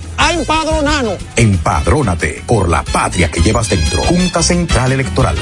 a 0.21 0.33
empadronarnos. 0.33 1.17
Empadrónate 1.35 2.43
por 2.45 2.69
la 2.69 2.83
patria 2.83 3.29
que 3.31 3.41
llevas 3.41 3.69
dentro. 3.69 4.03
Junta 4.03 4.43
Central 4.43 4.91
Electoral. 4.91 5.35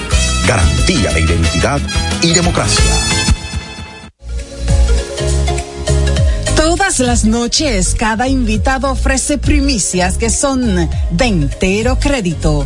Garantía 0.48 1.12
de 1.12 1.22
identidad 1.22 1.82
y 2.22 2.34
democracia. 2.34 2.84
Todas 6.56 7.00
las 7.00 7.26
noches, 7.26 7.96
cada 7.96 8.28
invitado 8.28 8.92
ofrece 8.92 9.38
primicias 9.38 10.18
que 10.18 10.30
son 10.30 10.90
de 11.12 11.26
entero 11.26 12.00
crédito 12.00 12.66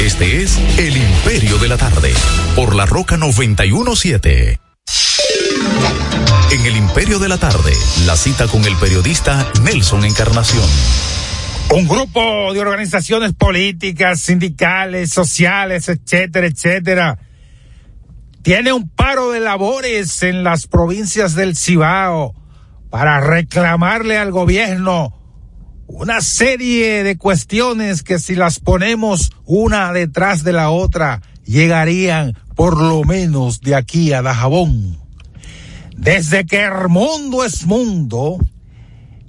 Este 0.00 0.42
es 0.42 0.58
El 0.78 0.96
Imperio 0.96 1.58
de 1.58 1.66
la 1.66 1.76
Tarde, 1.76 2.12
por 2.54 2.76
la 2.76 2.86
Roca 2.86 3.16
917. 3.16 4.60
En 6.52 6.64
el 6.64 6.76
Imperio 6.76 7.18
de 7.18 7.28
la 7.28 7.36
Tarde, 7.36 7.72
la 8.06 8.16
cita 8.16 8.46
con 8.46 8.64
el 8.64 8.76
periodista 8.76 9.44
Nelson 9.64 10.04
Encarnación. 10.04 10.64
Un 11.72 11.88
grupo 11.88 12.54
de 12.54 12.60
organizaciones 12.60 13.32
políticas, 13.32 14.20
sindicales, 14.20 15.10
sociales, 15.10 15.88
etcétera, 15.88 16.46
etcétera, 16.46 17.18
tiene 18.42 18.72
un 18.72 18.88
paro 18.88 19.32
de 19.32 19.40
labores 19.40 20.22
en 20.22 20.44
las 20.44 20.68
provincias 20.68 21.34
del 21.34 21.56
Cibao 21.56 22.34
para 22.88 23.20
reclamarle 23.20 24.16
al 24.16 24.30
gobierno 24.30 25.23
una 25.86 26.20
serie 26.20 27.02
de 27.02 27.16
cuestiones 27.16 28.02
que 28.02 28.18
si 28.18 28.34
las 28.34 28.58
ponemos 28.58 29.32
una 29.44 29.92
detrás 29.92 30.42
de 30.44 30.52
la 30.52 30.70
otra, 30.70 31.22
llegarían 31.44 32.36
por 32.54 32.80
lo 32.80 33.04
menos 33.04 33.60
de 33.60 33.74
aquí 33.74 34.12
a 34.12 34.22
Dajabón. 34.22 34.98
Desde 35.96 36.44
que 36.46 36.64
el 36.64 36.88
mundo 36.88 37.44
es 37.44 37.66
mundo, 37.66 38.38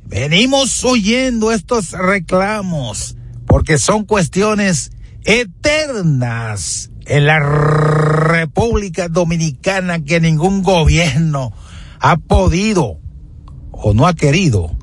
venimos 0.06 0.84
oyendo 0.84 1.52
estos 1.52 1.92
reclamos 1.92 3.16
porque 3.46 3.78
son 3.78 4.06
cuestiones 4.06 4.92
eternas 5.24 6.92
en 7.06 7.26
la 7.26 7.40
República 7.40 9.08
Dominicana 9.08 10.04
que 10.04 10.20
ningún 10.20 10.64
gobierno 10.64 11.54
ha 12.00 12.18
podido 12.18 13.00
o 13.72 13.94
no 13.94 14.08
ha 14.08 14.14
querido 14.14 14.76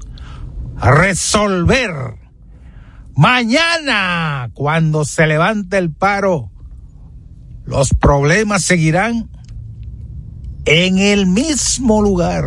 resolver. 0.90 2.18
Mañana, 3.14 4.50
cuando 4.54 5.04
se 5.04 5.26
levante 5.26 5.78
el 5.78 5.92
paro, 5.92 6.50
los 7.64 7.90
problemas 7.90 8.62
seguirán 8.62 9.30
en 10.64 10.98
el 10.98 11.26
mismo 11.26 12.02
lugar. 12.02 12.44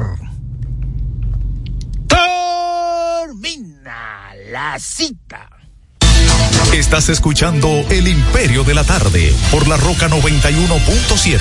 Termina 2.08 3.22
la 4.52 4.80
cita. 4.80 5.50
Estás 6.74 7.10
escuchando 7.10 7.68
El 7.90 8.08
Imperio 8.08 8.64
de 8.64 8.74
la 8.74 8.84
Tarde 8.84 9.34
por 9.52 9.68
la 9.68 9.78
Roca 9.78 10.10
91.7. 10.10 11.40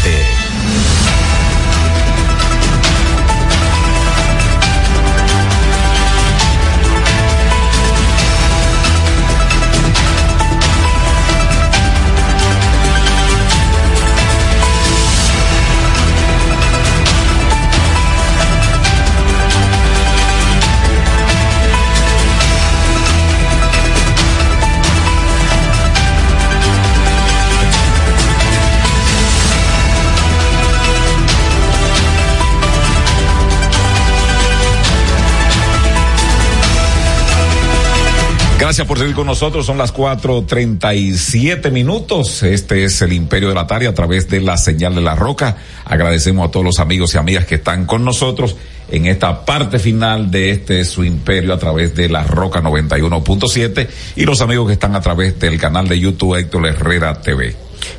Gracias 38.64 38.86
por 38.86 38.98
seguir 38.98 39.14
con 39.14 39.26
nosotros. 39.26 39.66
Son 39.66 39.76
las 39.76 39.92
cuatro 39.92 40.42
treinta 40.44 40.94
y 40.94 41.18
siete 41.18 41.70
minutos. 41.70 42.42
Este 42.42 42.84
es 42.84 43.02
el 43.02 43.12
Imperio 43.12 43.50
de 43.50 43.54
la 43.54 43.66
Tarde 43.66 43.86
a 43.86 43.92
través 43.92 44.30
de 44.30 44.40
la 44.40 44.56
señal 44.56 44.94
de 44.94 45.02
la 45.02 45.14
roca. 45.14 45.58
Agradecemos 45.84 46.48
a 46.48 46.50
todos 46.50 46.64
los 46.64 46.78
amigos 46.78 47.12
y 47.12 47.18
amigas 47.18 47.44
que 47.44 47.56
están 47.56 47.84
con 47.84 48.06
nosotros 48.06 48.56
en 48.90 49.04
esta 49.04 49.44
parte 49.44 49.78
final 49.78 50.30
de 50.30 50.48
este 50.52 50.82
su 50.86 51.04
imperio 51.04 51.52
a 51.52 51.58
través 51.58 51.94
de 51.94 52.08
la 52.08 52.24
roca 52.24 52.62
91.7 52.62 53.86
y 54.16 54.24
los 54.24 54.40
amigos 54.40 54.68
que 54.68 54.72
están 54.72 54.94
a 54.94 55.02
través 55.02 55.38
del 55.38 55.60
canal 55.60 55.86
de 55.86 56.00
YouTube 56.00 56.36
Héctor 56.36 56.66
Herrera 56.66 57.20
TV. 57.20 57.54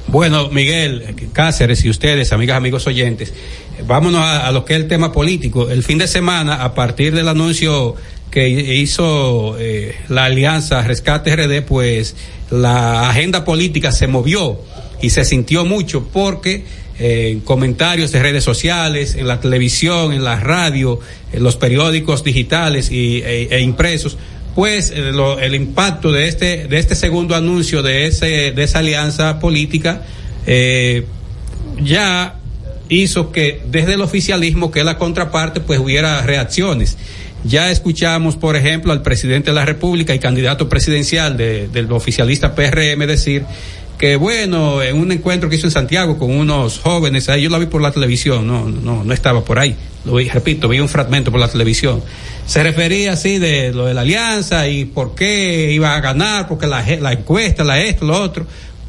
Bueno, 0.08 0.50
Miguel 0.50 1.16
Cáceres 1.32 1.86
y 1.86 1.92
ustedes, 1.92 2.34
amigas, 2.34 2.58
amigos 2.58 2.88
oyentes, 2.88 3.34
vámonos 3.86 4.24
a, 4.24 4.52
lo 4.52 4.66
que 4.66 4.74
es 4.74 4.82
el 4.82 4.88
tema 4.88 5.12
político. 5.12 5.70
El 5.70 5.84
fin 5.84 6.00
de 6.00 6.08
semana, 6.08 6.64
a 6.64 6.74
partir 6.74 7.14
del 7.14 7.28
anuncio 7.28 7.96
que 8.36 8.50
hizo 8.50 9.56
eh, 9.58 9.96
la 10.10 10.26
alianza 10.26 10.82
Rescate 10.82 11.34
RD, 11.34 11.62
pues 11.62 12.18
la 12.52 13.10
agenda 13.10 13.46
política 13.46 13.94
se 13.94 14.08
movió 14.08 14.60
y 15.02 15.12
se 15.12 15.24
sintió 15.24 15.64
mucho 15.64 16.10
porque 16.12 16.66
eh, 17.00 17.30
en 17.32 17.40
comentarios 17.40 18.12
de 18.12 18.22
redes 18.22 18.44
sociales, 18.44 19.16
en 19.16 19.30
la 19.30 19.40
televisión, 19.40 20.12
en 20.12 20.26
la 20.26 20.38
radio, 20.38 21.00
en 21.32 21.44
los 21.44 21.56
periódicos 21.56 22.26
digitales 22.26 22.92
y, 22.92 23.22
e, 23.22 23.56
e 23.56 23.62
impresos, 23.62 24.18
pues 24.54 24.92
eh, 24.92 25.14
lo, 25.14 25.40
el 25.40 25.56
impacto 25.56 26.12
de 26.12 26.28
este 26.28 26.68
de 26.68 26.78
este 26.78 26.96
segundo 26.96 27.36
anuncio 27.36 27.82
de 27.84 28.06
ese 28.06 28.52
de 28.52 28.64
esa 28.64 28.80
alianza 28.80 29.40
política 29.40 30.02
eh, 30.46 31.06
ya 31.82 32.36
hizo 32.90 33.32
que 33.32 33.62
desde 33.72 33.94
el 33.94 34.02
oficialismo 34.02 34.72
que 34.72 34.80
es 34.80 34.86
la 34.86 34.98
contraparte 34.98 35.62
pues 35.62 35.80
hubiera 35.80 36.22
reacciones 36.22 36.98
ya 37.46 37.72
escuchamos, 37.72 38.36
por 38.36 38.56
ejemplo, 38.56 38.92
al 38.92 39.02
presidente 39.02 39.52
de 39.52 39.56
la 39.56 39.66
República 39.66 40.14
y 40.14 40.20
candidato 40.20 40.68
presidencial 40.68 41.38
de, 41.38 41.68
del 41.68 41.92
oficialista 41.92 42.56
PRM 42.56 43.06
decir 43.06 43.46
que 43.98 44.18
bueno, 44.18 44.82
en 44.82 44.98
un 44.98 45.12
encuentro 45.12 45.50
que 45.50 45.56
hizo 45.56 45.68
en 45.68 45.72
Santiago 45.72 46.18
con 46.18 46.32
unos 46.32 46.80
jóvenes, 46.80 47.30
ahí 47.30 47.44
yo 47.44 47.50
lo 47.50 47.60
vi 47.60 47.68
por 47.68 47.82
la 47.82 47.92
televisión, 47.92 48.46
no, 48.46 48.68
no, 48.68 49.04
no 49.04 49.14
estaba 49.14 49.46
por 49.46 49.58
ahí, 49.58 49.76
lo 50.04 50.16
vi, 50.16 50.28
repito, 50.28 50.68
vi 50.68 50.80
un 50.80 50.90
fragmento 50.90 51.32
por 51.32 51.40
la 51.40 51.48
televisión. 51.48 52.02
Se 52.46 52.62
refería 52.62 53.14
así 53.14 53.40
de 53.40 53.72
lo 53.72 53.86
de 53.86 53.94
la 53.94 54.02
alianza 54.02 54.68
y 54.68 54.86
por 54.86 55.16
qué 55.16 55.72
iba 55.72 55.96
a 55.96 56.02
ganar, 56.02 56.48
porque 56.48 56.68
la, 56.68 56.86
la 57.00 57.14
encuesta, 57.14 57.64
la 57.64 57.80
esto, 57.80 58.06
lo 58.06 58.22
otro 58.22 58.46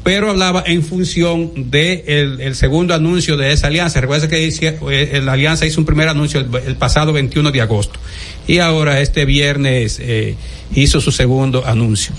pero 0.07 0.29
hablaba 0.29 0.63
en 0.65 0.83
función 0.83 1.69
de 1.69 2.05
el, 2.39 2.55
segundo 2.55 2.93
anuncio 2.93 3.35
de 3.35 3.51
esa 3.51 3.67
alianza. 3.67 3.99
Recuerda 3.99 4.29
que 4.29 4.37
dice, 4.37 4.79
eh, 4.89 5.19
la 5.21 5.33
alianza 5.33 5.65
hizo 5.65 5.81
un 5.81 5.85
primer 5.85 6.07
anuncio 6.07 6.39
el, 6.39 6.77
pasado 6.77 7.11
21 7.11 7.51
de 7.51 7.59
agosto 7.59 7.99
y 8.47 8.59
ahora 8.59 9.01
este 9.01 9.25
viernes 9.25 9.99
eh, 10.01 10.35
hizo 10.73 11.01
su 11.01 11.11
segundo 11.11 11.65
anuncio. 11.65 12.13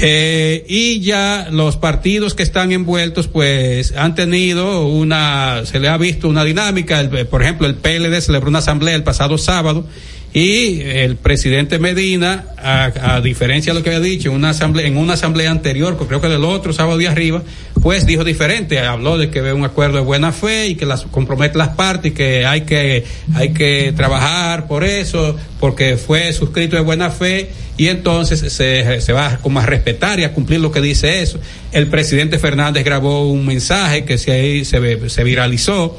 Eh, 0.00 0.64
y 0.66 1.00
ya 1.00 1.48
los 1.50 1.76
partidos 1.76 2.32
que 2.32 2.42
están 2.42 2.72
envueltos 2.72 3.28
pues 3.28 3.92
han 3.94 4.14
tenido 4.14 4.86
una, 4.86 5.66
se 5.66 5.78
le 5.78 5.88
ha 5.88 5.98
visto 5.98 6.26
una 6.26 6.42
dinámica, 6.42 7.06
por 7.28 7.42
ejemplo 7.42 7.66
el 7.66 7.74
PLD 7.74 8.18
celebró 8.22 8.48
una 8.48 8.60
asamblea 8.60 8.94
el 8.94 9.02
pasado 9.02 9.36
sábado 9.36 9.84
y 10.32 10.80
el 10.82 11.16
presidente 11.16 11.78
Medina, 11.80 12.44
a, 12.56 13.20
diferencia 13.20 13.72
de 13.72 13.80
lo 13.80 13.84
que 13.84 13.90
había 13.90 14.00
dicho 14.00 14.28
en 14.28 14.36
una 14.36 14.50
asamblea, 14.50 14.86
en 14.86 14.96
una 14.96 15.14
asamblea 15.14 15.50
anterior, 15.50 15.96
creo 16.06 16.20
que 16.20 16.28
del 16.28 16.44
otro 16.44 16.72
sábado 16.72 16.98
de 16.98 17.08
arriba, 17.08 17.42
pues 17.82 18.06
dijo 18.06 18.22
diferente, 18.22 18.78
habló 18.78 19.18
de 19.18 19.30
que 19.30 19.40
ve 19.40 19.52
un 19.52 19.64
acuerdo 19.64 19.96
de 19.96 20.04
buena 20.04 20.30
fe 20.30 20.68
y 20.68 20.74
que 20.76 20.86
las 20.86 21.02
compromete 21.02 21.58
las 21.58 21.70
partes 21.70 22.12
y 22.12 22.14
que 22.14 22.46
hay 22.46 22.60
que, 22.60 23.04
hay 23.34 23.52
que 23.52 23.92
trabajar 23.96 24.68
por 24.68 24.84
eso, 24.84 25.36
porque 25.60 25.96
fue 25.98 26.32
suscrito 26.32 26.76
de 26.76 26.82
buena 26.82 27.10
fe 27.10 27.50
y 27.76 27.88
entonces 27.88 28.40
se, 28.52 29.00
se 29.00 29.12
va 29.12 29.38
como 29.42 29.60
a 29.60 29.66
respetar 29.66 30.18
y 30.18 30.24
a 30.24 30.32
cumplir 30.32 30.60
lo 30.60 30.72
que 30.72 30.80
dice 30.80 31.22
eso. 31.22 31.38
El 31.72 31.86
presidente 31.86 32.38
Fernández 32.38 32.84
grabó 32.84 33.30
un 33.30 33.46
mensaje 33.46 34.04
que 34.04 34.18
se, 34.18 34.64
se, 34.64 35.08
se 35.08 35.24
viralizó. 35.24 35.96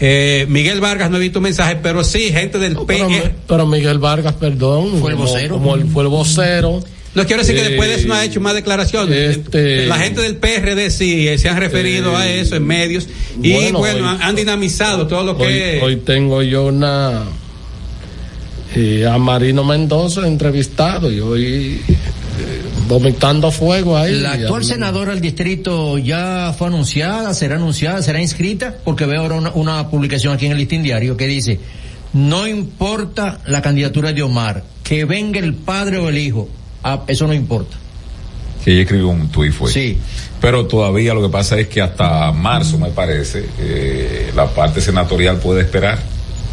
Eh, 0.00 0.46
Miguel 0.48 0.80
Vargas 0.80 1.10
no 1.10 1.16
ha 1.16 1.20
visto 1.20 1.40
mensaje, 1.40 1.78
pero 1.82 2.02
sí, 2.02 2.32
gente 2.32 2.58
del 2.58 2.74
no, 2.74 2.86
pero, 2.86 3.08
PE. 3.08 3.34
Pero 3.46 3.66
Miguel 3.66 3.98
Vargas, 3.98 4.34
perdón. 4.34 5.00
Fue 5.00 5.12
el 5.12 5.16
vocero. 5.16 5.54
Como, 5.56 5.70
como 5.70 5.82
el, 5.82 5.88
fue 5.88 6.02
el 6.02 6.08
vocero. 6.08 6.82
No 7.14 7.26
quiero 7.26 7.42
decir 7.42 7.54
que 7.54 7.68
después 7.68 7.88
de 7.88 7.94
eso 7.94 8.08
no 8.08 8.14
ha 8.14 8.24
hecho 8.24 8.40
más 8.40 8.54
declaraciones. 8.54 9.36
Este, 9.36 9.86
la 9.86 9.98
gente 9.98 10.20
del 10.20 10.36
PRD 10.36 10.90
sí 10.90 11.28
se 11.38 11.48
han 11.48 11.58
referido 11.58 12.12
eh, 12.12 12.16
a 12.16 12.32
eso 12.32 12.56
en 12.56 12.66
medios 12.66 13.08
y 13.40 13.52
bueno, 13.52 13.78
bueno 13.78 14.10
hoy, 14.10 14.18
han 14.20 14.34
dinamizado 14.34 15.06
todo 15.06 15.22
lo 15.22 15.36
que. 15.36 15.44
Hoy, 15.44 15.80
hoy 15.82 15.96
tengo 15.96 16.42
yo 16.42 16.64
una. 16.66 17.24
Eh, 18.76 19.06
a 19.06 19.18
Marino 19.18 19.62
Mendoza 19.62 20.26
entrevistado 20.26 21.12
y 21.12 21.20
hoy 21.20 21.80
eh, 21.86 22.62
vomitando 22.88 23.52
fuego 23.52 23.96
ahí. 23.96 24.18
La 24.20 24.32
actual 24.32 24.64
senadora 24.64 25.12
del 25.12 25.20
distrito 25.20 25.96
ya 25.98 26.52
fue 26.58 26.66
anunciada, 26.66 27.34
será 27.34 27.54
anunciada, 27.54 28.02
será 28.02 28.20
inscrita, 28.20 28.74
porque 28.84 29.06
veo 29.06 29.22
ahora 29.22 29.36
una, 29.36 29.52
una 29.52 29.88
publicación 29.90 30.34
aquí 30.34 30.46
en 30.46 30.52
el 30.52 30.58
listín 30.58 30.82
diario 30.82 31.16
que 31.16 31.28
dice, 31.28 31.60
no 32.14 32.48
importa 32.48 33.40
la 33.46 33.62
candidatura 33.62 34.12
de 34.12 34.22
Omar, 34.22 34.64
que 34.82 35.04
venga 35.04 35.38
el 35.38 35.54
padre 35.54 35.98
o 35.98 36.08
el 36.08 36.18
hijo, 36.18 36.48
ah, 36.82 37.02
eso 37.06 37.26
no 37.28 37.34
importa. 37.34 37.76
Que 38.64 38.72
ella 38.72 38.82
escribió 38.82 39.08
un 39.08 39.28
tuit 39.28 39.52
fue. 39.52 39.70
Sí. 39.70 39.98
Pero 40.40 40.66
todavía 40.66 41.14
lo 41.14 41.22
que 41.22 41.28
pasa 41.28 41.58
es 41.58 41.68
que 41.68 41.80
hasta 41.80 42.32
marzo, 42.32 42.78
me 42.78 42.90
parece, 42.90 43.44
eh, 43.58 44.32
la 44.34 44.46
parte 44.46 44.80
senatorial 44.80 45.38
puede 45.38 45.60
esperar. 45.60 45.98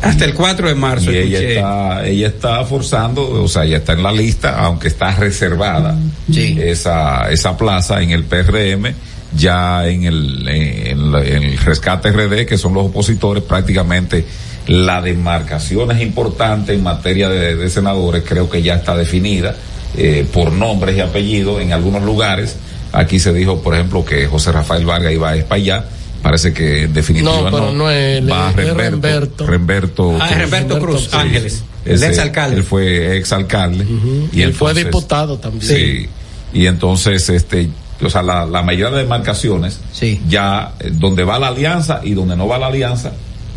Hasta 0.01 0.25
el 0.25 0.33
4 0.33 0.67
de 0.67 0.75
marzo. 0.75 1.11
Y 1.11 1.17
ella 1.17 1.39
está, 1.39 2.07
ella 2.07 2.27
está 2.27 2.65
forzando, 2.65 3.43
o 3.43 3.47
sea, 3.47 3.65
ella 3.65 3.77
está 3.77 3.93
en 3.93 4.03
la 4.03 4.11
lista, 4.11 4.57
aunque 4.59 4.87
está 4.87 5.15
reservada 5.15 5.95
sí. 6.31 6.57
esa, 6.59 7.29
esa 7.31 7.55
plaza 7.55 8.01
en 8.01 8.11
el 8.11 8.23
PRM, 8.23 8.93
ya 9.35 9.87
en 9.87 10.03
el, 10.05 10.47
en, 10.47 11.15
en 11.15 11.43
el 11.43 11.57
rescate 11.59 12.11
RD, 12.11 12.45
que 12.45 12.57
son 12.57 12.73
los 12.73 12.87
opositores, 12.87 13.43
prácticamente 13.43 14.25
La 14.67 15.01
demarcación 15.01 15.91
es 15.91 16.01
importante 16.01 16.73
en 16.73 16.83
materia 16.83 17.29
de, 17.29 17.69
senadores, 17.69 18.23
creo 18.27 18.49
que 18.49 18.61
ya 18.61 18.75
está 18.75 18.95
definida 18.95 19.55
eh, 19.97 20.25
por 20.31 20.51
nombres 20.51 20.97
y 20.97 21.01
apellidos 21.01 21.61
en 21.61 21.73
algunos 21.73 22.03
lugares. 22.03 22.55
Aquí 22.91 23.19
se 23.19 23.33
dijo, 23.33 23.61
por 23.61 23.73
ejemplo, 23.75 24.03
que 24.03 24.27
José 24.27 24.51
Rafael 24.51 24.85
Vargas 24.85 25.13
iba 25.13 25.29
a 25.29 25.35
España 25.35 25.83
parece 26.21 26.53
que 26.53 26.83
en 26.83 26.93
definitiva 26.93 27.31
no, 27.31 27.43
pero 27.45 27.71
no, 27.73 27.89
es, 27.89 28.29
va 28.29 28.51
Remberto, 28.51 29.45
Remberto, 29.45 30.17
ah, 30.19 30.29
Remberto 30.29 30.79
Cruz, 30.79 31.13
Ángeles, 31.13 31.63
el 31.85 32.03
ex 32.03 32.19
alcalde. 32.19 32.57
Él 32.57 32.63
fue 32.63 33.17
ex 33.17 33.31
alcalde 33.31 33.85
y 34.31 34.41
él 34.41 34.53
fue 34.53 34.73
diputado 34.73 35.37
también. 35.37 35.63
Sí. 35.63 36.09
Y 36.53 36.65
entonces 36.65 37.29
este 37.29 37.69
o 38.03 38.09
sea, 38.09 38.23
la, 38.23 38.45
la 38.45 38.63
mayoría 38.63 38.89
de 38.89 39.03
demarcaciones 39.03 39.79
sí. 39.91 40.19
ya 40.27 40.73
eh, 40.79 40.89
donde 40.91 41.23
va 41.23 41.37
la 41.37 41.47
alianza 41.47 42.01
y 42.03 42.13
donde 42.13 42.35
no 42.35 42.47
va 42.47 42.57
la 42.57 42.67
alianza 42.67 43.11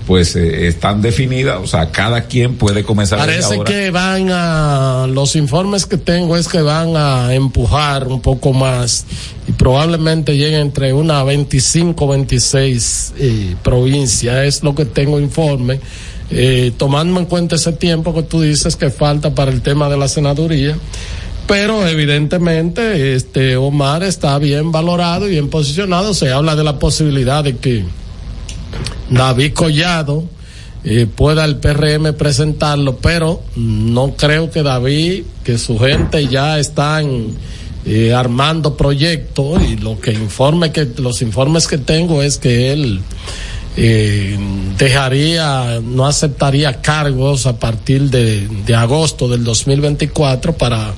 pues 0.07 0.37
eh, 0.37 0.67
están 0.67 1.01
definidas, 1.01 1.59
o 1.63 1.67
sea, 1.67 1.91
cada 1.91 2.25
quien 2.25 2.57
puede 2.57 2.85
comenzar. 2.85 3.19
Parece 3.19 3.61
que 3.65 3.91
van 3.91 4.29
a, 4.31 5.07
los 5.09 5.37
informes 5.37 5.87
que 5.87 5.97
tengo 5.97 6.37
es 6.37 6.49
que 6.49 6.61
van 6.61 6.97
a 6.97 7.35
empujar 7.35 8.07
un 8.09 8.21
poco 8.21 8.53
más 8.53 9.07
y 9.49 9.53
probablemente 9.53 10.37
lleguen 10.37 10.61
entre 10.61 10.93
una 10.93 11.23
25, 11.25 12.07
26 12.07 13.15
eh, 13.19 13.57
provincias, 13.63 14.45
es 14.45 14.63
lo 14.63 14.75
que 14.75 14.85
tengo 14.85 15.19
informe. 15.19 15.81
Eh, 16.31 16.73
tomando 16.77 17.21
en 17.21 17.27
cuenta 17.27 17.55
ese 17.55 17.73
tiempo 17.73 18.15
que 18.15 18.23
tú 18.23 18.41
dices 18.41 18.77
que 18.77 18.91
falta 18.91 19.35
para 19.35 19.51
el 19.51 19.61
tema 19.61 19.89
de 19.89 19.99
la 19.99 20.09
senaduría, 20.09 20.77
pero 21.47 21.87
evidentemente 21.87 23.15
este 23.15 23.57
Omar 23.57 24.03
está 24.03 24.39
bien 24.39 24.73
valorado 24.73 25.27
y 25.29 25.33
bien 25.33 25.51
posicionado, 25.51 26.15
se 26.15 26.33
habla 26.33 26.57
de 26.57 26.65
la 26.65 26.79
posibilidad 26.79 27.45
de 27.45 27.57
que 27.57 27.85
David 29.15 29.53
Collado 29.55 30.25
eh, 30.85 31.07
pueda 31.07 31.45
el 31.45 31.57
PRM 31.57 32.13
presentarlo, 32.15 32.97
pero 32.99 33.43
no 33.57 34.15
creo 34.17 34.51
que 34.51 34.63
David, 34.63 35.25
que 35.43 35.57
su 35.57 35.79
gente 35.79 36.29
ya 36.29 36.59
están 36.59 37.29
eh, 37.87 38.13
armando 38.13 38.77
proyectos 38.77 39.63
y 39.63 39.77
lo 39.77 39.99
que 39.99 40.13
informe 40.13 40.73
que 40.73 40.87
los 40.99 41.23
informes 41.23 41.67
que 41.67 41.79
tengo 41.79 42.23
es 42.23 42.39
que 42.39 42.73
él 42.73 43.01
eh, 43.77 44.39
dejaría, 44.77 45.81
no 45.83 46.07
aceptaría 46.07 46.81
cargos 46.83 47.47
a 47.47 47.59
partir 47.59 48.11
de, 48.11 48.47
de 48.67 48.75
agosto 48.75 49.29
del 49.29 49.43
2024 49.45 50.57
para 50.57 50.93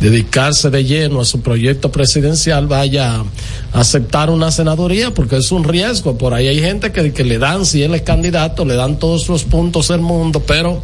dedicarse 0.00 0.70
de 0.70 0.84
lleno 0.84 1.20
a 1.20 1.24
su 1.24 1.40
proyecto 1.40 1.90
presidencial, 1.90 2.66
vaya 2.66 3.20
a 3.20 3.24
aceptar 3.72 4.30
una 4.30 4.50
senaduría, 4.50 5.14
porque 5.14 5.36
es 5.36 5.52
un 5.52 5.64
riesgo. 5.64 6.18
Por 6.18 6.34
ahí 6.34 6.48
hay 6.48 6.60
gente 6.60 6.92
que, 6.92 7.12
que 7.12 7.24
le 7.24 7.38
dan, 7.38 7.64
si 7.64 7.82
él 7.82 7.94
es 7.94 8.02
candidato, 8.02 8.64
le 8.64 8.74
dan 8.74 8.98
todos 8.98 9.28
los 9.28 9.44
puntos 9.44 9.88
del 9.88 10.00
mundo, 10.00 10.40
pero 10.40 10.82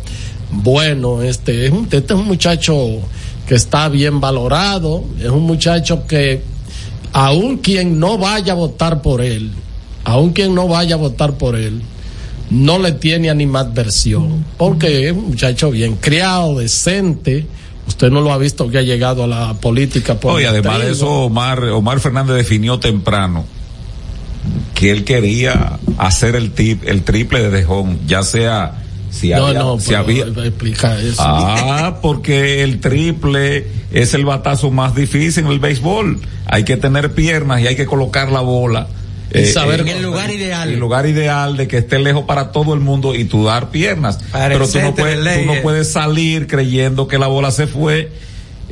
bueno, 0.53 1.23
este 1.23 1.67
es 1.67 1.73
un, 1.73 1.85
este 1.85 2.15
es 2.15 2.19
un 2.19 2.27
muchacho 2.27 2.77
que 3.47 3.55
está 3.55 3.89
bien 3.89 4.21
valorado, 4.21 5.05
es 5.21 5.29
un 5.29 5.43
muchacho 5.43 6.07
que 6.07 6.43
aun 7.13 7.59
quien 7.59 7.99
no 7.99 8.19
vaya 8.19 8.53
a 8.53 8.57
votar 8.57 9.03
por 9.03 9.21
él, 9.21 9.51
aun 10.05 10.33
quien 10.33 10.55
no 10.55 10.69
vaya 10.69 10.95
a 10.95 10.99
votar 10.99 11.35
por 11.35 11.57
él, 11.57 11.83
no 12.51 12.79
le 12.79 12.93
tiene 12.93 13.31
animadversión, 13.31 14.45
porque 14.57 15.07
es 15.07 15.13
un 15.13 15.31
muchacho 15.31 15.71
bien 15.71 15.97
criado, 15.97 16.59
decente, 16.59 17.47
Usted 17.91 18.09
no 18.09 18.21
lo 18.21 18.33
ha 18.33 18.39
visto 18.39 18.71
que 18.71 18.79
ha 18.79 18.83
llegado 18.83 19.25
a 19.25 19.27
la 19.27 19.55
política 19.55 20.15
por 20.15 20.35
Oye, 20.35 20.47
además 20.47 20.79
de 20.79 20.93
eso, 20.93 21.11
Omar, 21.25 21.65
Omar 21.65 21.99
Fernández 21.99 22.37
definió 22.37 22.79
temprano 22.79 23.45
que 24.75 24.93
él 24.93 25.03
quería 25.03 25.81
hacer 25.99 26.37
el, 26.37 26.53
tip, 26.53 26.85
el 26.87 27.03
triple 27.03 27.43
de 27.43 27.51
Dejón, 27.51 27.99
ya 28.07 28.23
sea 28.23 28.85
si 29.11 29.31
no, 29.31 29.47
había, 29.47 29.59
no, 29.59 29.81
si 29.81 29.95
había... 29.95 30.25
eso. 30.25 31.17
Ah, 31.19 31.99
porque 32.01 32.63
el 32.63 32.79
triple 32.79 33.67
es 33.91 34.15
el 34.15 34.25
batazo 34.25 34.71
más 34.71 34.95
difícil 34.95 35.47
en 35.47 35.51
el 35.51 35.59
béisbol. 35.59 36.21
Hay 36.47 36.63
que 36.63 36.77
tener 36.77 37.13
piernas 37.13 37.61
y 37.61 37.67
hay 37.67 37.75
que 37.75 37.87
colocar 37.87 38.31
la 38.31 38.41
bola 38.41 38.87
eh, 39.31 39.47
saber 39.47 39.81
en 39.81 39.89
el 39.89 40.03
lugar 40.03 40.31
ideal. 40.31 40.71
El 40.71 40.79
lugar 40.79 41.07
ideal 41.07 41.57
de 41.57 41.69
que 41.69 41.79
esté 41.79 41.99
lejos 41.99 42.25
para 42.25 42.53
todo 42.53 42.75
el 42.75 42.81
mundo 42.81 43.15
y 43.15 43.25
tú 43.25 43.45
dar 43.45 43.71
piernas. 43.71 44.19
Pero 44.33 44.69
tú 44.69 44.81
no, 44.81 44.95
puedes, 44.95 45.41
tú 45.41 45.47
no 45.47 45.55
puedes 45.63 45.93
salir 45.93 46.47
creyendo 46.47 47.07
que 47.07 47.19
la 47.19 47.27
bola 47.29 47.51
se 47.51 47.67
fue. 47.67 48.11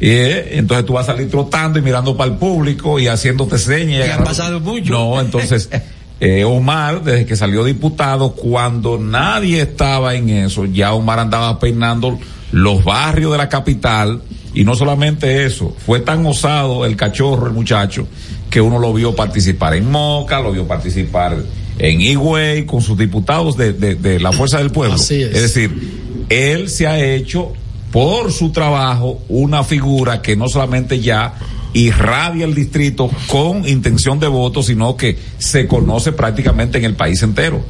Eh, 0.00 0.50
entonces 0.52 0.86
tú 0.86 0.92
vas 0.92 1.08
a 1.08 1.12
salir 1.12 1.30
trotando 1.30 1.78
y 1.78 1.82
mirando 1.82 2.16
para 2.16 2.30
el 2.30 2.36
público 2.36 2.98
y 2.98 3.08
haciéndote 3.08 3.58
señas. 3.58 4.06
Y 4.06 4.10
ha 4.10 4.24
pasado 4.24 4.60
mucho. 4.60 4.92
No, 4.92 5.20
entonces, 5.20 5.68
eh, 6.20 6.44
Omar, 6.44 7.02
desde 7.02 7.26
que 7.26 7.36
salió 7.36 7.64
diputado, 7.64 8.32
cuando 8.32 8.98
nadie 8.98 9.62
estaba 9.62 10.14
en 10.14 10.28
eso, 10.30 10.64
ya 10.64 10.92
Omar 10.92 11.18
andaba 11.18 11.58
peinando 11.58 12.18
los 12.52 12.84
barrios 12.84 13.32
de 13.32 13.38
la 13.38 13.48
capital 13.48 14.22
y 14.54 14.64
no 14.64 14.74
solamente 14.74 15.44
eso, 15.44 15.74
fue 15.84 16.00
tan 16.00 16.24
osado 16.26 16.84
el 16.84 16.96
cachorro, 16.96 17.46
el 17.46 17.52
muchacho, 17.52 18.08
que 18.50 18.60
uno 18.60 18.78
lo 18.78 18.92
vio 18.92 19.14
participar 19.14 19.74
en 19.74 19.90
Moca, 19.90 20.40
lo 20.40 20.52
vio 20.52 20.66
participar 20.66 21.36
en 21.78 22.00
Higüey 22.00 22.66
con 22.66 22.80
sus 22.82 22.98
diputados 22.98 23.56
de, 23.56 23.72
de, 23.72 24.20
la 24.20 24.32
Fuerza 24.32 24.58
del 24.58 24.70
Pueblo. 24.70 24.96
es. 24.96 25.10
es 25.10 25.42
decir, 25.42 26.26
él 26.28 26.68
se 26.68 26.86
ha 26.86 26.98
hecho 26.98 27.52
por 27.92 28.32
su 28.32 28.50
trabajo 28.50 29.22
una 29.28 29.64
figura 29.64 30.20
que 30.20 30.36
no 30.36 30.48
solamente 30.48 31.00
ya 31.00 31.34
irradia 31.72 32.44
el 32.44 32.54
distrito 32.54 33.10
con 33.26 33.68
intención 33.68 34.18
de 34.18 34.28
voto, 34.28 34.62
sino 34.62 34.96
que 34.96 35.18
se 35.38 35.66
conoce 35.66 36.12
prácticamente 36.12 36.78
en 36.78 36.84
el 36.84 36.94
país 36.94 37.22
entero. 37.22 37.62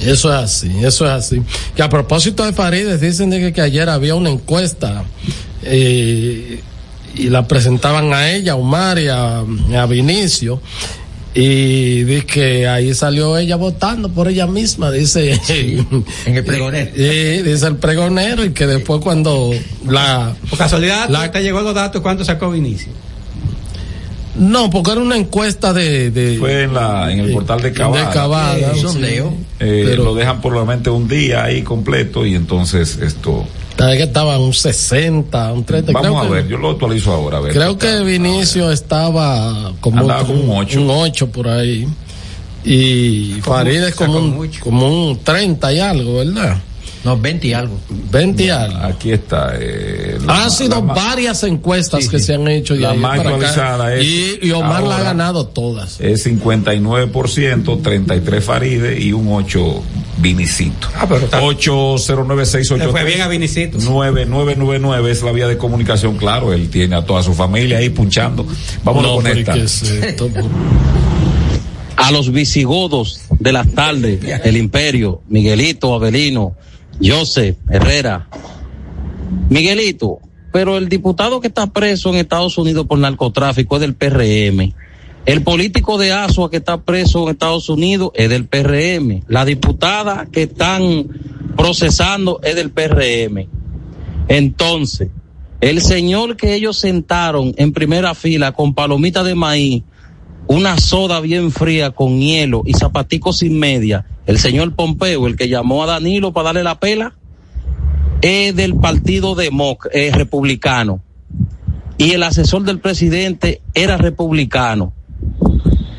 Eso 0.00 0.32
es 0.32 0.44
así, 0.44 0.70
eso 0.82 1.06
es 1.06 1.12
así. 1.12 1.42
Que 1.74 1.82
a 1.82 1.88
propósito 1.88 2.44
de 2.44 2.52
Farides, 2.52 3.00
dicen 3.00 3.30
que, 3.30 3.52
que 3.52 3.60
ayer 3.60 3.88
había 3.88 4.14
una 4.14 4.30
encuesta 4.30 5.04
eh, 5.62 6.60
y 7.18 7.30
la 7.30 7.46
presentaban 7.46 8.12
a 8.12 8.30
ella, 8.30 8.52
a 8.52 8.56
Omar 8.56 8.98
y 8.98 9.08
a, 9.08 9.86
Vinicio. 9.86 10.60
Y 11.34 12.04
dice 12.04 12.26
que 12.26 12.66
ahí 12.66 12.94
salió 12.94 13.36
ella 13.36 13.56
votando 13.56 14.08
por 14.08 14.28
ella 14.28 14.46
misma, 14.46 14.90
dice. 14.90 15.38
en 16.26 16.36
el 16.36 16.44
pregonero. 16.44 16.90
dice 16.92 17.66
el 17.66 17.76
pregonero 17.76 18.44
y 18.44 18.50
que 18.50 18.66
después 18.66 19.00
cuando 19.00 19.52
la... 19.86 20.34
Por 20.48 20.58
casualidad, 20.58 21.08
la, 21.08 21.30
te 21.30 21.42
llegó 21.42 21.60
los 21.60 21.74
datos, 21.74 22.00
¿cuánto 22.00 22.24
sacó 22.24 22.50
Vinicio? 22.50 22.92
No, 24.36 24.70
porque 24.70 24.92
era 24.92 25.00
una 25.00 25.16
encuesta 25.16 25.72
de... 25.72 26.10
de 26.10 26.38
Fue 26.38 26.62
en, 26.62 26.74
la, 26.74 27.12
en 27.12 27.20
el 27.20 27.32
portal 27.32 27.60
de 27.60 27.72
Cabada. 27.72 28.06
De 28.06 28.14
Cabada. 28.14 28.72
Eh, 29.60 29.84
pero, 29.84 30.04
lo 30.04 30.14
dejan 30.14 30.40
por 30.40 30.52
lo 30.52 30.64
menos 30.64 30.86
un 30.88 31.08
día 31.08 31.44
ahí 31.44 31.62
completo 31.62 32.24
y 32.24 32.34
entonces 32.36 32.98
esto 33.02 33.46
que 33.78 34.02
estaba 34.02 34.38
un 34.38 34.52
60, 34.52 35.52
un 35.52 35.64
30. 35.64 35.92
Vamos 35.92 36.26
a 36.26 36.28
ver, 36.28 36.48
yo 36.48 36.58
lo 36.58 36.70
actualizo 36.70 37.12
ahora. 37.12 37.38
A 37.38 37.40
ver, 37.40 37.52
creo 37.52 37.78
que 37.78 38.02
Vinicio 38.02 38.70
estaba 38.72 39.72
como 39.80 40.04
un, 40.04 40.10
8. 40.10 40.80
un 40.80 40.90
8 40.90 41.28
por 41.30 41.48
ahí. 41.48 41.86
Y 42.64 43.38
Farid 43.40 43.90
como 43.94 44.18
un, 44.18 44.50
como 44.60 45.10
un 45.10 45.18
30 45.22 45.72
y 45.72 45.78
algo, 45.80 46.16
¿verdad? 46.16 46.58
No, 47.04 47.16
20 47.16 47.46
y 47.46 47.52
algo. 47.52 47.78
20 48.10 48.42
y 48.44 48.50
algo. 48.50 48.78
Aquí 48.78 49.12
está. 49.12 49.52
Eh, 49.58 50.18
Han 50.26 50.50
sido 50.50 50.82
varias 50.82 51.44
encuestas 51.44 52.08
que 52.08 52.18
se 52.18 52.34
han 52.34 52.48
hecho 52.48 52.74
ya. 52.74 52.88
La 52.88 52.94
más 52.94 53.20
actualizada 53.20 53.94
es. 53.94 54.04
Y, 54.04 54.38
y 54.42 54.50
Omar 54.50 54.82
la 54.82 54.96
ha 54.96 55.02
ganado 55.02 55.46
todas. 55.46 56.00
Es 56.00 56.26
59%, 56.26 57.82
33 57.82 58.44
Faride 58.44 59.00
y 59.00 59.12
un 59.12 59.28
8 59.32 59.82
Vinicito. 60.18 60.88
Ah, 60.94 61.06
pero 61.08 61.24
está. 61.24 61.40
809683. 61.40 62.90
fue 62.90 63.04
bien 63.04 63.22
a 63.22 63.28
Vinicito. 63.28 63.78
9999 63.78 65.10
es 65.10 65.22
la 65.22 65.32
vía 65.32 65.46
de 65.46 65.56
comunicación, 65.56 66.16
claro. 66.16 66.52
Él 66.52 66.68
tiene 66.70 66.96
a 66.96 67.04
toda 67.04 67.22
su 67.22 67.34
familia 67.34 67.78
ahí 67.78 67.90
punchando. 67.90 68.46
Vamos 68.84 69.04
a 69.04 69.08
conectar. 69.08 69.58
a 71.96 72.10
los 72.10 72.32
visigodos 72.32 73.20
de 73.38 73.52
las 73.52 73.72
tardes, 73.72 74.20
el 74.44 74.56
imperio, 74.56 75.22
Miguelito, 75.28 75.94
Avelino, 75.94 76.54
Joseph 77.02 77.56
Herrera. 77.70 78.28
Miguelito, 79.48 80.20
pero 80.52 80.78
el 80.78 80.88
diputado 80.88 81.40
que 81.40 81.48
está 81.48 81.66
preso 81.68 82.10
en 82.10 82.16
Estados 82.16 82.58
Unidos 82.58 82.86
por 82.86 82.98
narcotráfico 82.98 83.76
es 83.76 83.80
del 83.82 83.94
PRM. 83.94 84.74
El 85.28 85.42
político 85.42 85.98
de 85.98 86.10
Asua 86.10 86.50
que 86.50 86.56
está 86.56 86.80
preso 86.80 87.24
en 87.24 87.32
Estados 87.32 87.68
Unidos 87.68 88.12
es 88.14 88.30
del 88.30 88.46
PRM. 88.46 89.24
La 89.28 89.44
diputada 89.44 90.24
que 90.32 90.44
están 90.44 91.06
procesando 91.54 92.40
es 92.42 92.56
del 92.56 92.70
PRM. 92.70 93.46
Entonces, 94.28 95.10
el 95.60 95.82
señor 95.82 96.38
que 96.38 96.54
ellos 96.54 96.78
sentaron 96.78 97.52
en 97.58 97.74
primera 97.74 98.14
fila 98.14 98.52
con 98.52 98.72
palomita 98.72 99.22
de 99.22 99.34
maíz, 99.34 99.82
una 100.46 100.78
soda 100.78 101.20
bien 101.20 101.50
fría 101.52 101.90
con 101.90 102.18
hielo 102.18 102.62
y 102.64 102.72
zapaticos 102.72 103.40
sin 103.40 103.58
media, 103.58 104.06
el 104.24 104.38
señor 104.38 104.74
Pompeo, 104.74 105.26
el 105.26 105.36
que 105.36 105.50
llamó 105.50 105.82
a 105.82 105.88
Danilo 105.88 106.32
para 106.32 106.46
darle 106.46 106.62
la 106.62 106.80
pela, 106.80 107.12
es 108.22 108.56
del 108.56 108.76
partido 108.76 109.34
Democ, 109.34 109.88
es 109.92 110.16
republicano. 110.16 111.02
Y 111.98 112.12
el 112.12 112.22
asesor 112.22 112.62
del 112.62 112.80
presidente 112.80 113.60
era 113.74 113.98
republicano. 113.98 114.94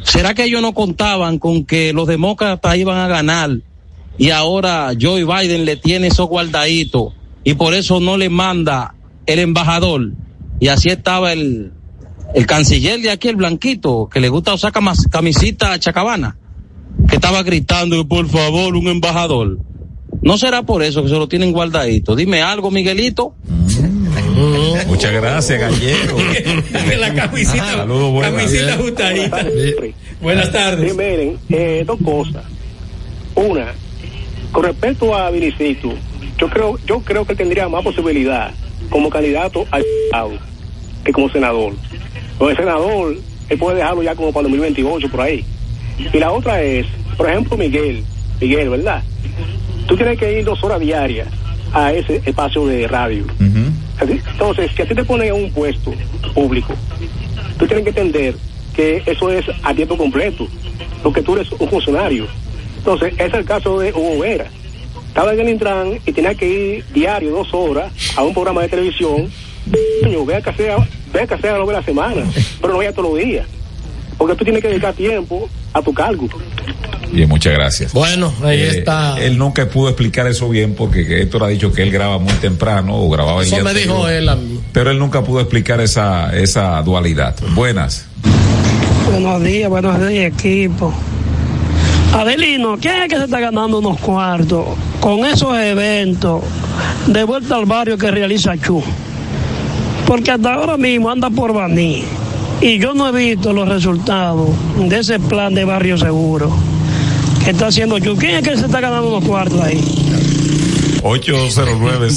¿Será 0.04 0.34
que 0.34 0.46
ellos 0.46 0.62
no 0.62 0.74
contaban 0.74 1.40
con 1.40 1.66
que 1.66 1.94
los 1.94 2.08
demócratas 2.08 2.76
iban 2.78 2.98
a 2.98 3.08
ganar 3.08 3.52
y 4.18 4.32
ahora 4.32 4.92
Joe 5.00 5.24
Biden 5.24 5.66
le 5.66 5.78
tiene 5.78 6.08
eso 6.08 6.26
guardadito 6.26 7.14
y 7.44 7.54
por 7.54 7.74
eso 7.74 8.00
no 8.00 8.18
le 8.18 8.30
manda 8.30 8.96
el 9.26 9.40
embajador. 9.40 10.12
Y 10.60 10.68
así 10.68 10.90
estaba 10.90 11.32
el, 11.32 11.72
el 12.36 12.46
canciller 12.46 13.00
de 13.00 13.12
aquí, 13.12 13.30
el 13.30 13.38
blanquito, 13.38 14.10
que 14.12 14.20
le 14.20 14.30
gusta 14.30 14.54
usar 14.54 14.74
camisita 15.10 15.80
chacabana, 15.80 16.38
que 17.08 17.16
estaba 17.16 17.44
gritando 17.44 18.08
por 18.08 18.28
favor 18.28 18.76
un 18.76 18.88
embajador. 18.88 19.60
¿No 20.22 20.38
será 20.38 20.64
por 20.64 20.84
eso 20.84 21.04
que 21.04 21.10
se 21.10 21.16
lo 21.16 21.28
tienen 21.30 21.54
guardadito? 21.54 22.16
Dime 22.16 22.42
algo, 22.42 22.72
Miguelito. 22.72 23.36
Muchas 24.88 25.12
gracias, 25.12 25.60
Gallero. 25.60 26.18
la 27.00 27.14
camisita, 27.14 27.66
Saludos, 27.66 28.12
buenas. 28.12 28.34
camisita 28.44 28.74
ajustadita. 28.74 29.46
Buenas 30.22 30.52
tardes. 30.52 30.92
Sí, 30.92 30.98
miren, 30.98 31.38
eh, 31.50 31.84
dos 31.86 32.00
cosas. 32.04 32.44
Una, 33.36 33.74
con 34.52 34.64
respecto 34.64 35.16
a 35.16 35.30
Vinicito, 35.30 35.94
yo 36.38 36.50
creo, 36.50 36.78
yo 36.86 37.00
creo 37.02 37.26
que 37.26 37.36
tendría 37.36 37.70
más 37.70 37.84
posibilidad 37.84 38.52
como 38.90 39.10
candidato 39.10 39.66
al 39.72 39.84
que 41.04 41.12
como 41.12 41.30
senador. 41.30 41.74
Como 42.38 42.50
el 42.50 42.58
senador, 42.58 43.16
él 43.50 43.58
puede 43.58 43.78
dejarlo 43.78 44.04
ya 44.04 44.16
como 44.16 44.32
para 44.32 44.44
2028 44.44 45.10
por 45.10 45.22
ahí. 45.22 45.46
Y 46.14 46.18
la 46.18 46.32
otra 46.32 46.62
es, 46.62 46.86
por 47.18 47.30
ejemplo, 47.30 47.58
Miguel, 47.58 48.04
Miguel, 48.40 48.70
¿verdad? 48.70 49.04
Tú 49.88 49.96
tienes 49.96 50.18
que 50.18 50.40
ir 50.40 50.46
dos 50.46 50.64
horas 50.64 50.80
diarias 50.80 51.28
a 51.74 51.94
ese 51.94 52.22
espacio 52.26 52.66
de 52.68 52.88
radio. 52.88 53.26
Entonces, 54.02 54.72
si 54.76 54.82
a 54.82 54.88
ti 54.88 54.96
te 54.96 55.04
ponen 55.04 55.28
en 55.28 55.44
un 55.44 55.52
puesto 55.52 55.94
público, 56.34 56.74
tú 57.58 57.68
tienes 57.68 57.84
que 57.84 57.90
entender 57.90 58.36
que 58.76 59.04
eso 59.06 59.30
es 59.30 59.46
a 59.64 59.74
tiempo 59.74 59.98
completo, 59.98 60.48
porque 61.04 61.22
tú 61.22 61.36
eres 61.36 61.52
un 61.52 61.70
funcionario. 61.70 62.28
Entonces, 62.78 63.14
ese 63.14 63.26
es 63.26 63.34
el 63.34 63.46
caso 63.46 63.80
de 63.80 63.92
Hugo 63.92 64.20
Vera. 64.20 64.46
Estaba 65.08 65.34
en 65.34 65.40
el 65.42 65.50
Intran 65.50 66.00
y 66.06 66.12
tenía 66.14 66.34
que 66.36 66.48
ir 66.48 66.86
diario 66.94 67.32
dos 67.32 67.54
horas 67.54 67.92
a 68.16 68.24
un 68.24 68.34
programa 68.34 68.62
de 68.62 68.70
televisión. 68.70 69.30
Vea 70.26 70.42
que 70.42 70.54
sea, 70.54 70.78
vea 71.12 71.28
que 71.28 71.38
sea 71.38 71.58
la 71.58 71.84
semana, 71.84 72.24
pero 72.62 72.74
no 72.74 72.80
vaya 72.80 72.94
todos 72.94 73.12
los 73.12 73.24
días. 73.24 73.46
Porque 74.18 74.36
tú 74.36 74.44
tienes 74.44 74.62
que 74.62 74.70
dedicar 74.70 74.94
tiempo 74.94 75.50
a 75.74 75.82
tu 75.82 75.94
cargo. 75.94 76.28
Bien, 77.12 77.28
muchas 77.28 77.54
gracias. 77.54 77.92
Bueno, 77.94 78.32
ahí 78.44 78.60
Eh, 78.60 78.70
está. 78.80 79.18
Él 79.20 79.38
nunca 79.38 79.68
pudo 79.68 79.90
explicar 79.90 80.28
eso 80.28 80.48
bien 80.50 80.76
porque 80.76 81.06
que 81.08 81.22
Héctor 81.24 81.44
ha 81.44 81.48
dicho 81.48 81.72
que 81.72 81.82
él 81.82 81.92
graba 81.92 82.20
muy 82.20 82.34
temprano 82.34 82.96
o 82.96 83.10
grababa 83.10 83.42
el 83.42 83.48
Eso 83.48 83.56
día 83.56 83.64
me 83.64 83.70
anterior, 83.72 83.96
dijo 83.98 84.08
él 84.10 84.30
a 84.30 84.36
mí. 84.36 84.60
Pero 84.72 84.92
él 84.92 85.00
nunca 85.00 85.24
pudo 85.24 85.40
explicar 85.42 85.82
esa, 85.82 86.36
esa 86.38 86.82
dualidad. 86.84 87.36
Buenas. 87.56 88.06
Buenos 89.12 89.44
días, 89.44 89.70
buenos 89.70 90.00
días, 90.08 90.32
equipo. 90.34 90.94
Adelino, 92.14 92.78
¿quién 92.80 93.02
es 93.04 93.10
que 93.10 93.18
se 93.18 93.26
está 93.26 93.40
ganando 93.40 93.80
unos 93.80 94.00
cuartos 94.00 94.66
con 95.00 95.26
esos 95.26 95.56
eventos 95.58 96.42
de 97.08 97.24
vuelta 97.24 97.56
al 97.56 97.66
barrio 97.66 97.98
que 97.98 98.10
realiza 98.12 98.56
Chu? 98.58 98.84
Porque 100.06 100.32
hasta 100.32 100.54
ahora 100.54 100.78
mismo 100.78 101.10
anda 101.10 101.30
por 101.30 101.54
Baní 101.54 102.04
y 102.62 102.80
yo 102.80 102.94
no 102.94 103.08
he 103.10 103.12
visto 103.12 103.54
los 103.54 103.68
resultados 103.70 104.50
de 104.78 105.00
ese 105.00 105.20
plan 105.20 105.54
de 105.54 105.66
barrio 105.66 105.98
seguro 105.98 106.52
que 107.44 107.52
está 107.52 107.68
haciendo 107.68 108.00
Chu. 108.00 108.16
¿Quién 108.18 108.36
es 108.38 108.44
que 108.44 108.58
se 108.58 108.66
está 108.66 108.80
ganando 108.82 109.08
unos 109.16 109.24
cuartos 109.28 109.60
ahí? 109.62 109.80
809 111.02 112.10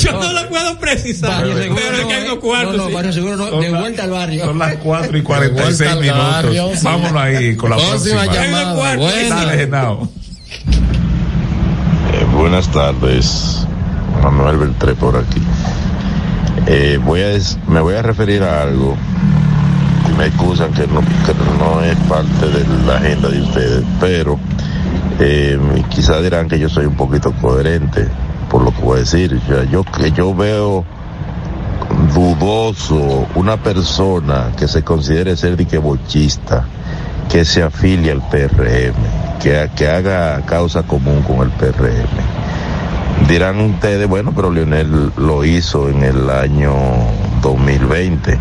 Yo 0.00 0.12
no 0.12 0.32
lo 0.32 0.48
puedo 0.48 0.78
precisar, 0.80 1.44
pero 1.44 1.58
es 1.60 2.06
que 2.06 2.14
hay 2.14 2.24
unos 2.24 2.38
cuartos. 2.38 2.76
No, 2.76 2.88
no, 2.88 2.94
barrio 2.94 3.12
seguro 3.12 3.36
no, 3.36 3.60
de 3.60 3.70
vuelta 3.70 4.04
al 4.04 4.10
barrio. 4.10 4.44
Son 4.44 4.58
las 4.58 4.76
4 4.76 5.16
y 5.16 5.20
De 5.20 5.26
vuelta 5.26 5.54
46 5.54 5.90
al 5.90 6.00
minutos. 6.00 6.22
barrio. 6.32 6.70
Vámonos 6.82 7.22
ahí 7.22 7.56
con 7.56 7.70
la 7.70 7.76
Próxima 7.76 8.22
próxima. 8.24 8.44
llamada, 8.96 9.52
Genao. 9.56 10.08
Eh, 12.12 12.26
buenas 12.34 12.68
tardes, 12.72 13.66
Manuel 14.22 14.56
Beltré 14.58 14.94
por 14.94 15.16
aquí. 15.16 15.40
Eh, 16.66 16.98
voy 17.02 17.20
a, 17.22 17.28
des- 17.28 17.56
me 17.68 17.80
voy 17.80 17.94
a 17.94 18.02
referir 18.02 18.42
a 18.42 18.62
algo. 18.62 18.96
Me 20.18 20.26
excusan 20.26 20.72
que 20.72 20.84
no, 20.88 21.00
que 21.00 21.32
no 21.60 21.80
es 21.80 21.96
parte 22.08 22.46
de 22.48 22.66
la 22.84 22.96
agenda 22.96 23.28
de 23.28 23.40
ustedes, 23.40 23.84
pero 24.00 24.36
eh, 25.20 25.56
quizás 25.88 26.20
dirán 26.24 26.48
que 26.48 26.58
yo 26.58 26.68
soy 26.68 26.86
un 26.86 26.96
poquito 26.96 27.32
coherente 27.40 28.08
por 28.50 28.64
lo 28.64 28.72
que 28.72 28.82
voy 28.82 28.96
a 28.96 29.00
decir. 29.00 29.40
O 29.40 29.46
sea, 29.46 29.62
yo 29.62 29.84
que 29.84 30.10
yo 30.10 30.34
veo 30.34 30.84
dudoso 32.12 33.28
una 33.36 33.58
persona 33.58 34.50
que 34.58 34.66
se 34.66 34.82
considere 34.82 35.36
ser 35.36 35.56
dique 35.56 35.78
bochista, 35.78 36.64
que 37.30 37.44
se 37.44 37.62
afilie 37.62 38.10
al 38.10 38.28
PRM, 38.28 39.38
que, 39.40 39.70
que 39.76 39.88
haga 39.88 40.44
causa 40.46 40.82
común 40.82 41.22
con 41.22 41.42
el 41.42 41.50
PRM. 41.50 43.28
Dirán 43.28 43.60
ustedes, 43.60 44.08
bueno, 44.08 44.32
pero 44.34 44.50
Leonel 44.50 45.12
lo 45.16 45.44
hizo 45.44 45.88
en 45.88 46.02
el 46.02 46.28
año 46.28 46.72
2020, 47.40 48.38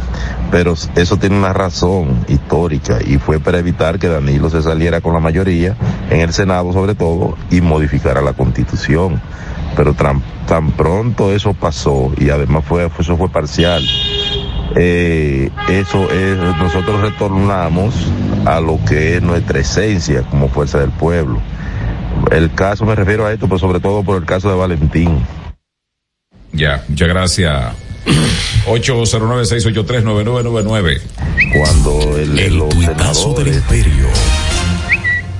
pero 0.51 0.73
eso 0.95 1.17
tiene 1.17 1.37
una 1.37 1.53
razón 1.53 2.25
histórica 2.27 2.99
y 3.05 3.17
fue 3.17 3.39
para 3.39 3.59
evitar 3.59 3.99
que 3.99 4.07
Danilo 4.07 4.49
se 4.49 4.61
saliera 4.61 5.01
con 5.01 5.13
la 5.13 5.19
mayoría 5.19 5.75
en 6.09 6.21
el 6.21 6.33
Senado 6.33 6.73
sobre 6.73 6.95
todo 6.95 7.37
y 7.51 7.61
modificara 7.61 8.21
la 8.21 8.33
constitución. 8.33 9.21
Pero 9.75 9.93
tan, 9.93 10.21
pronto 10.71 11.31
eso 11.31 11.53
pasó 11.53 12.11
y 12.17 12.31
además 12.31 12.65
fue, 12.65 12.89
eso 12.99 13.15
fue 13.15 13.29
parcial, 13.29 13.83
eh, 14.75 15.51
eso 15.69 16.09
es, 16.09 16.37
nosotros 16.37 17.01
retornamos 17.01 17.93
a 18.45 18.59
lo 18.59 18.79
que 18.85 19.17
es 19.17 19.21
nuestra 19.21 19.59
esencia 19.59 20.23
como 20.23 20.49
fuerza 20.49 20.79
del 20.79 20.89
pueblo. 20.89 21.39
El 22.31 22.53
caso, 22.53 22.85
me 22.85 22.95
refiero 22.95 23.25
a 23.25 23.33
esto, 23.33 23.47
pero 23.47 23.59
sobre 23.59 23.79
todo 23.79 24.03
por 24.03 24.17
el 24.17 24.25
caso 24.25 24.49
de 24.49 24.55
Valentín. 24.55 25.19
Ya, 26.51 26.83
muchas 26.87 27.07
gracias. 27.07 27.86
809-683-9999. 28.67 31.01
Cuando 31.57 32.17
el, 32.17 32.57
los 32.57 32.73
senadores 32.73 33.63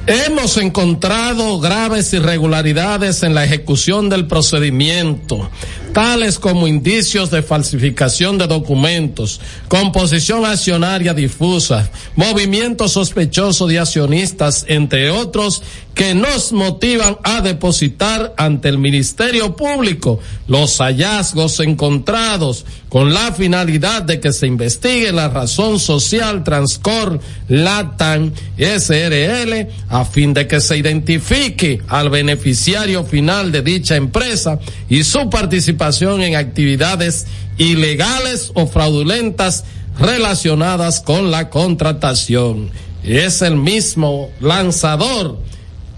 Hemos 0.08 0.58
encontrado 0.58 1.60
graves 1.60 2.14
irregularidades 2.14 3.24
en 3.24 3.36
la 3.36 3.44
ejecución 3.44 4.10
del 4.10 4.26
procedimiento, 4.26 5.50
tales 5.98 6.38
como 6.38 6.68
indicios 6.68 7.32
de 7.32 7.42
falsificación 7.42 8.38
de 8.38 8.46
documentos, 8.46 9.42
composición 9.68 10.46
accionaria 10.46 11.12
difusa, 11.12 11.90
movimiento 12.16 12.88
sospechoso 12.88 13.66
de 13.66 13.80
accionistas, 13.80 14.64
entre 14.68 15.10
otros, 15.10 15.64
que 15.96 16.14
nos 16.14 16.54
motivan 16.54 17.18
a 17.24 17.42
depositar 17.42 18.32
ante 18.38 18.70
el 18.70 18.78
Ministerio 18.78 19.56
Público 19.56 20.20
los 20.48 20.78
hallazgos 20.78 21.60
encontrados 21.62 22.68
con 22.90 23.16
la 23.16 23.34
finalidad 23.34 24.04
de 24.04 24.20
que 24.20 24.32
se 24.32 24.46
investigue 24.46 25.12
la 25.12 25.30
razón 25.30 25.80
social 25.80 26.44
Transcor 26.44 27.20
Latam 27.48 28.32
SRL 28.60 29.68
a 29.90 30.06
fin 30.06 30.36
de 30.36 30.46
que 30.46 30.62
se 30.62 30.78
identifique 30.78 31.82
al 31.88 32.12
beneficiario 32.12 33.04
final 33.04 33.52
de 33.52 33.64
dicha 33.64 33.96
empresa 33.96 34.60
y 34.88 35.04
su 35.04 35.32
participación 35.32 35.87
en 36.22 36.36
actividades 36.36 37.26
ilegales 37.58 38.52
o 38.54 38.68
fraudulentas 38.68 39.64
relacionadas 40.00 41.00
con 41.02 41.32
la 41.32 41.50
contratación. 41.50 42.70
Es 43.04 43.42
el 43.42 43.56
mismo 43.56 44.30
lanzador, 44.42 45.40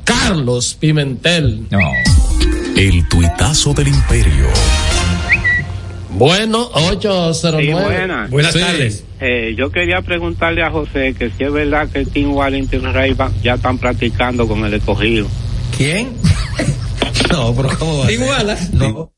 Carlos 0.04 0.76
Pimentel. 0.80 1.66
El 2.78 3.08
tuitazo 3.10 3.74
del 3.74 3.88
imperio. 3.90 4.46
Bueno, 6.12 6.70
809. 6.74 7.66
Sí, 7.66 7.72
buenas. 7.74 8.30
Buenas 8.30 8.54
tardes. 8.54 9.04
Eh, 9.22 9.54
yo 9.58 9.72
quería 9.72 10.02
preguntarle 10.02 10.64
a 10.64 10.72
José 10.72 11.14
que 11.18 11.30
si 11.38 11.44
es 11.44 11.52
verdad 11.52 11.88
que 11.90 12.00
el 12.00 12.08
Team 12.10 12.32
Wallington 12.34 12.94
Rey 12.94 13.14
va- 13.14 13.32
ya 13.44 13.56
están 13.56 13.78
practicando 13.78 14.48
con 14.48 14.64
el 14.66 14.74
escogido. 14.74 15.28
¿Quién? 15.78 16.14
no, 17.32 17.54
pero 17.54 17.70
¿cómo 17.78 18.00
va? 18.00 18.08
No. 18.74 19.12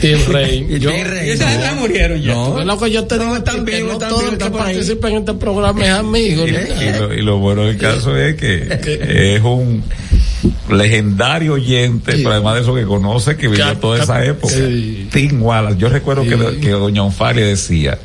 Team 0.00 0.20
Rey. 0.28 0.66
Yo, 0.80 0.90
Rey, 0.90 1.30
Esas 1.30 1.54
no. 1.56 1.60
ya 1.62 1.74
murieron 1.74 2.20
ya. 2.20 2.34
No. 2.34 2.60
Es 2.60 2.66
lo 2.66 2.78
que 2.78 2.90
yo 2.90 3.04
te 3.06 3.18
digo, 3.18 3.34
están 3.36 3.64
que 3.64 3.76
vivos, 3.76 3.86
no 3.88 3.92
están 3.94 4.08
todo 4.10 4.18
vivos, 4.20 4.32
el 4.32 4.38
que 4.38 4.44
están 4.44 4.52
por 4.52 4.60
ahí. 4.66 4.74
participa 4.74 5.10
en 5.10 5.16
este 5.16 5.34
programa 5.34 5.84
es 5.84 5.90
amigo. 5.90 6.46
Y, 6.46 6.52
¿no? 6.52 6.58
y 6.60 6.98
lo, 6.98 7.14
y 7.14 7.22
lo 7.22 7.38
bueno 7.38 7.62
del 7.64 7.78
caso 7.78 8.16
es 8.16 8.36
que 8.36 9.34
es 9.36 9.42
un 9.42 9.82
legendario 10.70 11.54
oyente, 11.54 12.12
pero 12.16 12.32
además 12.32 12.56
de 12.56 12.60
eso 12.60 12.74
que 12.74 12.84
conoce, 12.84 13.36
que 13.36 13.48
vivió 13.48 13.66
Que- 13.70 13.76
toda 13.76 14.02
esa 14.02 14.20
que- 14.20 14.28
época. 14.28 14.54
sí. 14.54 15.08
Tim 15.10 15.42
Wallace, 15.42 15.78
yo 15.78 15.88
recuerdo 15.88 16.22
que, 16.22 16.36
Sí. 16.36 16.60
que 16.60 16.70
doña 16.70 17.02
Onfalia 17.02 17.46
decía, 17.46 17.98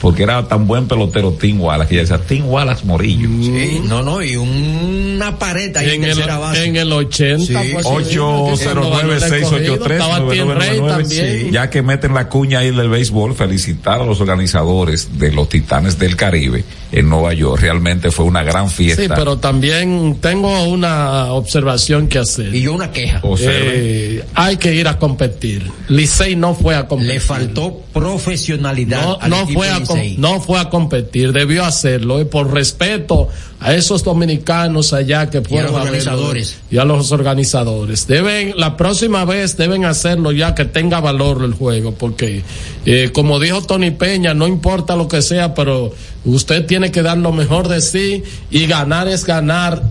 porque 0.00 0.22
era 0.24 0.46
tan 0.46 0.66
buen 0.66 0.86
pelotero 0.88 1.32
Tim 1.32 1.60
Wallace, 1.60 1.88
que 1.88 1.94
ella 2.00 2.02
decía, 2.02 2.18
Tim 2.26 2.46
Wallace 2.48 2.84
Morillo. 2.84 3.28
Sí, 3.42 3.80
no, 3.86 4.02
no, 4.02 4.22
y 4.22 4.36
una 4.36 5.38
pared 5.38 5.74
ahí 5.76 5.90
en, 5.90 6.04
en, 6.04 6.10
el, 6.10 6.14
tercera 6.16 6.38
base. 6.38 6.64
en 6.64 6.76
el 6.76 6.92
80, 6.92 7.44
Sí. 7.46 7.54
pues, 7.72 7.86
809-683-9999. 7.86 9.92
Estaba 9.92 10.30
Tim 10.30 10.50
Rey 10.50 10.80
también. 10.80 11.52
Ya 11.52 11.70
que 11.70 11.82
meten 11.82 12.14
la 12.14 12.28
cuña 12.28 12.60
ahí 12.60 12.74
del 12.74 12.88
béisbol, 12.88 13.34
felicitar 13.34 14.00
a 14.00 14.04
los 14.04 14.20
organizadores 14.20 15.18
de 15.18 15.32
los 15.32 15.48
Titanes 15.48 15.98
del 15.98 16.16
Caribe 16.16 16.64
en 16.92 17.08
Nueva 17.08 17.34
York. 17.34 17.60
Realmente 17.60 18.10
fue 18.10 18.24
una 18.24 18.42
gran 18.42 18.70
fiesta. 18.70 19.02
Sí, 19.02 19.08
pero 19.14 19.38
también 19.38 20.18
tengo 20.20 20.64
una 20.64 21.32
observación 21.32 22.08
que 22.08 22.18
hacer. 22.18 22.54
Y 22.54 22.62
yo 22.62 22.74
una 22.74 22.90
queja. 22.90 23.20
Eh, 23.40 24.24
hay 24.34 24.56
que 24.56 24.74
ir 24.74 24.88
a 24.88 24.98
competir. 24.98 25.70
Licey 25.88 26.36
no 26.36 26.54
fue 26.54 26.74
a 26.74 26.86
competir. 26.86 27.14
Le 27.14 27.20
faltó 27.20 27.82
profesionalidad. 27.92 29.18
No, 29.22 29.28
no 29.28 29.48
fue 29.48 29.68
a 29.68 29.80
no 30.18 30.40
fue 30.40 30.60
a 30.60 30.68
competir, 30.68 31.32
debió 31.32 31.64
hacerlo 31.64 32.20
y 32.20 32.24
por 32.24 32.52
respeto 32.52 33.28
a 33.60 33.74
esos 33.74 34.04
dominicanos 34.04 34.92
allá 34.92 35.30
que 35.30 35.40
fueron 35.40 35.72
y 35.72 35.76
a 35.76 35.78
los 35.78 35.86
organizadores 35.86 36.56
y 36.70 36.78
a 36.78 36.84
los 36.84 37.12
organizadores. 37.12 38.06
Deben 38.06 38.54
la 38.56 38.76
próxima 38.76 39.24
vez 39.24 39.56
deben 39.56 39.84
hacerlo 39.84 40.32
ya 40.32 40.54
que 40.54 40.64
tenga 40.64 41.00
valor 41.00 41.42
el 41.42 41.54
juego 41.54 41.92
porque 41.92 42.42
eh, 42.84 43.10
como 43.12 43.40
dijo 43.40 43.62
Tony 43.62 43.90
Peña, 43.90 44.34
no 44.34 44.46
importa 44.46 44.94
lo 44.96 45.08
que 45.08 45.22
sea, 45.22 45.54
pero 45.54 45.92
usted 46.24 46.66
tiene 46.66 46.90
que 46.90 47.02
dar 47.02 47.18
lo 47.18 47.32
mejor 47.32 47.68
de 47.68 47.80
sí 47.80 48.22
y 48.50 48.66
ganar 48.66 49.08
es 49.08 49.24
ganar. 49.24 49.82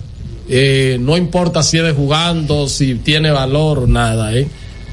Eh, 0.48 0.98
no 1.02 1.18
importa 1.18 1.64
si 1.64 1.80
es 1.80 1.96
jugando, 1.96 2.70
si 2.70 2.96
tiene 2.96 3.32
valor, 3.32 3.90
nada, 3.90 4.32
¿eh? 4.36 4.48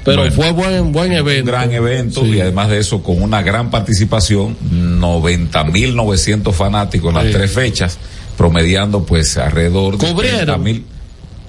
Pero 0.05 0.31
fue 0.33 0.51
buen 0.51 0.93
buen 0.93 1.13
evento. 1.13 1.43
Un 1.43 1.47
gran 1.47 1.73
evento 1.73 2.27
y 2.27 2.41
además 2.41 2.71
de 2.71 2.79
eso 2.79 3.03
con 3.03 3.23
una 3.23 3.43
gran 3.43 3.71
participación, 3.71 4.57
90.900 4.73 6.53
fanáticos 6.53 7.11
en 7.11 7.15
las 7.15 7.31
tres 7.31 7.53
fechas, 7.53 7.99
promediando 8.37 9.05
pues 9.05 9.37
alrededor 9.37 9.99
de 9.99 10.59
mil. 10.59 10.85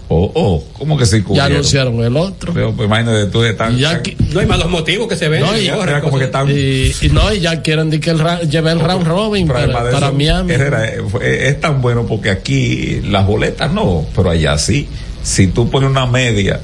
Oh, 0.09 0.31
oh, 0.35 0.63
¿cómo 0.77 0.97
que 0.97 1.05
se 1.05 1.23
cubrieron? 1.23 1.49
Ya 1.49 1.55
anunciaron 1.55 2.03
el 2.03 2.15
otro. 2.17 2.53
Pero 2.53 2.73
pues 2.73 2.87
imagínate 2.87 3.25
tú 3.27 3.41
de 3.41 3.53
tan, 3.53 3.79
No 3.79 4.39
hay 4.39 4.45
malos 4.45 4.69
motivos 4.69 5.07
que 5.07 5.15
se 5.15 5.27
ven. 5.29 5.41
No, 5.41 5.57
y, 5.57 5.69
como 6.01 6.19
que 6.19 6.25
están... 6.25 6.49
y, 6.49 6.91
no, 7.09 7.33
y 7.33 7.39
ya 7.39 7.61
quieren 7.61 7.89
que 7.99 8.09
el, 8.11 8.21
lleve 8.49 8.71
el 8.71 8.79
round 8.79 9.07
robin 9.07 9.47
para, 9.47 9.91
para, 9.91 10.11
Miami. 10.11 10.53
Herrera, 10.53 10.85
eh, 10.87 11.47
es 11.47 11.59
tan 11.59 11.81
bueno 11.81 12.05
porque 12.05 12.29
aquí 12.29 13.01
las 13.09 13.25
boletas 13.25 13.71
no, 13.71 14.05
pero 14.15 14.29
allá 14.29 14.57
sí. 14.57 14.87
Si 15.23 15.47
tú 15.47 15.69
pones 15.69 15.89
una 15.89 16.05
media 16.05 16.59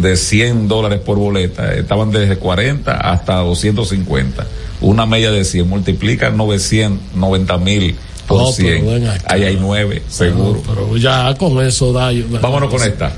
de 0.00 0.16
100 0.16 0.68
dólares 0.68 1.00
por 1.00 1.18
boleta, 1.18 1.74
estaban 1.74 2.10
desde 2.10 2.36
40 2.36 2.92
hasta 2.92 3.36
250. 3.38 4.46
Una 4.80 5.04
media 5.04 5.30
de 5.30 5.44
100 5.44 5.68
multiplica 5.68 6.30
990 6.30 7.58
mil 7.58 7.96
por 8.26 8.52
100. 8.52 9.10
Ahí 9.26 9.44
hay 9.44 9.58
9, 9.60 10.02
seguro. 10.08 10.62
pero 10.66 10.96
ya 10.96 11.34
con 11.34 11.60
eso 11.64 11.92
da. 11.92 12.10
Vámonos 12.40 12.70
con 12.70 12.82
esta. 12.82 13.12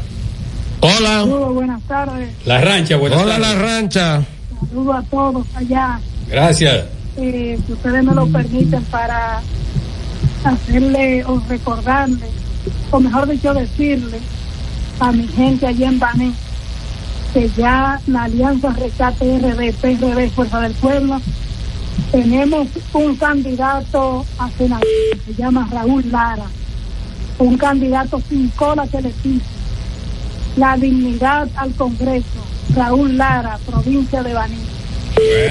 Hola. 0.81 1.25
buenas 1.25 1.83
tardes. 1.85 2.29
La 2.45 2.61
rancha, 2.61 2.97
buenas 2.97 3.23
Hola, 3.23 3.39
la 3.39 3.55
rancha. 3.55 4.23
Saludos 4.69 4.97
a 4.97 5.03
todos 5.11 5.47
allá. 5.55 6.01
Gracias. 6.29 6.85
Eh, 7.17 7.59
si 7.67 7.73
ustedes 7.73 8.05
me 8.05 8.15
lo 8.15 8.27
permiten 8.27 8.83
para 8.85 9.41
hacerle 10.45 11.25
o 11.25 11.41
recordarle, 11.49 12.27
o 12.91 13.01
mejor 13.01 13.29
dicho 13.29 13.55
decirle 13.55 14.19
a 15.01 15.13
mi 15.13 15.27
gente 15.29 15.67
allá 15.67 15.89
en 15.89 15.99
Bané, 15.99 16.33
que 17.33 17.49
ya 17.57 18.01
la 18.07 18.25
Alianza 18.25 18.73
Rescate 18.73 19.39
RD, 19.39 19.75
PRD, 19.81 20.31
Fuerza 20.31 20.61
del 20.61 20.73
Pueblo, 20.75 21.21
tenemos 22.11 22.69
un 22.93 23.17
candidato 23.17 24.25
a 24.39 24.51
senador, 24.51 24.87
se 25.27 25.35
llama 25.35 25.69
Raúl 25.71 26.11
Lara, 26.11 26.47
un 27.39 27.57
candidato 27.57 28.21
sin 28.29 28.49
cola 28.51 28.87
que 28.87 29.03
le 29.03 29.11
pise, 29.11 29.45
la 30.57 30.77
dignidad 30.77 31.49
al 31.57 31.73
Congreso, 31.75 32.45
Raúl 32.75 33.17
Lara, 33.17 33.59
provincia 33.67 34.23
de 34.23 34.33
Baní. 34.33 34.84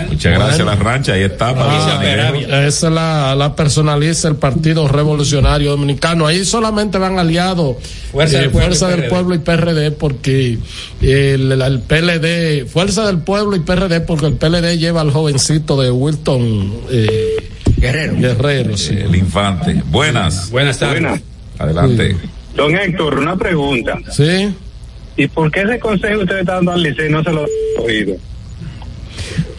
Muchas 0.10 0.34
gracias, 0.34 0.66
la 0.66 0.76
rancha. 0.76 1.14
Ahí 1.14 1.24
está. 1.24 1.54
Ah, 1.56 2.66
esa 2.68 2.90
la, 2.90 3.36
la, 3.36 3.56
personaliza 3.56 4.28
el 4.28 4.36
Partido 4.36 4.88
Revolucionario 4.88 5.72
Dominicano. 5.72 6.28
Ahí 6.28 6.46
solamente 6.46 6.98
van 6.98 7.20
aliados 7.20 7.78
Fuerza, 8.12 8.40
del, 8.88 9.08
pueblo, 9.08 9.36
y 9.36 9.40
PRD 9.40 9.92
porque 9.92 10.58
el, 11.02 11.52
el, 11.52 11.80
PLD, 11.80 12.68
Fuerza 12.68 13.06
del 13.08 13.20
Pueblo 13.20 13.56
y 13.56 13.60
PRD 13.62 14.02
porque 14.02 14.28
el 14.28 14.34
PLD 14.34 14.78
lleva 14.78 15.02
al 15.02 15.12
jovencito 15.12 15.82
de 15.82 15.92
Wilton 15.92 16.74
eh, 16.92 17.36
Guerrero. 17.78 18.16
Guerrero, 18.18 18.78
sí. 18.78 18.96
El 18.96 19.16
infante. 19.16 19.82
Buenas. 19.88 20.50
Buenas 20.52 20.78
tardes. 20.80 21.22
Adelante. 21.60 22.16
Don 22.56 22.76
Héctor, 22.76 23.20
una 23.20 23.36
pregunta. 23.36 24.00
Sí. 24.12 24.54
¿Y 25.16 25.28
por 25.28 25.52
qué 25.52 25.62
ese 25.62 25.80
consejo 25.80 26.22
usted 26.22 26.40
está 26.40 26.56
dando 26.56 26.72
al 26.72 26.82
liceo 26.84 27.08
y 27.08 27.12
no 27.12 27.24
se 27.24 27.32
lo 27.32 27.42
ha 27.42 27.82
oído? 27.82 28.16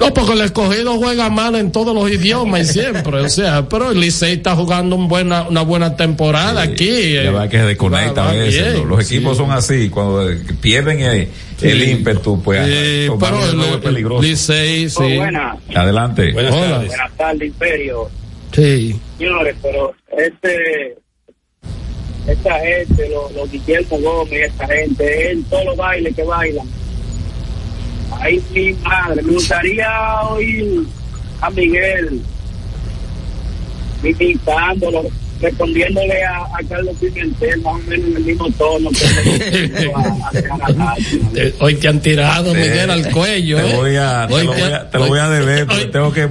No, 0.04 0.12
porque 0.12 0.32
el 0.32 0.40
escogido 0.42 0.96
juega 0.98 1.30
mal 1.30 1.54
en 1.54 1.72
todos 1.72 1.94
los 1.94 2.10
idiomas 2.10 2.60
y 2.60 2.72
siempre, 2.80 3.20
o 3.20 3.28
sea, 3.28 3.66
pero 3.68 3.90
el 3.90 4.00
Licey 4.00 4.34
está 4.34 4.54
jugando 4.54 4.96
un 4.96 5.08
buena, 5.08 5.48
una 5.48 5.62
buena 5.62 5.96
temporada 5.96 6.60
aquí. 6.60 7.14
Ya 7.14 7.30
va 7.30 7.48
que 7.48 7.58
se 7.58 7.64
desconecta 7.64 8.28
a 8.28 8.32
veces. 8.32 8.84
los 8.84 9.10
equipos 9.10 9.38
son 9.38 9.50
así, 9.50 9.88
cuando 9.88 10.28
pierden 10.60 11.00
el, 11.00 11.28
el 11.62 11.88
ímpetu, 11.88 12.42
pues 12.42 12.66
sí, 12.66 13.08
pero 13.18 13.74
el, 13.74 13.80
peligroso. 13.80 14.22
Licey, 14.22 14.90
sí. 14.90 14.96
Oh, 14.98 15.16
buenas. 15.16 15.58
Adelante. 15.74 16.32
Buenas 16.32 16.54
tardes. 16.54 16.88
Buenas 16.88 17.16
tardes, 17.16 17.48
Imperio. 17.48 18.10
Sí. 18.52 19.00
Señores, 19.18 19.56
pero 19.62 19.94
este 20.18 20.96
esta 22.26 22.58
gente, 22.60 23.08
los, 23.10 23.32
los 23.32 23.50
Guillermo 23.50 23.98
Gómez, 23.98 24.50
esta 24.50 24.66
gente, 24.66 25.30
en 25.32 25.44
todos 25.44 25.64
los 25.64 25.76
bailes 25.76 26.14
que 26.14 26.22
bailan 26.22 26.66
Ay, 28.10 28.42
mi 28.52 28.72
madre, 28.74 29.22
me 29.22 29.32
gustaría 29.32 29.88
oír 30.30 30.84
a 31.40 31.50
Miguel 31.50 32.20
imitándolo, 34.02 35.04
respondiéndole 35.40 36.24
a, 36.24 36.38
a, 36.38 36.62
Carlos 36.68 36.96
Pimentel 37.00 37.60
más 37.62 37.74
o 37.74 37.78
menos 37.78 38.08
en 38.08 38.16
el 38.16 38.24
mismo 38.24 38.50
tono 38.52 38.90
que 38.90 39.90
Hoy 41.60 41.74
te 41.76 41.88
han 41.88 42.00
tirado, 42.00 42.54
Miguel, 42.54 42.90
al 42.90 43.10
cuello. 43.10 43.56
Te, 43.58 43.70
¿eh? 43.70 43.76
voy 43.76 43.96
a, 43.96 44.26
te, 44.28 44.44
lo 44.44 44.52
voy 44.52 44.62
a, 44.62 44.90
te 44.90 44.98
lo 44.98 45.06
voy 45.06 45.18
a 45.18 45.28
deber, 45.28 45.90
tengo 45.90 46.12
que... 46.12 46.28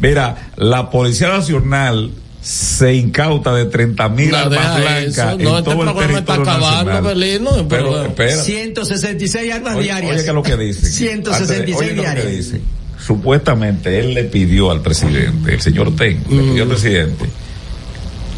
Mira, 0.00 0.50
la 0.56 0.90
Policía 0.90 1.28
Nacional 1.28 2.10
se 2.46 2.94
incauta 2.94 3.52
de 3.52 3.64
30 3.64 4.08
mil 4.10 4.32
armas 4.32 4.76
blancas 4.76 5.16
no, 5.16 5.32
en 5.32 5.38
este 5.38 5.62
todo 5.64 5.82
el 5.82 5.94
territorio 5.96 6.18
está 6.18 6.34
acabando, 6.34 7.08
Belino, 7.08 7.66
pero, 7.68 8.04
espera. 8.04 8.36
166 8.36 9.52
armas 9.52 9.76
diarias. 9.80 10.14
Oye, 10.14 10.24
que 10.24 10.32
lo 10.32 10.44
que 10.44 10.56
dicen. 10.56 10.84
166 10.84 11.94
diarias. 11.94 12.30
Dice. 12.30 12.60
Supuestamente 13.04 13.98
él 13.98 14.14
le 14.14 14.22
pidió 14.24 14.70
al 14.70 14.80
presidente, 14.80 15.54
el 15.54 15.60
señor 15.60 15.96
Ten, 15.96 16.22
le 16.30 16.38
pidió 16.38 16.62
al 16.62 16.68
mm. 16.68 16.70
presidente 16.70 17.24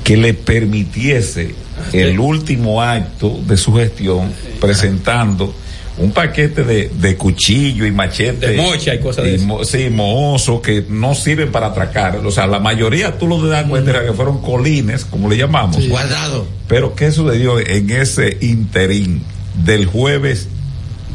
que 0.05 0.17
le 0.17 0.33
permitiese 0.33 1.55
el 1.93 2.19
último 2.19 2.81
acto 2.81 3.39
de 3.47 3.59
su 3.59 3.75
gestión 3.75 4.33
presentando 4.59 5.55
un 5.99 6.13
paquete 6.13 6.63
de, 6.63 6.89
de 6.89 7.17
cuchillo 7.17 7.85
y 7.85 7.91
machete. 7.91 8.51
De 8.51 8.57
mocha 8.57 8.95
y 8.95 9.01
cosas 9.01 9.25
de 9.25 9.35
eso. 9.35 9.65
Sí, 9.65 9.89
mohoso, 9.91 10.63
que 10.63 10.85
no 10.89 11.15
sirven 11.15 11.51
para 11.51 11.69
atracar. 11.69 12.17
O 12.25 12.31
sea, 12.31 12.47
la 12.47 12.61
mayoría 12.61 13.19
tú 13.19 13.27
lo 13.27 13.43
das 13.47 13.67
cuenta 13.69 14.05
que 14.05 14.13
fueron 14.13 14.41
colines, 14.41 15.05
como 15.05 15.29
le 15.29 15.37
llamamos. 15.37 15.87
Guardado. 15.89 16.47
Pero 16.69 16.95
¿qué 16.95 17.11
sucedió 17.11 17.59
en 17.59 17.91
ese 17.91 18.39
interín 18.41 19.23
del 19.65 19.87
jueves 19.87 20.49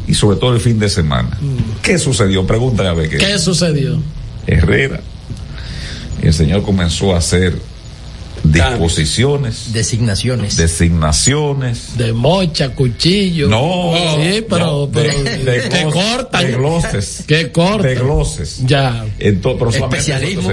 y 0.06 0.14
sobre 0.14 0.36
todo 0.36 0.54
el 0.54 0.60
fin 0.60 0.78
de 0.78 0.88
semana? 0.88 1.38
Mm. 1.40 1.80
¿Qué 1.82 1.98
sucedió? 1.98 2.46
Pregúntale 2.46 2.88
a 2.88 2.94
ver 2.94 3.08
qué. 3.08 3.18
¿Qué 3.18 3.38
sucedió? 3.38 4.00
Herrera. 4.46 5.00
El 6.20 6.32
señor 6.32 6.62
comenzó 6.62 7.14
a 7.14 7.18
hacer 7.18 7.54
disposiciones, 8.44 9.72
designaciones, 9.72 10.56
designaciones, 10.56 11.96
de 11.96 12.12
mocha, 12.12 12.70
cuchillo. 12.70 13.48
No, 13.48 13.94
sí, 14.16 14.44
pero, 14.48 14.88
pero 14.92 15.22
de, 15.22 15.68
que 15.68 15.84
cortan, 15.84 16.46
de 16.46 16.52
gloses, 16.52 17.24
que 17.26 17.50
cortan, 17.50 17.82
de 17.82 17.94
gloses. 17.94 18.62
Ya. 18.64 19.04
Entonces, 19.18 19.82
especialismo. 19.82 20.52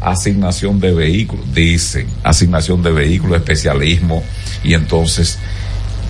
asignación 0.00 0.80
de 0.80 0.92
vehículos, 0.92 1.54
dicen, 1.54 2.06
asignación 2.22 2.82
de 2.82 2.92
vehículos, 2.92 3.38
especialismo, 3.38 4.22
y 4.64 4.74
entonces 4.74 5.38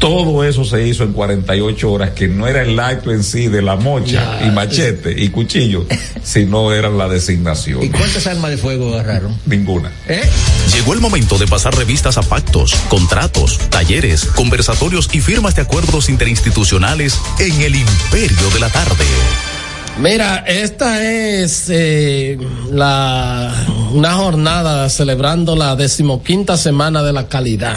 todo 0.00 0.42
eso 0.44 0.64
se 0.64 0.88
hizo 0.88 1.04
en 1.04 1.12
48 1.12 1.92
horas, 1.92 2.10
que 2.10 2.26
no 2.26 2.48
era 2.48 2.62
el 2.62 2.80
acto 2.80 3.12
en 3.12 3.22
sí 3.22 3.48
de 3.48 3.62
la 3.62 3.76
mocha 3.76 4.40
y 4.44 4.50
machete 4.50 5.14
y 5.16 5.28
cuchillo, 5.28 5.86
sino 6.24 6.72
era 6.72 6.88
la 6.88 7.06
designación. 7.06 7.82
¿Y 7.82 7.90
cuántas 7.90 8.26
armas 8.26 8.50
de 8.50 8.56
fuego 8.56 8.94
agarraron? 8.94 9.36
Ninguna. 9.46 9.92
¿Eh? 10.08 10.28
Llegó 10.74 10.94
el 10.94 11.00
momento 11.00 11.38
de 11.38 11.46
pasar 11.46 11.76
revistas 11.76 12.16
a 12.16 12.22
pactos, 12.22 12.74
contratos, 12.88 13.58
talleres, 13.68 14.24
conversatorios 14.24 15.08
y 15.12 15.20
firmas 15.20 15.54
de 15.54 15.62
acuerdos 15.62 16.08
interinstitucionales 16.08 17.20
en 17.38 17.60
el 17.60 17.76
imperio 17.76 18.50
de 18.54 18.60
la 18.60 18.70
tarde. 18.70 19.04
Mira, 19.98 20.44
esta 20.46 21.04
es 21.04 21.66
eh, 21.68 22.38
la 22.72 23.52
una 23.92 24.14
jornada 24.14 24.88
celebrando 24.88 25.56
la 25.56 25.76
decimoquinta 25.76 26.56
semana 26.56 27.02
de 27.02 27.12
la 27.12 27.28
calidad 27.28 27.76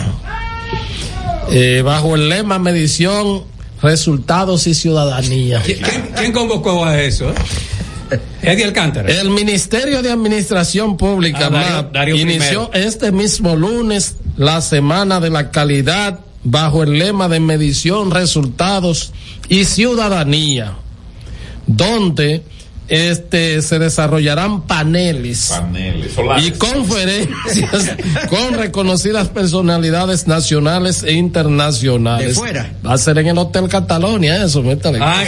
eh, 1.56 1.84
bajo 1.84 2.16
el 2.16 2.30
lema 2.30 2.58
medición, 2.58 3.44
resultados 3.80 4.66
y 4.66 4.74
ciudadanía. 4.74 5.62
¿Quién, 5.62 6.32
convocó 6.32 6.84
a 6.84 7.00
eso? 7.00 7.32
Eddie 8.42 8.66
Alcántara. 8.66 9.08
El 9.08 9.30
Ministerio 9.30 10.02
de 10.02 10.12
Administración 10.12 10.98
Pública 10.98 11.52
ah, 11.54 12.10
inició 12.10 12.72
este 12.74 13.12
mismo 13.12 13.56
lunes 13.56 14.16
la 14.36 14.62
Semana 14.62 15.20
de 15.20 15.30
la 15.30 15.52
Calidad 15.52 16.22
bajo 16.44 16.82
el 16.82 16.98
lema 16.98 17.30
de 17.30 17.40
medición, 17.40 18.10
resultados 18.10 19.14
y 19.48 19.66
ciudadanía, 19.66 20.74
donde 21.68 22.44
este 22.88 23.62
se 23.62 23.80
desarrollarán 23.80 24.64
paneles, 24.64 25.54
y 26.38 26.52
conferencias 26.52 27.96
con 28.30 28.56
reconocidas 28.56 29.30
personalidades 29.30 30.28
nacionales 30.28 31.04
e 31.04 31.14
internacionales. 31.14 32.30
De 32.30 32.34
fuera. 32.34 32.74
Va 32.86 32.94
a 32.94 32.98
ser 32.98 33.18
en 33.20 33.28
el 33.28 33.38
Hotel 33.38 33.68
Catalonia 33.70 34.44
eso, 34.44 34.64
ah, 35.02 35.24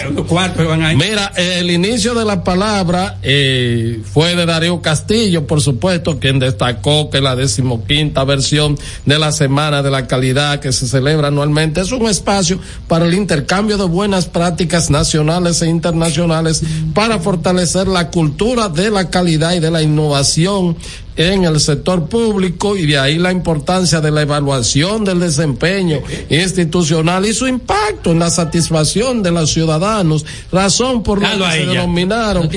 Mira, 0.95 1.32
el 1.38 1.72
inicio 1.72 2.14
de 2.14 2.26
la 2.26 2.44
palabra 2.44 3.18
eh, 3.23 4.02
fue 4.03 4.36
de 4.36 4.45
Darío 4.45 4.82
Castillo, 4.82 5.48
por 5.48 5.61
supuesto, 5.61 6.19
quien 6.19 6.40
destacó 6.40 7.10
que 7.10 7.22
la 7.22 7.36
decimoquinta 7.36 8.23
versión 8.23 8.77
de 9.06 9.19
la 9.19 9.32
Semana 9.32 9.82
de 9.82 9.91
la 9.91 10.07
Calidad 10.07 10.60
que 10.60 10.72
se 10.72 10.88
celebra 10.88 11.30
anualmente 11.30 11.82
es 11.82 11.91
un 11.91 12.07
espacio 12.07 12.60
para 12.88 13.06
el 13.06 13.14
intercambio 13.14 13.77
de 13.77 13.86
buenas 13.86 14.26
prácticas 14.26 14.90
nacionales 14.90 15.61
e 15.61 15.68
internacionales 15.68 16.61
para 16.94 17.19
fortalecer 17.19 17.44
fortalecer 17.45 17.88
la 17.88 18.09
cultura 18.09 18.69
de 18.69 18.89
la 18.89 19.11
calidad 19.11 19.53
y 19.53 19.59
de 19.59 19.69
la 19.69 19.84
innovación 19.84 20.76
en 21.18 21.46
el 21.46 21.60
sector 21.60 22.08
público 22.08 22.76
y 22.76 22.86
de 22.86 22.98
ahí 22.98 23.18
la 23.18 23.32
importancia 23.32 24.02
de 24.02 24.12
la 24.12 24.22
evaluación 24.22 25.06
del 25.06 25.20
desempeño 25.20 26.00
institucional 26.30 27.26
y 27.26 27.34
su 27.34 27.48
impacto 27.48 28.12
en 28.12 28.20
la 28.20 28.30
satisfacción 28.30 29.24
de 29.24 29.32
los 29.32 29.52
ciudadanos, 29.52 30.26
razón 30.52 31.04
por 31.04 31.22
la 31.22 31.32
que 31.38 31.58
se 31.60 31.66
denominaron 31.66 32.50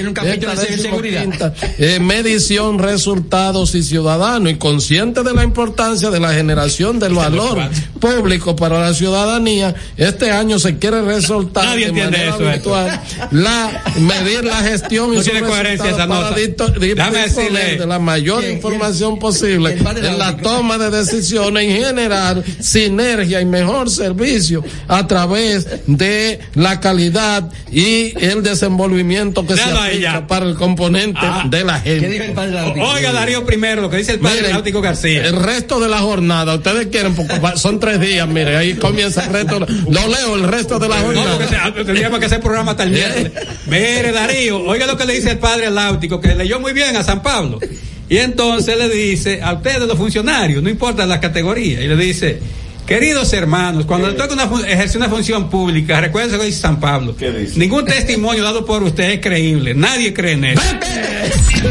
eh, 1.79 2.01
medición, 2.01 2.79
resultados 2.79 3.75
y 3.75 3.83
ciudadanos 3.83 4.53
y 4.53 4.57
consciente 4.57 5.23
de 5.23 5.35
la 5.35 5.45
importancia 5.45 6.11
de 6.11 6.21
la 6.21 6.33
generación 6.33 6.99
del 6.99 7.15
valor 7.15 7.59
público 8.01 8.57
para 8.57 8.81
la 8.81 8.95
ciudadanía, 8.95 9.75
este 9.97 10.31
año 10.31 10.59
se 10.59 10.79
quiere 10.79 11.03
resaltar 11.03 11.79
de 11.79 11.93
manera 11.93 12.37
virtual 12.37 13.01
la 13.31 13.83
medir 14.01 14.45
la 14.45 14.57
gestión 14.63 15.15
y 15.15 15.23
su 15.23 15.31
para 15.49 15.77
de 17.79 17.87
la 17.87 17.99
mayor 17.99 18.48
información 18.53 19.19
posible 19.19 19.77
en 19.79 20.19
la 20.19 20.37
toma 20.37 20.79
de 20.79 20.91
decisiones 20.91 21.65
y 21.65 21.83
generar 21.83 22.43
sinergia 22.61 23.41
y 23.41 23.45
mejor 23.45 23.91
servicio 23.91 24.62
a 24.87 25.07
través 25.07 25.66
de 25.87 26.41
la 26.55 26.81
calidad 26.81 27.51
y 27.70 28.12
el 28.25 28.43
desenvolvimiento 28.43 29.47
que 29.47 29.57
se 29.57 29.62
aplica 29.62 30.27
para 30.27 30.47
el 30.47 30.55
componente 30.55 31.20
ah. 31.23 31.45
de 31.49 31.65
la 31.65 31.81
gente. 31.81 32.35
Oiga, 32.81 33.12
Darío, 33.12 33.45
primero 33.45 33.83
lo 33.83 33.91
que 33.91 33.99
dice 33.99 34.12
el 34.12 34.20
padre 34.20 34.51
Náutico 34.53 34.81
García. 34.81 35.25
El 35.25 35.37
resto 35.37 35.81
de 35.81 35.89
la 35.89 35.99
jornada, 35.99 36.55
ustedes 36.55 36.89
quieren, 36.89 37.15
porque 37.15 37.41
son 37.57 37.81
tres 37.81 38.01
días, 38.01 38.29
mire, 38.29 38.57
ahí 38.57 38.75
comienza 38.75 39.25
el 39.25 39.33
resto. 39.33 39.59
Lo 39.59 40.07
leo 40.09 40.37
el 40.37 40.45
resto 40.45 40.79
de 40.79 40.89
la 40.89 41.01
jornada. 41.01 41.39
No, 41.39 41.85
tendríamos 41.85 42.19
que 42.19 42.27
hacer 42.27 42.41
programa 42.41 42.73
hasta 42.73 42.85
el 42.85 42.99
Mire, 43.66 44.12
Darío, 44.12 44.62
oiga 44.65 44.87
lo 44.87 44.97
que 44.97 45.05
le 45.05 45.15
dice 45.15 45.33
el 45.33 45.39
padre 45.39 45.70
Náutico, 45.70 46.20
que 46.20 46.35
leyó 46.35 46.61
muy 46.61 46.73
bien 46.73 46.97
a 46.97 47.03
San 47.03 47.23
Pablo. 47.23 47.59
Y 48.09 48.19
entonces 48.19 48.77
le 48.77 48.89
dice 48.89 49.41
a 49.43 49.55
ustedes 49.55 49.81
los 49.81 49.97
funcionarios, 49.97 50.63
no 50.63 50.71
importa 50.71 51.05
la 51.07 51.21
categoría, 51.21 51.83
y 51.83 51.89
le 51.89 51.97
dice, 51.97 52.41
queridos 52.87 53.33
hermanos, 53.35 53.85
cuando 53.85 54.09
le 54.09 54.15
toca 54.15 54.33
una, 54.33 54.67
ejercer 54.67 54.97
una 54.97 55.11
función 55.11 55.51
pública, 55.51 56.01
recuerden 56.01 56.33
lo 56.33 56.39
que 56.39 56.47
dice 56.47 56.61
San 56.61 56.81
Pablo, 56.81 57.15
ningún 57.57 57.85
testimonio 57.85 58.43
dado 58.43 58.65
por 58.65 58.83
usted 58.83 59.11
es 59.11 59.21
creíble, 59.21 59.75
nadie 59.75 60.15
cree 60.15 60.33
en 60.33 60.45
eso. 60.45 60.63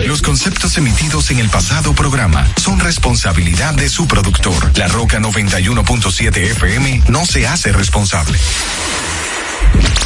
Los 0.05 0.21
conceptos 0.21 0.77
emitidos 0.77 1.31
en 1.31 1.39
el 1.39 1.49
pasado 1.49 1.93
programa 1.93 2.47
son 2.61 2.79
responsabilidad 2.79 3.73
de 3.73 3.89
su 3.89 4.07
productor. 4.07 4.77
La 4.77 4.87
Roca 4.87 5.19
91.7 5.19 6.37
FM 6.37 7.03
no 7.09 7.25
se 7.25 7.47
hace 7.47 7.71
responsable. 7.71 8.37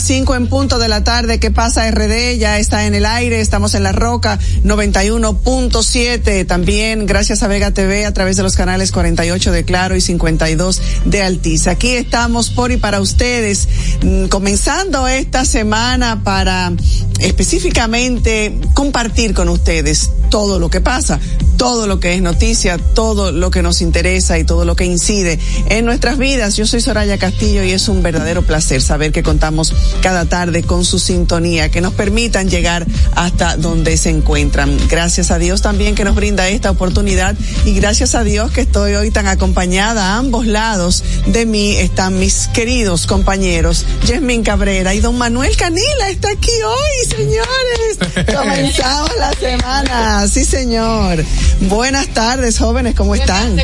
Las 0.00 0.06
5 0.06 0.34
en 0.34 0.46
punto 0.46 0.78
de 0.78 0.88
la 0.88 1.04
tarde. 1.04 1.38
¿Qué 1.38 1.50
pasa 1.50 1.90
RD? 1.90 2.38
Ya 2.38 2.58
está 2.58 2.86
en 2.86 2.94
el 2.94 3.04
aire. 3.04 3.38
Estamos 3.40 3.74
en 3.74 3.82
La 3.82 3.92
Roca 3.92 4.38
91.7. 4.64 6.46
También 6.46 7.04
gracias 7.04 7.42
a 7.42 7.48
Vega 7.48 7.72
TV 7.72 8.06
a 8.06 8.14
través 8.14 8.38
de 8.38 8.42
los 8.42 8.56
canales 8.56 8.92
48 8.92 9.52
de 9.52 9.64
Claro 9.66 9.96
y 9.96 10.00
52 10.00 10.80
de 11.04 11.22
Altiz. 11.22 11.66
Aquí 11.66 11.88
estamos 11.88 12.48
por 12.48 12.72
y 12.72 12.78
para 12.78 13.02
ustedes, 13.02 13.68
mm, 14.02 14.28
comenzando 14.28 15.06
esta 15.06 15.44
semana 15.44 16.24
para 16.24 16.72
específicamente 17.18 18.58
compartir 18.72 19.34
con 19.34 19.50
ustedes 19.50 20.12
todo 20.30 20.58
lo 20.58 20.70
que 20.70 20.80
pasa, 20.80 21.20
todo 21.60 21.86
lo 21.86 22.00
que 22.00 22.14
es 22.14 22.22
noticia, 22.22 22.78
todo 22.78 23.32
lo 23.32 23.50
que 23.50 23.60
nos 23.60 23.82
interesa 23.82 24.38
y 24.38 24.44
todo 24.44 24.64
lo 24.64 24.76
que 24.76 24.86
incide 24.86 25.38
en 25.68 25.84
nuestras 25.84 26.16
vidas. 26.16 26.56
Yo 26.56 26.66
soy 26.66 26.80
Soraya 26.80 27.18
Castillo 27.18 27.62
y 27.62 27.72
es 27.72 27.86
un 27.88 28.02
verdadero 28.02 28.40
placer 28.40 28.80
saber 28.80 29.12
que 29.12 29.22
contamos 29.22 29.74
cada 30.00 30.24
tarde 30.24 30.62
con 30.62 30.86
su 30.86 30.98
sintonía, 30.98 31.70
que 31.70 31.82
nos 31.82 31.92
permitan 31.92 32.48
llegar 32.48 32.86
hasta 33.14 33.58
donde 33.58 33.98
se 33.98 34.08
encuentran. 34.08 34.74
Gracias 34.88 35.30
a 35.30 35.38
Dios 35.38 35.60
también 35.60 35.94
que 35.94 36.02
nos 36.02 36.14
brinda 36.14 36.48
esta 36.48 36.70
oportunidad 36.70 37.36
y 37.66 37.74
gracias 37.74 38.14
a 38.14 38.24
Dios 38.24 38.50
que 38.52 38.62
estoy 38.62 38.94
hoy 38.94 39.10
tan 39.10 39.26
acompañada 39.26 40.14
a 40.14 40.16
ambos 40.16 40.46
lados 40.46 41.04
de 41.26 41.44
mí 41.44 41.76
están 41.76 42.18
mis 42.18 42.48
queridos 42.48 43.06
compañeros 43.06 43.84
Yasmin 44.06 44.44
Cabrera 44.44 44.94
y 44.94 45.00
don 45.00 45.18
Manuel 45.18 45.54
Canila 45.58 46.08
está 46.08 46.30
aquí 46.30 46.52
hoy, 46.64 47.18
señores. 47.18 48.26
Comenzamos 48.34 49.10
la 49.18 49.32
semana, 49.34 50.26
sí 50.26 50.46
señor. 50.46 51.22
Buenas 51.60 52.08
tardes, 52.08 52.58
jóvenes, 52.58 52.94
¿cómo 52.94 53.14
están? 53.14 53.56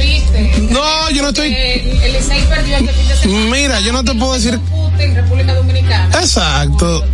No, 0.71 1.11
yo 1.11 1.23
no 1.23 1.29
estoy. 1.29 1.55
El, 1.55 1.83
perdió 2.49 2.77
este 2.77 2.93
fin 2.93 3.09
de 3.09 3.17
semana. 3.17 3.51
Mira, 3.51 3.81
yo 3.81 3.93
no 3.93 4.05
te 4.05 4.15
puedo 4.15 4.35
decir 4.35 4.61
en 4.99 5.15
República 5.15 5.55
Dominicana. 5.55 6.19
Exacto. 6.19 7.05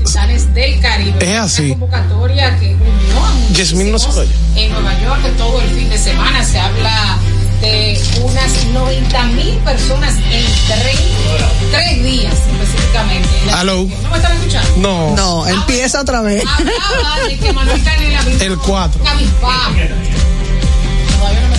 Del 0.55 0.81
Caribe. 0.81 1.33
Es 1.33 1.39
así. 1.39 1.63
Una 1.71 1.75
convocatoria 1.75 2.59
que 2.59 2.75
unió 2.75 3.53
Yasmin 3.53 3.93
no 3.93 3.99
se 3.99 4.09
En 4.57 4.73
Nueva 4.73 5.01
York, 5.01 5.37
todo 5.37 5.61
el 5.61 5.71
fin 5.71 5.89
de 5.89 5.99
semana 5.99 6.45
se 6.45 6.59
habla 6.59 7.19
de 7.61 8.01
unas 8.23 8.67
90 8.73 9.23
mil 9.25 9.55
personas 9.59 10.15
en 10.17 10.45
tres, 10.67 11.01
tres 11.71 12.05
días 12.05 12.35
específicamente. 12.35 13.29
¿No 13.47 14.11
me 14.11 14.17
están 14.17 14.33
escuchando? 14.33 14.71
No. 14.77 15.17
No, 15.17 15.47
empieza 15.47 16.01
otra 16.01 16.23
vez. 16.23 16.43
Hablaba 16.47 17.29
de 17.29 17.39
que 17.39 17.53
Manuel 17.53 17.83
Canela 17.83 18.21
El 18.41 18.59
4. 18.67 19.01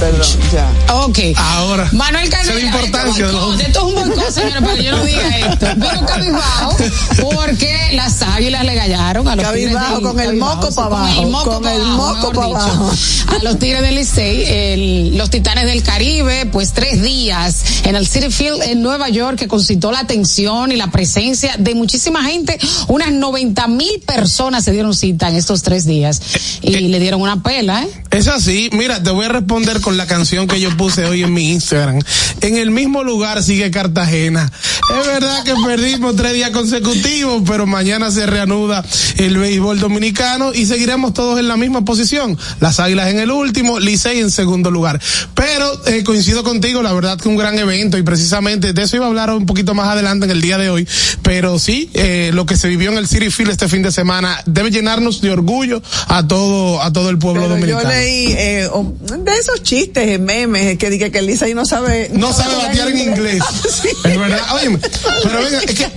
Perdón, 0.04 0.28
ya. 0.52 0.96
Ok. 0.96 1.20
Ahora. 1.38 1.90
Manuel 1.94 2.30
Canela. 2.30 2.56
la 2.56 2.60
importancia 2.60 3.26
esto, 3.26 3.56
es 3.62 3.78
un 3.78 3.94
buen 3.94 4.12
cosa, 4.12 4.32
señora, 4.32 4.60
para 4.60 4.76
que 4.76 4.84
yo 4.84 4.92
no 4.92 5.06
diga 5.06 5.38
esto. 5.38 5.66
Pero 5.80 6.06
cabizbajo, 6.06 6.78
porque 7.22 7.90
las 7.94 8.22
águilas 8.22 8.66
le 8.66 8.76
gallaron 8.76 9.28
a 9.30 9.36
los 9.38 9.46
cabizbajo 9.46 9.96
tigres 9.96 10.12
con 10.12 10.20
el 10.20 10.36
moco 10.36 10.76
para 10.76 10.88
abajo. 10.88 11.44
Con 11.44 11.68
el 11.68 11.84
moco 11.84 12.32
para 12.34 12.48
abajo. 12.48 12.92
A 13.28 13.44
los 13.44 13.60
tigres 13.60 13.82
del 13.82 13.96
Licey, 13.96 15.12
los 15.12 15.30
titanes 15.30 15.66
del 15.66 15.82
Caribe, 15.84 16.48
pues 16.48 16.74
tres 16.74 17.02
días 17.02 17.86
en 17.86 17.96
el 17.96 18.06
City 18.06 18.30
Field 18.30 18.62
en 18.64 18.82
Nueva 18.82 19.08
York, 19.08 19.38
que 19.38 19.48
concitó 19.48 19.92
la 19.94 20.00
atención 20.00 20.74
y 20.74 20.76
la 20.76 20.92
presencia 20.92 21.56
de 21.58 21.76
muchísima 21.76 22.24
gente. 22.24 22.60
Unas 22.90 23.14
90 23.14 23.68
mil 23.68 24.02
personas 24.06 24.66
se 24.66 24.74
dieron 24.74 24.94
cita 24.94 25.30
en 25.30 25.36
estos 25.36 25.64
tres 25.64 25.86
días 25.86 26.22
y 26.62 26.72
le 26.72 27.00
dieron 27.00 27.22
una 27.22 27.42
pela, 27.42 27.84
¿eh? 27.84 27.90
Es 28.12 28.28
así. 28.28 28.70
Mira, 28.74 29.02
te 29.02 29.12
voy 29.12 29.26
a 29.26 29.30
responder 29.30 29.80
con 29.82 29.93
la 29.98 30.08
canción 30.08 30.48
que 30.48 30.60
yo 30.60 30.76
puse 30.78 31.06
hoy 31.06 31.24
en 31.24 31.34
mi 31.34 31.52
Instagram. 31.52 32.00
En 32.42 32.58
el 32.58 32.72
mismo 32.72 33.04
lugar 33.04 33.44
sigue 33.44 33.72
Cartagena. 33.72 34.52
Es 35.00 35.08
verdad 35.08 35.44
que 35.44 35.54
perdimos 35.66 36.16
tres 36.16 36.34
días 36.34 36.52
consecutivos, 36.52 37.44
pero 37.48 37.66
mañana 37.66 38.12
se 38.12 38.26
reanuda 38.26 38.84
el 39.18 39.38
béisbol 39.38 39.80
dominicano 39.80 40.54
y 40.54 40.66
seguiremos 40.66 41.14
todos 41.14 41.40
en 41.40 41.48
la 41.48 41.58
misma 41.58 41.86
posición. 41.86 42.38
Las 42.60 42.80
Águilas 42.80 43.10
en 43.10 43.20
el 43.20 43.32
último, 43.32 43.80
Licey 43.80 44.20
en 44.20 44.32
segundo 44.32 44.72
lugar. 44.72 45.00
Pero 45.34 45.86
eh, 45.88 46.04
coincido 46.04 46.44
contigo, 46.44 46.82
la 46.82 46.94
verdad 46.94 47.18
que 47.20 47.30
un 47.30 47.38
gran 47.38 47.58
evento 47.58 47.98
y 47.98 48.04
precisamente 48.04 48.74
de 48.74 48.82
eso 48.82 48.98
iba 48.98 49.06
a 49.06 49.10
hablar 49.10 49.30
un 49.32 49.46
poquito 49.46 49.74
más 49.74 49.90
adelante 49.90 50.26
en 50.26 50.32
el 50.32 50.42
día 50.42 50.58
de 50.58 50.70
hoy. 50.70 50.88
Pero 51.22 51.60
sí, 51.60 51.90
eh, 51.94 52.32
lo 52.34 52.46
que 52.46 52.58
se 52.58 52.68
vivió 52.68 52.92
en 52.92 52.98
el 52.98 53.08
City 53.08 53.30
Field 53.30 53.52
este 53.52 53.68
fin 53.68 53.82
de 53.82 53.92
semana 53.92 54.42
debe 54.46 54.72
llenarnos 54.72 55.22
de 55.22 55.32
orgullo 55.32 55.82
a 56.08 56.28
todo 56.28 56.82
a 56.82 56.92
todo 56.92 57.10
el 57.10 57.18
pueblo 57.18 57.48
dominicano. 57.48 57.84
Yo 57.84 57.90
leí 57.90 58.34
eh, 58.38 58.70
de 59.20 59.38
esos 59.38 59.64
chistes, 59.74 60.20
memes, 60.20 60.78
que 60.78 60.90
dije 60.92 61.12
que 61.12 61.20
el 61.20 61.26
Licey 61.26 61.56
no 61.56 61.66
sabe. 61.66 62.12
No, 62.14 62.32
sabe 62.32 62.56
batear 62.56 62.90
en 62.90 62.98
inglés. 63.00 63.44
Es 64.04 64.20
verdad. 64.20 64.40
Oye, 64.54 64.78
pero 65.24 65.44
venga, 65.44 65.60
es 65.60 65.76
que 65.76 65.88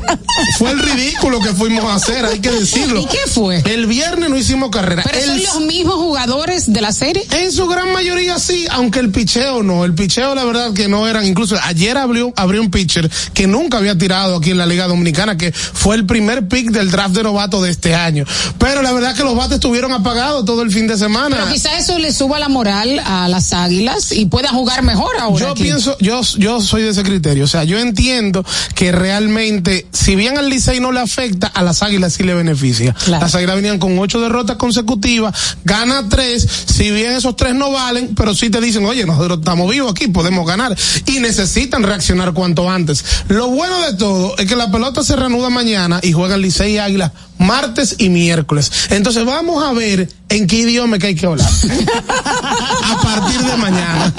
fue 0.59 0.71
el 0.71 0.79
ridículo 0.79 1.41
que 1.41 1.51
fuimos 1.51 1.85
a 1.85 1.95
hacer, 1.95 2.25
hay 2.25 2.39
que 2.39 2.51
decirlo. 2.51 3.01
¿Y 3.01 3.07
qué 3.07 3.19
fue? 3.27 3.63
El 3.67 3.87
viernes 3.87 4.31
no 4.31 4.37
hicimos 4.37 4.71
carrera. 4.71 5.03
Pero 5.05 5.27
son 5.27 5.43
los 5.43 5.61
mismos 5.63 5.97
jugadores 5.97 6.73
de 6.73 6.81
la 6.81 6.93
serie. 6.93 7.27
En 7.33 7.53
su 7.53 7.67
gran 7.67 7.93
mayoría 7.93 8.39
sí, 8.39 8.67
aunque 8.71 9.01
el 9.01 9.11
picheo 9.11 9.63
no. 9.63 9.85
El 9.85 9.95
picheo, 9.95 10.35
la 10.35 10.45
verdad, 10.45 10.73
que 10.73 10.89
no 10.89 11.07
eran. 11.09 11.27
Incluso 11.27 11.57
ayer 11.65 11.99
abrió, 11.99 12.33
abrió 12.37 12.63
un 12.63 12.71
pitcher 12.71 13.11
que 13.35 13.47
nunca 13.47 13.79
había 13.79 13.99
tirado 13.99 14.37
aquí 14.37 14.53
en 14.53 14.59
la 14.59 14.67
Liga 14.67 14.87
Dominicana, 14.87 15.37
que 15.37 15.53
fue 15.53 15.97
el 15.97 16.07
primer 16.07 16.49
pick 16.49 16.71
del 16.71 16.91
draft 16.91 17.15
de 17.17 17.25
novato 17.25 17.61
de 17.61 17.71
este 17.71 17.95
año. 17.95 18.25
Pero 18.59 18.83
la 18.83 18.93
verdad 18.93 19.15
que 19.15 19.25
los 19.25 19.37
bates 19.37 19.57
estuvieron 19.57 19.93
apagados 19.93 20.45
todo 20.45 20.63
el 20.63 20.71
fin 20.71 20.87
de 20.87 20.97
semana. 20.97 21.37
Pero 21.37 21.53
quizá 21.53 21.77
eso 21.79 21.99
le 21.99 22.13
suba 22.13 22.39
la 22.39 22.49
moral 22.49 23.01
a 23.05 23.29
las 23.29 23.53
águilas 23.67 24.13
y 24.13 24.27
pueda 24.27 24.49
jugar 24.51 24.83
mejor 24.83 25.17
ahora. 25.19 25.49
Yo 25.49 25.55
pienso, 25.55 25.97
yo, 26.01 26.21
yo 26.39 26.61
soy 26.61 26.83
de 26.83 26.91
ese 26.91 27.03
criterio. 27.03 27.45
O 27.45 27.49
sea, 27.49 27.65
yo 27.65 27.79
entiendo 27.79 28.45
que 28.75 28.93
realmente, 28.93 29.87
si 29.93 30.17
bien 30.17 30.39
al 30.39 30.49
Licey 30.49 30.81
no 30.81 30.93
le 30.93 31.01
afecta, 31.01 31.49
a 31.49 31.63
las 31.63 31.83
águilas 31.83 32.15
sí 32.15 32.23
le 32.23 32.35
beneficia. 32.35 32.95
Las 33.09 33.35
águilas 33.35 33.57
venían 33.57 33.79
con 33.79 33.99
ocho 33.99 34.21
derrotas 34.21 34.57
consecutivas, 34.57 35.57
gana 35.65 36.09
tres, 36.09 36.47
si 36.67 36.91
bien 36.91 37.13
esos 37.13 37.37
tres 37.37 37.55
no 37.55 37.73
valen, 37.73 38.15
pero 38.15 38.35
sí 38.35 38.51
te 38.51 38.61
dicen, 38.61 38.85
oye, 38.87 39.05
nosotros 39.05 39.39
estamos 39.39 39.71
vivos 39.71 39.93
aquí, 39.93 40.09
podemos 40.09 40.47
ganar. 40.47 40.77
Y 41.07 41.21
necesitan 41.21 41.83
reaccionar 41.83 42.33
cuanto 42.33 42.71
antes. 42.71 43.05
Lo 43.29 43.49
bueno 43.49 43.81
de 43.83 43.95
todo 43.95 44.37
es 44.39 44.47
que 44.47 44.57
la 44.57 44.71
pelota 44.71 45.03
se 45.03 45.17
reanuda 45.17 45.51
mañana 45.51 46.01
y 46.03 46.13
juegan 46.13 46.41
Licey 46.41 46.75
y 46.75 46.79
Águila 46.79 47.13
martes 47.39 47.97
y 47.99 48.09
miércoles. 48.09 48.71
Entonces 48.91 49.25
vamos 49.25 49.63
a 49.63 49.73
ver 49.73 50.09
en 50.29 50.47
qué 50.47 50.57
idioma 50.57 50.99
que 50.99 51.09
hay 51.09 51.15
que 51.15 51.27
hablar. 51.27 51.49
a 51.49 53.03
partir 53.03 53.41
de 53.41 53.57
mañana. 53.57 54.15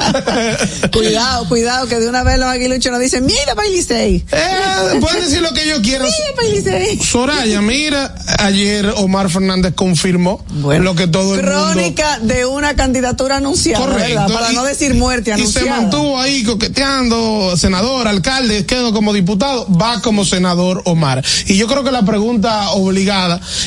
cuidado, 0.92 1.48
cuidado, 1.48 1.88
que 1.88 2.00
de 2.00 2.08
una 2.08 2.24
vez 2.24 2.38
los 2.38 2.48
aguiluchos 2.48 2.92
nos 2.92 3.02
dicen, 3.02 3.26
mira 3.26 3.54
Bailisei. 3.56 4.26
Eh, 4.32 5.00
pueden 5.00 5.22
decir 5.22 5.42
lo 5.42 5.54
que 5.54 5.68
yo 5.68 5.82
quiero. 5.82 6.06
Mira 6.06 6.16
Bailisei. 6.36 7.00
Soraya, 7.04 7.62
mira, 7.62 8.16
ayer 8.40 8.94
Omar 8.98 9.30
Fernández 9.30 9.74
confirmó 9.76 10.44
lo 10.50 10.96
que 10.96 11.08
todo 11.08 11.36
el 11.36 11.42
Crónica 11.42 12.20
de 12.22 12.46
una 12.46 12.76
candidatura 12.76 13.38
anunciada, 13.38 13.86
Correcto. 13.86 14.34
Para 14.34 14.52
no 14.52 14.64
decir 14.64 14.94
muerte 14.94 15.34
anunciada. 15.34 15.66
Y 15.66 15.70
se 15.70 15.82
mantuvo 15.82 16.20
ahí 16.20 16.44
coqueteando, 16.44 17.56
senador, 17.58 18.08
alcalde, 18.08 18.66
quedó 18.66 18.94
como 18.94 19.14
diputado, 19.14 19.68
va 19.70 20.02
como 20.02 20.26
senador 20.26 20.82
Omar. 20.86 21.24
Y 21.48 21.58
yo 21.58 21.68
creo 21.68 21.84
que 21.84 21.92
la 21.92 22.04
pregunta 22.06 22.72
obligada, 22.72 23.07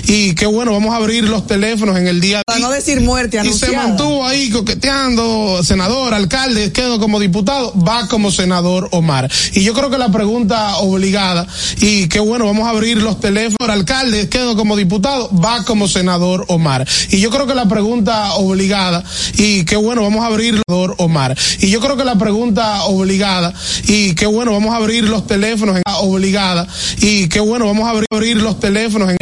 y 0.04 0.34
qué 0.34 0.44
bueno, 0.44 0.72
vamos 0.72 0.92
a 0.92 0.96
abrir 0.96 1.24
los 1.24 1.46
teléfonos 1.46 1.96
en 1.96 2.06
el 2.06 2.20
día 2.20 2.42
para 2.44 2.58
no 2.58 2.70
decir 2.70 3.00
muerte 3.00 3.38
anunciada. 3.38 3.72
Y 3.72 3.76
se 3.76 3.88
mantuvo 3.88 4.26
ahí 4.26 4.50
coqueteando 4.50 5.62
senador, 5.64 6.12
alcalde, 6.12 6.72
quedo 6.72 7.00
como 7.00 7.18
diputado, 7.18 7.72
va 7.74 8.06
como 8.08 8.30
senador 8.30 8.88
Omar. 8.92 9.30
Y 9.54 9.62
yo 9.62 9.72
creo 9.72 9.88
que 9.88 9.96
la 9.96 10.10
pregunta 10.10 10.76
obligada, 10.78 11.46
y 11.80 12.08
qué 12.08 12.20
bueno, 12.20 12.44
vamos 12.44 12.66
a 12.66 12.70
abrir 12.70 12.98
los 13.02 13.18
teléfonos, 13.18 13.68
alcalde, 13.70 14.28
quedo 14.28 14.56
como 14.56 14.76
diputado, 14.76 15.30
va 15.34 15.64
como 15.64 15.88
senador 15.88 16.44
Omar. 16.48 16.86
Y 17.10 17.20
yo 17.20 17.30
creo 17.30 17.46
que 17.46 17.54
la 17.54 17.66
pregunta 17.66 18.34
obligada, 18.34 19.02
y 19.38 19.64
qué 19.64 19.76
bueno, 19.76 20.02
vamos 20.02 20.22
a 20.22 20.26
abrir 20.26 20.60
los 20.68 20.90
Omar. 20.98 21.36
Y 21.60 21.70
yo 21.70 21.80
creo 21.80 21.96
que 21.96 22.04
la 22.04 22.18
pregunta 22.18 22.84
obligada, 22.84 23.54
y 23.84 24.14
qué 24.14 24.26
bueno, 24.26 24.52
vamos 24.52 24.74
a 24.74 24.76
abrir 24.76 25.04
los 25.04 25.26
teléfonos 25.26 25.76
en 25.76 25.82
obligada, 25.98 26.66
y 26.98 27.28
qué 27.28 27.40
bueno, 27.40 27.66
vamos 27.66 27.86
a 27.86 27.90
abrir, 27.90 28.06
abrir 28.10 28.36
los 28.36 28.60
teléfonos 28.60 29.10
en 29.10 29.16